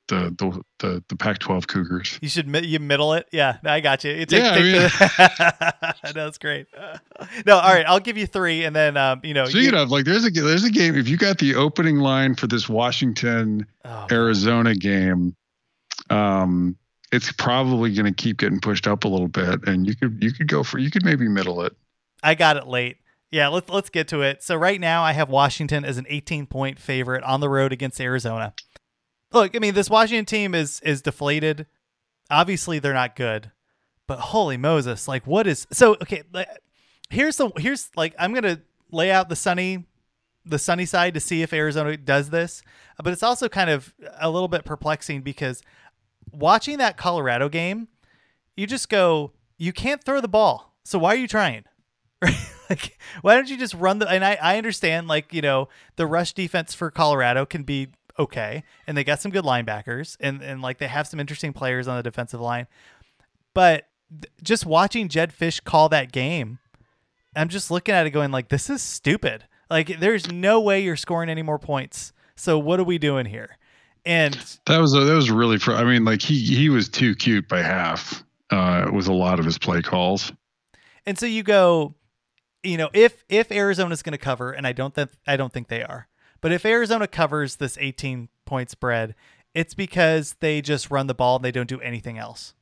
the 0.07 0.35
the 0.37 0.61
the, 0.79 1.03
the 1.07 1.15
Pac-12 1.15 1.67
Cougars. 1.67 2.19
You 2.21 2.29
should 2.29 2.53
you 2.65 2.79
middle 2.79 3.13
it. 3.13 3.27
Yeah, 3.31 3.57
I 3.63 3.79
got 3.79 4.03
you. 4.03 4.11
you 4.11 4.25
take, 4.25 4.43
Yeah, 4.43 4.51
I 4.51 4.59
mean- 4.59 4.73
the- 4.73 5.95
no, 6.15 6.25
that's 6.25 6.37
great. 6.37 6.67
No, 7.45 7.57
all 7.57 7.73
right, 7.73 7.85
I'll 7.87 7.99
give 8.01 8.17
you 8.17 8.27
three, 8.27 8.63
and 8.65 8.75
then 8.75 8.97
um, 8.97 9.21
you 9.23 9.33
know, 9.33 9.45
Speaking 9.45 9.73
you- 9.73 9.79
of, 9.79 9.91
like, 9.91 10.05
there's 10.05 10.25
a 10.25 10.29
there's 10.29 10.65
a 10.65 10.69
game. 10.69 10.95
If 10.95 11.07
you 11.07 11.17
got 11.17 11.37
the 11.37 11.55
opening 11.55 11.97
line 11.97 12.35
for 12.35 12.47
this 12.47 12.67
Washington 12.67 13.65
oh, 13.85 14.07
Arizona 14.11 14.75
game, 14.75 15.35
um, 16.09 16.75
it's 17.11 17.31
probably 17.31 17.93
going 17.93 18.05
to 18.05 18.23
keep 18.23 18.37
getting 18.37 18.59
pushed 18.59 18.87
up 18.87 19.03
a 19.03 19.07
little 19.07 19.27
bit, 19.27 19.67
and 19.67 19.87
you 19.87 19.95
could 19.95 20.21
you 20.21 20.31
could 20.33 20.47
go 20.47 20.63
for 20.63 20.79
you 20.79 20.91
could 20.91 21.05
maybe 21.05 21.27
middle 21.27 21.61
it. 21.63 21.73
I 22.21 22.35
got 22.35 22.57
it 22.57 22.67
late. 22.67 22.97
Yeah, 23.31 23.47
let's 23.47 23.69
let's 23.69 23.89
get 23.89 24.07
to 24.09 24.21
it. 24.21 24.43
So 24.43 24.55
right 24.55 24.79
now 24.79 25.03
I 25.03 25.13
have 25.13 25.29
Washington 25.29 25.85
as 25.85 25.97
an 25.97 26.05
18 26.09 26.45
point 26.45 26.77
favorite 26.79 27.23
on 27.23 27.39
the 27.39 27.49
road 27.49 27.71
against 27.71 27.99
Arizona. 28.01 28.53
Look, 29.33 29.55
I 29.55 29.59
mean 29.59 29.73
this 29.73 29.89
Washington 29.89 30.25
team 30.25 30.55
is 30.55 30.79
is 30.81 31.01
deflated. 31.01 31.65
Obviously 32.29 32.79
they're 32.79 32.93
not 32.93 33.15
good. 33.15 33.51
But 34.07 34.19
holy 34.19 34.57
Moses, 34.57 35.07
like 35.07 35.25
what 35.25 35.47
is 35.47 35.67
So 35.71 35.93
okay, 36.01 36.23
here's 37.09 37.37
the 37.37 37.51
here's 37.57 37.89
like 37.95 38.13
I'm 38.19 38.33
to 38.35 38.61
lay 38.91 39.11
out 39.11 39.29
the 39.29 39.35
sunny 39.35 39.85
the 40.45 40.59
sunny 40.59 40.85
side 40.85 41.13
to 41.13 41.19
see 41.19 41.41
if 41.41 41.53
Arizona 41.53 41.95
does 41.97 42.29
this. 42.29 42.61
But 43.01 43.13
it's 43.13 43.23
also 43.23 43.49
kind 43.49 43.69
of 43.69 43.93
a 44.19 44.29
little 44.29 44.47
bit 44.47 44.65
perplexing 44.65 45.21
because 45.21 45.61
watching 46.31 46.77
that 46.77 46.97
Colorado 46.97 47.49
game, 47.49 47.87
you 48.55 48.67
just 48.67 48.89
go, 48.89 49.31
you 49.57 49.73
can't 49.73 50.03
throw 50.03 50.21
the 50.21 50.27
ball. 50.27 50.75
So 50.83 50.99
why 50.99 51.13
are 51.13 51.17
you 51.17 51.27
trying? 51.27 51.63
like, 52.69 52.97
why 53.21 53.35
don't 53.35 53.49
you 53.49 53.57
just 53.57 53.73
run 53.73 53.99
the? 53.99 54.07
And 54.07 54.23
I, 54.23 54.37
I 54.41 54.57
understand, 54.57 55.07
like, 55.07 55.33
you 55.33 55.41
know, 55.41 55.69
the 55.95 56.05
rush 56.05 56.33
defense 56.33 56.73
for 56.73 56.91
Colorado 56.91 57.45
can 57.45 57.63
be 57.63 57.89
okay, 58.17 58.63
and 58.87 58.97
they 58.97 59.03
got 59.03 59.19
some 59.19 59.31
good 59.31 59.45
linebackers, 59.45 60.17
and 60.19 60.41
and 60.41 60.61
like 60.61 60.77
they 60.77 60.87
have 60.87 61.07
some 61.07 61.19
interesting 61.19 61.53
players 61.53 61.87
on 61.87 61.97
the 61.97 62.03
defensive 62.03 62.41
line. 62.41 62.67
But 63.53 63.87
th- 64.09 64.31
just 64.41 64.65
watching 64.65 65.07
Jedd 65.09 65.31
Fisch 65.31 65.63
call 65.63 65.89
that 65.89 66.11
game, 66.11 66.59
I'm 67.35 67.49
just 67.49 67.71
looking 67.71 67.95
at 67.95 68.05
it 68.05 68.11
going 68.11 68.31
like, 68.31 68.49
this 68.49 68.69
is 68.69 68.81
stupid. 68.81 69.45
Like, 69.69 69.99
there's 69.99 70.31
no 70.31 70.59
way 70.61 70.81
you're 70.81 70.95
scoring 70.95 71.29
any 71.29 71.41
more 71.41 71.59
points. 71.59 72.13
So 72.35 72.59
what 72.59 72.79
are 72.79 72.83
we 72.83 72.97
doing 72.97 73.25
here? 73.25 73.57
And 74.05 74.33
That 74.65 74.79
was 74.79 74.91
that 74.91 75.13
was 75.13 75.31
really. 75.31 75.57
Fr- 75.57 75.73
I 75.73 75.83
mean, 75.83 76.03
like 76.03 76.21
he 76.21 76.37
he 76.39 76.69
was 76.69 76.89
too 76.89 77.15
cute 77.15 77.47
by 77.47 77.61
half 77.61 78.23
uh, 78.49 78.89
with 78.93 79.07
a 79.07 79.13
lot 79.13 79.39
of 79.39 79.45
his 79.45 79.57
play 79.57 79.81
calls. 79.81 80.31
And 81.05 81.17
so 81.17 81.25
you 81.25 81.43
go, 81.43 81.95
you 82.63 82.77
know, 82.77 82.89
if 82.93 83.23
if 83.29 83.51
Arizona's 83.51 84.01
going 84.03 84.11
to 84.11 84.17
cover, 84.17 84.51
and 84.51 84.67
I 84.67 84.73
don't 84.73 84.93
think 84.93 85.11
I 85.25 85.37
don't 85.37 85.53
think 85.53 85.69
they 85.69 85.83
are, 85.83 86.07
but 86.43 86.51
if 86.51 86.65
Arizona 86.65 87.07
covers 87.07 87.55
this 87.55 87.77
18 87.79 88.27
point 88.45 88.69
spread, 88.69 89.15
it's 89.53 89.73
because 89.73 90.35
they 90.41 90.61
just 90.61 90.91
run 90.91 91.07
the 91.07 91.13
ball 91.13 91.37
and 91.37 91.45
they 91.45 91.53
don't 91.53 91.69
do 91.69 91.79
anything 91.79 92.17
else. 92.17 92.53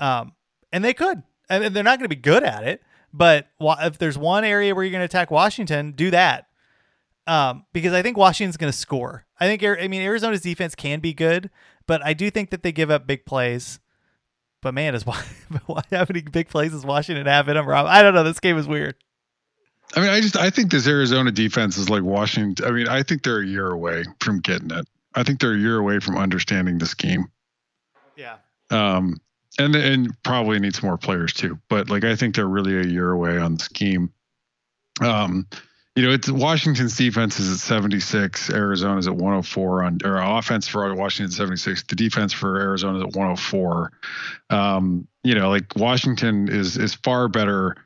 Um, 0.00 0.32
and 0.72 0.82
they 0.82 0.94
could, 0.94 1.22
and 1.50 1.76
they're 1.76 1.84
not 1.84 1.98
going 1.98 2.08
to 2.08 2.16
be 2.16 2.16
good 2.16 2.42
at 2.42 2.64
it. 2.64 2.82
But 3.12 3.48
if 3.60 3.98
there's 3.98 4.16
one 4.16 4.42
area 4.42 4.74
where 4.74 4.84
you're 4.84 4.90
going 4.90 5.02
to 5.02 5.04
attack 5.04 5.30
Washington, 5.30 5.92
do 5.92 6.10
that. 6.12 6.46
Um, 7.26 7.66
because 7.74 7.92
I 7.92 8.00
think 8.00 8.16
Washington's 8.16 8.56
going 8.56 8.72
to 8.72 8.78
score. 8.78 9.26
I 9.38 9.44
think, 9.46 9.62
I 9.62 9.86
mean, 9.86 10.00
Arizona's 10.00 10.40
defense 10.40 10.74
can 10.74 11.00
be 11.00 11.12
good, 11.12 11.50
but 11.86 12.02
I 12.02 12.14
do 12.14 12.30
think 12.30 12.48
that 12.48 12.62
they 12.62 12.72
give 12.72 12.90
up 12.90 13.06
big 13.06 13.26
plays. 13.26 13.80
But 14.62 14.72
man, 14.72 14.94
is 14.94 15.04
why, 15.04 15.22
why 15.66 15.82
how 15.90 16.06
many 16.08 16.22
big 16.22 16.48
plays 16.48 16.70
does 16.70 16.86
Washington 16.86 17.26
have 17.26 17.50
in 17.50 17.56
them? 17.56 17.68
Rob? 17.68 17.84
I 17.84 18.02
don't 18.02 18.14
know. 18.14 18.24
This 18.24 18.40
game 18.40 18.56
is 18.56 18.66
weird. 18.66 18.94
I 19.96 20.00
mean, 20.00 20.10
I 20.10 20.20
just 20.20 20.36
I 20.36 20.50
think 20.50 20.70
this 20.70 20.86
Arizona 20.86 21.30
defense 21.30 21.76
is 21.76 21.90
like 21.90 22.02
Washington. 22.02 22.64
I 22.64 22.70
mean, 22.70 22.88
I 22.88 23.02
think 23.02 23.22
they're 23.22 23.40
a 23.40 23.46
year 23.46 23.70
away 23.70 24.04
from 24.20 24.40
getting 24.40 24.70
it. 24.70 24.86
I 25.14 25.24
think 25.24 25.40
they're 25.40 25.54
a 25.54 25.58
year 25.58 25.78
away 25.78 25.98
from 25.98 26.16
understanding 26.16 26.78
the 26.78 26.86
scheme. 26.86 27.26
Yeah. 28.16 28.36
Um, 28.70 29.16
and 29.58 29.74
and 29.74 30.22
probably 30.22 30.60
needs 30.60 30.82
more 30.82 30.96
players 30.96 31.32
too. 31.32 31.58
But 31.68 31.90
like 31.90 32.04
I 32.04 32.14
think 32.14 32.36
they're 32.36 32.46
really 32.46 32.78
a 32.78 32.84
year 32.84 33.10
away 33.10 33.38
on 33.38 33.56
the 33.56 33.64
scheme. 33.64 34.12
Um, 35.00 35.46
you 35.96 36.06
know, 36.06 36.12
it's 36.12 36.30
Washington's 36.30 36.96
defense 36.96 37.40
is 37.40 37.52
at 37.52 37.58
76, 37.58 38.50
Arizona's 38.50 39.08
at 39.08 39.14
104 39.14 39.82
on 39.82 39.98
or 40.04 40.18
offense 40.18 40.68
for 40.68 40.94
Washington 40.94 41.32
76. 41.32 41.82
The 41.84 41.96
defense 41.96 42.32
for 42.32 42.60
Arizona 42.60 42.98
is 42.98 43.04
at 43.04 43.16
104. 43.16 43.90
Um, 44.50 45.08
you 45.24 45.34
know, 45.34 45.50
like 45.50 45.74
Washington 45.76 46.48
is 46.48 46.76
is 46.76 46.94
far 46.94 47.28
better 47.28 47.76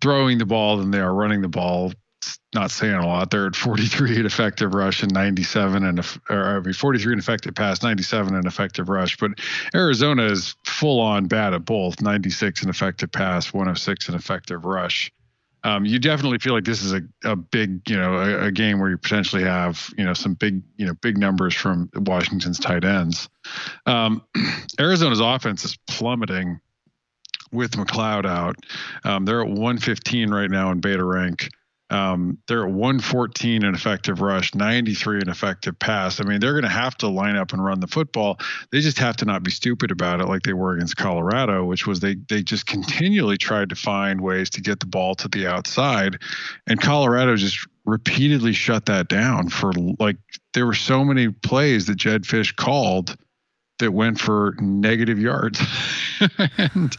throwing 0.00 0.38
the 0.38 0.46
ball 0.46 0.76
than 0.76 0.90
they 0.90 1.00
are 1.00 1.14
running 1.14 1.42
the 1.42 1.48
ball. 1.48 1.92
It's 2.22 2.38
not 2.54 2.70
saying 2.70 2.94
a 2.94 3.06
lot. 3.06 3.30
They're 3.30 3.46
at 3.46 3.56
43 3.56 4.20
in 4.20 4.26
effective 4.26 4.74
rush 4.74 5.02
and 5.02 5.12
97 5.12 5.84
and 5.84 6.18
or 6.30 6.56
I 6.56 6.60
mean 6.60 6.72
43 6.72 7.12
in 7.12 7.18
effective 7.18 7.54
pass, 7.54 7.82
97 7.82 8.34
in 8.34 8.46
effective 8.46 8.88
rush. 8.88 9.16
But 9.16 9.32
Arizona 9.74 10.24
is 10.24 10.54
full 10.64 11.00
on 11.00 11.26
bad 11.26 11.54
at 11.54 11.64
both, 11.64 12.00
96 12.00 12.62
in 12.62 12.68
effective 12.68 13.12
pass, 13.12 13.52
106 13.52 14.08
in 14.08 14.14
effective 14.14 14.64
rush. 14.64 15.12
Um, 15.66 15.84
you 15.84 15.98
definitely 15.98 16.38
feel 16.38 16.54
like 16.54 16.64
this 16.64 16.80
is 16.80 16.92
a, 16.92 17.02
a 17.24 17.34
big, 17.34 17.90
you 17.90 17.96
know, 17.96 18.18
a, 18.18 18.46
a, 18.46 18.52
game 18.52 18.78
where 18.78 18.88
you 18.88 18.96
potentially 18.96 19.42
have, 19.42 19.90
you 19.98 20.04
know, 20.04 20.14
some 20.14 20.34
big, 20.34 20.62
you 20.76 20.86
know, 20.86 20.94
big 20.94 21.18
numbers 21.18 21.54
from 21.54 21.90
Washington's 21.96 22.60
tight 22.60 22.84
ends. 22.84 23.28
Um, 23.84 24.22
Arizona's 24.78 25.18
offense 25.18 25.64
is 25.64 25.76
plummeting 25.88 26.60
with 27.56 27.72
McCloud 27.72 28.26
out. 28.26 28.56
Um, 29.04 29.24
they're 29.24 29.40
at 29.40 29.48
115 29.48 30.30
right 30.30 30.50
now 30.50 30.70
in 30.70 30.80
beta 30.80 31.04
rank. 31.04 31.48
Um, 31.88 32.38
they're 32.48 32.64
at 32.66 32.72
114 32.72 33.64
in 33.64 33.74
effective 33.74 34.20
rush, 34.20 34.54
93 34.54 35.20
in 35.20 35.28
effective 35.28 35.78
pass. 35.78 36.20
I 36.20 36.24
mean, 36.24 36.40
they're 36.40 36.52
going 36.52 36.64
to 36.64 36.68
have 36.68 36.96
to 36.96 37.08
line 37.08 37.36
up 37.36 37.52
and 37.52 37.64
run 37.64 37.78
the 37.78 37.86
football. 37.86 38.40
They 38.72 38.80
just 38.80 38.98
have 38.98 39.16
to 39.18 39.24
not 39.24 39.44
be 39.44 39.52
stupid 39.52 39.92
about 39.92 40.20
it 40.20 40.26
like 40.26 40.42
they 40.42 40.52
were 40.52 40.72
against 40.72 40.96
Colorado, 40.96 41.64
which 41.64 41.86
was 41.86 42.00
they 42.00 42.16
they 42.28 42.42
just 42.42 42.66
continually 42.66 43.38
tried 43.38 43.68
to 43.68 43.76
find 43.76 44.20
ways 44.20 44.50
to 44.50 44.60
get 44.60 44.80
the 44.80 44.86
ball 44.86 45.14
to 45.16 45.28
the 45.28 45.46
outside, 45.46 46.18
and 46.66 46.80
Colorado 46.80 47.36
just 47.36 47.64
repeatedly 47.84 48.52
shut 48.52 48.86
that 48.86 49.06
down 49.06 49.48
for 49.48 49.72
like 50.00 50.16
there 50.54 50.66
were 50.66 50.74
so 50.74 51.04
many 51.04 51.28
plays 51.28 51.86
that 51.86 51.96
Jedd 51.96 52.22
Fisch 52.22 52.54
called 52.56 53.16
that 53.78 53.92
went 53.92 54.20
for 54.20 54.54
negative 54.60 55.18
yards. 55.18 55.60
and, 56.58 56.96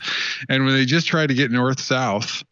and 0.50 0.66
when 0.66 0.76
they 0.76 0.86
just 0.86 1.08
tried 1.08 1.28
to 1.28 1.34
get 1.34 1.52
north 1.52 1.80
south, 1.80 2.44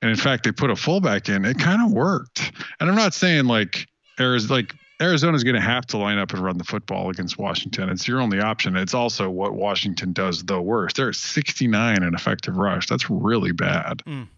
and 0.00 0.10
in 0.10 0.16
fact 0.16 0.44
they 0.44 0.52
put 0.52 0.70
a 0.70 0.76
fullback 0.76 1.28
in, 1.28 1.44
it 1.44 1.58
kind 1.58 1.82
of 1.82 1.92
worked. 1.92 2.52
And 2.80 2.88
I'm 2.88 2.96
not 2.96 3.14
saying 3.14 3.46
like 3.46 3.86
Arizona 4.20 4.54
like 4.54 4.74
Arizona's 5.02 5.42
going 5.42 5.56
to 5.56 5.60
have 5.60 5.84
to 5.86 5.98
line 5.98 6.18
up 6.18 6.32
and 6.32 6.42
run 6.42 6.58
the 6.58 6.64
football 6.64 7.10
against 7.10 7.36
Washington. 7.36 7.88
It's 7.88 8.06
your 8.06 8.20
only 8.20 8.40
option. 8.40 8.76
It's 8.76 8.94
also 8.94 9.28
what 9.28 9.54
Washington 9.54 10.12
does 10.12 10.44
the 10.44 10.62
worst. 10.62 10.96
They're 10.96 11.08
at 11.08 11.16
69 11.16 12.02
in 12.02 12.14
effective 12.14 12.56
rush. 12.56 12.86
That's 12.86 13.10
really 13.10 13.50
bad. 13.50 14.02
Mm. 14.06 14.28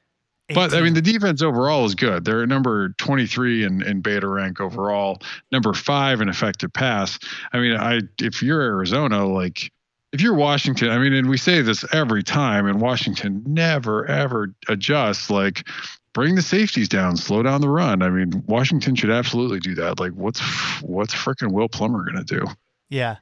But 0.49 0.75
I 0.75 0.83
mean, 0.83 0.93
the 0.93 1.01
defense 1.01 1.41
overall 1.41 1.87
is 1.87 1.95
good. 1.95 2.25
They're 2.25 2.47
number 2.47 2.91
23 2.99 3.65
in, 3.65 3.83
in 3.83 4.03
beta 4.03 4.29
rank 4.29 4.61
overall, 4.61 5.23
number 5.51 5.73
five 5.73 6.21
in 6.21 6.29
effective 6.29 6.73
pass. 6.73 7.19
I 7.53 7.59
mean, 7.59 7.77
I 7.77 8.01
if 8.21 8.43
you're 8.43 8.61
Arizona, 8.61 9.27
like 9.27 9.73
if 10.13 10.21
you're 10.21 10.35
Washington, 10.35 10.91
I 10.91 10.99
mean, 10.99 11.15
and 11.15 11.31
we 11.31 11.39
say 11.39 11.63
this 11.63 11.85
every 11.93 12.23
time, 12.23 12.67
and 12.67 12.81
Washington 12.81 13.43
never 13.47 14.07
ever 14.07 14.55
adjusts. 14.69 15.31
Like, 15.31 15.67
bring 16.13 16.35
the 16.35 16.43
safeties 16.43 16.91
down, 16.91 17.17
slow 17.17 17.43
down 17.43 17.63
the 17.63 17.71
run. 17.71 18.03
I 18.03 18.11
mean, 18.11 18.45
Washington 18.47 18.95
should 18.97 19.11
absolutely 19.11 19.61
do 19.61 19.75
that. 19.77 19.99
Like, 19.99 20.13
what's 20.13 20.41
what's 20.83 21.15
freaking 21.15 21.53
Will 21.53 21.71
Plummer 21.71 22.05
gonna 22.05 22.23
do? 22.23 22.45
Yeah, 22.91 23.17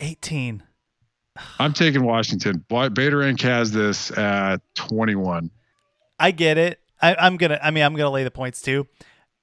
18. 0.00 0.62
I'm 1.58 1.72
taking 1.72 2.02
Washington. 2.04 2.64
Beta 2.68 3.16
rank 3.16 3.40
has 3.42 3.70
this 3.70 4.10
at 4.16 4.58
21. 4.74 5.50
I 6.18 6.30
get 6.30 6.58
it. 6.58 6.80
I, 7.00 7.26
am 7.26 7.36
gonna. 7.36 7.58
I 7.62 7.70
mean, 7.70 7.84
I'm 7.84 7.94
gonna 7.94 8.10
lay 8.10 8.24
the 8.24 8.30
points 8.30 8.62
too. 8.62 8.86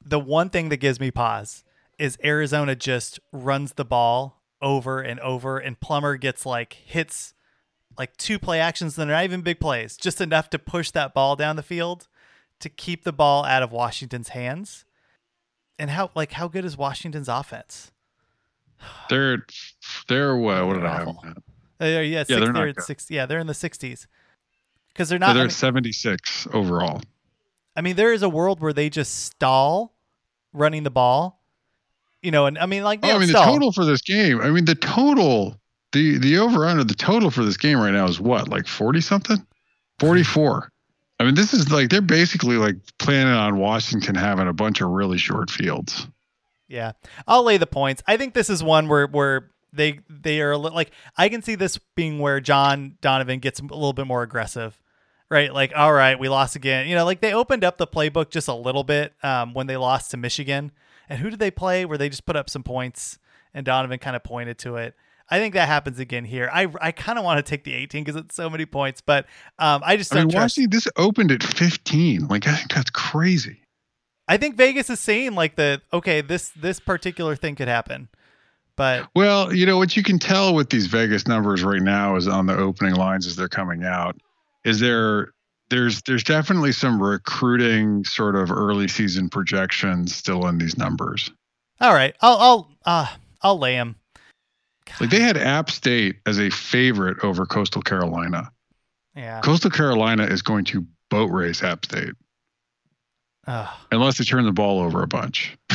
The 0.04 0.20
one 0.20 0.50
thing 0.50 0.70
that 0.70 0.78
gives 0.78 1.00
me 1.00 1.12
pause 1.12 1.64
is 2.00 2.18
Arizona 2.24 2.76
just 2.76 3.20
runs 3.32 3.74
the 3.74 3.86
ball 3.86 4.42
over 4.62 5.02
and 5.02 5.20
over, 5.20 5.60
and 5.60 5.80
Plummer 5.80 6.18
gets 6.18 6.46
like 6.46 6.74
hits 6.74 7.34
like 7.98 8.18
two 8.18 8.40
play 8.40 8.60
actions 8.60 8.96
that 8.96 9.08
are 9.08 9.12
not 9.12 9.24
even 9.24 9.42
big 9.42 9.60
plays, 9.60 9.98
just 9.98 10.20
enough 10.20 10.50
to 10.50 10.60
push 10.60 10.90
that 10.92 11.14
ball 11.14 11.36
down 11.36 11.56
the 11.56 11.64
field 11.64 12.08
to 12.60 12.70
keep 12.70 13.04
the 13.04 13.14
ball 13.14 13.46
out 13.46 13.62
of 13.62 13.72
Washington's 13.72 14.30
hands. 14.30 14.86
And 15.78 15.92
how 15.92 16.12
like 16.16 16.34
how 16.34 16.48
good 16.48 16.66
is 16.66 16.78
Washington's 16.78 17.30
offense? 17.30 17.92
They're 19.10 19.46
they're 20.08 20.36
what? 20.36 20.66
What 20.66 20.74
did 20.74 20.86
I 20.86 21.00
have? 21.00 21.08
Uh, 21.08 21.86
yeah, 21.86 22.00
yeah, 22.02 22.24
they 22.24 22.36
they're, 22.40 22.54
they're 22.54 22.68
at 22.70 22.82
six. 22.82 23.10
Yeah, 23.12 23.26
they're 23.26 23.40
in 23.40 23.48
the 23.48 23.54
sixties 23.54 24.08
because 24.94 25.10
they're 25.10 25.20
not. 25.20 25.30
So 25.30 25.34
they're 25.34 25.44
I 25.44 25.46
mean, 25.46 25.52
76 25.52 26.48
overall. 26.54 27.02
I 27.76 27.82
mean, 27.82 27.96
there 27.96 28.14
is 28.14 28.22
a 28.22 28.30
world 28.30 28.60
where 28.60 28.74
they 28.74 28.90
just 28.90 29.26
stall 29.26 29.94
running 30.54 30.84
the 30.84 30.92
ball. 30.92 31.40
You 32.22 32.32
know, 32.32 32.46
and 32.46 32.58
I 32.58 32.68
mean, 32.68 32.84
like, 32.84 33.00
oh, 33.04 33.16
I 33.16 33.18
mean, 33.18 33.30
stall. 33.30 33.46
the 33.46 33.52
total 33.52 33.72
for 33.72 33.84
this 33.84 34.02
game. 34.02 34.40
I 34.40 34.50
mean, 34.50 34.66
the 34.66 34.76
total, 34.76 35.60
the 35.92 36.18
the 36.18 36.38
over 36.38 36.66
under 36.66 36.84
the 36.84 36.94
total 36.94 37.32
for 37.32 37.44
this 37.44 37.58
game 37.58 37.80
right 37.80 37.92
now 37.92 38.08
is 38.08 38.20
what, 38.20 38.48
like 38.48 38.68
40 38.68 39.02
something, 39.02 39.46
44. 40.00 40.72
I 41.20 41.26
mean, 41.26 41.36
this 41.36 41.54
is 41.54 41.72
like 41.72 41.90
they're 41.90 42.02
basically 42.02 42.56
like 42.56 42.78
planning 42.98 43.34
on 43.34 43.58
Washington 43.58 44.16
having 44.16 44.48
a 44.48 44.54
bunch 44.54 44.80
of 44.80 44.90
really 44.90 45.18
short 45.18 45.50
fields. 45.50 46.08
Yeah, 46.70 46.94
I'll 47.28 47.44
lay 47.44 47.58
the 47.58 47.68
points. 47.68 48.02
I 48.08 48.16
think 48.16 48.34
this 48.34 48.50
is 48.50 48.64
one 48.64 48.88
where 48.88 49.08
where 49.08 49.52
they 49.74 50.00
they 50.10 50.42
are 50.42 50.56
like 50.56 50.92
I 51.18 51.28
can 51.28 51.42
see 51.42 51.56
this 51.56 51.78
being 51.96 52.20
where 52.20 52.40
John 52.40 52.98
Donovan 53.02 53.40
gets 53.40 53.60
a 53.60 53.64
little 53.64 53.94
bit 53.94 54.08
more 54.08 54.24
aggressive 54.24 54.80
right? 55.34 55.54
Like, 55.54 55.74
all 55.76 55.92
right, 55.92 56.18
we 56.18 56.30
lost 56.30 56.56
again. 56.56 56.88
You 56.88 56.96
know, 56.96 57.06
like 57.06 57.20
they 57.20 57.34
opened 57.34 57.64
up 57.64 57.78
the 57.78 57.88
playbook 57.88 58.30
just 58.30 58.48
a 58.48 58.54
little 58.54 58.84
bit 58.84 59.14
um, 59.24 59.54
when 59.54 59.68
they 59.68 59.76
lost 59.76 60.12
to 60.12 60.18
Michigan. 60.18 60.72
And 61.10 61.20
who 61.20 61.30
did 61.30 61.40
they 61.40 61.52
play 61.52 61.86
where 61.86 61.98
they 61.98 62.08
just 62.08 62.26
put 62.26 62.36
up 62.36 62.50
some 62.50 62.64
points 62.64 63.18
and 63.54 63.66
Donovan 63.66 64.00
kind 64.00 64.16
of 64.16 64.24
pointed 64.24 64.58
to 64.60 64.78
it? 64.78 64.96
I 65.30 65.40
think 65.40 65.56
that 65.56 65.68
happens 65.68 66.00
again 66.00 66.26
here. 66.26 66.50
I, 66.54 66.68
I 66.80 66.92
kind 66.92 67.18
of 67.18 67.26
want 67.26 67.44
to 67.44 67.50
take 67.50 67.64
the 67.64 67.74
18 67.74 68.04
because 68.04 68.22
it's 68.22 68.36
so 68.36 68.50
many 68.50 68.66
points, 68.66 69.02
but 69.02 69.26
um, 69.58 69.82
I 69.84 69.98
just 69.98 70.14
I 70.14 70.20
mean, 70.20 70.30
trust. 70.30 70.58
Washington, 70.58 70.70
this 70.70 70.88
opened 70.96 71.32
at 71.32 71.42
15. 71.42 72.28
Like, 72.28 72.48
I 72.48 72.56
think 72.56 72.74
that's 72.74 72.92
crazy. 72.92 73.62
I 74.28 74.38
think 74.38 74.56
Vegas 74.56 74.90
is 74.90 75.00
saying 75.00 75.34
like 75.34 75.56
the 75.56 75.82
okay, 75.92 76.22
this 76.22 76.50
this 76.56 76.80
particular 76.80 77.36
thing 77.36 77.56
could 77.56 77.68
happen. 77.68 78.08
But 78.76 79.10
well, 79.16 79.54
you 79.54 79.66
know 79.66 79.78
what 79.78 79.98
you 79.98 80.04
can 80.04 80.18
tell 80.18 80.56
with 80.56 80.70
these 80.70 80.88
Vegas 80.88 81.28
numbers 81.28 81.64
right 81.64 81.82
now 81.82 82.16
is 82.16 82.28
on 82.28 82.46
the 82.46 82.58
opening 82.58 82.96
lines 82.96 83.28
as 83.28 83.36
they're 83.36 83.50
coming 83.50 83.84
out 83.84 84.16
is 84.64 84.80
there 84.80 85.34
there's 85.70 86.02
there's 86.04 86.24
definitely 86.24 86.72
some 86.72 87.02
recruiting 87.02 88.04
sort 88.04 88.36
of 88.36 88.52
early 88.52 88.88
season 88.88 89.30
projections 89.30 90.16
still 90.16 90.48
in 90.48 90.58
these 90.58 90.78
numbers. 90.78 91.32
All 91.82 91.94
right, 91.94 92.16
I'll 92.22 92.38
I'll 92.38 92.72
uh, 92.86 93.08
I'll 93.42 93.58
lay 93.60 93.76
them. 93.76 93.96
Like 95.00 95.10
they 95.10 95.22
had 95.22 95.38
App 95.38 95.72
State 95.72 96.18
as 96.26 96.40
a 96.40 96.50
favorite 96.50 97.24
over 97.24 97.46
Coastal 97.46 97.82
Carolina. 97.82 98.52
Yeah. 99.16 99.42
Coastal 99.42 99.72
Carolina 99.72 100.26
is 100.26 100.42
going 100.42 100.66
to 100.66 100.86
boat 101.10 101.32
race 101.32 101.64
App 101.64 101.86
State. 101.86 102.14
Uh, 103.46 103.68
Unless 103.92 104.18
they 104.18 104.24
turn 104.24 104.46
the 104.46 104.52
ball 104.52 104.80
over 104.80 105.04
a 105.04 105.08
bunch. 105.08 105.58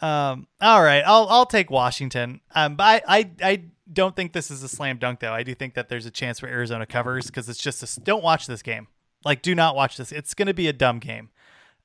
um. 0.00 0.46
All 0.60 0.82
right. 0.82 1.02
I'll 1.04 1.28
I'll 1.28 1.46
take 1.46 1.70
Washington. 1.70 2.40
Um. 2.54 2.76
But 2.76 3.02
I 3.06 3.18
I 3.18 3.30
I 3.42 3.64
don't 3.92 4.16
think 4.16 4.32
this 4.32 4.50
is 4.50 4.62
a 4.62 4.68
slam 4.68 4.98
dunk 4.98 5.20
though. 5.20 5.32
I 5.32 5.42
do 5.42 5.54
think 5.54 5.74
that 5.74 5.88
there's 5.88 6.06
a 6.06 6.10
chance 6.10 6.40
for 6.40 6.46
Arizona 6.46 6.86
covers 6.86 7.26
because 7.26 7.48
it's 7.48 7.62
just 7.62 7.82
a, 7.82 8.00
don't 8.00 8.22
watch 8.22 8.46
this 8.46 8.62
game. 8.62 8.88
Like 9.24 9.42
do 9.42 9.54
not 9.54 9.76
watch 9.76 9.96
this. 9.96 10.12
It's 10.12 10.34
going 10.34 10.48
to 10.48 10.54
be 10.54 10.68
a 10.68 10.72
dumb 10.72 10.98
game. 10.98 11.30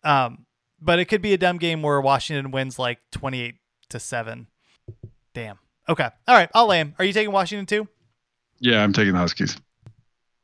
Um, 0.03 0.45
but 0.81 0.99
it 0.99 1.05
could 1.05 1.21
be 1.21 1.33
a 1.33 1.37
dumb 1.37 1.57
game 1.57 1.81
where 1.81 1.99
Washington 1.99 2.51
wins 2.51 2.79
like 2.79 2.99
28 3.11 3.55
to 3.89 3.99
7. 3.99 4.47
Damn. 5.33 5.59
Okay. 5.87 6.07
All 6.27 6.35
right, 6.35 6.49
I'll 6.53 6.67
lay 6.67 6.79
him. 6.79 6.95
Are 6.99 7.05
you 7.05 7.13
taking 7.13 7.33
Washington 7.33 7.65
too? 7.65 7.87
Yeah, 8.59 8.83
I'm 8.83 8.93
taking 8.93 9.13
the 9.13 9.19
Huskies. 9.19 9.57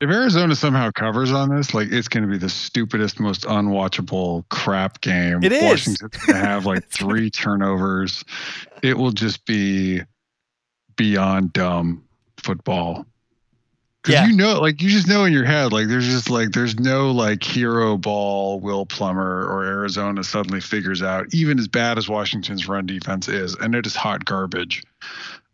If 0.02 0.10
Arizona 0.10 0.56
somehow 0.56 0.92
covers 0.92 1.32
on 1.32 1.56
this, 1.56 1.74
like 1.74 1.90
it's 1.90 2.10
going 2.10 2.24
to 2.24 2.30
be 2.30 2.38
the 2.38 2.50
stupidest, 2.50 3.20
most 3.20 3.44
unwatchable 3.44 4.44
crap 4.50 5.00
game. 5.00 5.42
It 5.42 5.54
is. 5.54 5.64
Washington's 5.64 6.26
going 6.26 6.42
to 6.42 6.46
have 6.46 6.66
like 6.66 6.86
three 6.90 7.30
turnovers. 7.30 8.26
It 8.84 8.98
will 8.98 9.12
just 9.12 9.46
be 9.46 10.02
beyond 10.96 11.54
dumb 11.54 12.04
football. 12.38 13.06
Cause 14.06 14.14
yeah. 14.14 14.28
you 14.28 14.36
know, 14.36 14.62
like 14.62 14.84
you 14.84 14.90
just 14.90 15.08
know 15.08 15.26
in 15.26 15.34
your 15.34 15.46
head, 15.46 15.74
like 15.74 15.88
there's 15.88 16.06
just 16.06 16.30
like 16.30 16.52
there's 16.52 16.80
no 16.80 17.10
like 17.10 17.44
hero 17.44 17.98
ball 17.98 18.60
Will 18.60 18.86
Plummer 18.86 19.48
or 19.48 19.66
Arizona 19.66 20.24
suddenly 20.24 20.62
figures 20.62 21.02
out, 21.02 21.26
even 21.34 21.58
as 21.58 21.68
bad 21.68 21.98
as 21.98 22.08
Washington's 22.08 22.68
run 22.68 22.86
defense 22.86 23.28
is, 23.28 23.56
and 23.56 23.74
it 23.74 23.88
is 23.88 23.96
hot 23.96 24.24
garbage. 24.24 24.84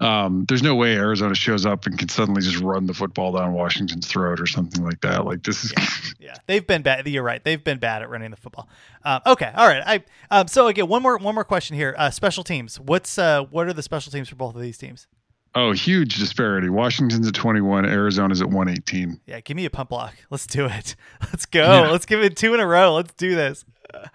Um, 0.01 0.45
there's 0.49 0.63
no 0.63 0.75
way 0.75 0.95
Arizona 0.95 1.33
shows 1.33 1.65
up 1.65 1.85
and 1.85 1.97
can 1.97 2.09
suddenly 2.09 2.41
just 2.41 2.59
run 2.59 2.87
the 2.87 2.93
football 2.93 3.31
down 3.31 3.53
Washington's 3.53 4.07
throat 4.07 4.41
or 4.41 4.47
something 4.47 4.83
like 4.83 4.99
that. 4.99 5.25
Like 5.25 5.43
this 5.43 5.63
is 5.63 5.73
yeah, 5.77 5.85
yeah. 6.19 6.35
they've 6.47 6.67
been 6.67 6.81
bad. 6.81 7.07
You're 7.07 7.23
right. 7.23 7.41
They've 7.41 7.63
been 7.63 7.79
bad 7.79 8.01
at 8.01 8.09
running 8.09 8.31
the 8.31 8.37
football. 8.37 8.67
Um, 9.05 9.21
okay, 9.27 9.53
all 9.55 9.67
right. 9.67 9.83
I 9.85 10.03
um, 10.29 10.49
so 10.49 10.67
again, 10.67 10.89
one 10.89 11.01
more 11.01 11.17
one 11.17 11.35
more 11.35 11.45
question 11.45 11.77
here. 11.77 11.95
Uh, 11.97 12.09
special 12.09 12.43
teams. 12.43 12.81
What's 12.81 13.17
uh, 13.17 13.43
what 13.43 13.67
are 13.67 13.73
the 13.73 13.83
special 13.83 14.11
teams 14.11 14.27
for 14.27 14.35
both 14.35 14.55
of 14.55 14.61
these 14.61 14.77
teams? 14.77 15.07
Oh, 15.53 15.73
huge 15.73 16.15
disparity. 16.15 16.69
Washington's 16.69 17.27
at 17.27 17.33
21, 17.33 17.85
Arizona's 17.85 18.41
at 18.41 18.47
118. 18.47 19.19
Yeah, 19.25 19.41
give 19.41 19.57
me 19.57 19.65
a 19.65 19.69
pump 19.69 19.89
block. 19.89 20.13
Let's 20.29 20.47
do 20.47 20.65
it. 20.65 20.95
Let's 21.21 21.45
go. 21.45 21.63
Yeah. 21.63 21.89
Let's 21.91 22.05
give 22.05 22.21
it 22.21 22.37
two 22.37 22.53
in 22.53 22.59
a 22.59 22.67
row. 22.67 22.95
Let's 22.95 23.13
do 23.13 23.35
this. 23.35 23.65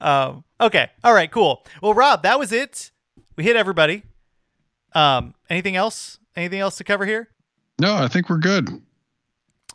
Um, 0.00 0.44
okay. 0.60 0.90
All 1.02 1.14
right, 1.14 1.30
cool. 1.30 1.64
Well, 1.82 1.94
Rob, 1.94 2.22
that 2.22 2.38
was 2.38 2.52
it. 2.52 2.92
We 3.36 3.42
hit 3.42 3.56
everybody. 3.56 4.02
Um, 4.94 5.34
anything 5.50 5.76
else? 5.76 6.18
Anything 6.36 6.60
else 6.60 6.76
to 6.76 6.84
cover 6.84 7.04
here? 7.06 7.30
No, 7.80 7.94
I 7.94 8.06
think 8.06 8.28
we're 8.28 8.38
good. 8.38 8.68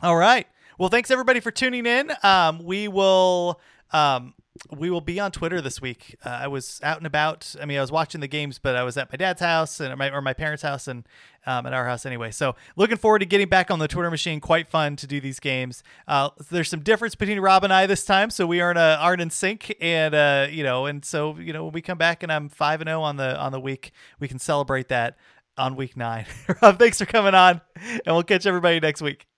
All 0.02 0.16
right. 0.16 0.46
Well, 0.78 0.88
thanks 0.88 1.10
everybody 1.10 1.40
for 1.40 1.50
tuning 1.50 1.84
in. 1.84 2.10
Um, 2.22 2.64
we 2.64 2.88
will 2.88 3.60
um, 3.92 4.34
we 4.76 4.90
will 4.90 5.00
be 5.00 5.20
on 5.20 5.30
Twitter 5.30 5.60
this 5.60 5.80
week. 5.80 6.16
Uh, 6.24 6.30
I 6.30 6.48
was 6.48 6.80
out 6.82 6.98
and 6.98 7.06
about. 7.06 7.54
I 7.60 7.66
mean, 7.66 7.78
I 7.78 7.80
was 7.80 7.92
watching 7.92 8.20
the 8.20 8.28
games, 8.28 8.58
but 8.58 8.74
I 8.74 8.82
was 8.82 8.96
at 8.96 9.10
my 9.12 9.16
dad's 9.16 9.40
house 9.40 9.80
and 9.80 9.96
my 9.96 10.10
or 10.10 10.20
my 10.20 10.32
parents' 10.32 10.62
house 10.62 10.88
and 10.88 11.06
um, 11.46 11.66
at 11.66 11.72
our 11.72 11.86
house 11.86 12.04
anyway. 12.04 12.30
So 12.32 12.56
looking 12.76 12.96
forward 12.96 13.20
to 13.20 13.26
getting 13.26 13.48
back 13.48 13.70
on 13.70 13.78
the 13.78 13.88
Twitter 13.88 14.10
machine. 14.10 14.40
Quite 14.40 14.68
fun 14.68 14.96
to 14.96 15.06
do 15.06 15.20
these 15.20 15.38
games. 15.38 15.82
Uh, 16.08 16.30
there's 16.50 16.68
some 16.68 16.80
difference 16.80 17.14
between 17.14 17.38
Rob 17.38 17.62
and 17.62 17.72
I 17.72 17.86
this 17.86 18.04
time, 18.04 18.30
so 18.30 18.46
we 18.46 18.60
aren't 18.60 18.78
uh, 18.78 18.98
aren't 19.00 19.22
in 19.22 19.30
sync, 19.30 19.74
and 19.80 20.14
uh, 20.14 20.48
you 20.50 20.64
know, 20.64 20.86
and 20.86 21.04
so 21.04 21.36
you 21.38 21.52
know, 21.52 21.64
when 21.64 21.72
we 21.72 21.82
come 21.82 21.98
back 21.98 22.22
and 22.22 22.32
I'm 22.32 22.48
five 22.48 22.80
and 22.80 22.88
zero 22.88 23.00
oh 23.00 23.04
on 23.04 23.16
the 23.16 23.38
on 23.38 23.52
the 23.52 23.60
week, 23.60 23.92
we 24.18 24.26
can 24.26 24.38
celebrate 24.38 24.88
that 24.88 25.16
on 25.56 25.76
week 25.76 25.96
nine. 25.96 26.26
Rob, 26.62 26.78
thanks 26.78 26.98
for 26.98 27.06
coming 27.06 27.34
on, 27.34 27.60
and 27.76 28.02
we'll 28.06 28.22
catch 28.24 28.46
everybody 28.46 28.80
next 28.80 29.00
week. 29.00 29.29